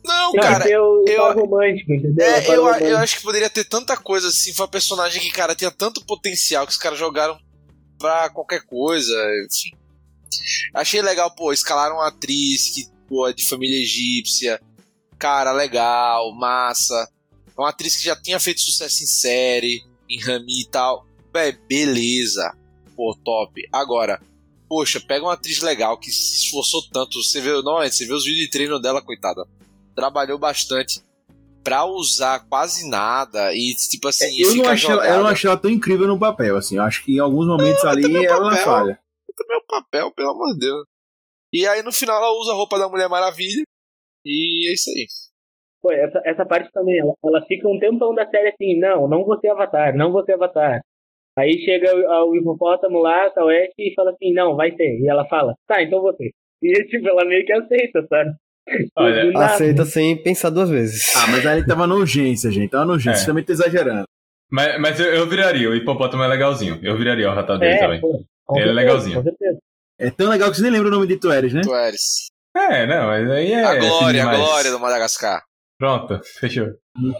Não, 0.06 0.32
Tem 0.34 0.42
cara. 0.42 0.70
eu- 0.70 1.04
romântico, 1.34 1.92
entendeu? 1.94 2.26
É, 2.26 2.48
eu, 2.56 2.62
romântico. 2.64 2.86
eu 2.90 2.98
acho 3.00 3.18
que 3.18 3.24
poderia 3.24 3.50
ter 3.50 3.64
tanta 3.66 3.98
coisa 3.98 4.28
assim. 4.28 4.54
Foi 4.54 4.66
uma 4.66 4.72
personagem 4.72 5.20
que, 5.20 5.32
cara, 5.32 5.56
tinha 5.56 5.72
tanto 5.72 6.06
potencial 6.06 6.66
que 6.68 6.72
os 6.72 6.78
caras 6.78 7.00
jogaram 7.00 7.38
pra 7.98 8.30
qualquer 8.30 8.62
coisa. 8.68 9.14
Enfim. 9.48 9.76
Achei 10.76 11.02
legal, 11.02 11.34
pô, 11.36 11.52
escalaram 11.52 11.96
uma 11.96 12.08
atriz 12.08 12.70
que, 12.70 12.86
pô, 13.10 13.28
é 13.28 13.34
de 13.34 13.50
família 13.50 13.82
egípcia. 13.82 14.62
Cara, 15.20 15.52
legal, 15.52 16.34
massa. 16.34 17.10
É 17.58 17.62
uma 17.62 17.70
atriz 17.70 17.96
que 17.96 18.04
já 18.04 18.16
tinha 18.16 18.40
feito 18.40 18.62
sucesso 18.62 19.04
em 19.04 19.08
série, 19.08 19.82
em 20.10 20.20
Rami 20.20 20.62
e 20.62 20.68
tal. 20.70 21.06
Véi, 21.34 21.54
beleza. 21.68 22.56
Pô, 22.96 23.16
top. 23.24 23.62
Agora, 23.72 24.22
poxa, 24.68 25.00
pega 25.00 25.26
uma 25.26 25.34
atriz 25.34 25.62
legal 25.62 25.98
que 25.98 26.12
se 26.12 26.46
esforçou 26.46 26.82
tanto. 26.92 27.22
Você 27.24 27.40
vê, 27.42 27.52
não, 27.62 27.78
você 27.78 28.06
vê 28.06 28.14
os 28.14 28.24
vídeos 28.26 28.46
de 28.46 28.50
treino 28.52 28.80
dela, 28.80 29.02
coitada. 29.02 29.46
Trabalhou 29.96 30.38
bastante 30.38 31.02
pra 31.64 31.86
usar 31.86 32.40
quase 32.48 32.88
nada 32.88 33.52
e 33.54 33.74
tipo 33.90 34.08
assim, 34.08 34.26
É, 34.26 34.46
eu, 34.46 34.56
não 34.56 34.68
achei, 34.70 34.90
ela- 34.92 35.08
eu 35.08 35.20
não 35.24 35.28
achei 35.28 35.50
ela 35.50 35.58
tão 35.60 35.72
incrível 35.72 36.08
no 36.08 36.20
papel, 36.20 36.58
assim. 36.58 36.76
Eu 36.76 36.84
acho 36.84 37.04
que 37.04 37.14
em 37.16 37.20
alguns 37.20 37.48
momentos 37.48 37.84
ali 37.86 38.04
também 38.04 38.22
o 38.28 38.30
ela 38.30 38.50
papel. 38.50 38.64
falha. 38.66 39.00
também 39.36 39.58
é 39.58 39.60
um 39.60 39.66
papel, 39.68 40.12
pelo 40.12 40.30
amor 40.32 40.54
de 40.54 40.60
Deus. 40.60 40.86
E 41.52 41.68
aí 41.68 41.82
no 41.82 41.92
final 41.92 42.18
ela 42.18 42.32
usa 42.40 42.52
a 42.52 42.56
roupa 42.56 42.78
da 42.78 42.88
Mulher 42.88 43.10
Maravilha 43.10 43.64
e 44.26 44.70
é 44.70 44.74
isso 44.74 44.90
aí. 44.90 45.06
Pô, 45.82 45.92
essa, 45.92 46.22
essa 46.26 46.46
parte 46.46 46.72
também, 46.72 47.00
ela, 47.00 47.14
ela 47.24 47.46
fica 47.46 47.68
um 47.68 47.78
tempão 47.80 48.14
da 48.16 48.28
série 48.28 48.50
assim, 48.50 48.80
não, 48.80 49.08
não 49.08 49.24
vou 49.24 49.40
ser 49.40 49.50
Avatar, 49.50 49.96
não 49.96 50.12
vou 50.12 50.24
ser 50.26 50.34
Avatar. 50.34 50.82
Aí 51.38 51.52
chega 51.64 51.94
o, 51.96 52.32
o 52.32 52.36
hipopótamo 52.36 53.00
lá, 53.00 53.30
tá 53.30 53.44
Oeste, 53.44 53.76
e 53.78 53.94
fala 53.94 54.12
assim, 54.12 54.34
não, 54.34 54.56
vai 54.56 54.72
ser. 54.76 55.00
E 55.00 55.08
ela 55.08 55.26
fala, 55.28 55.54
tá, 55.68 55.84
então 55.84 56.02
você. 56.02 56.32
E 56.64 56.72
tipo, 56.88 57.08
ela 57.08 57.26
meio 57.26 57.46
que 57.46 57.54
aceita, 57.54 58.06
sabe? 58.08 58.32
Olha, 58.98 59.26
nada. 59.32 59.46
Aceita 59.46 59.86
sem 59.86 60.22
pensar 60.22 60.50
duas 60.50 60.70
vezes. 60.70 61.16
Ah, 61.16 61.28
mas 61.30 61.46
aí 61.46 61.60
ele 61.60 61.68
tava 61.68 61.86
na 61.86 61.94
urgência, 61.96 62.50
gente. 62.50 62.72
Tava 62.72 62.86
na 62.86 62.94
urgência. 62.94 63.20
É. 63.20 63.22
Você 63.22 63.26
também 63.28 63.44
tá 63.44 63.54
exagerando. 63.54 64.06
Mas, 64.50 64.80
mas 64.80 65.00
eu, 65.00 65.14
eu 65.14 65.28
viraria, 65.30 65.70
o 65.70 65.76
hipopótamo 65.76 66.24
é 66.24 66.28
legalzinho. 66.28 66.80
Eu 66.82 66.98
viraria 66.98 67.30
o 67.32 67.58
dele 67.58 67.74
É, 67.74 67.78
também. 67.80 68.02
pô, 68.02 68.10
Ele 68.10 68.22
é 68.22 68.54
certeza, 68.54 68.74
legalzinho. 68.74 69.18
Com 69.18 69.24
certeza. 69.24 69.60
É 70.00 70.10
tão 70.10 70.30
legal 70.30 70.50
que 70.50 70.58
você 70.58 70.64
nem 70.64 70.72
lembra 70.72 70.88
o 70.88 70.92
nome 70.92 71.08
de 71.08 71.18
Tu 71.18 71.32
Eres, 71.32 71.54
né? 71.54 71.62
Tu 71.62 71.76
eres. 71.76 72.32
É, 72.56 72.88
não, 72.88 73.08
mas 73.08 73.30
aí 73.30 73.52
é. 73.52 73.64
a 73.64 73.76
glória, 73.76 74.26
a 74.26 74.36
glória 74.36 74.72
do 74.72 74.80
Madagascar. 74.80 75.44
Pronto, 75.78 76.22
fechou. 76.40 76.68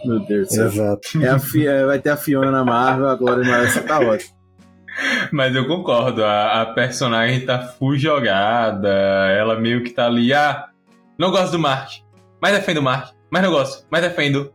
Meu 0.04 0.20
Deus 0.20 0.48
do 0.48 0.54
céu. 0.54 0.66
Exato. 0.66 1.22
É 1.22 1.28
a 1.28 1.38
Fi- 1.38 1.66
é, 1.66 1.84
vai 1.84 1.98
ter 1.98 2.08
a 2.10 2.16
Fiona 2.16 2.50
na 2.50 2.64
Marvel, 2.64 3.08
a 3.08 3.14
Glória 3.14 3.44
Marvel, 3.44 3.86
tá 3.86 4.00
ótimo. 4.00 4.34
Mas 5.30 5.54
eu 5.54 5.66
concordo, 5.66 6.24
a, 6.24 6.62
a 6.62 6.66
personagem 6.72 7.44
tá 7.44 7.58
full 7.60 7.98
jogada, 7.98 8.88
ela 8.88 9.60
meio 9.60 9.84
que 9.84 9.90
tá 9.90 10.06
ali, 10.06 10.32
ah, 10.32 10.70
não 11.18 11.30
gosto 11.30 11.52
do 11.52 11.58
Mark, 11.58 11.90
mas 12.40 12.54
defendo 12.54 12.78
o 12.78 12.82
Mark, 12.82 13.12
mas 13.30 13.42
não 13.42 13.50
gosto, 13.50 13.86
mas 13.90 14.00
defendo. 14.00 14.50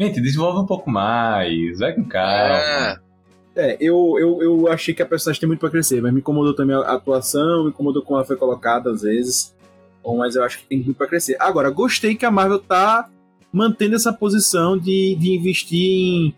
Gente, 0.00 0.20
desenvolve 0.20 0.58
um 0.58 0.66
pouco 0.66 0.90
mais, 0.90 1.78
vai 1.78 1.92
com 1.92 2.04
calma. 2.04 3.00
É, 3.54 3.76
eu, 3.80 4.16
eu, 4.18 4.42
eu 4.42 4.68
achei 4.68 4.92
que 4.92 5.02
a 5.02 5.06
personagem 5.06 5.40
tem 5.40 5.46
muito 5.46 5.60
pra 5.60 5.70
crescer, 5.70 6.00
mas 6.02 6.12
me 6.12 6.18
incomodou 6.18 6.54
também 6.54 6.74
a 6.74 6.94
atuação, 6.94 7.62
me 7.62 7.70
incomodou 7.70 8.02
como 8.02 8.18
ela 8.18 8.26
foi 8.26 8.36
colocada 8.36 8.90
às 8.90 9.02
vezes. 9.02 9.54
Mas 10.16 10.36
eu 10.36 10.44
acho 10.44 10.58
que 10.58 10.64
tem 10.66 10.78
muito 10.78 10.94
pra 10.96 11.06
crescer. 11.06 11.36
Agora, 11.40 11.70
gostei 11.70 12.14
que 12.14 12.24
a 12.26 12.30
Marvel 12.30 12.58
tá 12.58 13.08
mantendo 13.52 13.96
essa 13.96 14.12
posição 14.12 14.76
de, 14.78 15.14
de 15.16 15.30
investir 15.34 15.80
em 15.80 16.34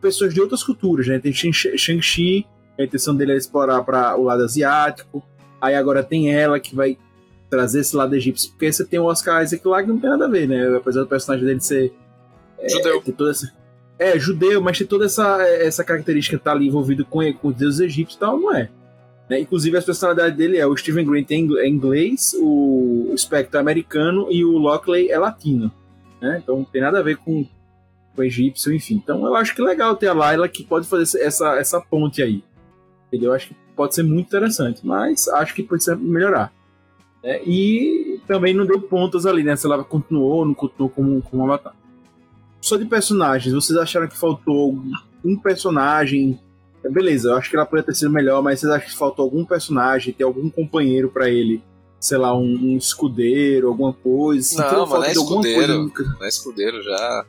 pessoas 0.00 0.32
de 0.34 0.40
outras 0.40 0.62
culturas, 0.62 1.06
né? 1.06 1.18
Tem 1.18 1.32
Shang- 1.32 1.76
Shang-Chi, 1.78 2.46
a 2.78 2.82
intenção 2.84 3.14
dele 3.14 3.32
é 3.32 3.36
explorar 3.36 3.82
para 3.82 4.16
o 4.16 4.22
lado 4.24 4.42
asiático. 4.42 5.22
Aí 5.60 5.74
agora 5.74 6.02
tem 6.02 6.32
ela 6.34 6.58
que 6.60 6.74
vai 6.74 6.98
trazer 7.48 7.80
esse 7.80 7.94
lado 7.94 8.14
egípcio, 8.16 8.50
porque 8.50 8.72
você 8.72 8.84
tem 8.84 8.98
o 8.98 9.04
Oscar 9.04 9.42
Isaac 9.42 9.66
lá 9.68 9.82
que 9.82 9.88
não 9.88 9.98
tem 9.98 10.10
nada 10.10 10.24
a 10.24 10.28
ver, 10.28 10.48
né? 10.48 10.76
Apesar 10.76 11.02
do 11.02 11.06
personagem 11.06 11.46
dele 11.46 11.60
ser 11.60 11.92
Judeu. 12.68 13.00
tem 13.02 13.14
toda 13.14 13.30
essa. 13.30 13.52
É, 13.98 14.18
judeu, 14.18 14.60
mas 14.60 14.76
tem 14.76 14.86
toda 14.86 15.04
essa, 15.04 15.40
essa 15.42 15.84
característica 15.84 16.36
que 16.36 16.42
tá 16.42 16.50
ali 16.52 16.66
envolvido 16.66 17.04
com, 17.04 17.20
com 17.34 17.48
os 17.48 17.54
deuses 17.54 17.78
egípcios 17.80 18.16
e 18.16 18.18
tal, 18.20 18.38
não 18.40 18.52
é. 18.52 18.68
Né? 19.28 19.40
Inclusive, 19.40 19.76
as 19.76 19.84
personalidades 19.84 20.36
dele 20.36 20.58
é 20.58 20.66
o 20.66 20.76
Steven 20.76 21.04
Grant 21.06 21.30
é 21.30 21.34
ingl- 21.36 21.64
inglês, 21.64 22.34
o, 22.38 23.14
Spectre 23.16 23.56
é 23.56 23.60
americano 23.60 24.26
e 24.30 24.44
o 24.44 24.58
Lockley 24.58 25.10
é 25.10 25.18
latino. 25.18 25.70
né? 26.20 26.40
Então 26.42 26.56
não 26.58 26.64
tem 26.64 26.82
nada 26.82 26.98
a 26.98 27.02
ver 27.02 27.16
com 27.16 27.46
o 28.16 28.22
egípcio, 28.22 28.72
enfim. 28.72 28.94
Então 29.02 29.24
eu 29.26 29.34
acho 29.34 29.54
que 29.54 29.60
é 29.62 29.64
legal 29.64 29.96
ter 29.96 30.08
a 30.08 30.12
Layla 30.12 30.48
que 30.48 30.62
pode 30.64 30.86
fazer 30.86 31.20
essa, 31.20 31.56
essa 31.56 31.80
ponte 31.80 32.22
aí. 32.22 32.42
Entendeu? 33.08 33.30
Eu 33.30 33.34
acho 33.36 33.48
que 33.48 33.56
pode 33.74 33.94
ser 33.94 34.02
muito 34.02 34.26
interessante, 34.26 34.80
mas 34.86 35.26
acho 35.28 35.54
que 35.54 35.62
precisa 35.62 35.96
melhorar. 35.96 36.52
né? 37.22 37.40
E 37.44 38.20
também 38.26 38.52
não 38.54 38.66
deu 38.66 38.80
pontas 38.80 39.24
ali, 39.26 39.42
né? 39.42 39.56
Se 39.56 39.66
ela 39.66 39.82
continuou 39.82 40.38
ou 40.38 40.44
não 40.44 40.54
continuou 40.54 40.90
como, 40.90 41.22
como 41.22 41.44
Avatar. 41.44 41.74
Só 42.60 42.76
de 42.76 42.84
personagens, 42.86 43.54
vocês 43.54 43.78
acharam 43.78 44.06
que 44.08 44.16
faltou 44.16 44.78
um 45.24 45.36
personagem? 45.36 46.38
Beleza, 46.90 47.30
eu 47.30 47.36
acho 47.36 47.50
que 47.50 47.56
ela 47.56 47.64
poderia 47.64 47.86
ter 47.86 47.94
sido 47.94 48.10
melhor, 48.10 48.42
mas 48.42 48.60
vocês 48.60 48.70
acham 48.72 48.88
que 48.88 48.94
faltou 48.96 49.24
algum 49.24 49.44
personagem, 49.44 50.12
ter 50.12 50.24
algum 50.24 50.50
companheiro 50.50 51.08
pra 51.08 51.28
ele? 51.28 51.62
Sei 51.98 52.18
lá, 52.18 52.36
um, 52.36 52.42
um 52.42 52.76
escudeiro, 52.76 53.68
alguma 53.68 53.92
coisa? 53.92 54.56
Não, 54.58 54.80
mas 54.80 54.88
falta 54.90 54.98
não 54.98 55.04
é 55.04 55.12
escudeiro. 55.12 55.90
coisa? 55.90 56.10
Não 56.18 56.24
é 56.24 56.28
escudeiro, 56.28 56.82
já. 56.82 57.24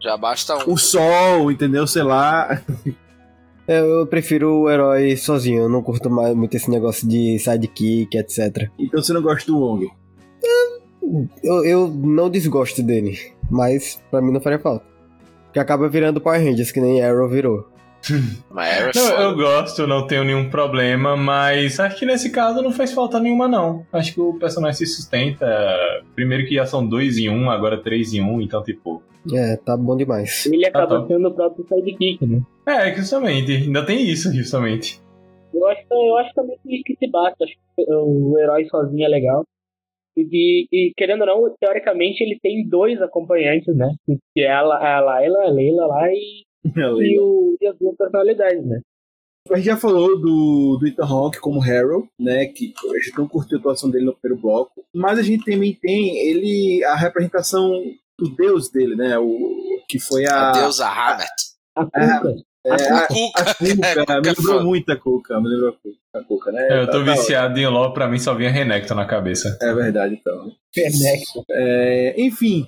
Já 0.00 0.16
basta 0.16 0.56
um. 0.64 0.72
O 0.72 0.76
sol, 0.78 1.50
entendeu? 1.50 1.86
Sei 1.86 2.02
lá. 2.02 2.62
É, 3.68 3.80
Eu 3.80 4.06
prefiro 4.06 4.60
o 4.60 4.70
herói 4.70 5.16
sozinho, 5.16 5.62
eu 5.62 5.68
não 5.68 5.82
curto 5.82 6.08
mais 6.08 6.32
muito 6.36 6.56
esse 6.56 6.70
negócio 6.70 7.08
de 7.08 7.36
sidekick, 7.40 8.16
etc. 8.16 8.70
Então 8.78 9.02
você 9.02 9.12
não 9.12 9.20
gosta 9.20 9.50
do 9.50 9.58
Wong. 9.58 9.90
Eu, 11.42 11.64
eu 11.64 11.88
não 11.88 12.30
desgosto 12.30 12.80
dele, 12.80 13.18
mas 13.50 14.00
pra 14.08 14.22
mim 14.22 14.30
não 14.32 14.40
faria 14.40 14.60
falta. 14.60 14.84
Porque 15.46 15.58
acaba 15.58 15.88
virando 15.88 16.20
Power 16.20 16.40
Rangers, 16.40 16.70
que 16.70 16.80
nem 16.80 17.02
Arrow 17.02 17.28
virou. 17.28 17.66
É 18.10 18.90
Não, 18.94 19.20
eu 19.20 19.36
gosto, 19.36 19.86
não 19.86 20.06
tenho 20.06 20.24
nenhum 20.24 20.48
problema, 20.48 21.16
mas 21.16 21.78
acho 21.78 21.98
que 21.98 22.06
nesse 22.06 22.30
caso 22.30 22.62
não 22.62 22.72
fez 22.72 22.92
falta 22.92 23.20
nenhuma, 23.20 23.48
não. 23.48 23.84
Acho 23.92 24.14
que 24.14 24.20
o 24.20 24.38
personagem 24.38 24.78
se 24.78 24.86
sustenta. 24.86 25.46
Primeiro 26.14 26.46
que 26.46 26.54
já 26.54 26.66
são 26.66 26.86
dois 26.86 27.18
em 27.18 27.28
um, 27.28 27.50
agora 27.50 27.82
três 27.82 28.14
em 28.14 28.22
um, 28.22 28.40
então, 28.40 28.62
tipo. 28.62 29.02
É, 29.34 29.56
tá 29.56 29.76
bom 29.76 29.96
demais. 29.96 30.46
Ele 30.46 30.66
acaba 30.66 31.00
tá. 31.00 31.06
sendo 31.06 31.28
o 31.28 31.34
próprio 31.34 31.66
sidekick, 31.66 32.24
né? 32.24 32.42
É, 32.66 32.94
justamente. 32.94 33.52
Ainda 33.52 33.84
tem 33.84 34.08
isso, 34.08 34.32
justamente. 34.32 35.00
Eu 35.52 35.66
acho, 35.66 35.82
eu 35.90 36.16
acho 36.18 36.34
também 36.34 36.56
que, 36.62 36.82
que 36.84 36.96
se 36.96 37.10
basta. 37.10 37.44
Acho 37.44 37.52
que 37.54 37.84
o 37.88 38.38
herói 38.38 38.64
sozinho 38.66 39.04
é 39.04 39.08
legal. 39.08 39.44
E, 40.16 40.66
e, 40.72 40.92
querendo 40.96 41.22
ou 41.22 41.26
não, 41.26 41.54
teoricamente 41.60 42.22
ele 42.22 42.38
tem 42.40 42.66
dois 42.66 43.00
acompanhantes, 43.02 43.76
né? 43.76 43.94
Que 44.34 44.42
é 44.42 44.50
a, 44.50 44.60
a 44.60 45.00
Layla, 45.00 45.44
a 45.44 45.50
Leila 45.50 45.86
lá 45.86 46.08
e, 46.10 46.45
e, 47.02 47.18
o, 47.20 47.56
e 47.60 47.66
as 47.66 47.76
duas 47.78 47.96
personalidades, 47.96 48.64
né? 48.66 48.80
A 49.50 49.56
gente 49.56 49.66
já 49.66 49.76
falou 49.76 50.18
do, 50.18 50.76
do 50.80 50.86
Ethan 50.88 51.04
Hawke 51.04 51.38
como 51.38 51.62
Harold, 51.62 52.08
né? 52.18 52.46
Que 52.46 52.74
a 52.92 52.98
gente 53.04 53.16
não 53.16 53.28
curtiu 53.28 53.58
a 53.58 53.60
atuação 53.60 53.88
dele 53.90 54.06
no 54.06 54.16
primeiro 54.16 54.42
bloco. 54.42 54.84
Mas 54.94 55.18
a 55.20 55.22
gente 55.22 55.44
também 55.44 55.72
tem 55.72 56.18
ele, 56.28 56.82
a 56.84 56.96
representação 56.96 57.70
do 58.18 58.28
deus 58.34 58.68
dele, 58.70 58.96
né? 58.96 59.16
O, 59.18 59.82
que 59.88 60.00
foi 60.00 60.26
a. 60.26 60.48
A 60.50 60.52
deusa 60.52 60.88
Hamet. 60.88 61.30
A 61.76 61.84
Cuca. 61.84 62.34
é, 62.66 62.70
a, 62.72 62.98
A 62.98 63.06
Cuca. 63.06 63.40
a 63.40 63.54
Cuca, 63.54 63.86
É, 63.86 63.94
Cuca 63.94 64.20
me 64.20 64.28
é 64.28 64.32
lembrou 64.32 64.64
muito 64.64 64.90
a 64.90 64.96
Cuca, 64.96 65.40
me 65.40 65.48
lembrou 65.48 65.68
a 65.68 65.72
Cuca, 65.74 65.98
a 66.14 66.24
Cuca, 66.24 66.50
né? 66.52 66.68
É, 66.68 66.82
eu 66.82 66.86
tô 66.86 66.98
Tá- 66.98 67.04
tá 67.04 67.12
viciado 67.12 67.58
em 67.60 67.66
LOL, 67.68 67.92
pra 67.92 68.08
mim 68.08 68.18
só 68.18 68.34
vinha 68.34 68.50
Renekton 68.50 68.94
na 68.96 69.06
cabeça. 69.06 69.56
É 69.62 69.72
verdade, 69.72 70.14
então. 70.20 70.50
Fenecto. 70.74 71.44
É, 71.52 72.20
enfim. 72.20 72.66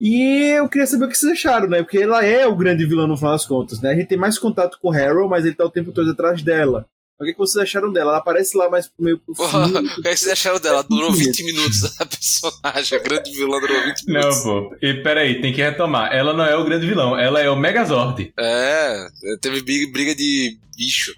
E 0.00 0.54
eu 0.56 0.68
queria 0.68 0.86
saber 0.86 1.06
o 1.06 1.08
que 1.08 1.16
vocês 1.18 1.32
acharam, 1.32 1.68
né? 1.68 1.82
Porque 1.82 1.98
ela 1.98 2.24
é 2.24 2.46
o 2.46 2.54
grande 2.54 2.86
vilão 2.86 3.06
no 3.08 3.16
final 3.16 3.32
das 3.32 3.44
contas, 3.46 3.80
né? 3.80 3.90
A 3.90 3.94
gente 3.96 4.06
tem 4.08 4.18
mais 4.18 4.38
contato 4.38 4.78
com 4.80 4.88
o 4.90 4.92
Harold, 4.92 5.28
mas 5.28 5.44
ele 5.44 5.54
tá 5.56 5.64
o 5.64 5.70
tempo 5.70 5.90
todo 5.92 6.10
atrás 6.10 6.40
dela. 6.42 6.86
O 7.20 7.24
que, 7.24 7.32
que 7.32 7.38
vocês 7.38 7.60
acharam 7.60 7.92
dela? 7.92 8.10
Ela 8.12 8.18
aparece 8.18 8.56
lá 8.56 8.70
mais 8.70 8.88
meio 8.96 9.18
pro 9.18 9.34
Porra, 9.34 9.66
fim. 9.66 9.74
o 9.98 10.02
que 10.02 10.16
vocês 10.16 10.28
acharam 10.28 10.60
dela? 10.60 10.84
Durou 10.88 11.12
20 11.12 11.42
minutos 11.42 12.00
a 12.00 12.06
personagem. 12.06 12.96
A 12.96 13.02
grande 13.02 13.32
vilã 13.32 13.58
durou 13.58 13.82
20 13.86 14.06
Não, 14.06 14.14
minutos. 14.20 14.42
pô. 14.44 14.76
E 14.80 14.94
peraí, 15.02 15.40
tem 15.40 15.52
que 15.52 15.60
retomar. 15.60 16.14
Ela 16.14 16.32
não 16.32 16.44
é 16.44 16.56
o 16.56 16.64
grande 16.64 16.86
vilão, 16.86 17.18
ela 17.18 17.40
é 17.40 17.50
o 17.50 17.56
Megazord. 17.56 18.32
É, 18.38 19.08
teve 19.40 19.62
briga, 19.90 20.14
de 20.14 20.58
bicho 20.76 21.12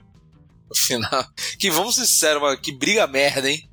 no 0.70 0.74
final. 0.74 1.22
Que 1.58 1.70
vamos 1.70 1.96
ser 1.96 2.06
sinceros, 2.06 2.40
mano, 2.40 2.56
que 2.58 2.72
briga 2.72 3.06
merda, 3.06 3.50
hein? 3.50 3.68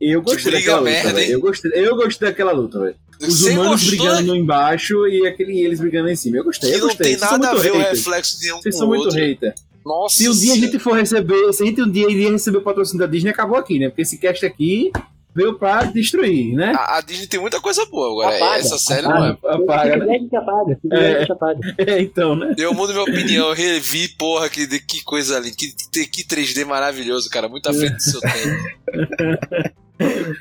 Eu 0.00 0.20
gostei 0.20 0.50
briga 0.50 0.58
daquela 0.58 0.78
luta, 0.80 0.90
merda, 0.90 1.12
velho. 1.12 1.26
hein? 1.26 1.30
Eu 1.32 1.40
gostei, 1.40 1.70
eu 1.74 1.94
gostei 1.96 2.28
daquela 2.28 2.50
luta, 2.52 2.80
velho. 2.80 2.96
Os 3.20 3.40
Você 3.40 3.50
humanos 3.50 3.82
gostou, 3.82 4.06
brigando 4.06 4.26
no 4.28 4.36
embaixo 4.36 5.06
e 5.08 5.26
aquele, 5.26 5.60
eles 5.60 5.80
brigando 5.80 6.08
em 6.08 6.16
cima. 6.16 6.36
Eu 6.36 6.44
gostei, 6.44 6.74
eu 6.74 6.78
não 6.78 6.86
gostei. 6.86 7.06
tem 7.08 7.16
Vocês 7.16 7.28
são 7.28 7.38
nada 7.38 7.58
a 7.58 7.60
ver 7.60 7.72
o 7.72 7.78
reflexo 7.78 8.40
de 8.40 8.52
um 8.52 8.56
Vocês 8.62 8.74
com 8.74 8.78
são 8.78 8.88
muito 8.88 9.04
outro. 9.04 9.18
hater. 9.18 9.54
Nossa 9.84 10.16
Se 10.16 10.28
um 10.28 10.32
dia 10.32 10.52
a 10.52 10.56
gente 10.56 10.78
for 10.78 10.96
receber, 10.96 11.52
se 11.52 11.62
a 11.62 11.66
gente 11.66 11.82
um 11.82 11.90
dia 11.90 12.10
iria 12.10 12.30
receber 12.30 12.58
o 12.58 12.62
patrocínio 12.62 13.00
da 13.00 13.10
Disney, 13.10 13.30
acabou 13.30 13.56
aqui, 13.56 13.78
né? 13.78 13.88
Porque 13.88 14.02
esse 14.02 14.18
cast 14.18 14.44
aqui 14.44 14.92
veio 15.38 15.54
pra 15.58 15.84
destruir, 15.84 16.54
né? 16.54 16.72
A, 16.76 16.98
a 16.98 17.00
Disney 17.00 17.26
tem 17.26 17.40
muita 17.40 17.60
coisa 17.60 17.86
boa, 17.86 18.24
agora 18.24 18.36
Apaga, 18.36 18.58
essa 18.60 18.76
série 18.78 19.06
apaga. 19.06 19.18
não 19.42 19.50
é. 19.50 19.54
Apaga, 19.54 19.92
Se 19.92 19.98
né? 20.06 20.18
quiser, 20.18 20.36
apaga. 20.36 20.74
Se 20.74 20.80
quiser, 20.82 21.22
É. 21.28 21.32
apaga. 21.32 21.60
É, 21.78 22.00
então, 22.02 22.34
né? 22.36 22.54
Eu 22.58 22.74
mudo 22.74 22.92
minha 22.92 23.02
opinião, 23.04 23.48
eu 23.48 23.54
revi, 23.54 24.08
porra, 24.08 24.48
que, 24.48 24.66
que 24.80 25.02
coisa 25.04 25.36
ali, 25.36 25.52
que, 25.54 25.68
que 26.06 26.24
3D 26.24 26.64
maravilhoso, 26.66 27.30
cara, 27.30 27.48
muito 27.48 27.68
à 27.68 27.72
frente 27.72 27.94
do 27.94 28.02
seu 28.02 28.20
tempo. 28.20 29.38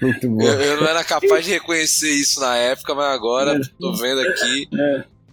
Muito 0.02 0.30
bom. 0.30 0.41
Eu, 0.44 0.61
eu 0.61 0.82
não 0.82 0.88
era 0.88 1.03
capaz 1.03 1.44
de 1.44 1.52
reconhecer 1.52 2.11
isso 2.11 2.40
na 2.40 2.56
época, 2.56 2.94
mas 2.94 3.06
agora 3.15 3.60
tô 3.80 3.91
vendo 3.94 4.22
aqui. 4.22 4.68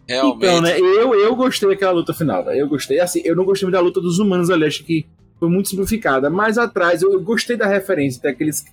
Realmente. 0.08 0.46
Então, 0.46 0.60
né? 0.62 0.78
Eu, 0.80 1.14
eu 1.14 1.36
gostei 1.36 1.68
daquela 1.68 1.92
luta 1.92 2.14
final, 2.14 2.42
velho. 2.44 2.60
Eu 2.60 2.68
gostei. 2.68 3.00
Assim, 3.00 3.20
eu 3.24 3.36
não 3.36 3.44
gostei 3.44 3.66
muito 3.66 3.74
da 3.74 3.80
luta 3.82 4.00
dos 4.00 4.18
humanos 4.18 4.48
ali, 4.50 4.64
acho 4.64 4.82
que 4.82 5.04
foi 5.38 5.48
muito 5.50 5.68
simplificada. 5.68 6.30
Mas 6.30 6.56
atrás, 6.56 7.02
eu, 7.02 7.12
eu 7.12 7.20
gostei 7.20 7.54
da 7.56 7.66
referência, 7.66 8.20
tem 8.22 8.30
aqueles. 8.30 8.64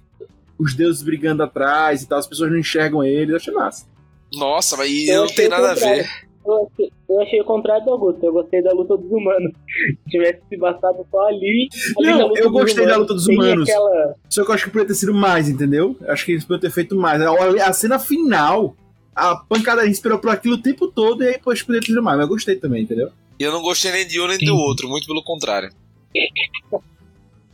Os 0.62 0.76
deuses 0.76 1.02
brigando 1.02 1.44
atrás 1.44 2.04
e 2.04 2.08
tal, 2.08 2.20
as 2.20 2.28
pessoas 2.28 2.52
não 2.52 2.60
enxergam 2.60 3.04
eles, 3.04 3.30
eu 3.30 3.36
achei 3.38 3.54
massa. 3.54 3.86
Nossa, 4.34 4.78
mas 4.78 4.90
Eu 5.08 5.26
não 5.26 5.34
tem 5.34 5.50
nada 5.50 5.72
a 5.72 5.74
ver. 5.74 6.08
Eu 6.46 6.68
achei, 6.68 6.92
eu 7.10 7.22
achei 7.22 7.42
o 7.42 7.46
contrário 7.46 7.86
do 7.86 7.92
Augusto. 7.92 8.26
Eu 8.26 8.34
gostei 8.34 8.64
da 8.64 8.72
luta 8.72 8.98
dos 8.98 9.12
humanos. 9.12 9.52
Se 10.04 10.10
tivesse 10.10 10.42
se 10.50 10.58
bastado 10.58 11.06
só 11.10 11.28
ali. 11.28 11.70
ali 11.98 12.08
Não, 12.08 12.28
luta 12.28 12.40
eu 12.40 12.52
gostei 12.52 12.86
da 12.86 12.98
luta 12.98 13.14
dos 13.14 13.28
humanos. 13.28 13.70
Aquela... 13.70 14.16
Só 14.30 14.44
que 14.44 14.50
eu 14.50 14.56
acho 14.56 14.66
que 14.66 14.72
poderia 14.72 14.88
ter 14.88 14.96
sido 14.96 15.14
mais, 15.14 15.50
entendeu? 15.50 15.96
Eu 16.02 16.12
Acho 16.12 16.26
que 16.26 16.32
eles 16.32 16.44
poderiam 16.44 16.62
ter 16.62 16.74
feito 16.74 16.96
mais. 16.96 17.22
A, 17.22 17.68
a 17.68 17.74
cena 17.74 18.00
final, 18.00 18.76
a 19.16 19.36
pancada 19.36 19.86
esperou 19.86 20.18
por 20.18 20.32
aquilo 20.32 20.56
o 20.56 20.62
tempo 20.62 20.88
todo 20.88 21.24
e 21.24 21.28
aí 21.28 21.34
depois 21.34 21.62
poderia 21.62 21.82
ter 21.82 21.94
sido 21.94 22.02
mais. 22.02 22.18
Mas 22.18 22.26
eu 22.26 22.34
gostei 22.34 22.56
também, 22.56 22.84
entendeu? 22.84 23.12
E 23.40 23.44
eu 23.44 23.52
não 23.52 23.62
gostei 23.62 23.92
nem 23.92 24.08
de 24.08 24.20
um 24.20 24.28
nem 24.28 24.38
do 24.38 24.56
outro, 24.56 24.88
muito 24.88 25.06
pelo 25.06 25.24
contrário. 25.24 25.72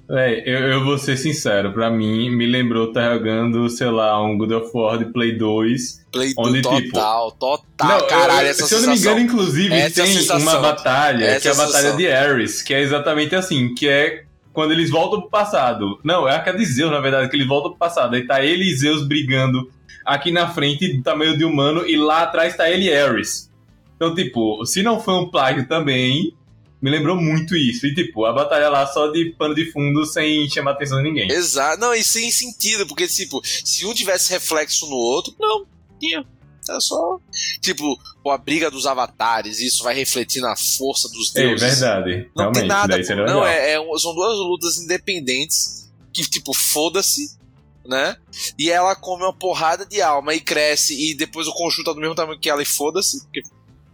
Véi, 0.09 0.41
eu, 0.45 0.59
eu 0.59 0.85
vou 0.85 0.97
ser 0.97 1.17
sincero, 1.17 1.73
pra 1.73 1.89
mim 1.89 2.29
me 2.29 2.45
lembrou 2.45 2.93
tá 2.93 3.13
jogando, 3.13 3.69
sei 3.69 3.89
lá, 3.89 4.23
um 4.23 4.37
God 4.37 4.51
of 4.51 4.71
War 4.73 4.97
de 4.97 5.05
Play 5.11 5.37
2. 5.37 6.05
Play 6.13 6.33
Onde, 6.37 6.61
total, 6.61 7.31
tipo, 7.31 7.39
total, 7.39 7.99
Não, 7.99 8.07
caralho, 8.07 8.53
se 8.53 8.73
eu 8.73 8.81
não 8.81 8.89
me 8.89 8.97
sensação. 8.97 9.11
engano, 9.13 9.19
inclusive, 9.19 9.69
tem 9.91 10.07
sensação. 10.07 10.39
uma 10.39 10.59
batalha, 10.59 11.39
que 11.41 11.47
é 11.47 11.51
a 11.51 11.55
batalha 11.55 11.71
sensação. 11.73 11.97
de 11.97 12.07
Ares, 12.07 12.61
que 12.61 12.73
é 12.73 12.81
exatamente 12.81 13.35
assim, 13.35 13.75
que 13.75 13.87
é 13.87 14.23
quando 14.53 14.71
eles 14.71 14.89
voltam 14.89 15.19
pro 15.19 15.29
passado. 15.29 15.99
Não, 16.03 16.27
é 16.27 16.35
a 16.35 16.43
é 16.43 16.53
de 16.53 16.65
Zeus, 16.65 16.89
na 16.89 17.01
verdade, 17.01 17.29
que 17.29 17.35
eles 17.35 17.47
voltam 17.47 17.71
pro 17.71 17.79
passado. 17.79 18.15
Aí 18.15 18.25
tá 18.25 18.43
ele 18.43 18.63
e 18.63 18.75
Zeus 18.75 19.05
brigando 19.05 19.69
aqui 20.05 20.31
na 20.31 20.47
frente, 20.47 20.87
do 20.87 21.03
tamanho 21.03 21.37
de 21.37 21.43
humano, 21.43 21.85
e 21.85 21.97
lá 21.97 22.23
atrás 22.23 22.55
tá 22.55 22.69
ele 22.69 22.85
e 22.85 22.95
Ares. 22.95 23.51
Então, 23.97 24.15
tipo, 24.15 24.65
se 24.65 24.81
não 24.81 25.01
foi 25.01 25.15
um 25.15 25.29
plágio 25.29 25.67
também, 25.67 26.33
me 26.81 26.91
lembrou 26.91 27.15
muito 27.15 27.55
isso. 27.55 27.85
E, 27.87 27.93
tipo, 27.93 28.25
a 28.25 28.33
batalha 28.33 28.69
lá 28.69 28.85
só 28.87 29.07
de 29.07 29.33
pano 29.37 29.55
de 29.55 29.71
fundo, 29.71 30.05
sem 30.05 30.49
chamar 30.49 30.71
atenção 30.71 30.97
de 30.97 31.03
ninguém. 31.03 31.31
Exato, 31.31 31.79
não, 31.79 31.93
e 31.93 32.03
sem 32.03 32.29
sentido, 32.31 32.85
porque, 32.87 33.07
tipo, 33.07 33.41
se 33.43 33.85
um 33.85 33.93
tivesse 33.93 34.31
reflexo 34.31 34.87
no 34.87 34.95
outro, 34.95 35.33
não, 35.39 35.65
tinha. 35.99 36.25
É 36.69 36.79
só. 36.81 37.17
Tipo, 37.61 37.97
a 38.29 38.37
briga 38.37 38.69
dos 38.69 38.85
avatares, 38.85 39.61
isso 39.61 39.83
vai 39.83 39.95
refletir 39.95 40.41
na 40.41 40.53
força 40.55 41.07
dos 41.09 41.33
É 41.35 41.43
deuses. 41.43 41.79
verdade. 41.79 42.29
Não 42.35 42.51
Realmente, 42.51 42.59
tem 42.59 42.67
nada. 42.67 43.25
Não, 43.25 43.45
é, 43.45 43.73
é 43.73 43.77
são 43.97 44.13
duas 44.13 44.37
lutas 44.37 44.77
independentes 44.77 45.89
que, 46.13 46.23
tipo, 46.29 46.53
foda-se, 46.53 47.37
né? 47.85 48.17
E 48.59 48.69
ela 48.69 48.95
come 48.95 49.23
uma 49.23 49.33
porrada 49.33 49.85
de 49.85 50.01
alma 50.01 50.33
e 50.33 50.41
cresce, 50.41 50.93
e 50.93 51.15
depois 51.15 51.47
o 51.47 51.53
conjunto 51.53 51.85
tá 51.85 51.93
do 51.93 52.01
mesmo 52.01 52.15
tamanho 52.15 52.39
que 52.39 52.49
ela 52.49 52.61
e 52.61 52.65
foda-se, 52.65 53.21
porque 53.23 53.43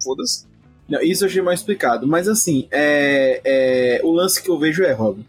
foda-se. 0.04 0.48
Não, 0.88 1.02
isso 1.02 1.24
eu 1.24 1.30
achei 1.30 1.42
mais 1.42 1.60
explicado. 1.60 2.08
Mas 2.08 2.28
assim, 2.28 2.68
é, 2.72 3.42
é, 3.44 4.02
o 4.04 4.12
lance 4.12 4.42
que 4.42 4.50
eu 4.50 4.60
vejo 4.60 4.84
é, 4.84 4.92
Rob. 4.92 5.26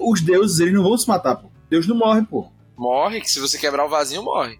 Os 0.00 0.20
deuses, 0.20 0.60
eles 0.60 0.74
não 0.74 0.82
vão 0.82 0.96
se 0.96 1.08
matar, 1.08 1.36
pô. 1.36 1.48
Deus 1.70 1.86
não 1.86 1.96
morre, 1.96 2.22
pô. 2.22 2.46
Morre, 2.76 3.20
que 3.20 3.30
se 3.30 3.40
você 3.40 3.58
quebrar 3.58 3.84
o 3.86 3.88
vasinho, 3.88 4.22
morre. 4.22 4.58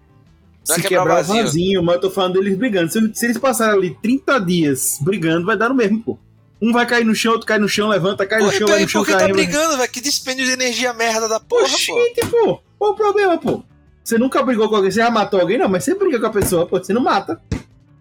Não 0.67 0.75
se 0.75 0.81
é 0.81 0.83
quebrar 0.83 1.01
o 1.01 1.05
quebrar 1.05 1.13
o 1.13 1.27
vazio. 1.27 1.43
vazio, 1.43 1.83
mas 1.83 1.95
eu 1.95 2.01
tô 2.01 2.11
falando 2.11 2.33
deles 2.33 2.57
brigando. 2.57 2.91
Se, 2.91 3.15
se 3.15 3.25
eles 3.25 3.37
passarem 3.37 3.75
ali 3.75 3.97
30 4.01 4.39
dias 4.39 4.97
brigando, 5.01 5.45
vai 5.45 5.57
dar 5.57 5.69
no 5.69 5.75
mesmo, 5.75 6.01
pô. 6.03 6.17
Um 6.61 6.73
vai 6.73 6.85
cair 6.85 7.05
no 7.05 7.15
chão, 7.15 7.31
outro 7.31 7.47
cai 7.47 7.57
no 7.57 7.69
chão, 7.69 7.87
levanta, 7.87 8.25
cai 8.25 8.39
no 8.39 8.45
Porra, 8.45 8.57
chão, 8.57 8.67
vai 8.67 8.81
no 8.81 8.89
chão, 8.89 9.01
por 9.01 9.07
que 9.07 9.17
cai 9.17 9.27
tá 9.27 9.33
brigando, 9.33 9.77
velho? 9.77 9.91
Que 9.91 10.01
dispêndio 10.01 10.45
de 10.45 10.51
energia 10.51 10.93
merda 10.93 11.27
da 11.27 11.39
porra, 11.39 11.63
pô. 11.63 11.73
Oxente, 11.73 12.27
pô. 12.29 12.61
Qual 12.77 12.91
o 12.91 12.95
problema, 12.95 13.37
pô? 13.37 13.63
Você 14.03 14.17
nunca 14.17 14.43
brigou 14.43 14.67
com 14.67 14.75
alguém, 14.75 14.91
você 14.91 14.99
já 14.99 15.09
matou 15.09 15.39
alguém, 15.39 15.57
não, 15.57 15.69
mas 15.69 15.83
você 15.83 15.95
briga 15.95 16.19
com 16.19 16.25
a 16.25 16.31
pessoa, 16.31 16.65
pô, 16.65 16.77
você 16.77 16.91
não 16.91 17.01
mata. 17.01 17.41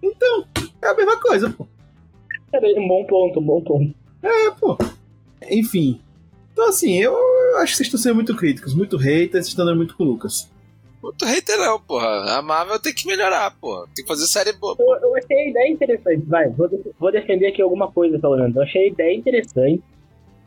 Então, 0.03 0.45
é 0.83 0.89
a 0.89 0.95
mesma 0.95 1.21
coisa, 1.21 1.51
pô. 1.51 1.69
Peraí, 2.51 2.75
Um 2.79 2.89
bom 2.89 3.05
ponto, 3.05 3.41
um 3.41 3.43
bom 3.43 3.61
ponto. 3.61 3.95
É, 4.23 4.51
pô. 4.53 4.77
Enfim. 5.51 6.01
Então, 6.53 6.69
assim, 6.69 6.99
eu 6.99 7.15
acho 7.57 7.73
que 7.73 7.77
vocês 7.77 7.87
estão 7.87 8.01
sendo 8.01 8.17
muito 8.17 8.35
críticos, 8.35 8.75
muito 8.75 8.97
haters, 8.97 9.47
vocês 9.47 9.49
estão 9.49 9.65
dando 9.65 9.77
muito 9.77 9.97
com 9.97 10.05
o 10.05 10.07
Lucas. 10.07 10.51
Muito 11.03 11.25
hater 11.25 11.57
não, 11.59 11.81
porra. 11.81 12.37
A 12.37 12.43
Marvel 12.43 12.81
tem 12.81 12.93
que 12.93 13.07
melhorar, 13.07 13.55
porra. 13.61 13.87
Tem 13.95 14.05
que 14.05 14.09
fazer 14.09 14.27
série 14.27 14.53
boa. 14.53 14.75
Eu, 14.79 14.87
eu 14.87 15.17
achei 15.17 15.37
a 15.37 15.49
ideia 15.49 15.71
interessante, 15.71 16.25
vai. 16.27 16.49
Vou, 16.51 16.69
vou 16.99 17.13
defender 17.13 17.47
aqui 17.47 17.63
alguma 17.63 17.91
coisa, 17.91 18.19
pelo 18.19 18.37
menos. 18.37 18.57
Eu 18.57 18.63
achei 18.63 18.83
a 18.83 18.89
ideia 18.89 19.17
interessante. 19.17 19.83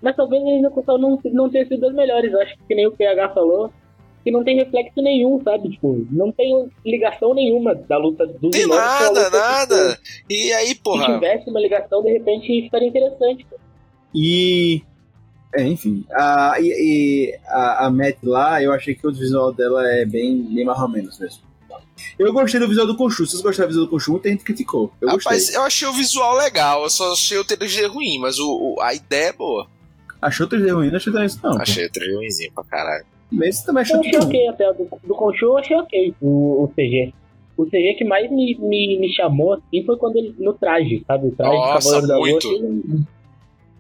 Mas 0.02 0.16
talvez 0.16 0.44
a 0.44 0.58
execução 0.58 0.98
não, 0.98 1.20
não 1.32 1.50
tenha 1.50 1.66
sido 1.66 1.80
das 1.80 1.94
melhores. 1.94 2.34
Eu 2.34 2.42
acho 2.42 2.58
que, 2.58 2.64
que 2.68 2.76
nem 2.76 2.88
o 2.88 2.92
PH 2.92 3.30
falou, 3.30 3.72
que 4.24 4.32
não 4.32 4.44
tem 4.44 4.56
reflexo 4.58 5.02
nenhum, 5.02 5.42
sabe? 5.44 5.70
Tipo, 5.70 6.06
não 6.12 6.32
tem 6.32 6.70
ligação 6.86 7.34
nenhuma 7.34 7.74
da 7.76 7.98
luta 7.98 8.26
dos 8.28 8.52
Tem 8.52 8.62
vilões 8.62 8.80
com 8.82 8.88
a 8.88 9.12
nada, 9.12 9.30
nada. 9.30 10.00
E 10.30 10.52
aí, 10.54 10.68
Se 10.68 10.76
porra. 10.76 11.14
tivesse 11.14 11.50
uma 11.50 11.60
ligação, 11.60 12.04
de 12.04 12.12
repente 12.12 12.62
ficaria 12.64 12.88
interessante. 12.88 13.46
pô. 13.50 13.58
E. 14.14 14.82
É, 15.54 15.64
enfim. 15.64 16.06
A, 16.12 16.56
e, 16.60 16.68
e 16.68 17.40
a, 17.48 17.86
a 17.86 17.90
Matt 17.92 18.18
lá, 18.24 18.62
eu 18.64 18.72
achei 18.72 18.96
que 18.96 19.06
o 19.06 19.12
visual 19.12 19.52
dela 19.54 19.86
é 19.88 20.06
bem, 20.06 20.42
bem 20.44 20.64
mais 20.64 20.80
ou 20.80 20.88
menos 20.88 21.20
mesmo. 21.20 21.42
Eu 22.18 22.32
gostei 22.34 22.60
do 22.60 22.68
visual 22.68 22.88
do 22.88 22.96
Conchu. 22.96 23.26
Se 23.26 23.32
vocês 23.34 23.42
gostaram 23.44 23.68
do 23.68 23.72
visual 23.72 23.86
do 23.86 23.92
Conchu, 23.92 24.12
muita 24.12 24.30
gente 24.30 24.44
criticou. 24.44 24.92
Eu 25.02 25.10
Rapaz, 25.10 25.24
gostei. 25.40 25.56
eu 25.58 25.62
achei 25.64 25.88
o 25.88 25.94
visual 25.94 26.36
legal, 26.38 26.84
eu 26.84 26.90
só 26.90 27.12
achei 27.14 27.38
o 27.38 27.46
3D 27.46 27.88
ruim, 27.88 28.18
mas 28.20 28.40
o, 28.40 28.76
o- 28.76 28.82
a 28.82 28.94
ideia 28.94 29.30
é 29.30 29.34
boa. 29.34 29.68
Achou 30.22 30.46
o 30.46 30.50
3D 30.50 30.74
ruim? 30.74 30.90
Não 30.90 30.98
achei 30.98 31.26
isso, 31.26 31.40
não. 31.44 31.60
Achei 31.62 31.86
o 31.86 31.90
3D 31.92 32.16
ruimzinho 32.16 32.52
pra 32.54 32.64
caralho. 32.64 33.06
Mas 33.32 33.64
também 33.64 33.82
achou 33.82 33.98
Eu 33.98 34.02
achei 34.02 34.20
ruim. 34.20 34.28
ok 34.28 34.48
até. 34.50 34.74
Do, 34.74 34.88
do 35.04 35.16
Conchu 35.16 35.46
eu 35.46 35.58
achei 35.58 35.78
ok 35.78 36.16
o, 36.22 36.64
o 36.64 36.68
CG. 36.76 37.14
O 37.58 37.66
CG 37.66 37.96
que 37.98 38.04
mais 38.04 38.30
me, 38.32 38.56
me, 38.60 39.00
me 39.00 39.14
chamou 39.14 39.54
assim 39.54 39.84
foi 39.86 39.98
quando 39.98 40.18
ele 40.18 40.36
no 40.40 40.54
traje, 40.54 41.04
sabe? 41.08 41.28
O 41.28 41.32
traje 41.32 41.56
Nossa, 41.56 42.08
da 42.08 42.18
muito. 42.18 42.48
assim, 42.48 43.06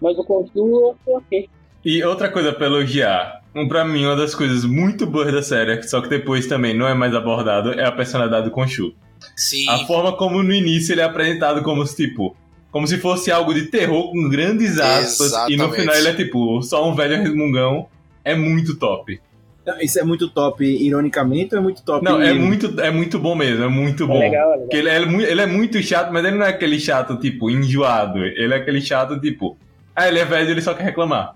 Mas 0.02 0.18
o 0.18 0.23
Conchu 0.23 0.52
eu 0.56 0.95
achei 1.02 1.15
ok. 1.15 1.49
E 1.84 2.03
outra 2.03 2.30
coisa 2.30 2.53
pra 2.53 2.68
elogiar, 2.68 3.41
um, 3.56 3.68
pra 3.68 3.84
mim, 3.84 4.06
uma 4.06 4.15
das 4.15 4.36
coisas 4.36 4.64
muito 4.64 5.07
boas 5.07 5.32
da 5.32 5.41
série, 5.41 5.82
só 5.84 5.99
que 5.99 6.07
depois 6.07 6.45
também 6.45 6.78
não 6.78 6.88
é 6.88 6.94
mais 6.94 7.15
abordado, 7.15 7.72
é 7.73 7.84
a 7.84 7.91
personalidade 7.91 8.48
do 8.49 8.56
Khonshu. 8.56 8.94
Sim. 9.36 9.68
A 9.68 9.80
forma 9.80 10.15
como 10.15 10.44
no 10.44 10.53
início 10.53 10.94
ele 10.94 11.02
é 11.02 11.06
apresentado 11.06 11.64
como 11.64 11.84
se, 11.86 11.95
tipo, 11.95 12.36
como 12.72 12.86
se 12.86 12.99
fosse 12.99 13.32
algo 13.32 13.52
de 13.53 13.64
terror 13.64 14.11
com 14.11 14.30
grandes 14.30 14.80
aspas, 14.80 15.32
e 15.49 15.57
no 15.57 15.64
Exatamente. 15.65 15.76
final 15.82 15.95
ele 15.95 16.07
é 16.10 16.14
tipo, 16.14 16.61
só 16.61 16.88
um 16.88 16.94
velho 16.94 17.18
resmungão, 17.18 17.88
é 18.23 18.36
muito 18.36 18.78
top. 18.78 19.19
Isso 19.82 20.00
é 20.00 20.04
muito 20.04 20.28
top 20.30 20.64
ironicamente 20.66 21.54
ou 21.54 21.60
é 21.60 21.64
muito 21.64 21.84
top? 21.84 22.04
Não, 22.04 22.20
é 22.22 22.34
muito, 22.34 22.80
é 22.82 22.90
muito 22.90 23.20
bom 23.20 23.36
mesmo, 23.36 23.64
é 23.64 23.68
muito 23.68 24.04
É 24.06 24.08
bom. 24.08 24.20
legal, 24.20 24.48
é 24.50 24.52
legal. 24.54 24.60
Porque 24.62 24.78
ele 24.78 24.90
é, 24.90 25.02
ele 25.32 25.42
é 25.42 25.46
muito 25.46 25.82
chato, 25.84 26.12
mas 26.12 26.26
ele 26.26 26.38
não 26.38 26.46
é 26.46 26.50
aquele 26.50 26.80
chato, 26.80 27.16
tipo, 27.18 27.50
enjoado. 27.50 28.18
Ele 28.20 28.54
é 28.54 28.58
aquele 28.58 28.82
chato, 28.82 29.20
tipo, 29.22 29.56
ah, 29.96 30.08
ele 30.08 30.18
é 30.20 30.26
velho, 30.26 30.50
ele 30.50 30.62
só 30.62 30.74
quer 30.74 30.84
reclamar. 30.84 31.36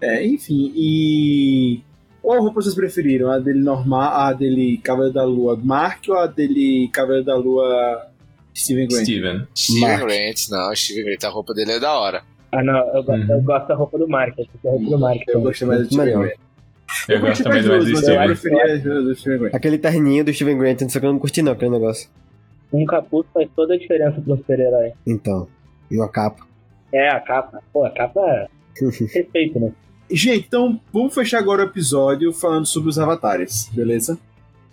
É, 0.00 0.24
enfim, 0.24 0.72
e. 0.76 1.80
Qual 2.22 2.40
roupa 2.40 2.62
vocês 2.62 2.74
preferiram? 2.74 3.30
A 3.30 3.38
dele 3.38 3.60
normal, 3.60 4.12
a 4.20 4.32
dele 4.32 4.78
Cavaleiro 4.82 5.12
da 5.14 5.24
Lua 5.24 5.58
Mark 5.62 6.04
ou 6.08 6.16
a 6.16 6.26
dele 6.26 6.88
Cavaleiro 6.92 7.24
da 7.26 7.34
Lua 7.36 8.06
Steven 8.56 8.86
Grant? 8.88 9.02
Steven. 9.04 9.46
Steven. 9.54 9.98
Grant, 9.98 10.48
não, 10.48 10.74
Steven 10.74 11.04
Grant, 11.04 11.24
a 11.24 11.28
roupa 11.28 11.52
dele 11.52 11.72
é 11.72 11.80
da 11.80 11.92
hora. 11.92 12.22
Ah, 12.52 12.62
não, 12.62 12.76
eu, 12.94 13.02
go- 13.02 13.12
Uhum. 13.12 13.26
eu 13.30 13.42
gosto 13.42 13.66
da 13.68 13.74
roupa 13.74 13.98
do 13.98 14.08
Mark. 14.08 14.38
Acho 14.38 14.48
que 14.48 14.66
é 14.66 14.70
a 14.70 14.72
roupa 14.72 14.90
do 14.90 14.98
Mark. 14.98 15.20
Eu 15.28 15.40
gostei 15.42 15.66
mais 15.68 15.80
do 15.82 15.86
Steven. 15.92 16.12
Grant. 16.18 16.32
Eu 17.08 17.20
gosto 17.20 17.42
gostei 17.42 17.62
também 17.62 17.62
das 17.62 17.84
do 17.84 17.90
eu 17.90 17.96
Steven. 17.96 18.26
preferia 18.26 18.78
do 18.78 19.14
Steven 19.14 19.38
Grant. 19.38 19.54
Aquele 19.54 19.78
terninho 19.78 20.24
do 20.24 20.32
Steven 20.32 20.58
Grant, 20.58 20.80
não 20.82 20.88
sei 20.88 20.98
o 20.98 21.00
que 21.00 21.06
eu 21.06 21.12
não 21.12 21.18
curti 21.18 21.42
não, 21.42 21.52
aquele 21.52 21.70
negócio. 21.70 22.08
Um 22.72 22.84
capuz 22.84 23.26
faz 23.32 23.48
toda 23.54 23.74
a 23.74 23.78
diferença 23.78 24.20
pro 24.20 24.36
super-herói. 24.36 24.92
Então, 25.06 25.48
e 25.90 25.96
uma 25.96 26.08
capa. 26.08 26.44
É, 26.92 27.08
a 27.08 27.20
capa. 27.20 27.62
Pô, 27.72 27.84
a 27.84 27.90
capa 27.90 28.20
é 28.20 28.48
respeito, 29.14 29.60
né? 29.60 29.72
Gente, 30.10 30.46
então 30.46 30.80
vamos 30.92 31.14
fechar 31.14 31.38
agora 31.38 31.62
o 31.62 31.66
episódio 31.66 32.32
falando 32.32 32.66
sobre 32.66 32.90
os 32.90 32.98
avatares, 32.98 33.70
beleza? 33.72 34.18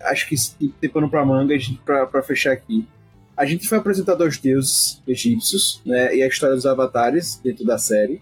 Acho 0.00 0.28
que 0.28 0.34
tem 0.80 0.90
pano 0.90 1.08
pra 1.08 1.24
manga 1.24 1.54
a 1.54 1.58
gente, 1.58 1.80
pra, 1.84 2.06
pra 2.06 2.22
fechar 2.22 2.52
aqui. 2.52 2.86
A 3.36 3.44
gente 3.46 3.66
foi 3.68 3.78
apresentado 3.78 4.22
aos 4.22 4.36
deuses 4.38 5.02
egípcios, 5.06 5.80
né? 5.86 6.14
E 6.14 6.22
a 6.22 6.26
história 6.26 6.54
dos 6.54 6.66
avatares 6.66 7.40
dentro 7.42 7.64
da 7.64 7.78
série. 7.78 8.20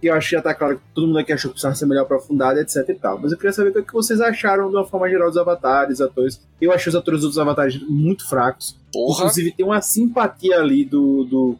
Que 0.00 0.08
eu 0.08 0.14
acho 0.14 0.28
que 0.28 0.36
já 0.36 0.42
tá 0.42 0.54
claro 0.54 0.78
que 0.78 0.84
todo 0.94 1.06
mundo 1.06 1.18
aqui 1.18 1.32
achou 1.32 1.50
que 1.50 1.54
precisava 1.54 1.74
ser 1.74 1.86
melhor 1.86 2.02
aprofundado, 2.02 2.60
etc 2.60 2.88
e 2.88 2.94
tal. 2.94 3.18
Mas 3.18 3.32
eu 3.32 3.38
queria 3.38 3.52
saber 3.52 3.76
o 3.76 3.84
que 3.84 3.92
vocês 3.92 4.20
acharam 4.20 4.68
de 4.68 4.76
uma 4.76 4.86
forma 4.86 5.08
geral 5.08 5.28
dos 5.28 5.36
avatares, 5.36 6.00
atores. 6.00 6.40
Eu 6.60 6.72
achei 6.72 6.90
os 6.90 6.96
atores 6.96 7.22
dos 7.22 7.38
avatares 7.38 7.80
muito 7.82 8.28
fracos. 8.28 8.78
Porra. 8.92 9.24
Inclusive 9.24 9.52
tem 9.52 9.66
uma 9.66 9.80
simpatia 9.80 10.60
ali 10.60 10.84
do, 10.84 11.24
do, 11.24 11.58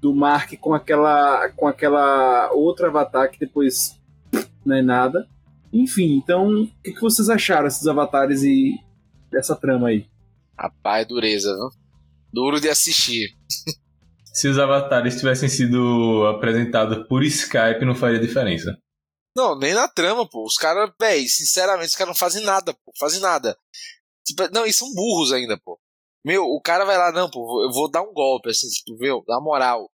do 0.00 0.14
Mark 0.14 0.52
com 0.60 0.74
aquela, 0.74 1.48
com 1.50 1.66
aquela 1.66 2.50
outra 2.52 2.88
avatar 2.88 3.30
que 3.30 3.38
depois 3.38 3.98
não 4.64 4.76
é 4.76 4.82
nada. 4.82 5.26
Enfim, 5.72 6.16
então, 6.16 6.62
o 6.62 6.66
que, 6.82 6.92
que 6.92 7.00
vocês 7.00 7.28
acharam 7.28 7.64
desses 7.64 7.86
avatares 7.86 8.42
e 8.42 8.74
dessa 9.30 9.54
trama 9.54 9.88
aí? 9.88 10.06
Rapaz, 10.58 11.06
dureza, 11.06 11.54
viu? 11.54 11.70
Duro 12.32 12.60
de 12.60 12.68
assistir. 12.68 13.30
Se 14.40 14.48
os 14.48 14.58
avatares 14.58 15.16
tivessem 15.16 15.48
sido 15.48 16.26
apresentados 16.28 17.06
por 17.08 17.24
Skype, 17.24 17.84
não 17.84 17.94
faria 17.94 18.18
diferença. 18.20 18.76
Não, 19.36 19.58
nem 19.58 19.72
na 19.74 19.88
trama, 19.88 20.28
pô. 20.28 20.44
Os 20.44 20.56
caras, 20.56 20.90
véi, 21.00 21.26
sinceramente, 21.28 21.88
os 21.88 21.94
caras 21.96 22.08
não 22.12 22.18
fazem 22.18 22.44
nada, 22.44 22.72
pô. 22.74 22.92
Fazem 22.98 23.20
nada. 23.20 23.56
Tipo, 24.26 24.48
não, 24.52 24.66
e 24.66 24.72
são 24.72 24.92
burros 24.94 25.32
ainda, 25.32 25.58
pô. 25.64 25.78
Meu, 26.24 26.44
o 26.44 26.60
cara 26.60 26.84
vai 26.84 26.98
lá, 26.98 27.12
não, 27.12 27.30
pô, 27.30 27.64
eu 27.64 27.72
vou 27.72 27.90
dar 27.90 28.02
um 28.02 28.12
golpe, 28.12 28.50
assim, 28.50 28.68
tipo, 28.68 28.98
meu, 28.98 29.22
na 29.26 29.40
moral. 29.40 29.88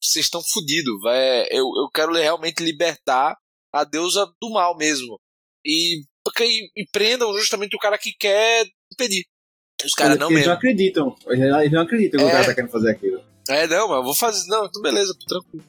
Vocês 0.00 0.24
estão 0.24 0.40
fodidos, 0.42 1.00
vai. 1.02 1.42
Eu, 1.50 1.64
eu 1.64 1.88
quero 1.94 2.12
realmente 2.12 2.62
libertar 2.62 3.36
a 3.72 3.84
deusa 3.84 4.26
do 4.40 4.50
mal 4.50 4.76
mesmo. 4.76 5.18
E, 5.64 6.02
porque- 6.24 6.44
e, 6.44 6.70
e 6.82 6.86
prendam 6.90 7.32
justamente 7.36 7.76
o 7.76 7.78
cara 7.78 7.98
que 7.98 8.12
quer 8.18 8.66
impedir. 8.92 9.26
Os 9.84 9.92
caras 9.92 10.18
não 10.18 10.26
eles 10.28 10.38
mesmo. 10.40 10.50
não 10.50 10.56
acreditam. 10.56 11.16
Eles 11.28 11.72
não 11.72 11.82
acreditam 11.82 12.18
que 12.20 12.26
o 12.26 12.28
É. 12.28 12.32
cara 12.32 12.46
tá 12.46 12.54
querendo 12.54 12.70
fazer 12.70 12.90
aquilo. 12.90 13.29
É, 13.50 13.66
não, 13.66 13.88
mas 13.88 13.96
eu 13.98 14.04
vou 14.04 14.14
fazer. 14.14 14.48
Não, 14.48 14.66
então 14.66 14.80
beleza, 14.80 15.14
tranquilo. 15.26 15.64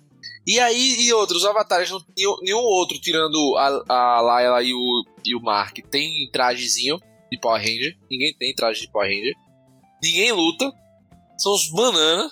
E 0.46 0.60
aí, 0.60 1.02
e 1.02 1.14
outros, 1.14 1.44
os 1.44 1.50
avatares 1.50 1.92
não 1.92 2.04
tinham 2.16 2.36
nenhum 2.42 2.60
outro, 2.60 3.00
tirando 3.00 3.56
a, 3.58 3.94
a 3.94 4.22
Layla 4.22 4.64
e 4.64 4.74
o, 4.74 5.06
e 5.24 5.36
o 5.36 5.42
Mark, 5.42 5.78
tem 5.90 6.30
trajezinho 6.32 7.00
de 7.32 7.40
Power 7.40 7.62
Ranger. 7.62 7.96
Ninguém 8.10 8.34
tem 8.34 8.54
traje 8.54 8.82
de 8.82 8.92
Power 8.92 9.08
Ranger. 9.08 9.36
Ninguém 10.02 10.32
luta. 10.32 10.72
São 11.38 11.54
os 11.54 11.70
banana. 11.70 12.32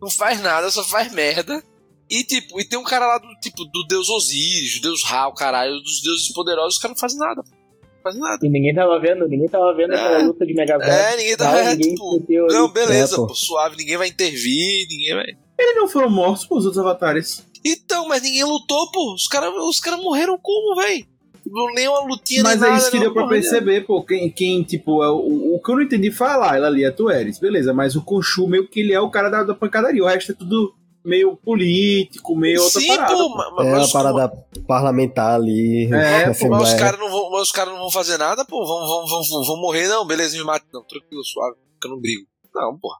Não 0.00 0.10
faz 0.10 0.40
nada, 0.40 0.70
só 0.70 0.84
faz 0.84 1.10
merda. 1.12 1.62
E 2.08 2.22
tipo, 2.22 2.60
e 2.60 2.64
tem 2.64 2.78
um 2.78 2.84
cara 2.84 3.06
lá 3.06 3.18
do 3.18 3.34
tipo 3.40 3.64
do 3.64 3.84
Deus 3.84 4.08
Osiris, 4.08 4.80
Deus 4.80 5.02
Ra, 5.04 5.26
o 5.26 5.34
caralho, 5.34 5.80
dos 5.80 6.02
deuses 6.02 6.32
poderosos, 6.32 6.74
os 6.74 6.80
caras 6.80 6.96
não 6.96 7.00
fazem 7.00 7.18
nada. 7.18 7.42
Fazem 8.06 8.20
nada. 8.20 8.46
E 8.46 8.48
ninguém 8.48 8.72
tava 8.72 9.00
vendo, 9.00 9.26
ninguém 9.26 9.48
tava 9.48 9.74
vendo 9.74 9.92
É. 9.92 9.96
aquela 9.96 10.22
luta 10.22 10.46
de 10.46 10.54
Megazord. 10.54 10.88
É, 10.90 11.16
ninguém 11.16 11.36
tá. 11.36 11.58
É, 11.58 11.70
ninguém 11.74 11.94
tipo, 11.94 12.46
não, 12.52 12.68
beleza, 12.68 13.14
É, 13.14 13.16
pô. 13.16 13.26
pô, 13.26 13.34
suave, 13.34 13.76
ninguém 13.76 13.96
vai 13.96 14.06
intervir, 14.08 14.86
ninguém 14.88 15.14
vai. 15.14 15.26
Eles 15.58 15.74
não 15.76 15.88
foram 15.88 16.08
mortos 16.08 16.44
por 16.46 16.58
os 16.58 16.64
outros 16.66 16.78
avatares. 16.84 17.44
Então, 17.64 18.06
mas 18.06 18.22
ninguém 18.22 18.44
lutou, 18.44 18.90
pô. 18.92 19.12
Os 19.14 19.26
caras 19.26 19.52
os 19.54 19.80
cara 19.80 19.96
morreram 19.96 20.38
como, 20.40 20.76
véi? 20.76 21.04
Não 21.48 21.72
nem 21.74 21.88
uma 21.88 22.00
lutinha 22.04 22.42
Mas 22.42 22.60
é 22.62 22.66
nada. 22.66 22.78
isso 22.78 22.90
que 22.90 22.98
deu 22.98 23.12
pra 23.12 23.22
né? 23.22 23.28
perceber, 23.28 23.80
pô. 23.86 24.02
Quem, 24.02 24.30
quem 24.30 24.62
tipo, 24.62 25.02
é 25.02 25.10
o, 25.10 25.54
o 25.56 25.60
que 25.64 25.70
eu 25.70 25.76
não 25.76 25.82
entendi 25.82 26.10
foi 26.12 26.26
a 26.28 26.36
Layla 26.36 26.66
ali, 26.68 26.84
a 26.84 26.92
tu 26.92 27.08
eres, 27.10 27.38
beleza. 27.40 27.72
Mas 27.72 27.96
o 27.96 28.02
Khonshu 28.02 28.46
meio 28.46 28.68
que 28.68 28.80
ele 28.80 28.92
é 28.92 29.00
o 29.00 29.10
cara 29.10 29.28
da, 29.28 29.42
da 29.42 29.54
pancadaria. 29.54 30.02
O 30.02 30.06
resto 30.06 30.30
é 30.32 30.34
tudo 30.34 30.74
meio 31.06 31.36
político, 31.36 32.36
meio 32.36 32.62
outra 32.62 32.80
Sim, 32.80 32.88
parada. 32.88 33.12
pô, 33.14 33.28
pô. 33.30 33.36
mas, 33.36 33.66
É 33.66 33.70
mas 33.70 33.78
uma 33.78 33.84
os- 33.84 33.92
parada 33.92 34.28
parlamentar 34.66 35.34
ali. 35.36 35.84
É, 35.92 36.32
pô, 36.34 36.48
mas 36.48 36.68
os 36.72 36.74
caras 36.74 36.98
não, 37.00 37.08
vão- 37.10 37.30
mas 37.30 37.42
os 37.42 37.52
caras 37.52 37.72
não 37.72 37.80
vão 37.80 37.90
fazer 37.90 38.18
nada, 38.18 38.44
pô. 38.44 38.64
Vão, 38.66 38.86
vão, 38.86 39.06
vão, 39.06 39.22
vão, 39.22 39.44
vão 39.44 39.56
morrer, 39.60 39.88
não. 39.88 40.06
Beleza, 40.06 40.36
me 40.36 40.44
mate. 40.44 40.66
Não, 40.72 40.82
tranquilo, 40.84 41.24
suave. 41.24 41.56
Fica 41.74 41.88
no 41.88 42.00
brigo. 42.00 42.26
Não, 42.54 42.78
porra. 42.78 42.98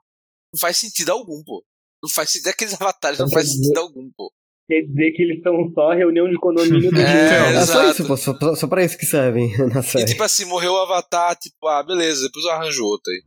Não 0.53 0.61
faz 0.61 0.77
sentido 0.79 1.11
algum, 1.11 1.43
pô. 1.45 1.65
Não 2.03 2.09
faz 2.11 2.31
sentido. 2.31 2.49
Aqueles 2.49 2.75
avatares 2.81 3.19
não 3.19 3.29
faz 3.29 3.53
sentido 3.53 3.79
algum, 3.79 4.09
pô. 4.17 4.33
Quer 4.69 4.83
dizer 4.83 5.13
que 5.13 5.23
eles 5.23 5.43
são 5.43 5.55
só 5.75 5.91
reunião 5.93 6.29
de 6.29 6.37
condomínio 6.37 6.91
do 6.91 6.99
É. 7.01 7.55
É 7.57 7.67
só 7.67 7.89
isso, 7.89 8.05
pô. 8.07 8.17
Só, 8.17 8.35
só 8.57 8.67
pra 8.67 8.85
isso 8.85 8.99
que 8.99 9.07
servem 9.07 9.57
na 9.73 9.81
E 9.81 9.83
série. 9.83 10.07
tipo 10.07 10.23
assim, 10.23 10.45
morreu 10.45 10.73
o 10.73 10.79
avatar, 10.83 11.37
tipo, 11.37 11.67
ah, 11.69 11.83
beleza, 11.83 12.25
depois 12.25 12.45
eu 12.45 12.51
arranjo 12.53 12.85
outro 12.85 13.11
aí. 13.13 13.23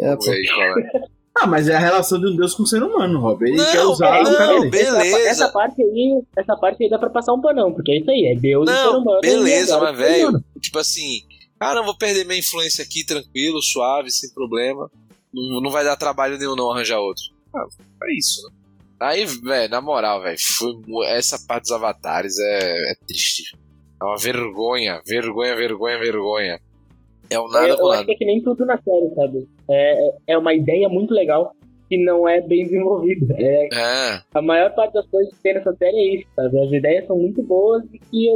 É, 0.00 0.10
Vamos 0.10 0.24
pô. 0.24 0.30
aí. 0.32 0.42
Ah, 1.38 1.46
mas 1.46 1.68
é 1.68 1.74
a 1.74 1.78
relação 1.78 2.18
de 2.20 2.26
um 2.26 2.36
deus 2.36 2.54
com 2.54 2.64
o 2.64 2.66
ser 2.66 2.82
humano, 2.82 3.20
Rob. 3.20 3.42
Ele 3.46 3.56
Não, 3.56 3.72
quer 3.72 3.82
usar 3.84 4.22
não, 4.22 4.32
o 4.32 4.36
cara 4.36 4.58
dele. 4.60 4.70
beleza. 4.70 5.00
Essa, 5.06 5.28
essa 5.28 5.48
parte 5.52 5.82
aí, 5.82 6.22
essa 6.36 6.56
parte 6.56 6.82
aí 6.84 6.90
dá 6.90 6.98
pra 6.98 7.08
passar 7.10 7.32
um 7.32 7.40
panão, 7.40 7.72
porque 7.72 7.92
é 7.92 7.98
isso 8.00 8.10
aí, 8.10 8.32
é 8.36 8.38
Deus 8.38 8.68
e 8.68 8.72
ser 8.72 8.82
Não, 8.84 8.98
humano. 9.00 9.20
beleza, 9.20 9.78
mas 9.78 9.96
ser 9.96 10.02
velho, 10.04 10.44
tipo 10.60 10.78
assim, 10.78 11.22
ah, 11.58 11.74
não 11.74 11.84
vou 11.84 11.96
perder 11.96 12.24
minha 12.26 12.38
influência 12.38 12.82
aqui, 12.84 13.04
tranquilo, 13.06 13.62
suave, 13.62 14.10
sem 14.10 14.32
problema. 14.34 14.90
Não, 15.32 15.60
não 15.60 15.70
vai 15.70 15.84
dar 15.84 15.96
trabalho 15.96 16.36
nenhum 16.36 16.56
não 16.56 16.70
arranjar 16.72 16.98
outro. 16.98 17.22
Ah, 17.54 17.64
é 18.04 18.18
isso, 18.18 18.42
né? 18.48 18.54
Aí, 19.00 19.24
velho, 19.24 19.70
na 19.70 19.80
moral, 19.80 20.20
velho, 20.22 20.36
essa 21.06 21.38
parte 21.46 21.62
dos 21.62 21.72
avatares 21.72 22.38
é, 22.38 22.92
é 22.92 22.94
triste. 23.06 23.56
É 24.02 24.04
uma 24.04 24.18
vergonha, 24.18 25.00
vergonha, 25.06 25.54
vergonha, 25.56 25.98
vergonha. 25.98 26.60
É 27.30 27.38
o 27.38 27.48
nada 27.48 27.76
com 27.76 27.82
eu 27.82 27.92
acho 27.92 28.04
que 28.06 28.12
é 28.12 28.14
que 28.16 28.24
nem 28.24 28.42
tudo 28.42 28.66
na 28.66 28.76
série, 28.82 29.14
sabe? 29.14 29.48
É, 29.70 30.10
é 30.28 30.38
uma 30.38 30.52
ideia 30.52 30.88
muito 30.88 31.14
legal 31.14 31.52
que 31.88 31.96
não 32.04 32.28
é 32.28 32.40
bem 32.40 32.64
desenvolvida. 32.64 33.34
É, 33.38 33.68
É, 33.72 34.22
a 34.34 34.42
maior 34.42 34.74
parte 34.74 34.92
das 34.94 35.06
coisas 35.08 35.32
que 35.34 35.42
tem 35.42 35.54
nessa 35.54 35.72
série 35.76 35.96
é 35.96 36.14
isso, 36.16 36.26
sabe? 36.36 36.60
As 36.64 36.72
ideias 36.72 37.06
são 37.06 37.16
muito 37.18 37.42
boas 37.42 37.82
e 37.92 37.98
que, 37.98 38.34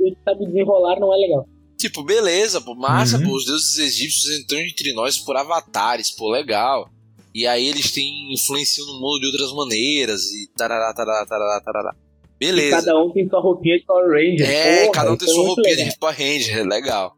e, 0.00 0.16
sabe, 0.24 0.46
desenrolar 0.46 0.98
não 0.98 1.12
é 1.12 1.16
legal. 1.16 1.46
Tipo, 1.76 2.02
beleza, 2.02 2.60
pô, 2.60 2.74
massa, 2.74 3.18
Uhum. 3.18 3.24
pô, 3.24 3.36
os 3.36 3.44
deuses 3.44 3.78
egípcios 3.78 4.38
entram 4.40 4.58
entre 4.60 4.92
nós 4.94 5.16
por 5.18 5.36
avatares, 5.36 6.10
pô, 6.10 6.28
legal. 6.30 6.88
E 7.32 7.46
aí 7.46 7.68
eles 7.68 7.92
têm 7.92 8.32
influenciam 8.32 8.86
no 8.88 8.94
mundo 8.94 9.20
de 9.20 9.26
outras 9.26 9.52
maneiras 9.52 10.22
e 10.32 10.48
tarará, 10.56 10.92
tarará, 10.92 11.24
tarará, 11.24 11.60
tarará. 11.60 11.94
E 12.40 12.46
Beleza. 12.46 12.76
cada 12.76 13.00
um 13.00 13.10
tem 13.10 13.28
sua 13.28 13.40
roupinha 13.40 13.78
de 13.78 13.84
Power 13.84 14.08
Ranger. 14.08 14.48
É, 14.50 14.80
Porra, 14.82 14.92
cada 14.92 15.12
um 15.12 15.16
tem 15.16 15.28
é 15.28 15.32
sua 15.32 15.46
roupinha 15.46 15.76
legal. 15.76 15.88
de 15.88 15.98
Power 15.98 16.16
Ranger, 16.16 16.58
é 16.58 16.64
legal. 16.64 17.16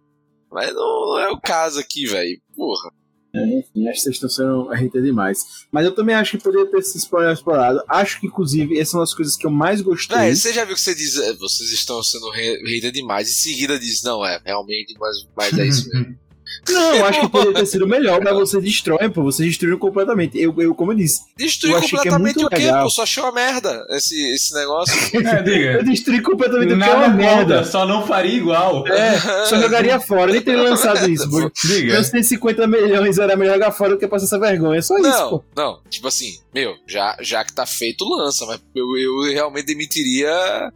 Mas 0.51 0.75
não, 0.75 1.07
não 1.07 1.19
é 1.19 1.31
o 1.31 1.41
caso 1.41 1.79
aqui, 1.79 2.07
velho. 2.07 2.41
Porra. 2.57 2.91
Enfim, 3.33 3.89
acho 3.89 3.99
que 3.99 4.03
vocês 4.03 4.17
estão 4.17 4.29
sendo 4.29 4.69
RT 4.73 5.01
demais. 5.03 5.67
Mas 5.71 5.85
eu 5.85 5.95
também 5.95 6.17
acho 6.17 6.33
que 6.33 6.43
poderia 6.43 6.67
ter 6.67 6.83
se 6.83 6.99
explorado. 6.99 7.81
Acho 7.89 8.21
que, 8.21 8.27
inclusive, 8.27 8.79
essa 8.79 8.97
é 8.97 8.99
uma 8.99 9.05
das 9.05 9.15
coisas 9.15 9.37
que 9.37 9.47
eu 9.47 9.51
mais 9.51 9.81
gostei. 9.81 10.17
Véi, 10.17 10.35
você 10.35 10.53
já 10.53 10.65
viu 10.65 10.75
que 10.75 10.81
você 10.81 10.95
diz, 10.95 11.17
é, 11.17 11.33
vocês 11.35 11.71
estão 11.71 12.03
sendo 12.03 12.29
hater 12.31 12.91
demais, 12.91 13.29
e 13.29 13.31
em 13.31 13.35
seguida 13.35 13.79
diz, 13.79 14.03
não, 14.03 14.27
é, 14.27 14.41
realmente, 14.45 14.95
mas, 14.99 15.29
mas 15.37 15.59
é 15.59 15.67
isso 15.67 15.89
mesmo. 15.89 16.19
Não, 16.69 16.95
eu 16.95 17.05
acho 17.07 17.21
que 17.21 17.29
poderia 17.29 17.55
ter 17.55 17.67
sido 17.67 17.87
melhor, 17.87 18.21
mas 18.23 18.35
você 18.35 18.61
destrói, 18.61 19.09
pô. 19.09 19.23
Você 19.23 19.45
destruiu 19.45 19.79
completamente. 19.79 20.39
Eu, 20.41 20.55
eu 20.61 20.75
como 20.75 20.93
eu 20.93 20.97
disse, 20.97 21.21
Destruiu 21.37 21.75
Eu 21.75 21.79
é 21.79 21.83
completamente 21.83 22.35
muito 22.37 22.47
o 22.47 22.51
quê, 22.51 22.57
legal. 22.57 22.85
pô? 22.85 22.91
Só 22.91 23.03
achei 23.03 23.23
uma 23.23 23.33
merda 23.33 23.85
esse, 23.91 24.15
esse 24.35 24.55
negócio. 24.55 24.95
É, 25.31 25.43
diga. 25.43 25.73
eu 25.75 25.85
destruí 25.85 26.21
completamente 26.23 26.73
o 26.73 26.77
que 26.77 26.83
é 26.83 26.87
Nada 26.87 26.97
uma 26.97 27.09
merda. 27.09 27.65
só 27.65 27.87
não 27.87 28.07
faria 28.07 28.35
igual. 28.37 28.87
É, 28.89 29.19
só 29.47 29.59
jogaria 29.61 29.99
fora. 30.01 30.33
Nem 30.33 30.41
teria 30.43 30.63
lançado 30.63 31.09
isso. 31.11 31.29
pô. 31.31 31.51
Diga. 31.67 31.93
Meus 31.95 32.07
150 32.09 32.67
milhões 32.67 33.19
era 33.19 33.37
melhor 33.37 33.55
jogar 33.55 33.73
fora 33.73 33.91
do 33.91 33.99
que 33.99 34.07
passar 34.09 34.25
essa 34.27 34.39
vergonha. 34.39 34.81
Só 34.83 34.97
isso, 34.99 35.09
Não, 35.09 35.31
pô. 35.31 35.45
não, 35.57 35.81
tipo 35.91 36.09
assim, 36.09 36.39
meu, 36.55 36.75
já, 36.87 37.17
já 37.21 37.45
que 37.45 37.53
tá 37.53 37.67
feito, 37.67 38.05
lança, 38.05 38.45
mas 38.47 38.61
eu, 38.75 38.87
eu 38.97 39.33
realmente 39.33 39.67
demitiria. 39.67 40.73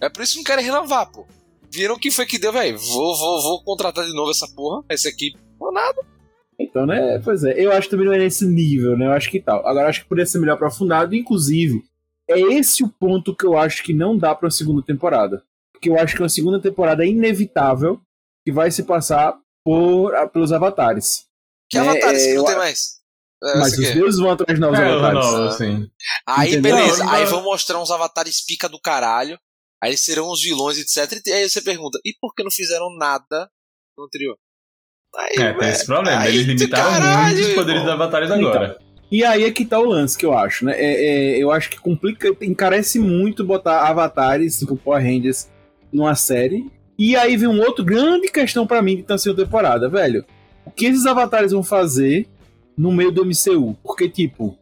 É 0.00 0.08
por 0.08 0.22
isso 0.22 0.32
que 0.32 0.38
não 0.38 0.44
querem 0.44 0.64
renovar, 0.64 1.10
pô. 1.10 1.26
Viram 1.72 1.94
o 1.94 1.98
que 1.98 2.10
foi 2.10 2.26
que 2.26 2.38
deu, 2.38 2.52
velho? 2.52 2.78
Vou, 2.78 3.16
vou, 3.16 3.42
vou 3.42 3.64
contratar 3.64 4.04
de 4.04 4.12
novo 4.14 4.30
essa 4.30 4.46
porra. 4.54 4.82
Esse 4.90 5.08
aqui, 5.08 5.32
não 5.60 5.72
nada. 5.72 6.00
Então, 6.58 6.84
né? 6.84 7.18
Pois 7.24 7.42
é, 7.44 7.54
eu 7.56 7.72
acho 7.72 7.82
que 7.82 7.90
também 7.92 8.06
não 8.06 8.12
é 8.12 8.18
nesse 8.18 8.44
nível, 8.46 8.96
né? 8.98 9.06
Eu 9.06 9.12
acho 9.12 9.30
que 9.30 9.40
tal. 9.40 9.66
Agora, 9.66 9.88
acho 9.88 10.02
que 10.02 10.08
poderia 10.08 10.26
ser 10.26 10.38
melhor 10.40 10.54
aprofundado. 10.54 11.14
Inclusive, 11.14 11.82
é 12.28 12.38
esse 12.38 12.82
o 12.82 12.88
ponto 12.88 13.34
que 13.34 13.46
eu 13.46 13.56
acho 13.56 13.82
que 13.82 13.94
não 13.94 14.16
dá 14.18 14.34
pra 14.34 14.46
uma 14.46 14.50
segunda 14.50 14.82
temporada. 14.82 15.42
Porque 15.72 15.88
eu 15.88 15.98
acho 15.98 16.14
que 16.14 16.22
uma 16.22 16.28
segunda 16.28 16.60
temporada 16.60 17.02
é 17.04 17.08
inevitável 17.08 17.98
que 18.44 18.52
vai 18.52 18.70
se 18.70 18.82
passar 18.82 19.34
por, 19.64 20.12
pelos 20.30 20.52
avatares. 20.52 21.24
Que 21.70 21.78
É, 21.78 21.80
avatar 21.80 22.14
esse 22.14 22.28
é, 22.28 22.32
que 22.32 22.36
não 22.36 22.44
tem 22.44 22.56
mais? 22.56 23.00
É, 23.42 23.58
Mas 23.58 23.78
os 23.78 23.84
aqui. 23.86 23.94
deuses 23.94 24.20
vão 24.20 24.30
atrás 24.30 24.58
de 24.58 24.60
novos 24.60 24.78
É, 24.78 24.84
avatares. 24.84 25.14
não, 25.32 25.44
assim. 25.46 25.90
Aí, 26.26 26.50
Entendeu? 26.50 26.76
beleza. 26.76 27.04
Não, 27.04 27.12
Aí 27.12 27.24
vão 27.24 27.42
mostrar 27.42 27.80
uns 27.80 27.90
avatares 27.90 28.44
pica 28.44 28.68
do 28.68 28.78
caralho. 28.78 29.38
Aí 29.82 29.90
eles 29.90 30.02
serão 30.02 30.30
os 30.30 30.42
vilões, 30.42 30.78
etc. 30.78 31.20
E 31.26 31.32
aí 31.32 31.48
você 31.48 31.62
pergunta, 31.62 31.98
e 32.04 32.12
por 32.20 32.34
que 32.34 32.42
não 32.42 32.50
fizeram 32.50 32.94
nada 32.96 33.48
no 33.96 34.04
anterior? 34.04 34.36
Aí, 35.16 35.36
É, 35.38 35.52
tem 35.54 35.68
esse 35.68 35.86
problema. 35.86 36.20
aí, 36.20 36.34
Eles 36.34 36.46
limitaram 36.46 36.90
caralho, 36.90 37.36
muito 37.36 37.48
os 37.48 37.54
poderes 37.54 37.80
irmão. 37.80 37.94
avatares 37.94 38.30
Então, 38.30 38.48
agora. 38.48 38.78
E 39.10 39.24
aí 39.24 39.42
é 39.44 39.50
que 39.50 39.64
tá 39.64 39.78
o 39.78 39.84
lance 39.84 40.16
que 40.16 40.24
eu 40.24 40.32
acho, 40.36 40.64
né? 40.64 40.72
É, 40.76 40.84
é, 40.84 41.38
eu 41.42 41.50
acho 41.50 41.68
que 41.68 41.80
complica, 41.80 42.28
encarece 42.42 42.98
muito 42.98 43.42
botar 43.44 43.88
avatares, 43.88 44.58
tipo 44.58 44.76
Power 44.76 45.02
Rangers, 45.02 45.48
numa 45.92 46.14
série. 46.14 46.70
E 46.96 47.16
aí 47.16 47.36
vem 47.36 47.48
um 47.48 47.60
outro 47.60 47.84
grande 47.84 48.28
questão 48.30 48.66
pra 48.66 48.80
mim 48.82 48.96
de 48.96 49.02
terceira 49.02 49.36
temporada, 49.36 49.88
velho. 49.88 50.24
O 50.64 50.70
que 50.70 50.86
esses 50.86 51.06
avatares 51.06 51.50
vão 51.50 51.62
fazer 51.64 52.28
no 52.76 52.92
meio 52.92 53.10
do 53.10 53.24
MCU? 53.24 53.76
Porque, 53.82 54.08
tipo, 54.08 54.56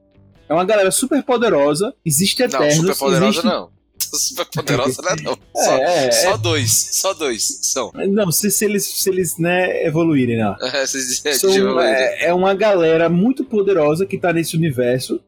é 0.48 0.54
uma 0.54 0.64
galera 0.64 0.90
super 0.90 1.22
poderosa, 1.22 1.94
existe 2.06 2.40
Não, 2.40 2.46
Eternos, 2.46 2.76
super 2.76 2.96
poderosa 2.96 3.26
existe... 3.26 3.44
não. 3.46 3.70
Super 4.16 4.46
poderosa 4.46 5.02
não 5.22 5.32
é. 5.56 5.64
Só, 5.64 5.76
É, 5.78 6.10
só 6.12 6.36
dois. 6.36 6.72
Só 6.92 7.14
dois 7.14 7.60
são. 7.62 7.90
Não, 8.08 8.30
se, 8.32 8.50
se 8.50 8.64
eles, 8.64 8.84
se 8.84 9.08
eles 9.10 9.36
né, 9.38 9.84
evoluírem, 9.86 10.36
né? 10.38 10.54
Dizem- 10.82 11.32
São, 11.34 11.80
é, 11.80 12.26
é 12.26 12.34
uma 12.34 12.54
galera 12.54 13.08
muito 13.08 13.44
poderosa 13.44 14.06
que 14.06 14.18
tá 14.18 14.32
nesse 14.32 14.56
universo. 14.56 15.20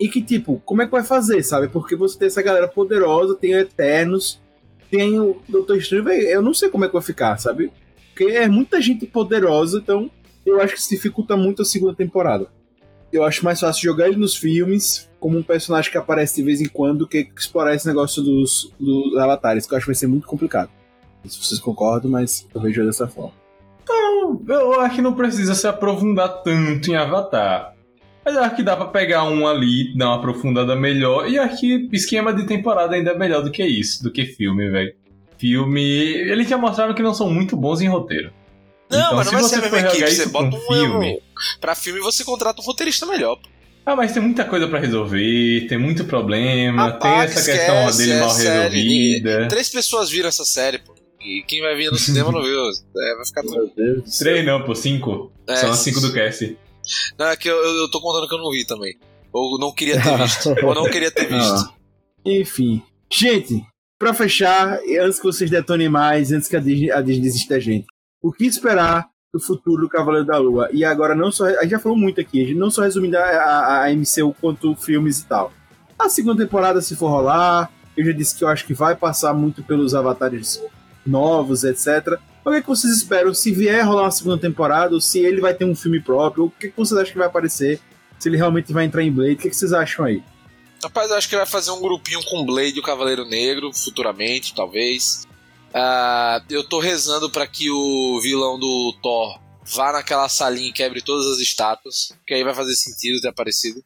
E 0.00 0.08
que, 0.08 0.22
tipo, 0.22 0.62
como 0.64 0.80
é 0.82 0.86
que 0.86 0.92
vai 0.92 1.02
fazer, 1.02 1.42
sabe? 1.42 1.66
Porque 1.68 1.96
você 1.96 2.16
tem 2.16 2.26
essa 2.26 2.40
galera 2.40 2.68
poderosa, 2.68 3.34
tem 3.34 3.54
o 3.56 3.58
Eternos, 3.58 4.40
tem 4.88 5.18
o 5.18 5.42
Doutor 5.48 5.76
Estranho. 5.76 6.08
Eu 6.08 6.40
não 6.40 6.54
sei 6.54 6.68
como 6.68 6.84
é 6.84 6.86
que 6.88 6.92
vai 6.94 7.02
ficar, 7.02 7.36
sabe? 7.38 7.72
Porque 8.14 8.32
é 8.32 8.46
muita 8.46 8.80
gente 8.80 9.06
poderosa, 9.06 9.78
então 9.78 10.08
eu 10.46 10.60
acho 10.60 10.74
que 10.74 10.80
isso 10.80 10.90
dificulta 10.90 11.36
muito 11.36 11.62
a 11.62 11.64
segunda 11.64 11.94
temporada. 11.96 12.46
Eu 13.12 13.24
acho 13.24 13.44
mais 13.44 13.58
fácil 13.58 13.82
jogar 13.82 14.06
ele 14.06 14.16
nos 14.16 14.36
filmes 14.36 15.07
como 15.20 15.38
um 15.38 15.42
personagem 15.42 15.90
que 15.90 15.98
aparece 15.98 16.36
de 16.36 16.42
vez 16.42 16.60
em 16.60 16.68
quando 16.68 16.98
do 17.00 17.08
que 17.08 17.28
explorar 17.36 17.74
esse 17.74 17.86
negócio 17.86 18.22
dos, 18.22 18.72
dos 18.78 19.16
avatares, 19.16 19.66
que 19.66 19.72
eu 19.74 19.76
acho 19.76 19.84
que 19.86 19.90
vai 19.92 19.94
ser 19.96 20.06
muito 20.06 20.26
complicado. 20.26 20.70
Não 21.24 21.30
sei 21.30 21.40
se 21.42 21.46
vocês 21.48 21.60
concordam, 21.60 22.10
mas 22.10 22.46
eu 22.54 22.60
vejo 22.60 22.84
dessa 22.84 23.06
forma. 23.08 23.32
Eu 24.48 24.80
acho 24.80 24.96
que 24.96 25.02
não 25.02 25.14
precisa 25.14 25.54
se 25.54 25.66
aprofundar 25.66 26.42
tanto 26.42 26.90
em 26.90 26.96
Avatar. 26.96 27.74
Mas 28.24 28.34
eu 28.34 28.42
acho 28.42 28.56
que 28.56 28.62
dá 28.62 28.76
pra 28.76 28.86
pegar 28.86 29.24
um 29.24 29.46
ali, 29.46 29.96
dar 29.96 30.08
uma 30.08 30.16
aprofundada 30.16 30.76
melhor. 30.76 31.28
E 31.28 31.38
acho 31.38 31.58
que 31.60 31.88
esquema 31.92 32.32
de 32.32 32.46
temporada 32.46 32.94
ainda 32.94 33.12
é 33.12 33.18
melhor 33.18 33.42
do 33.42 33.50
que 33.50 33.64
isso, 33.64 34.02
do 34.02 34.10
que 34.10 34.26
filme, 34.26 34.68
velho. 34.70 34.94
Filme. 35.38 35.80
Eles 35.82 36.48
já 36.48 36.58
mostraram 36.58 36.94
que 36.94 37.02
não 37.02 37.14
são 37.14 37.30
muito 37.30 37.56
bons 37.56 37.80
em 37.80 37.88
roteiro. 37.88 38.30
Não, 38.90 38.98
Então, 38.98 39.16
mas 39.16 39.32
não 39.32 39.42
se 39.42 39.60
vai 39.60 39.60
você 39.60 39.60
ser 39.60 39.66
a 39.66 39.70
mesma 39.82 39.88
equipe. 39.88 40.10
Você 40.10 40.26
bota 40.26 40.56
um 40.56 40.58
um 40.58 40.60
filme- 40.60 41.22
Pra 41.60 41.74
filme 41.74 42.00
você 42.00 42.24
contrata 42.24 42.60
um 42.60 42.64
roteirista 42.64 43.06
melhor. 43.06 43.36
pô. 43.36 43.48
Ah, 43.88 43.96
mas 43.96 44.12
tem 44.12 44.20
muita 44.20 44.44
coisa 44.44 44.68
pra 44.68 44.78
resolver, 44.78 45.66
tem 45.66 45.78
muito 45.78 46.04
problema, 46.04 46.92
tem 46.92 47.10
essa 47.10 47.50
questão 47.50 47.96
dele 47.96 48.20
mal 48.20 48.28
série. 48.28 48.76
resolvida. 48.76 49.48
Três 49.48 49.70
pessoas 49.70 50.10
viram 50.10 50.28
essa 50.28 50.44
série, 50.44 50.76
pô. 50.78 50.94
E 51.18 51.42
quem 51.48 51.62
vai 51.62 51.74
vir 51.74 51.90
no 51.90 51.96
cinema 51.96 52.30
não 52.30 52.42
viu. 52.42 52.60
É, 52.68 53.16
vai 53.16 53.24
ficar 53.24 53.40
tudo. 53.40 53.72
Três 54.18 54.44
não, 54.44 54.62
pô, 54.62 54.74
cinco. 54.74 55.32
É, 55.48 55.56
São 55.56 55.70
as 55.70 55.78
cinco 55.78 56.02
do 56.02 56.12
cast. 56.12 56.54
Não, 57.18 57.28
é 57.28 57.36
que 57.38 57.48
eu, 57.48 57.56
eu 57.56 57.90
tô 57.90 57.98
contando 58.02 58.28
que 58.28 58.34
eu 58.34 58.38
não 58.38 58.50
vi 58.50 58.66
também. 58.66 58.94
Ou 59.32 59.58
não 59.58 59.72
queria 59.72 59.98
ter 60.02 60.18
visto. 60.18 60.54
ou 60.62 60.74
não 60.74 60.90
queria 60.90 61.10
ter 61.10 61.26
visto. 61.26 61.54
Ah, 61.54 61.72
enfim. 62.26 62.82
Gente, 63.10 63.62
pra 63.98 64.12
fechar, 64.12 64.80
antes 65.00 65.18
que 65.18 65.24
vocês 65.24 65.50
detonem 65.50 65.88
mais, 65.88 66.30
antes 66.30 66.46
que 66.46 66.56
a 66.56 66.60
Disney, 66.60 66.90
a 66.90 67.00
Disney 67.00 67.22
desista 67.22 67.54
da 67.54 67.60
gente, 67.60 67.86
o 68.22 68.30
que 68.30 68.44
esperar 68.44 69.08
do 69.32 69.40
futuro 69.40 69.82
do 69.82 69.88
Cavaleiro 69.88 70.26
da 70.26 70.38
Lua? 70.38 70.68
E 70.72 70.84
agora, 70.84 71.14
não 71.14 71.30
só. 71.30 71.46
A 71.46 71.62
gente 71.62 71.70
já 71.70 71.78
falou 71.78 71.96
muito 71.96 72.20
aqui, 72.20 72.42
a 72.42 72.46
gente 72.46 72.58
não 72.58 72.70
só 72.70 72.82
resumindo 72.82 73.16
a, 73.16 73.22
a, 73.22 73.84
a 73.86 73.92
MCU 73.92 74.34
quanto 74.40 74.74
filmes 74.74 75.20
e 75.20 75.26
tal. 75.26 75.52
A 75.98 76.08
segunda 76.08 76.44
temporada, 76.44 76.80
se 76.80 76.96
for 76.96 77.08
rolar, 77.08 77.70
eu 77.96 78.04
já 78.04 78.12
disse 78.12 78.36
que 78.36 78.44
eu 78.44 78.48
acho 78.48 78.64
que 78.64 78.74
vai 78.74 78.94
passar 78.94 79.34
muito 79.34 79.62
pelos 79.62 79.94
avatares 79.94 80.62
novos, 81.04 81.64
etc. 81.64 82.18
O 82.44 82.50
que, 82.50 82.56
é 82.56 82.60
que 82.62 82.68
vocês 82.68 82.92
esperam? 82.96 83.34
Se 83.34 83.50
vier 83.50 83.84
rolar 83.84 84.04
uma 84.04 84.10
segunda 84.10 84.38
temporada, 84.38 84.94
ou 84.94 85.00
se 85.00 85.18
ele 85.18 85.40
vai 85.40 85.52
ter 85.52 85.64
um 85.64 85.74
filme 85.74 86.00
próprio, 86.00 86.46
o 86.46 86.50
que, 86.50 86.68
é 86.68 86.70
que 86.70 86.76
vocês 86.76 86.98
acham 86.98 87.12
que 87.12 87.18
vai 87.18 87.26
aparecer? 87.26 87.80
Se 88.18 88.28
ele 88.28 88.36
realmente 88.36 88.72
vai 88.72 88.84
entrar 88.84 89.02
em 89.02 89.12
Blade, 89.12 89.34
o 89.34 89.36
que, 89.36 89.48
é 89.48 89.50
que 89.50 89.56
vocês 89.56 89.72
acham 89.72 90.04
aí? 90.04 90.22
Rapaz, 90.82 91.10
eu 91.10 91.16
acho 91.16 91.28
que 91.28 91.36
vai 91.36 91.44
fazer 91.44 91.72
um 91.72 91.80
grupinho 91.80 92.20
com 92.24 92.46
Blade 92.46 92.76
e 92.76 92.80
o 92.80 92.82
Cavaleiro 92.82 93.24
Negro, 93.24 93.70
futuramente, 93.72 94.54
talvez. 94.54 95.27
Ah, 95.78 96.42
eu 96.50 96.68
tô 96.68 96.80
rezando 96.80 97.30
pra 97.30 97.46
que 97.46 97.70
o 97.70 98.20
vilão 98.20 98.58
do 98.58 98.92
Thor 99.00 99.38
vá 99.64 99.92
naquela 99.92 100.28
salinha 100.28 100.70
e 100.70 100.72
quebre 100.72 101.00
todas 101.00 101.26
as 101.26 101.38
estátuas, 101.38 102.12
que 102.26 102.34
aí 102.34 102.42
vai 102.42 102.54
fazer 102.54 102.74
sentido 102.74 103.20
ter 103.20 103.28
aparecido. 103.28 103.82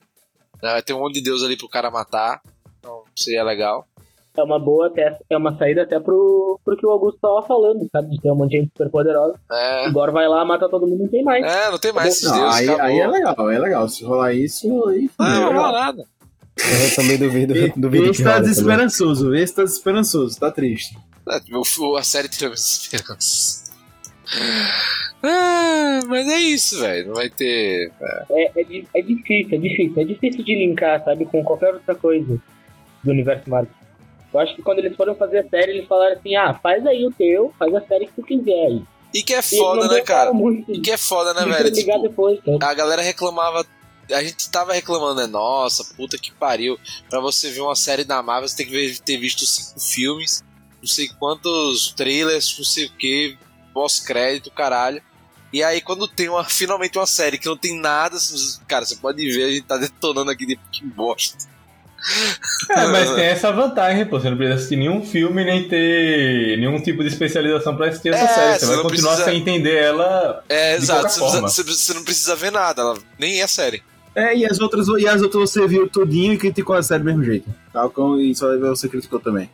Ah, 0.63 0.81
tem 0.81 0.95
um 0.97 1.01
monte 1.01 1.15
de 1.15 1.23
Deus 1.23 1.43
ali 1.43 1.57
pro 1.57 1.69
cara 1.69 1.91
matar, 1.91 2.41
então 2.79 3.03
seria 3.15 3.43
legal. 3.45 3.87
É 4.35 4.43
uma 4.43 4.59
boa 4.59 4.87
até, 4.87 5.19
é 5.29 5.37
uma 5.37 5.55
saída 5.59 5.83
até 5.83 6.01
pro, 6.01 6.59
pro 6.65 6.77
que 6.77 6.87
o 6.87 6.91
Augusto 6.91 7.19
tava 7.21 7.43
falando, 7.43 7.87
sabe? 7.93 8.09
De 8.09 8.21
ter 8.21 8.31
um 8.31 8.35
monte 8.35 8.53
de 8.53 8.57
gente 8.59 8.71
super 8.71 8.89
poderosa. 8.89 9.39
É, 9.51 9.85
Agora 9.85 10.11
vai 10.11 10.27
lá, 10.27 10.43
mata 10.43 10.71
todo 10.71 10.87
mundo 10.87 11.01
e 11.01 11.03
não 11.03 11.11
tem 11.11 11.23
mais. 11.23 11.45
é 11.45 11.71
não 11.71 11.79
tem 11.79 11.93
mais 11.93 12.15
esses 12.15 12.33
deuses, 12.33 12.69
aí, 12.69 12.81
aí 12.81 12.99
é 12.99 13.07
legal, 13.07 13.51
é 13.51 13.59
legal. 13.59 13.89
Se 13.91 14.03
rolar 14.05 14.33
isso, 14.33 14.67
aí. 14.89 15.11
Não, 15.19 15.27
é 15.27 15.31
não 15.31 15.49
legal. 15.49 15.63
rola 15.63 15.73
nada. 15.73 16.07
Eu 16.71 16.95
também 16.95 17.19
duvido, 17.19 17.55
duvido 17.77 18.11
Esse 18.11 18.19
que 18.23 18.29
tá 18.29 18.39
desesperançoso, 18.39 19.35
esse 19.35 19.55
tá 19.55 19.63
desesperançoso, 19.65 20.39
tá 20.39 20.51
triste. 20.51 20.97
É, 21.29 21.41
o- 21.57 21.97
a 21.97 22.03
série 22.03 22.29
tira 22.29 22.47
minhas 22.49 22.61
esperanças. 22.83 23.71
Ah, 25.23 26.01
mas 26.09 26.27
é 26.29 26.39
isso, 26.39 26.81
velho. 26.81 27.09
Não 27.09 27.15
vai 27.15 27.29
ter. 27.31 27.93
É, 28.31 28.43
é, 28.57 28.85
é 28.95 29.03
difícil, 29.03 29.57
é 29.57 29.61
difícil. 29.61 30.03
É 30.03 30.05
difícil 30.05 30.45
de 30.45 30.55
linkar, 30.55 31.03
sabe, 31.05 31.25
com 31.27 31.43
qualquer 31.45 31.75
outra 31.75 31.95
coisa 31.95 32.41
do 33.05 33.11
universo 33.11 33.49
Marvel. 33.49 33.73
Eu 34.33 34.41
acho 34.41 34.57
que 34.57 34.63
quando 34.63 34.79
eles 34.79 34.97
foram 34.97 35.15
fazer 35.15 35.39
a 35.41 35.49
série, 35.49 35.73
eles 35.73 35.87
falaram 35.87 36.17
assim, 36.17 36.35
ah, 36.35 36.55
faz 36.63 36.85
aí 36.87 37.07
o 37.07 37.11
teu, 37.13 37.53
faz 37.59 37.75
a 37.75 37.81
série 37.83 38.07
que 38.07 38.13
tu 38.17 38.23
quiser 38.23 38.67
aí. 38.67 38.83
E 39.15 39.23
que 39.23 39.35
é 39.35 39.43
foda, 39.43 39.89
né, 39.89 40.01
cara? 40.01 40.33
muito 40.33 40.73
E 40.73 40.81
que 40.81 40.91
é 40.91 40.97
foda, 40.97 41.35
né, 41.35 41.45
velho? 41.45 41.71
Tipo, 41.71 42.01
depois, 42.01 42.39
sabe? 42.43 42.65
a 42.65 42.75
galera 42.75 43.03
reclamava. 43.03 43.65
A 44.11 44.23
gente 44.23 44.51
tava 44.51 44.73
reclamando, 44.73 45.21
né? 45.21 45.27
Nossa, 45.27 45.85
puta 45.97 46.19
que 46.19 46.33
pariu. 46.33 46.79
Pra 47.09 47.21
você 47.21 47.51
ver 47.51 47.61
uma 47.61 47.77
série 47.77 48.05
da 48.05 48.23
Marvel, 48.23 48.49
você 48.49 48.57
tem 48.57 48.67
que 48.67 49.01
ter 49.03 49.17
visto 49.17 49.47
cinco 49.47 49.81
filmes, 49.81 50.43
não 50.81 50.89
sei 50.89 51.09
quantos 51.19 51.93
trailers, 51.97 52.55
não 52.59 52.65
sei 52.65 52.87
o 52.87 52.91
que, 52.93 53.39
pós-crédito, 53.73 54.51
caralho. 54.51 55.03
E 55.53 55.63
aí, 55.63 55.81
quando 55.81 56.09
tem 56.09 56.29
uma, 56.29 56.45
finalmente 56.49 56.99
uma 56.99 57.07
série 57.07 57.39
que 57.39 57.47
não 57.47 57.57
tem 57.57 57.79
nada, 57.79 58.17
cara, 58.67 58.85
você 58.85 58.97
pode 58.97 59.25
ver, 59.31 59.45
a 59.45 59.51
gente 59.51 59.63
tá 59.67 59.77
detonando 59.77 60.31
aqui 60.31 60.47
de 60.47 60.57
que 60.71 60.85
bosta. 60.85 61.51
É, 62.71 62.87
mas 62.89 63.11
tem 63.15 63.25
essa 63.27 63.53
vantagem, 63.53 64.05
pô. 64.07 64.19
Você 64.19 64.29
não 64.29 64.37
precisa 64.37 64.57
assistir 64.59 64.77
nenhum 64.77 65.07
filme, 65.07 65.45
nem 65.45 65.69
ter 65.69 66.59
nenhum 66.59 66.81
tipo 66.83 67.03
de 67.03 67.09
especialização 67.09 67.77
pra 67.77 67.87
assistir 67.89 68.13
essa 68.13 68.25
É, 68.25 68.29
série. 68.35 68.59
você 68.59 68.67
Você 68.67 68.75
vai 68.75 68.83
continuar 68.83 69.11
precisa- 69.13 69.31
sem 69.31 69.41
entender 69.41 69.77
ela. 69.77 70.45
É, 70.49 70.77
De 70.77 70.83
exato. 70.83 71.09
Você, 71.09 71.41
precisa- 71.63 71.65
você 71.65 71.95
não 71.95 72.05
precisa 72.05 72.35
ver 72.35 72.51
nada, 72.51 72.83
ela- 72.83 72.99
nem 73.19 73.41
é 73.41 73.47
série. 73.47 73.83
É, 74.15 74.37
e 74.37 74.45
as 74.45 74.61
outras, 74.61 74.87
e 74.89 75.07
as 75.07 75.23
outras 75.23 75.51
você 75.51 75.67
viu 75.67 75.89
tudinho 75.89 76.35
e 76.35 76.39
criticou 76.39 76.77
a 76.77 76.83
série 76.83 77.01
do 77.03 77.07
mesmo 77.07 77.25
jeito. 77.25 77.49
Falcão 77.73 78.21
e 78.21 78.35
só 78.35 78.57
você 78.59 78.89
criticou 78.89 79.19
também. 79.19 79.49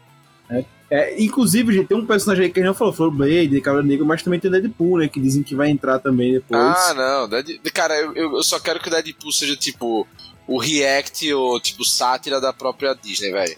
É, 0.51 0.65
é, 0.91 1.23
inclusive, 1.23 1.73
gente, 1.73 1.87
tem 1.89 1.97
um 1.97 2.07
personagem 2.07 2.47
aí 2.47 2.51
que 2.51 2.59
a 2.59 2.63
gente 2.63 2.69
não 2.69 2.75
falou, 2.75 2.93
foi 2.93 3.07
o 3.07 3.11
Blade, 3.11 3.61
Cavaleiro 3.61 3.89
Negro, 3.89 4.07
mas 4.07 4.23
também 4.23 4.41
tem 4.41 4.49
o 4.49 4.53
Deadpool, 4.53 4.99
né? 4.99 5.07
Que 5.09 5.21
dizem 5.21 5.43
que 5.43 5.55
vai 5.55 5.69
entrar 5.71 5.99
também 5.99 6.33
depois. 6.33 6.61
Ah, 6.61 6.95
não. 6.95 7.29
Dead- 7.29 7.61
Cara, 7.73 7.95
eu, 8.01 8.15
eu 8.37 8.43
só 8.43 8.59
quero 8.59 8.81
que 8.81 8.89
o 8.89 8.91
Deadpool 8.91 9.31
seja 9.31 9.55
tipo 9.55 10.07
o 10.47 10.59
react 10.59 11.31
ou 11.35 11.61
tipo 11.61 11.85
sátira 11.85 12.41
da 12.41 12.53
própria 12.53 12.95
Disney, 12.95 13.31
velho. 13.31 13.57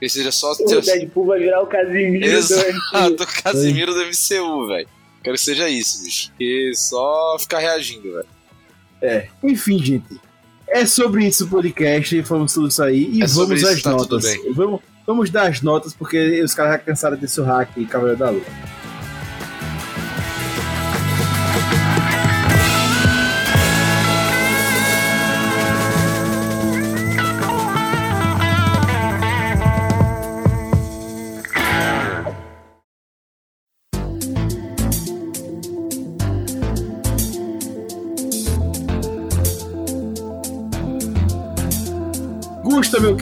Que 0.00 0.08
seja 0.08 0.32
só. 0.32 0.52
O 0.52 0.80
Deadpool 0.80 1.26
vai 1.26 1.38
virar 1.38 1.62
o 1.62 1.66
Casimiro 1.66 2.24
Exato, 2.26 3.14
do 3.16 3.22
o 3.22 3.26
Casimiro 3.42 3.94
do 3.94 4.00
MCU, 4.00 4.66
velho. 4.66 4.88
Quero 5.22 5.36
que 5.36 5.42
seja 5.42 5.68
isso, 5.68 6.02
bicho. 6.04 6.32
E 6.40 6.72
só 6.74 7.36
ficar 7.38 7.60
reagindo, 7.60 8.12
velho. 8.12 8.26
É. 9.00 9.28
Enfim, 9.44 9.78
gente. 9.78 10.20
É 10.72 10.86
sobre 10.86 11.26
isso 11.26 11.44
o 11.44 11.48
podcast, 11.48 12.22
falamos 12.22 12.54
tudo 12.54 12.68
isso 12.68 12.82
aí. 12.82 13.08
E 13.12 13.22
É 13.22 13.26
vamos 13.26 13.60
isso, 13.60 13.68
às 13.68 13.82
tá 13.82 13.90
tudo 13.90 14.14
notas. 14.14 14.24
Vamos, 14.54 14.80
vamos 15.06 15.30
dar 15.30 15.48
as 15.48 15.60
notas, 15.60 15.92
porque 15.92 16.42
os 16.42 16.54
caras 16.54 16.72
já 16.72 16.78
cansaram 16.78 17.16
desse 17.18 17.42
hack 17.42 17.76
e 17.76 17.84
Cavaleiro 17.84 18.18
da 18.18 18.30
Lua. 18.30 18.42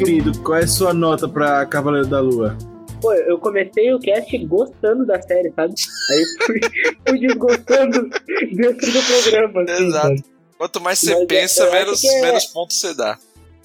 Querido, 0.05 0.39
qual 0.43 0.59
é 0.59 0.65
a 0.65 0.67
sua 0.69 0.95
nota 0.95 1.29
pra 1.29 1.65
Cavaleiro 1.67 2.07
da 2.09 2.21
Lua? 2.21 2.57
Pô, 3.01 3.13
eu 3.13 3.39
comecei 3.39 3.93
o 3.95 3.99
cast 3.99 4.37
gostando 4.47 5.07
da 5.07 5.21
série, 5.23 5.51
sabe? 5.53 5.75
Aí 6.11 6.25
fui, 6.47 6.61
fui 7.09 7.19
desgostando 7.21 8.09
dentro 8.53 8.93
do 8.93 9.03
programa. 9.03 9.63
Assim, 9.63 9.87
Exato. 9.87 10.09
sabe? 10.09 10.25
Quanto 10.59 10.81
mais 10.81 10.99
você 10.99 11.15
Mas 11.15 11.25
pensa, 11.27 11.63
eu 11.65 11.73
acho 11.73 11.77
menos, 11.85 12.05
é- 12.05 12.21
menos 12.23 12.47
pontos 12.47 12.79
você 12.81 12.95
dá. 12.95 13.19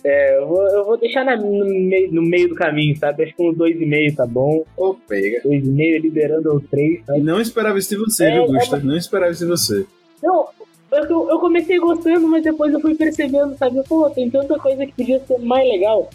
É, 0.08 0.38
eu 0.38 0.48
vou, 0.48 0.62
eu 0.62 0.86
vou 0.86 0.98
deixar 0.98 1.26
na- 1.26 1.36
no, 1.36 1.66
meio, 1.66 2.14
no 2.14 2.22
meio 2.22 2.48
do 2.50 2.56
caminho, 2.56 2.96
sabe? 2.98 3.24
Acho 3.24 3.36
que 3.36 3.44
uns 3.44 3.58
dois 3.58 3.76
e 3.80 3.86
meio 3.86 4.16
tá 4.16 4.26
bom. 4.26 4.64
Ô, 4.78 4.94
pega. 4.94 5.42
Dois 5.44 5.66
e 5.66 5.70
meio, 5.70 6.00
liberando 6.00 6.54
o 6.54 6.62
três, 6.62 7.04
sabe? 7.06 7.22
Não 7.22 7.42
esperava 7.42 7.78
isso 7.80 7.90
de 7.90 7.98
você, 7.98 8.26
É, 8.26 8.32
viu, 8.34 8.44
é 8.44 8.48
Gusta? 8.48 8.78
Não 8.78 8.96
esperava 8.96 9.32
isso 9.32 9.44
de 9.44 9.50
você. 9.50 9.86
Não, 10.24 10.48
eu, 10.92 11.30
eu 11.30 11.40
comecei 11.40 11.78
gostando, 11.80 12.28
mas 12.28 12.44
depois 12.44 12.72
eu 12.72 12.80
fui 12.80 12.94
percebendo, 12.96 13.58
sabe? 13.58 13.82
Pô, 13.90 14.10
tem 14.12 14.30
tanta 14.30 14.58
coisa 14.60 14.86
que 14.86 14.94
podia 14.94 15.20
ser 15.26 15.40
mais 15.40 15.68
legal. 15.68 16.10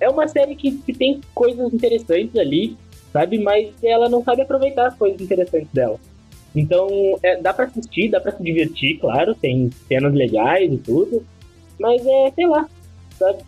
É 0.00 0.08
uma 0.08 0.28
série 0.28 0.54
que, 0.54 0.72
que 0.78 0.92
tem 0.92 1.20
coisas 1.34 1.72
interessantes 1.72 2.36
ali, 2.36 2.76
sabe? 3.12 3.38
Mas 3.38 3.72
ela 3.82 4.08
não 4.08 4.22
sabe 4.22 4.42
aproveitar 4.42 4.88
as 4.88 4.94
coisas 4.96 5.20
interessantes 5.20 5.68
dela. 5.72 5.98
Então, 6.54 6.88
é, 7.22 7.40
dá 7.40 7.52
pra 7.52 7.66
assistir, 7.66 8.10
dá 8.10 8.20
pra 8.20 8.32
se 8.32 8.42
divertir, 8.42 8.98
claro, 8.98 9.34
tem 9.34 9.70
cenas 9.88 10.14
legais 10.14 10.72
e 10.72 10.78
tudo. 10.78 11.22
Mas 11.78 12.04
é, 12.06 12.32
sei 12.34 12.46
lá, 12.46 12.66
sabe? 13.18 13.38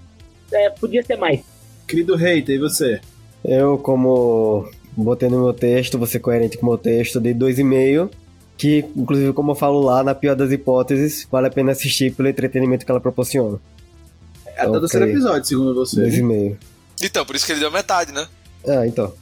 É, 0.53 0.71
podia 0.71 1.03
ser 1.03 1.17
mais. 1.17 1.41
Querido 1.87 2.17
hater, 2.17 2.57
e 2.57 2.59
você? 2.59 3.01
Eu, 3.45 3.79
como 3.79 4.71
botei 4.95 5.29
no 5.29 5.43
meu 5.43 5.55
texto, 5.55 5.97
vou 5.97 6.07
ser 6.07 6.21
coerente 6.21 6.59
com 6.59 6.67
o 6.67 6.69
meu 6.71 6.79
texto, 6.79 7.21
dei 7.21 7.35
2,5. 7.35 8.11
Que, 8.59 8.85
inclusive, 8.97 9.33
como 9.33 9.53
eu 9.53 9.55
falo 9.55 9.81
lá, 9.81 10.03
na 10.03 10.15
pior 10.15 10.35
das 10.35 10.51
hipóteses, 10.51 11.27
vale 11.31 11.47
a 11.47 11.51
pena 11.51 11.73
assistir 11.73 12.13
pelo 12.13 12.29
entretenimento 12.29 12.85
que 12.85 12.91
ela 12.91 13.01
proporciona. 13.01 13.59
Até 14.59 14.71
o 14.71 14.81
terceiro 14.81 15.07
episódio, 15.09 15.45
segundo 15.45 15.75
você. 15.75 16.01
2,5. 16.03 16.57
Então, 17.03 17.25
por 17.25 17.37
isso 17.37 17.47
que 17.47 17.53
ele 17.53 17.61
deu 17.61 17.71
metade, 17.71 18.13
né? 18.13 18.27
Ah, 18.67 18.87
então. 18.87 19.13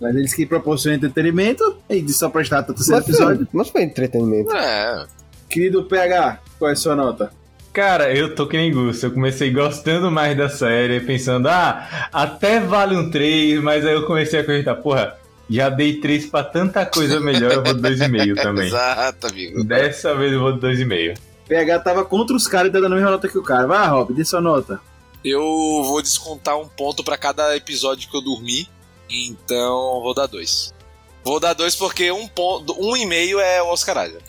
Mas 0.00 0.16
eles 0.16 0.34
que 0.34 0.46
proporcionam 0.46 0.96
entretenimento 0.96 1.76
e 1.88 2.00
de 2.00 2.12
só 2.12 2.28
prestar 2.28 2.60
até 2.60 2.72
o 2.72 2.74
terceiro 2.74 3.00
Mas 3.00 3.08
episódio. 3.08 3.36
foi, 3.36 3.46
mas 3.52 3.68
foi 3.68 3.82
entretenimento. 3.82 4.54
É. 4.54 5.06
Querido 5.48 5.84
PH, 5.84 6.40
qual 6.58 6.70
é 6.70 6.72
a 6.72 6.76
sua 6.76 6.96
nota? 6.96 7.30
Cara, 7.72 8.14
eu 8.14 8.34
tô 8.34 8.46
que 8.46 8.56
nem 8.56 8.72
Gusto. 8.72 9.06
Eu 9.06 9.10
comecei 9.12 9.50
gostando 9.50 10.10
mais 10.10 10.36
da 10.36 10.48
série, 10.48 11.00
pensando, 11.00 11.48
ah, 11.48 12.08
até 12.12 12.60
vale 12.60 12.96
um 12.96 13.10
3, 13.10 13.62
mas 13.62 13.84
aí 13.84 13.94
eu 13.94 14.06
comecei 14.06 14.40
a 14.40 14.44
cogitar, 14.44 14.76
porra, 14.76 15.16
já 15.50 15.68
dei 15.68 16.00
3 16.00 16.26
pra 16.26 16.44
tanta 16.44 16.86
coisa 16.86 17.20
melhor, 17.20 17.52
eu 17.52 17.64
vou 17.64 17.74
de 17.74 17.80
2,5 17.80 18.34
também. 18.40 18.68
Exato, 18.68 19.26
amigo. 19.26 19.64
Dessa 19.64 20.14
vez 20.14 20.32
eu 20.32 20.40
vou 20.40 20.52
de 20.52 20.60
2,5. 20.60 21.18
PH 21.48 21.80
tava 21.80 22.04
contra 22.04 22.34
os 22.34 22.48
caras 22.48 22.68
e 22.68 22.72
tá 22.72 22.80
dando 22.80 22.92
a 22.92 22.96
mesma 22.96 23.10
nota 23.10 23.28
que 23.28 23.38
o 23.38 23.42
cara. 23.42 23.66
Vai, 23.66 23.86
Rob, 23.88 24.12
dê 24.12 24.24
sua 24.24 24.40
nota. 24.40 24.80
Eu 25.24 25.40
vou 25.40 26.02
descontar 26.02 26.58
um 26.58 26.68
ponto 26.68 27.02
pra 27.02 27.16
cada 27.16 27.56
episódio 27.56 28.10
que 28.10 28.16
eu 28.16 28.22
dormi. 28.22 28.68
Então, 29.10 30.00
vou 30.02 30.14
dar 30.14 30.26
dois. 30.26 30.74
Vou 31.22 31.40
dar 31.40 31.54
dois 31.54 31.74
porque 31.74 32.10
um 32.10 32.28
ponto, 32.28 32.74
um 32.78 32.96
e 32.96 33.06
meio 33.06 33.40
é 33.40 33.62
o 33.62 33.68
Oscar 33.68 34.06
Isaac. 34.06 34.24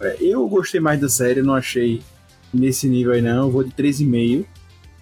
É, 0.00 0.16
eu 0.20 0.46
gostei 0.48 0.80
mais 0.80 1.00
da 1.00 1.08
série, 1.08 1.42
não 1.42 1.54
achei 1.54 2.02
nesse 2.52 2.88
nível 2.88 3.12
aí 3.12 3.22
não. 3.22 3.46
Eu 3.46 3.50
vou 3.50 3.64
de 3.64 3.70
3,5. 3.70 4.46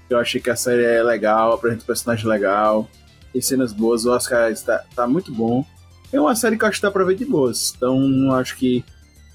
Eu 0.08 0.18
achei 0.18 0.40
que 0.40 0.50
a 0.50 0.56
série 0.56 0.84
é 0.84 1.02
legal, 1.02 1.52
apresenta 1.52 1.84
um 1.84 1.86
personagem 1.86 2.26
legal, 2.26 2.88
tem 3.32 3.40
cenas 3.40 3.72
boas, 3.72 4.04
o 4.04 4.10
Oscar 4.10 4.50
está 4.50 4.84
tá 4.94 5.06
muito 5.06 5.32
bom. 5.32 5.64
É 6.12 6.20
uma 6.20 6.34
série 6.34 6.56
que 6.58 6.64
eu 6.64 6.68
acho 6.68 6.78
que 6.78 6.82
dá 6.82 6.90
pra 6.90 7.04
ver 7.04 7.14
de 7.14 7.24
boas. 7.24 7.72
Então, 7.76 8.32
acho 8.32 8.56
que, 8.56 8.84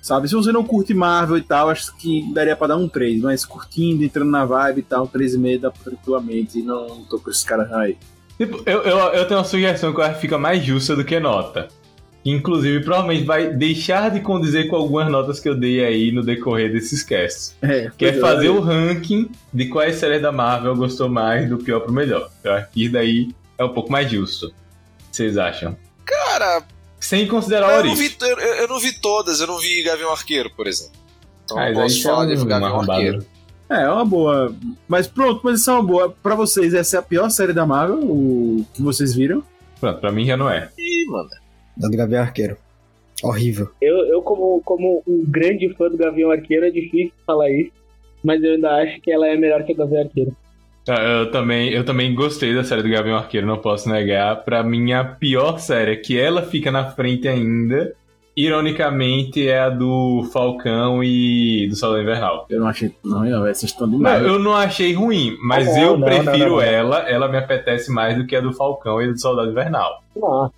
sabe, 0.06 0.28
se 0.28 0.36
você 0.36 0.52
não 0.52 0.64
curte 0.64 0.94
Marvel 0.94 1.36
e 1.36 1.42
tal, 1.42 1.68
acho 1.68 1.96
que 1.98 2.32
daria 2.32 2.56
pra 2.56 2.68
dar 2.68 2.78
um 2.78 2.88
3, 2.88 3.24
mas 3.24 3.44
curtindo, 3.44 4.04
entrando 4.04 4.30
na 4.30 4.46
vibe 4.46 4.80
e 4.80 4.84
tal, 4.84 5.08
3,5 5.08 5.60
dá 5.62 5.72
tranquilamente. 5.72 6.60
E 6.60 6.62
não 6.62 7.04
tô 7.06 7.20
com 7.20 7.32
esses 7.32 7.44
caras 7.44 7.72
aí. 7.74 7.98
Tipo, 8.38 8.62
eu, 8.68 8.84
eu, 8.84 8.98
eu 8.98 9.28
tenho 9.28 9.40
uma 9.40 9.46
sugestão 9.46 9.92
que 9.92 10.00
eu 10.00 10.04
acho 10.04 10.16
que 10.16 10.22
fica 10.22 10.38
mais 10.38 10.64
justa 10.64 10.96
do 10.96 11.04
que 11.04 11.20
nota. 11.20 11.70
Inclusive, 12.24 12.84
provavelmente 12.84 13.24
vai 13.24 13.52
deixar 13.52 14.12
de 14.12 14.20
condizer 14.20 14.68
com 14.68 14.76
algumas 14.76 15.12
notas 15.12 15.40
que 15.40 15.50
eu 15.50 15.56
dei 15.56 15.84
aí 15.84 16.12
no 16.12 16.22
decorrer 16.22 16.72
desses 16.72 17.02
casts. 17.02 17.56
É, 17.60 17.90
Que 17.98 18.06
é 18.06 18.12
pois 18.12 18.22
fazer 18.22 18.50
o 18.50 18.62
ranking 18.62 19.32
de 19.52 19.66
quais 19.70 19.96
séries 19.96 20.22
da 20.22 20.32
Marvel 20.32 20.76
gostou 20.76 21.10
mais 21.10 21.50
do 21.50 21.58
pior 21.58 21.80
pro 21.80 21.92
melhor. 21.92 22.30
Eu 22.44 22.54
acho 22.54 22.70
que 22.70 22.84
isso 22.84 22.94
daí 22.94 23.30
é 23.58 23.64
um 23.64 23.70
pouco 23.70 23.92
mais 23.92 24.12
justo. 24.12 24.48
O 24.48 24.50
que 24.50 25.18
vocês 25.18 25.36
acham? 25.36 25.76
Cara, 26.06 26.62
Sem 27.06 27.28
considerar 27.28 27.68
a 27.68 27.72
eu 27.78 27.84
não, 27.84 27.92
origem. 27.92 28.10
vi, 28.10 28.16
eu, 28.22 28.38
eu 28.40 28.68
não 28.68 28.80
vi 28.80 29.00
todas, 29.00 29.40
eu 29.40 29.48
não 29.48 29.60
vi 29.60 29.84
Gavião 29.84 30.12
Arqueiro, 30.12 30.50
por 30.56 30.66
exemplo. 30.68 30.94
Então 31.44 31.58
Ah, 31.58 31.66
aí 31.66 31.74
posso 31.74 31.96
já 31.96 32.00
é 32.10 32.14
falar 32.14 32.26
de 32.26 32.42
um 32.42 32.46
Gavião. 32.46 32.80
Arqueiro. 32.82 33.26
É, 33.70 33.82
é 33.84 33.90
uma 33.90 34.06
boa. 34.06 34.56
Mas 34.88 35.08
pronto, 35.08 35.42
mas 35.44 35.60
isso 35.60 35.70
é 35.70 35.74
uma 35.74 35.84
boa. 35.84 36.10
Pra 36.24 36.34
vocês, 36.36 36.74
essa 36.74 36.98
é 36.98 37.00
a 37.00 37.04
pior 37.04 37.30
série 37.30 37.54
da 37.54 37.66
Marvel, 37.66 38.00
o 38.04 38.66
que 38.74 38.82
vocês 38.82 39.14
viram? 39.14 39.44
Pronto, 39.80 40.00
pra 40.00 40.12
mim 40.12 40.26
já 40.26 40.36
não 40.36 40.50
é. 40.50 40.70
Ih, 40.78 41.06
mano. 41.08 41.30
Da 41.78 41.88
do 41.88 41.98
Gavião 41.98 42.22
Arqueiro. 42.24 42.58
Horrível. 43.24 43.70
Eu, 43.82 43.98
eu 44.08 44.22
como, 44.22 44.62
como 44.64 45.04
um 45.08 45.24
grande 45.28 45.74
fã 45.76 45.90
do 45.90 45.98
Gavião 45.98 46.32
Arqueiro, 46.32 46.66
é 46.66 46.72
difícil 46.72 47.14
falar 47.26 47.50
isso. 47.52 47.72
Mas 48.24 48.44
eu 48.44 48.54
ainda 48.54 48.72
acho 48.82 49.00
que 49.02 49.12
ela 49.12 49.28
é 49.28 49.36
melhor 49.38 49.64
que 49.64 49.74
o 49.74 49.76
Gavião 49.76 50.02
Arqueiro. 50.02 50.36
Ah, 50.88 51.02
Eu 51.02 51.32
também, 51.32 51.70
eu 51.72 51.84
também 51.84 52.14
gostei 52.14 52.54
da 52.54 52.64
série 52.64 52.84
do 52.84 52.90
Gavião 52.90 53.18
Arqueiro, 53.18 53.48
não 53.48 53.58
posso 53.58 53.90
negar. 53.90 54.44
Pra 54.44 54.62
mim, 54.64 54.94
a 54.94 55.04
pior 55.04 55.58
série, 55.60 55.92
é 55.94 55.96
que 55.96 56.20
ela 56.20 56.44
fica 56.44 56.72
na 56.72 56.86
frente 56.92 57.28
ainda, 57.28 57.94
ironicamente, 58.36 59.48
é 59.48 59.60
a 59.60 59.70
do 59.70 60.30
Falcão 60.32 61.04
e 61.04 61.68
do 61.70 61.76
Soldado 61.76 62.04
Invernal. 62.04 62.46
Eu 62.50 62.60
não 62.60 62.68
achei. 62.68 62.92
Não, 63.04 63.24
não 63.24 63.40
vocês 63.42 63.64
estão 63.64 63.88
Não, 63.88 63.98
demais. 63.98 64.24
eu 64.24 64.38
não 64.40 64.54
achei 64.54 64.94
ruim, 64.94 65.36
mas 65.42 65.68
Ah, 65.68 65.72
não, 65.74 65.82
eu 65.82 65.98
não, 65.98 66.06
prefiro 66.06 66.32
não, 66.32 66.38
não, 66.50 66.56
não. 66.58 66.62
ela, 66.62 67.00
ela 67.10 67.28
me 67.28 67.38
apetece 67.38 67.92
mais 67.92 68.16
do 68.18 68.26
que 68.26 68.36
a 68.36 68.42
do 68.42 68.54
Falcão 68.54 69.02
e 69.02 69.08
do 69.12 69.20
Soldado 69.20 69.50
Invernal. 69.52 70.04
Nossa. 70.16 70.54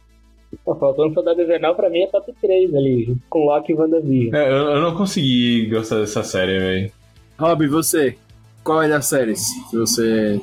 Pô, 0.64 0.76
Falcando 0.76 1.14
Soldado 1.14 1.41
Invernal 1.41 1.76
pra 1.76 1.90
mim 1.90 2.02
é 2.04 2.08
top 2.08 2.34
3 2.41 2.74
ali, 2.76 3.16
com 3.30 3.45
Loki 3.45 3.72
e 3.72 3.76
WandaVision. 3.76 4.36
É, 4.36 4.49
Eu, 4.49 4.56
eu 4.72 4.82
não 4.82 4.95
consegui 4.95 5.68
gostar 5.68 5.99
dessa 5.99 6.24
série, 6.24 6.58
velho. 6.60 6.91
Rob, 7.38 7.64
e 7.64 7.68
você? 7.68 8.18
Qual 8.68 8.81
é 8.84 8.89
das 8.89 9.06
séries? 9.06 9.39
Se 9.69 9.76
você. 9.77 10.41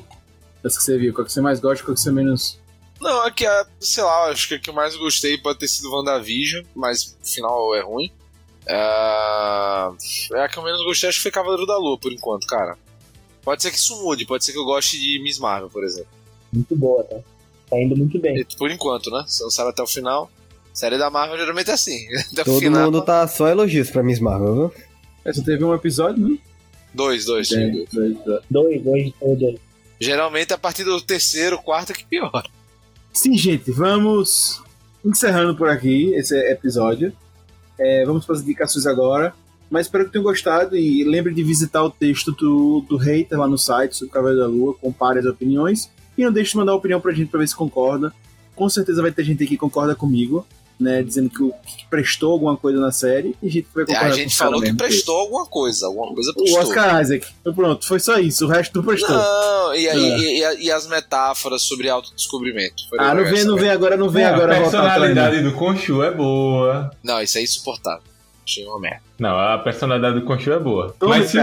Das 0.62 0.76
que 0.78 0.82
você 0.82 0.96
viu, 0.98 1.12
qual 1.12 1.24
que 1.26 1.32
você 1.32 1.40
mais 1.42 1.60
gosta, 1.60 1.84
qual 1.84 1.94
que 1.94 2.00
você 2.00 2.10
menos. 2.10 2.58
Não, 3.00 3.20
aqui, 3.26 3.46
a- 3.46 3.66
sei 3.78 4.02
lá, 4.02 4.30
acho 4.30 4.48
que 4.48 4.54
a 4.54 4.58
que 4.58 4.70
eu 4.70 4.74
mais 4.74 4.96
gostei 4.96 5.36
pode 5.36 5.58
ter 5.58 5.68
sido 5.68 5.90
WandaVision, 5.92 6.64
mas 6.74 7.16
o 7.22 7.26
final 7.26 7.74
é 7.74 7.82
ruim. 7.82 8.10
É, 8.66 9.90
é 10.34 10.40
a 10.44 10.48
que 10.48 10.58
eu 10.58 10.62
menos 10.62 10.82
gostei, 10.84 11.08
acho 11.08 11.18
que 11.18 11.22
foi 11.24 11.30
Cavaleiro 11.30 11.66
da 11.66 11.76
Lua, 11.76 11.98
por 11.98 12.12
enquanto, 12.12 12.46
cara. 12.46 12.76
Pode 13.42 13.62
ser 13.62 13.70
que 13.70 13.76
isso 13.76 13.94
mude, 14.02 14.24
pode 14.24 14.44
ser 14.44 14.52
que 14.52 14.58
eu 14.58 14.64
goste 14.64 14.98
de 14.98 15.22
Miss 15.22 15.38
Marvel, 15.38 15.68
por 15.68 15.84
exemplo. 15.84 16.08
Muito 16.52 16.74
boa, 16.76 17.04
tá? 17.04 17.16
Tá 17.70 17.78
indo 17.78 17.94
muito 17.96 18.18
bem. 18.18 18.38
E, 18.38 18.44
Por 18.56 18.70
enquanto, 18.70 19.10
né? 19.10 19.22
Se 19.26 19.42
lançaram 19.42 19.68
até 19.70 19.82
o 19.82 19.86
final. 19.86 20.30
Série 20.72 20.96
da 20.98 21.10
Marvel 21.10 21.36
geralmente 21.38 21.70
é 21.70 21.74
assim. 21.74 22.06
Até 22.32 22.42
o 22.42 22.44
Todo 22.46 22.58
final. 22.58 22.84
mundo 22.86 23.02
tá 23.02 23.28
só 23.28 23.46
elogios 23.48 23.90
pra 23.90 24.02
Miss 24.02 24.18
Marvel, 24.18 24.54
viu? 24.54 24.72
É, 25.24 25.32
só 25.32 25.40
teve 25.42 25.62
um 25.62 25.72
episódio, 25.74 26.26
né? 26.28 26.36
Dois, 26.94 27.24
dois, 27.24 27.50
É, 27.52 27.68
dois. 27.70 27.88
dois, 27.92 28.16
dois. 28.24 28.42
Dois, 28.50 28.82
dois. 29.40 29.60
Geralmente 30.00 30.52
a 30.52 30.58
partir 30.58 30.84
do 30.84 31.00
terceiro, 31.00 31.58
quarto 31.58 31.90
é 31.90 31.94
que 31.94 32.04
piora. 32.04 32.44
Sim, 33.12 33.36
gente, 33.36 33.70
vamos 33.70 34.62
encerrando 35.04 35.56
por 35.56 35.68
aqui 35.68 36.12
esse 36.14 36.36
episódio. 36.50 37.12
É, 37.78 38.04
vamos 38.04 38.24
para 38.24 38.36
as 38.36 38.42
indicações 38.42 38.86
agora. 38.86 39.34
Mas 39.70 39.86
espero 39.86 40.04
que 40.04 40.12
tenham 40.12 40.22
gostado 40.22 40.76
e 40.76 41.02
lembre 41.04 41.32
de 41.34 41.42
visitar 41.42 41.82
o 41.82 41.90
texto 41.90 42.30
do, 42.32 42.84
do 42.88 42.96
hater 42.96 43.38
lá 43.38 43.48
no 43.48 43.58
site 43.58 43.96
sobre 43.96 44.10
o 44.10 44.12
Cavaleiro 44.12 44.40
da 44.42 44.46
Lua, 44.46 44.74
compare 44.74 45.18
as 45.18 45.24
opiniões. 45.26 45.90
E 46.16 46.22
não 46.24 46.30
deixe 46.32 46.52
de 46.52 46.58
mandar 46.58 46.74
opinião 46.74 47.00
pra 47.00 47.12
gente 47.12 47.28
pra 47.30 47.40
ver 47.40 47.48
se 47.48 47.56
concorda. 47.56 48.12
Com 48.54 48.68
certeza 48.68 49.02
vai 49.02 49.10
ter 49.10 49.24
gente 49.24 49.42
aqui 49.42 49.54
que 49.54 49.56
concorda 49.56 49.96
comigo, 49.96 50.46
né? 50.78 51.02
Dizendo 51.02 51.30
que, 51.30 51.42
o, 51.42 51.52
que 51.52 51.86
prestou 51.88 52.32
alguma 52.32 52.56
coisa 52.56 52.80
na 52.80 52.90
série. 52.90 53.36
E 53.42 53.48
gente 53.48 53.68
que 53.68 53.74
vai 53.74 53.84
concordar 53.84 54.06
A 54.06 54.10
gente 54.10 54.36
falou 54.36 54.60
que 54.60 54.74
prestou 54.74 55.16
alguma 55.16 55.46
coisa, 55.46 55.86
alguma 55.86 56.14
coisa 56.14 56.32
prestou. 56.34 56.58
O 56.58 56.62
Oscar 56.62 57.00
Isaac. 57.02 57.26
Então 57.40 57.54
pronto, 57.54 57.86
foi 57.86 58.00
só 58.00 58.18
isso. 58.18 58.44
O 58.46 58.48
resto 58.48 58.76
não 58.76 58.84
prestou. 58.84 59.16
Não, 59.16 59.74
e, 59.74 59.88
aí, 59.88 60.42
É. 60.42 60.54
e, 60.60 60.66
e- 60.66 60.70
as 60.72 60.86
metáforas 60.86 61.62
sobre 61.62 61.88
autodescobrimento? 61.88 62.88
Foi 62.88 62.98
Ah, 62.98 63.14
não 63.14 63.24
vem, 63.24 63.44
não 63.44 63.56
vem 63.56 63.70
agora, 63.70 63.96
não 63.96 64.08
vem 64.08 64.24
É, 64.24 64.26
agora 64.26 64.56
a 64.56 64.60
personalidade 64.60 65.42
do 65.42 65.52
Conchu 65.52 66.02
é 66.02 66.10
boa. 66.10 66.90
Não, 67.02 67.20
isso 67.22 67.38
é 67.38 67.42
insuportável. 67.42 68.02
Achei 68.46 68.64
uma 68.66 68.78
merda. 68.80 69.00
Não, 69.18 69.38
a 69.38 69.56
personalidade 69.58 70.18
do 70.20 70.26
Conchu 70.26 70.52
é 70.52 70.58
boa. 70.58 70.94
mas 71.00 71.30
se. 71.30 71.38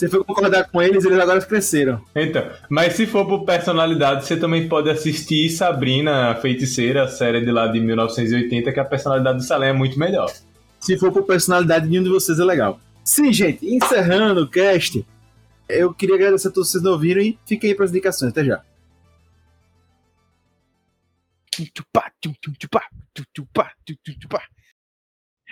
Você 0.00 0.08
foi 0.08 0.24
concordar 0.24 0.64
com 0.70 0.80
eles, 0.80 1.04
eles 1.04 1.18
agora 1.18 1.42
cresceram. 1.42 2.02
então, 2.16 2.50
mas 2.70 2.94
se 2.94 3.06
for 3.06 3.26
por 3.26 3.44
personalidade, 3.44 4.24
você 4.24 4.34
também 4.34 4.66
pode 4.66 4.88
assistir 4.88 5.50
Sabrina 5.50 6.30
a 6.30 6.34
Feiticeira, 6.36 7.04
a 7.04 7.08
série 7.08 7.44
de 7.44 7.52
lá 7.52 7.66
de 7.66 7.78
1980, 7.80 8.72
que 8.72 8.80
a 8.80 8.84
personalidade 8.84 9.36
do 9.36 9.44
Salem 9.44 9.68
é 9.68 9.72
muito 9.74 9.98
melhor. 9.98 10.32
Se 10.80 10.96
for 10.96 11.12
por 11.12 11.24
personalidade, 11.24 11.86
nenhum 11.86 12.02
de 12.02 12.08
vocês 12.08 12.40
é 12.40 12.44
legal. 12.44 12.80
Sim, 13.04 13.30
gente, 13.30 13.66
encerrando 13.66 14.44
o 14.44 14.48
cast, 14.48 15.04
eu 15.68 15.92
queria 15.92 16.14
agradecer 16.14 16.48
a 16.48 16.50
todos 16.50 16.70
vocês 16.70 16.82
que 16.82 16.88
ouviram 16.88 17.20
e 17.20 17.38
fiquem 17.44 17.68
aí 17.68 17.76
para 17.76 17.84
as 17.84 17.90
indicações. 17.90 18.30
Até 18.30 18.42
já. 18.42 18.62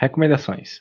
Recomendações. 0.01 0.81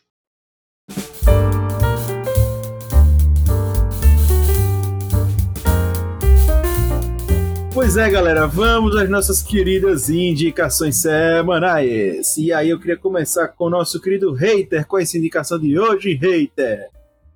Pois 7.77 7.95
é, 7.95 8.09
galera, 8.09 8.47
vamos 8.47 8.95
às 8.95 9.07
nossas 9.07 9.43
queridas 9.43 10.09
indicações 10.09 10.99
semanais. 10.99 12.35
E 12.35 12.51
aí 12.51 12.71
eu 12.71 12.79
queria 12.79 12.97
começar 12.97 13.49
com 13.49 13.65
o 13.65 13.69
nosso 13.69 14.01
querido 14.01 14.33
hater. 14.33 14.87
Qual 14.87 14.99
é 14.99 15.03
essa 15.03 15.15
indicação 15.15 15.59
de 15.59 15.77
hoje, 15.77 16.15
hater? 16.15 16.87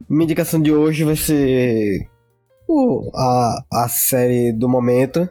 Minha 0.09 0.23
indicação 0.23 0.59
de 0.59 0.73
hoje 0.73 1.03
vai 1.03 1.15
ser 1.15 2.07
o- 2.67 3.11
a, 3.13 3.63
a 3.83 3.87
série 3.87 4.51
do 4.51 4.67
momento, 4.67 5.29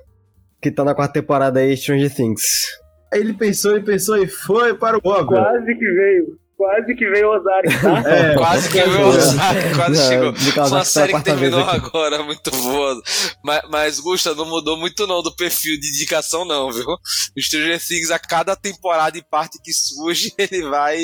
que 0.62 0.70
tá 0.70 0.84
na 0.84 0.94
quarta 0.94 1.14
temporada 1.14 1.58
aí, 1.58 1.76
Stranger 1.76 2.14
Things. 2.14 2.78
Aí 3.12 3.18
ele 3.20 3.32
pensou 3.34 3.76
e 3.76 3.82
pensou 3.82 4.16
e 4.16 4.28
foi 4.28 4.74
para 4.74 4.96
o 4.96 5.00
óbvio. 5.04 5.38
Quase 5.42 5.74
que 5.74 5.92
veio. 5.92 6.38
Quase 6.60 6.94
que 6.94 7.08
veio 7.08 7.28
o 7.28 7.36
Ozark, 7.38 7.68
tá? 7.80 8.02
É, 8.06 8.34
Quase 8.34 8.68
que 8.68 8.82
veio. 8.82 9.06
Ozark, 9.08 9.74
quase 9.74 9.96
Não, 9.98 10.08
chegou. 10.36 10.54
causa 10.54 10.74
Uma 10.74 10.84
série 10.84 11.14
que 11.14 11.22
terminou 11.22 11.60
agora, 11.64 12.22
muito 12.22 12.50
boa. 12.50 13.00
Mas, 13.42 13.62
mas 13.70 13.98
Gusta, 13.98 14.34
não 14.34 14.44
mudou 14.44 14.76
muito 14.76 15.06
não 15.06 15.22
do 15.22 15.34
perfil 15.34 15.80
de 15.80 15.88
indicação 15.88 16.44
não, 16.44 16.70
viu? 16.70 16.84
O 16.86 17.40
Stranger 17.40 17.80
Things, 17.80 18.10
a 18.10 18.18
cada 18.18 18.54
temporada 18.54 19.16
e 19.16 19.22
parte 19.22 19.58
que 19.62 19.72
surge, 19.72 20.34
ele 20.36 20.68
vai, 20.68 20.98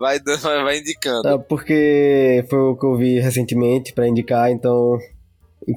vai, 0.00 0.18
dando, 0.18 0.42
vai 0.42 0.78
indicando. 0.78 1.22
Tá, 1.22 1.38
porque 1.38 2.44
foi 2.50 2.58
o 2.58 2.76
que 2.76 2.84
eu 2.84 2.96
vi 2.96 3.20
recentemente 3.20 3.92
pra 3.92 4.08
indicar, 4.08 4.50
então 4.50 4.98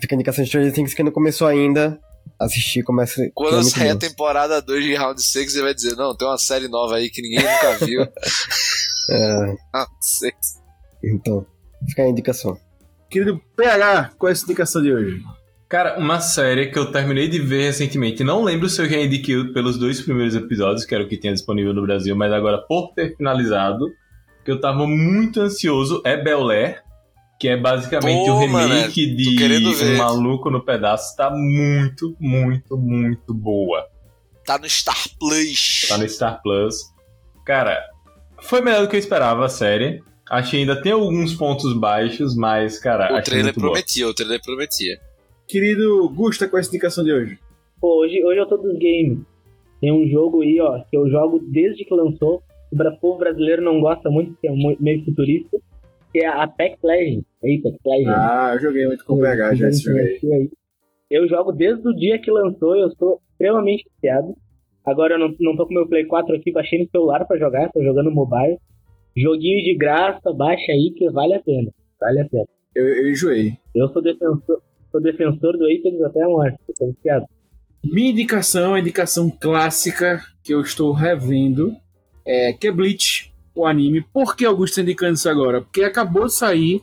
fica 0.02 0.16
a 0.16 0.18
indicação 0.18 0.44
de 0.44 0.50
Stranger 0.50 0.74
Things 0.74 0.96
que 0.96 1.04
não 1.04 1.12
começou 1.12 1.48
ainda. 1.48 2.00
Assistir, 2.40 2.82
começa. 2.82 3.22
é 3.22 3.30
Quando 3.36 3.54
muito 3.54 3.70
sair 3.70 3.92
a 3.92 3.96
temporada 3.96 4.60
2 4.60 4.84
de 4.84 4.96
Round 4.96 5.22
6, 5.22 5.54
ele 5.54 5.64
vai 5.64 5.76
dizer, 5.76 5.96
não, 5.96 6.16
tem 6.18 6.28
uma 6.28 6.40
série 6.40 6.68
nova 6.68 6.96
aí 6.96 7.08
que 7.08 7.22
ninguém 7.22 7.38
nunca 7.40 7.86
viu. 7.86 8.02
É, 9.12 9.56
Round 9.74 9.92
6. 10.00 10.34
então, 11.04 11.46
fica 11.88 12.04
a 12.04 12.10
indicação. 12.10 12.58
Querido 13.10 13.42
PH, 13.58 14.12
qual 14.18 14.30
é 14.30 14.32
essa 14.32 14.46
indicação 14.46 14.82
de 14.82 14.94
hoje? 14.94 15.22
Cara, 15.68 16.00
uma 16.00 16.20
série 16.20 16.72
que 16.72 16.80
eu 16.80 16.92
terminei 16.92 17.28
de 17.28 17.40
ver 17.40 17.64
recentemente, 17.64 18.24
não 18.24 18.44
lembro 18.44 18.70
se 18.70 18.82
eu 18.82 18.90
já 18.90 18.98
indiquei 18.98 19.42
pelos 19.54 19.78
dois 19.78 20.02
primeiros 20.02 20.36
episódios, 20.36 20.86
que 20.86 20.96
era 20.96 21.04
o 21.04 21.08
que 21.08 21.18
tinha 21.18 21.34
disponível 21.34 21.74
no 21.74 21.82
Brasil, 21.82 22.16
mas 22.16 22.32
agora 22.32 22.58
por 22.58 22.94
ter 22.94 23.16
finalizado, 23.16 23.90
que 24.44 24.52
eu 24.52 24.60
tava 24.60 24.88
muito 24.88 25.42
ansioso, 25.42 26.02
é 26.06 26.16
Bel 26.16 26.50
Air, 26.50 26.84
que 27.40 27.48
é 27.48 27.58
basicamente 27.58 28.26
Pô, 28.26 28.34
o 28.34 28.40
remake 28.40 29.16
de. 29.16 29.84
Um 29.84 29.98
Maluco 29.98 30.50
no 30.50 30.64
Pedaço, 30.64 31.16
tá 31.16 31.30
muito, 31.32 32.16
muito, 32.20 32.78
muito 32.78 33.34
boa. 33.34 33.88
Tá 34.46 34.58
no 34.58 34.70
Star 34.70 35.08
Plus. 35.20 35.88
Tá 35.88 35.98
no 35.98 36.08
Star 36.08 36.42
Plus. 36.42 36.76
Cara, 37.46 37.82
foi 38.42 38.62
melhor 38.62 38.82
do 38.82 38.90
que 38.90 38.96
eu 38.96 39.00
esperava 39.00 39.46
a 39.46 39.50
série. 39.50 40.02
Achei 40.30 40.62
ainda 40.62 40.82
tem 40.82 40.92
alguns 40.94 41.34
pontos 41.34 41.74
baixos, 41.78 42.36
mas, 42.36 42.80
cara, 42.80 43.14
O 43.18 43.22
trailer 43.22 43.46
muito 43.48 43.60
boa. 43.60 43.72
prometia, 43.74 44.08
o 44.08 44.14
trailer 44.14 44.42
prometia. 44.42 45.00
Querido 45.48 46.10
Gusta, 46.10 46.48
qual 46.48 46.58
é 46.58 46.62
essa 46.62 46.70
indicação 46.70 47.04
de 47.04 47.12
hoje? 47.12 47.38
Pô, 47.80 48.02
hoje, 48.02 48.24
hoje 48.24 48.40
eu 48.40 48.46
tô 48.48 48.56
dos 48.58 48.74
games. 48.74 49.20
Tem 49.82 49.92
um 49.92 50.08
jogo 50.08 50.42
aí, 50.42 50.60
ó, 50.62 50.80
que 50.90 50.96
eu 50.96 51.10
jogo 51.10 51.40
desde 51.40 51.84
que 51.84 51.94
lançou. 51.94 52.42
O 52.72 52.98
povo 53.00 53.18
brasileiro 53.20 53.62
não 53.62 53.82
gosta 53.82 54.10
muito, 54.10 54.38
que 54.40 54.48
é 54.48 54.52
meio 54.80 55.04
futurista. 55.04 55.58
Que 56.14 56.20
é 56.20 56.28
a 56.28 56.44
Apex 56.44 56.78
Legends. 56.84 57.26
Apex 57.40 57.78
Legends. 57.86 58.14
Ah, 58.16 58.52
eu 58.54 58.62
joguei 58.62 58.88
muito 58.88 59.04
com 59.04 59.16
o 59.16 59.20
PH 59.22 59.56
já 59.56 59.70
esse 59.70 59.84
jogo 59.84 59.98
aí. 59.98 60.20
aí. 60.24 60.50
Eu 61.10 61.28
jogo 61.28 61.52
desde 61.52 61.86
o 61.86 61.94
dia 61.94 62.20
que 62.22 62.32
lançou, 62.32 62.76
eu 62.78 62.90
sou 62.92 63.20
extremamente 63.32 63.86
viciado. 63.94 64.34
Agora 64.86 65.16
eu 65.16 65.20
não, 65.20 65.36
não 65.40 65.56
tô 65.56 65.68
com 65.68 65.74
meu 65.74 65.88
Play 65.88 66.06
4 66.06 66.36
aqui, 66.36 66.52
baixei 66.52 66.80
no 66.80 66.90
celular 66.90 67.26
pra 67.26 67.38
jogar, 67.38 67.72
tô 67.72 67.84
jogando 67.84 68.12
mobile. 68.12 68.58
Joguinho 69.16 69.64
de 69.64 69.76
graça, 69.76 70.34
baixa 70.34 70.72
aí 70.72 70.92
que 70.96 71.10
vale 71.10 71.36
a 71.36 71.40
pena. 71.40 71.72
Vale 72.00 72.22
a 72.22 72.26
pena. 72.26 72.48
Eu, 72.74 72.88
eu 72.88 73.12
enjoei. 73.12 73.58
Eu 73.76 73.90
sou 73.90 74.02
defensor, 74.02 74.62
sou 74.92 75.02
defensor 75.02 75.58
do 75.58 75.66
Apex 75.66 76.02
até 76.02 76.24
a 76.24 76.28
morte, 76.28 76.58
tô 76.78 76.88
viciado. 76.88 77.26
Minha 77.84 78.12
indicação 78.12 78.70
uma 78.70 78.80
indicação 78.80 79.30
clássica 79.30 80.22
que 80.44 80.54
eu 80.54 80.62
estou 80.62 80.94
revendo, 80.94 81.76
é, 82.26 82.54
que 82.54 82.68
é 82.68 82.72
Bleach, 82.72 83.34
o 83.56 83.66
anime. 83.66 84.02
Por 84.14 84.36
que 84.36 84.46
Augusto 84.46 84.74
está 84.74 84.82
indicando 84.82 85.14
isso 85.14 85.30
agora? 85.30 85.62
Porque 85.62 85.84
acabou 85.84 86.28
de 86.28 86.34
sair 86.34 86.82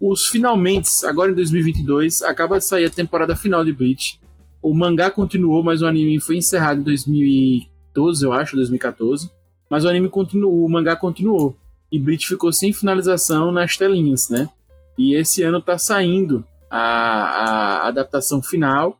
os 0.00 0.28
finalmente, 0.28 0.88
agora 1.04 1.32
em 1.32 1.34
2022, 1.34 2.22
acaba 2.22 2.58
de 2.58 2.64
sair 2.64 2.86
a 2.86 2.90
temporada 2.90 3.34
final 3.36 3.64
de 3.64 3.72
Bleach. 3.72 4.20
O 4.60 4.74
mangá 4.74 5.10
continuou, 5.10 5.62
mas 5.62 5.82
o 5.82 5.86
anime 5.86 6.20
foi 6.20 6.36
encerrado 6.36 6.80
em 6.80 6.84
2012, 6.84 8.24
eu 8.24 8.32
acho, 8.32 8.56
2014. 8.56 9.30
Mas 9.70 9.84
o 9.84 9.88
anime 9.88 10.08
continuou, 10.08 10.64
o 10.64 10.68
mangá 10.68 10.96
continuou. 10.96 11.56
E 11.90 11.98
Bleach 11.98 12.26
ficou 12.26 12.52
sem 12.52 12.72
finalização 12.72 13.52
nas 13.52 13.76
telinhas, 13.76 14.28
né? 14.28 14.48
E 14.96 15.14
esse 15.14 15.42
ano 15.42 15.60
tá 15.60 15.78
saindo 15.78 16.44
a, 16.70 16.78
a 16.78 17.88
adaptação 17.88 18.42
final. 18.42 18.98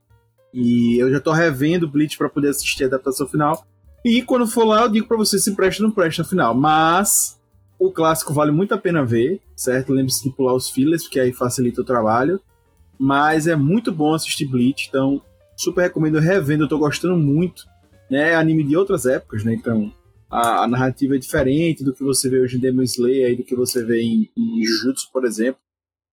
E 0.52 0.96
eu 0.98 1.10
já 1.10 1.20
tô 1.20 1.32
revendo 1.32 1.88
Bleach 1.88 2.16
para 2.16 2.28
poder 2.28 2.50
assistir 2.50 2.84
a 2.84 2.86
adaptação 2.86 3.26
final. 3.26 3.66
E 4.04 4.22
quando 4.22 4.46
for 4.46 4.64
lá, 4.64 4.82
eu 4.82 4.88
digo 4.88 5.06
pra 5.06 5.16
você 5.16 5.38
se 5.38 5.54
presta 5.54 5.82
ou 5.82 5.88
não 5.88 5.94
presta 5.94 6.22
no 6.22 6.28
final. 6.28 6.54
Mas 6.54 7.38
o 7.78 7.90
clássico 7.90 8.32
vale 8.32 8.50
muito 8.50 8.74
a 8.74 8.78
pena 8.78 9.04
ver, 9.04 9.40
certo? 9.54 9.92
Lembre-se 9.92 10.24
de 10.24 10.34
pular 10.34 10.54
os 10.54 10.70
fillers, 10.70 11.02
porque 11.02 11.20
aí 11.20 11.32
facilita 11.32 11.82
o 11.82 11.84
trabalho. 11.84 12.40
Mas 12.98 13.46
é 13.46 13.54
muito 13.54 13.92
bom 13.92 14.14
assistir 14.14 14.46
Bleach, 14.46 14.88
então 14.88 15.20
super 15.58 15.82
recomendo 15.82 16.18
revendo, 16.20 16.64
eu 16.64 16.68
tô 16.68 16.78
gostando 16.78 17.16
muito. 17.16 17.66
Né? 18.10 18.30
É 18.30 18.34
anime 18.36 18.64
de 18.64 18.76
outras 18.76 19.04
épocas, 19.04 19.44
né? 19.44 19.52
Então 19.52 19.92
a, 20.30 20.64
a 20.64 20.68
narrativa 20.68 21.16
é 21.16 21.18
diferente 21.18 21.84
do 21.84 21.92
que 21.92 22.02
você 22.02 22.30
vê 22.30 22.38
hoje 22.38 22.56
em 22.56 22.60
Demon 22.60 22.82
Slayer 22.82 23.32
e 23.32 23.36
do 23.36 23.44
que 23.44 23.56
você 23.56 23.84
vê 23.84 24.00
em, 24.00 24.30
em 24.36 24.64
Jujutsu, 24.64 25.10
por 25.12 25.24
exemplo. 25.24 25.60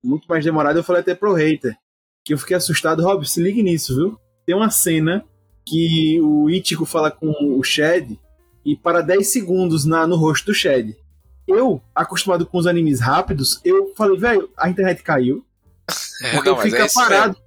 Muito 0.04 0.28
mais 0.28 0.44
demorado, 0.44 0.78
eu 0.78 0.84
falei 0.84 1.02
até 1.02 1.16
pro 1.16 1.34
hater. 1.34 1.78
Que 2.24 2.34
eu 2.34 2.38
fiquei 2.38 2.58
assustado, 2.58 3.04
Rob, 3.04 3.28
se 3.28 3.42
ligue 3.42 3.62
nisso, 3.62 3.96
viu? 3.96 4.20
Tem 4.46 4.56
uma 4.56 4.70
cena 4.70 5.24
que 5.66 6.20
o 6.22 6.50
Ichigo 6.50 6.86
fala 6.86 7.12
com 7.12 7.32
o 7.58 7.64
Shed 7.64 8.20
e 8.64 8.76
para 8.76 9.02
10 9.02 9.28
segundos 9.28 9.86
na, 9.86 10.08
no 10.08 10.16
rosto 10.16 10.48
do 10.48 10.54
Shed. 10.54 10.96
Eu, 11.48 11.82
acostumado 11.94 12.46
com 12.46 12.58
os 12.58 12.66
animes 12.66 13.00
rápidos, 13.00 13.62
eu 13.64 13.94
falei, 13.96 14.18
velho, 14.18 14.50
a 14.58 14.70
internet 14.70 15.04
caiu. 15.04 15.46
Porque 16.34 16.50
Não, 16.50 16.56
mas 16.56 16.64
fica 16.64 16.86
é 16.86 16.90
parado. 16.92 17.38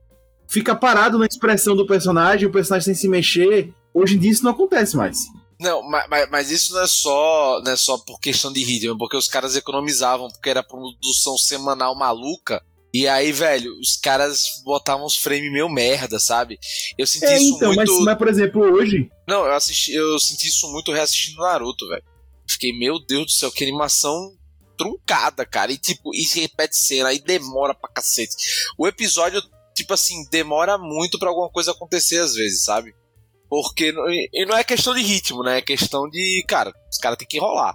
Fica 0.49 0.75
parado 0.75 1.19
na 1.19 1.27
expressão 1.27 1.77
do 1.77 1.87
personagem, 1.87 2.49
o 2.49 2.53
personagem 2.53 2.87
sem 2.87 2.95
se 2.95 3.09
mexer. 3.09 3.73
Hoje 3.93 4.17
em 4.17 4.19
dia 4.19 4.31
isso 4.31 4.45
não 4.45 4.53
acontece 4.53 4.97
mais. 4.97 5.19
Não, 5.61 5.83
ma- 5.83 6.07
ma- 6.09 6.27
mas, 6.31 6.51
isso 6.51 6.73
não 6.73 6.83
é 6.83 6.87
só 6.87 7.61
não 7.65 7.73
é 7.73 7.77
só 7.77 7.99
por 7.99 8.21
questão 8.21 8.53
de 8.53 8.63
ritmo, 8.63 8.95
é 8.95 8.99
porque 8.99 9.17
os 9.17 9.27
caras 9.29 9.57
economizavam, 9.57 10.29
porque 10.29 10.49
era 10.49 10.63
produção 10.63 11.37
semanal 11.37 11.97
maluca. 11.97 12.63
E 12.95 13.07
aí, 13.07 13.33
velho, 13.33 13.73
os 13.81 13.97
caras 13.97 14.45
botavam 14.65 15.05
os 15.05 15.17
frames 15.17 15.53
meio 15.53 15.69
merda, 15.69 16.19
sabe? 16.19 16.59
Eu 16.97 17.07
senti 17.07 17.27
É, 17.27 17.37
isso 17.37 17.57
então, 17.57 17.75
muito. 17.75 17.93
mas, 17.93 18.05
mas, 18.05 18.19
por 18.19 18.29
exemplo, 18.29 18.63
hoje, 18.63 19.11
Não, 19.29 19.45
eu 19.45 19.53
assisti, 19.55 19.93
eu 19.93 20.19
senti 20.19 20.49
isso 20.49 20.67
muito 20.73 20.91
reassistindo 20.93 21.43
Naruto, 21.43 21.87
velho. 21.89 22.03
Fiquei, 22.49 22.73
meu 22.79 22.99
Deus 23.05 23.27
do 23.27 23.31
céu, 23.33 23.51
que 23.51 23.63
animação 23.65 24.33
truncada, 24.79 25.45
cara. 25.45 25.71
E 25.73 25.77
tipo, 25.77 26.15
e 26.15 26.25
se 26.25 26.41
repete 26.41 26.77
cena, 26.77 27.09
aí 27.11 27.19
demora 27.19 27.75
pra 27.75 27.91
cacete. 27.91 28.35
O 28.79 28.87
episódio 28.87 29.43
tipo 29.79 29.95
assim, 29.95 30.25
demora 30.31 30.77
muito 30.79 31.19
pra 31.19 31.29
alguma 31.31 31.49
coisa 31.51 31.71
acontecer 31.73 32.19
às 32.19 32.35
vezes, 32.35 32.65
sabe? 32.65 32.95
Porque 33.49 33.91
não- 33.93 34.09
e 34.11 34.45
não 34.47 34.57
é 34.57 34.63
questão 34.63 34.95
de 34.95 35.01
ritmo, 35.03 35.43
né? 35.43 35.59
É 35.59 35.63
questão 35.63 36.09
de, 36.09 36.45
cara, 36.47 36.73
os 36.91 36.99
caras 36.99 37.17
têm 37.19 37.27
que 37.27 37.39
enrolar. 37.39 37.75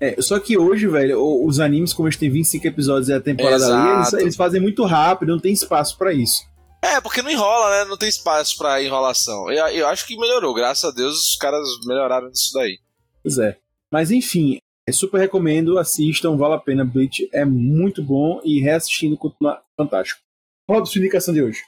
É, 0.00 0.20
só 0.20 0.38
que 0.38 0.58
hoje, 0.58 0.86
velho, 0.86 1.18
os 1.46 1.58
animes, 1.58 1.94
como 1.94 2.06
eles 2.06 2.18
têm 2.18 2.28
25 2.30 2.66
episódios 2.66 3.08
e 3.08 3.14
a 3.14 3.20
temporada 3.20 3.64
ali, 3.64 3.94
eles, 3.96 4.08
Exato. 4.08 4.22
eles 4.22 4.36
fazem 4.36 4.60
muito 4.60 4.84
rápido, 4.84 5.32
não 5.32 5.40
tem 5.40 5.52
espaço 5.54 5.96
pra 5.96 6.12
isso. 6.12 6.42
É, 6.84 7.00
porque 7.00 7.22
não 7.22 7.30
enrola, 7.30 7.70
né? 7.70 7.84
Não 7.88 7.96
tem 7.96 8.08
espaço 8.08 8.58
pra 8.58 8.82
enrolação. 8.82 9.50
Eu, 9.50 9.66
eu 9.68 9.88
acho 9.88 10.06
que 10.06 10.18
melhorou, 10.18 10.52
graças 10.52 10.84
a 10.84 10.94
Deus 10.94 11.16
os 11.30 11.36
caras 11.36 11.66
melhoraram 11.86 12.28
isso 12.28 12.50
daí. 12.52 12.78
Pois 13.22 13.38
é. 13.38 13.56
Mas 13.90 14.10
enfim, 14.10 14.58
é 14.86 14.92
super 14.92 15.18
recomendo, 15.18 15.78
assistam, 15.78 16.36
vale 16.36 16.54
a 16.54 16.58
pena. 16.58 16.84
Bleach 16.84 17.26
é 17.32 17.44
muito 17.46 18.02
bom 18.02 18.38
e 18.44 18.60
reassistindo 18.60 19.16
continua 19.16 19.62
fantástico. 19.78 20.20
Roda 20.68 20.86
sua 20.86 20.98
indicação 20.98 21.32
de 21.32 21.42
hoje. 21.42 21.62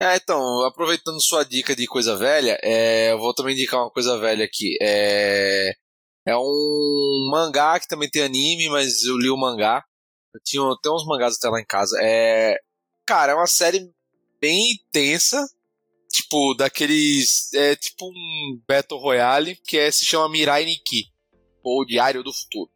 É, 0.00 0.16
então, 0.16 0.64
aproveitando 0.64 1.20
sua 1.22 1.42
dica 1.42 1.74
de 1.74 1.86
coisa 1.86 2.16
velha, 2.16 2.58
é, 2.62 3.12
eu 3.12 3.18
vou 3.18 3.34
também 3.34 3.54
indicar 3.54 3.80
uma 3.80 3.90
coisa 3.90 4.18
velha 4.18 4.44
aqui. 4.44 4.76
É, 4.80 5.72
é 6.26 6.36
um 6.36 7.28
mangá 7.30 7.80
que 7.80 7.88
também 7.88 8.08
tem 8.08 8.22
anime, 8.22 8.68
mas 8.68 9.04
eu 9.04 9.16
li 9.16 9.30
o 9.30 9.36
mangá. 9.36 9.82
Eu 10.34 10.40
tinha 10.44 10.62
tem 10.82 10.92
uns 10.92 11.06
mangás 11.06 11.36
até 11.36 11.48
lá 11.48 11.60
em 11.60 11.64
casa. 11.64 11.98
É, 12.02 12.56
cara, 13.06 13.32
é 13.32 13.34
uma 13.34 13.46
série 13.46 13.90
bem 14.40 14.72
intensa, 14.72 15.44
tipo 16.12 16.54
daqueles, 16.54 17.52
é 17.54 17.74
tipo 17.74 18.06
um 18.06 18.60
Battle 18.68 19.00
Royale 19.00 19.56
que 19.64 19.78
é, 19.78 19.90
se 19.90 20.04
chama 20.04 20.28
Mirai 20.28 20.64
Nikki 20.66 21.04
ou 21.64 21.86
Diário 21.86 22.22
do 22.22 22.32
Futuro, 22.32 22.70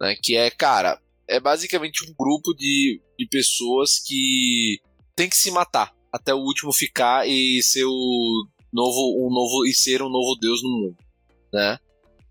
né? 0.00 0.16
Que 0.22 0.36
é, 0.36 0.50
cara, 0.50 0.98
é 1.28 1.38
basicamente 1.38 2.02
um 2.08 2.14
grupo 2.14 2.54
de, 2.54 3.00
de 3.18 3.26
pessoas 3.28 4.00
que 4.04 4.80
tem 5.16 5.28
que 5.28 5.36
se 5.36 5.50
matar 5.50 5.94
até 6.12 6.34
o 6.34 6.38
último 6.38 6.72
ficar 6.72 7.26
e 7.26 7.62
ser 7.62 7.84
o 7.84 8.46
novo, 8.72 9.26
um 9.26 9.32
novo 9.32 9.66
e 9.66 9.74
ser 9.74 10.02
um 10.02 10.08
novo 10.08 10.36
deus 10.40 10.62
no 10.62 10.68
mundo, 10.68 10.96
né? 11.52 11.78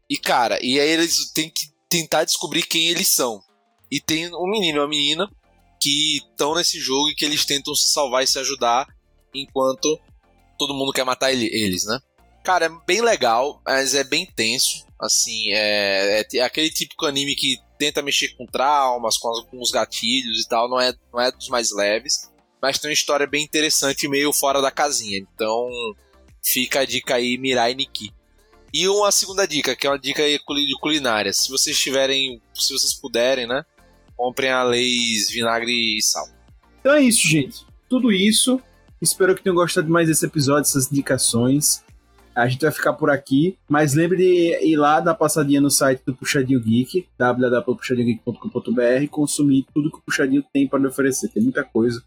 E 0.09 0.17
cara, 0.17 0.59
e 0.61 0.79
aí 0.79 0.89
eles 0.89 1.31
têm 1.31 1.49
que 1.49 1.71
tentar 1.89 2.23
descobrir 2.23 2.63
quem 2.63 2.87
eles 2.89 3.07
são. 3.07 3.41
E 3.89 3.99
tem 3.99 4.33
um 4.33 4.49
menino 4.49 4.77
e 4.77 4.79
uma 4.79 4.87
menina 4.87 5.29
que 5.81 6.17
estão 6.17 6.55
nesse 6.55 6.79
jogo 6.79 7.09
e 7.09 7.15
que 7.15 7.25
eles 7.25 7.45
tentam 7.45 7.73
se 7.73 7.91
salvar 7.91 8.23
e 8.23 8.27
se 8.27 8.37
ajudar 8.39 8.87
enquanto 9.33 9.99
todo 10.57 10.73
mundo 10.73 10.91
quer 10.91 11.03
matar 11.03 11.31
ele- 11.31 11.49
eles, 11.51 11.85
né? 11.85 11.99
Cara, 12.43 12.65
é 12.65 12.85
bem 12.85 13.01
legal, 13.01 13.61
mas 13.65 13.93
é 13.93 14.03
bem 14.03 14.25
tenso. 14.25 14.85
Assim, 14.99 15.51
é, 15.51 16.25
é 16.33 16.41
aquele 16.41 16.69
típico 16.69 17.05
anime 17.05 17.35
que 17.35 17.57
tenta 17.79 18.01
mexer 18.01 18.29
com 18.35 18.45
traumas, 18.45 19.17
com, 19.17 19.29
com 19.49 19.59
os 19.59 19.71
gatilhos 19.71 20.39
e 20.41 20.47
tal. 20.47 20.69
Não 20.69 20.79
é, 20.79 20.93
não 21.11 21.19
é 21.19 21.31
dos 21.31 21.49
mais 21.49 21.71
leves 21.71 22.30
mas 22.61 22.77
tem 22.77 22.89
uma 22.89 22.93
história 22.93 23.25
bem 23.25 23.43
interessante, 23.43 24.07
meio 24.07 24.31
fora 24.31 24.61
da 24.61 24.69
casinha. 24.69 25.17
Então, 25.17 25.69
fica 26.43 26.81
a 26.81 26.85
dica 26.85 27.15
aí, 27.15 27.37
Mirai 27.37 27.73
Nikki. 27.73 28.13
E 28.73 28.87
uma 28.87 29.11
segunda 29.11 29.45
dica, 29.45 29.75
que 29.75 29.85
é 29.85 29.89
uma 29.89 29.99
dica 29.99 30.23
de 30.23 30.39
culinária. 30.79 31.33
Se 31.33 31.49
vocês 31.49 31.77
tiverem, 31.77 32.41
se 32.53 32.71
vocês 32.73 32.93
puderem, 32.93 33.45
né, 33.45 33.65
comprem 34.15 34.51
a 34.51 34.63
Leis 34.63 35.29
vinagre 35.29 35.97
e 35.97 36.01
sal. 36.01 36.27
Então 36.79 36.93
é 36.93 37.01
isso, 37.01 37.27
gente. 37.27 37.65
Tudo 37.89 38.11
isso. 38.11 38.61
Espero 39.01 39.35
que 39.35 39.41
tenham 39.41 39.55
gostado 39.55 39.89
mais 39.89 40.07
desse 40.07 40.25
episódio, 40.25 40.61
dessas 40.61 40.91
indicações. 40.91 41.83
A 42.35 42.47
gente 42.47 42.61
vai 42.61 42.71
ficar 42.71 42.93
por 42.93 43.09
aqui, 43.09 43.57
mas 43.67 43.93
lembre 43.93 44.17
de 44.17 44.65
ir 44.65 44.77
lá 44.77 45.01
dar 45.01 45.15
passadinha 45.15 45.59
no 45.59 45.69
site 45.69 46.01
do 46.05 46.15
Puxadinho 46.15 46.61
Geek, 46.61 47.07
www.puxadinhogeek.com.br, 47.17 49.07
consumir 49.09 49.65
tudo 49.73 49.91
que 49.91 49.97
o 49.97 50.01
Puxadinho 50.01 50.45
tem 50.53 50.65
para 50.67 50.79
lhe 50.79 50.87
oferecer. 50.87 51.27
Tem 51.29 51.43
muita 51.43 51.63
coisa. 51.63 52.01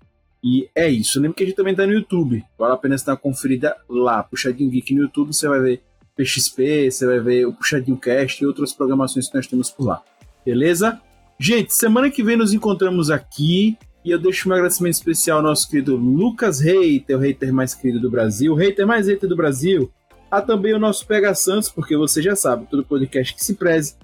E 0.44 0.68
é 0.74 0.90
isso. 0.90 1.18
Lembre 1.18 1.38
que 1.38 1.42
a 1.42 1.46
gente 1.46 1.56
também 1.56 1.74
tá 1.74 1.86
no 1.86 1.94
YouTube. 1.94 2.44
Vale 2.58 2.74
a 2.74 2.76
pena 2.76 2.98
você 2.98 3.06
dar 3.06 3.12
uma 3.12 3.18
conferida 3.18 3.74
lá. 3.88 4.22
Puxadinho 4.22 4.68
Geek 4.70 4.94
no 4.94 5.04
YouTube, 5.04 5.32
você 5.32 5.48
vai 5.48 5.58
ver 5.58 5.82
PXP, 6.14 6.90
você 6.90 7.06
vai 7.06 7.18
ver 7.18 7.46
o 7.46 7.54
Puxadinho 7.54 7.96
Cast 7.96 8.44
e 8.44 8.46
outras 8.46 8.74
programações 8.74 9.26
que 9.26 9.34
nós 9.34 9.46
temos 9.46 9.70
por 9.70 9.86
lá. 9.86 10.02
Beleza? 10.44 11.00
Gente, 11.40 11.72
semana 11.72 12.10
que 12.10 12.22
vem 12.22 12.36
nos 12.36 12.52
encontramos 12.52 13.10
aqui. 13.10 13.78
E 14.04 14.10
eu 14.10 14.18
deixo 14.18 14.50
um 14.50 14.52
agradecimento 14.52 14.92
especial 14.92 15.38
ao 15.38 15.44
nosso 15.44 15.66
querido 15.66 15.96
Lucas 15.96 16.60
Reiter, 16.60 17.16
o 17.16 17.20
hater 17.20 17.54
mais 17.54 17.74
querido 17.74 17.98
do 17.98 18.10
Brasil, 18.10 18.52
o 18.52 18.54
hater 18.54 18.86
mais 18.86 19.08
hater 19.08 19.26
do 19.26 19.34
Brasil. 19.34 19.90
Há 20.30 20.42
também 20.42 20.74
o 20.74 20.78
nosso 20.78 21.06
PH 21.06 21.34
Santos, 21.36 21.68
porque 21.70 21.96
você 21.96 22.20
já 22.20 22.36
sabe, 22.36 22.66
todo 22.70 22.84
podcast 22.84 23.34
que 23.34 23.42
se 23.42 23.54
preze 23.54 23.94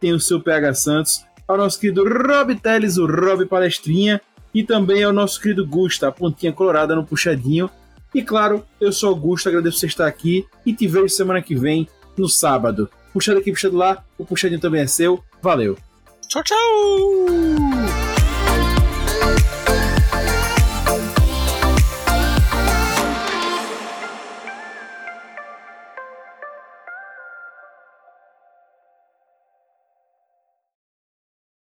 tem 0.00 0.14
o 0.14 0.18
seu 0.18 0.40
PH 0.40 0.72
Santos. 0.72 1.26
Ao 1.46 1.58
nosso 1.58 1.78
querido 1.78 2.04
Rob 2.04 2.54
Teles, 2.54 2.96
o 2.96 3.04
Rob 3.04 3.44
Palestrinha. 3.44 4.18
E 4.54 4.64
também 4.64 5.02
ao 5.02 5.12
nosso 5.12 5.40
querido 5.40 5.66
Gusta, 5.66 6.08
a 6.08 6.12
pontinha 6.12 6.52
colorada 6.52 6.94
no 6.94 7.04
puxadinho. 7.04 7.70
E 8.14 8.22
claro, 8.22 8.64
eu 8.80 8.92
sou 8.92 9.10
Augusto, 9.10 9.48
agradeço 9.48 9.78
você 9.78 9.86
estar 9.86 10.06
aqui 10.06 10.44
e 10.66 10.74
te 10.74 10.86
vejo 10.86 11.08
semana 11.08 11.40
que 11.40 11.54
vem, 11.54 11.88
no 12.16 12.28
sábado. 12.28 12.90
Puxado 13.12 13.38
aqui, 13.38 13.52
puxado 13.52 13.76
lá, 13.76 14.04
o 14.18 14.24
puxadinho 14.24 14.60
também 14.60 14.82
é 14.82 14.86
seu. 14.86 15.22
Valeu! 15.40 15.76
Tchau, 16.28 16.42
tchau! 16.42 18.09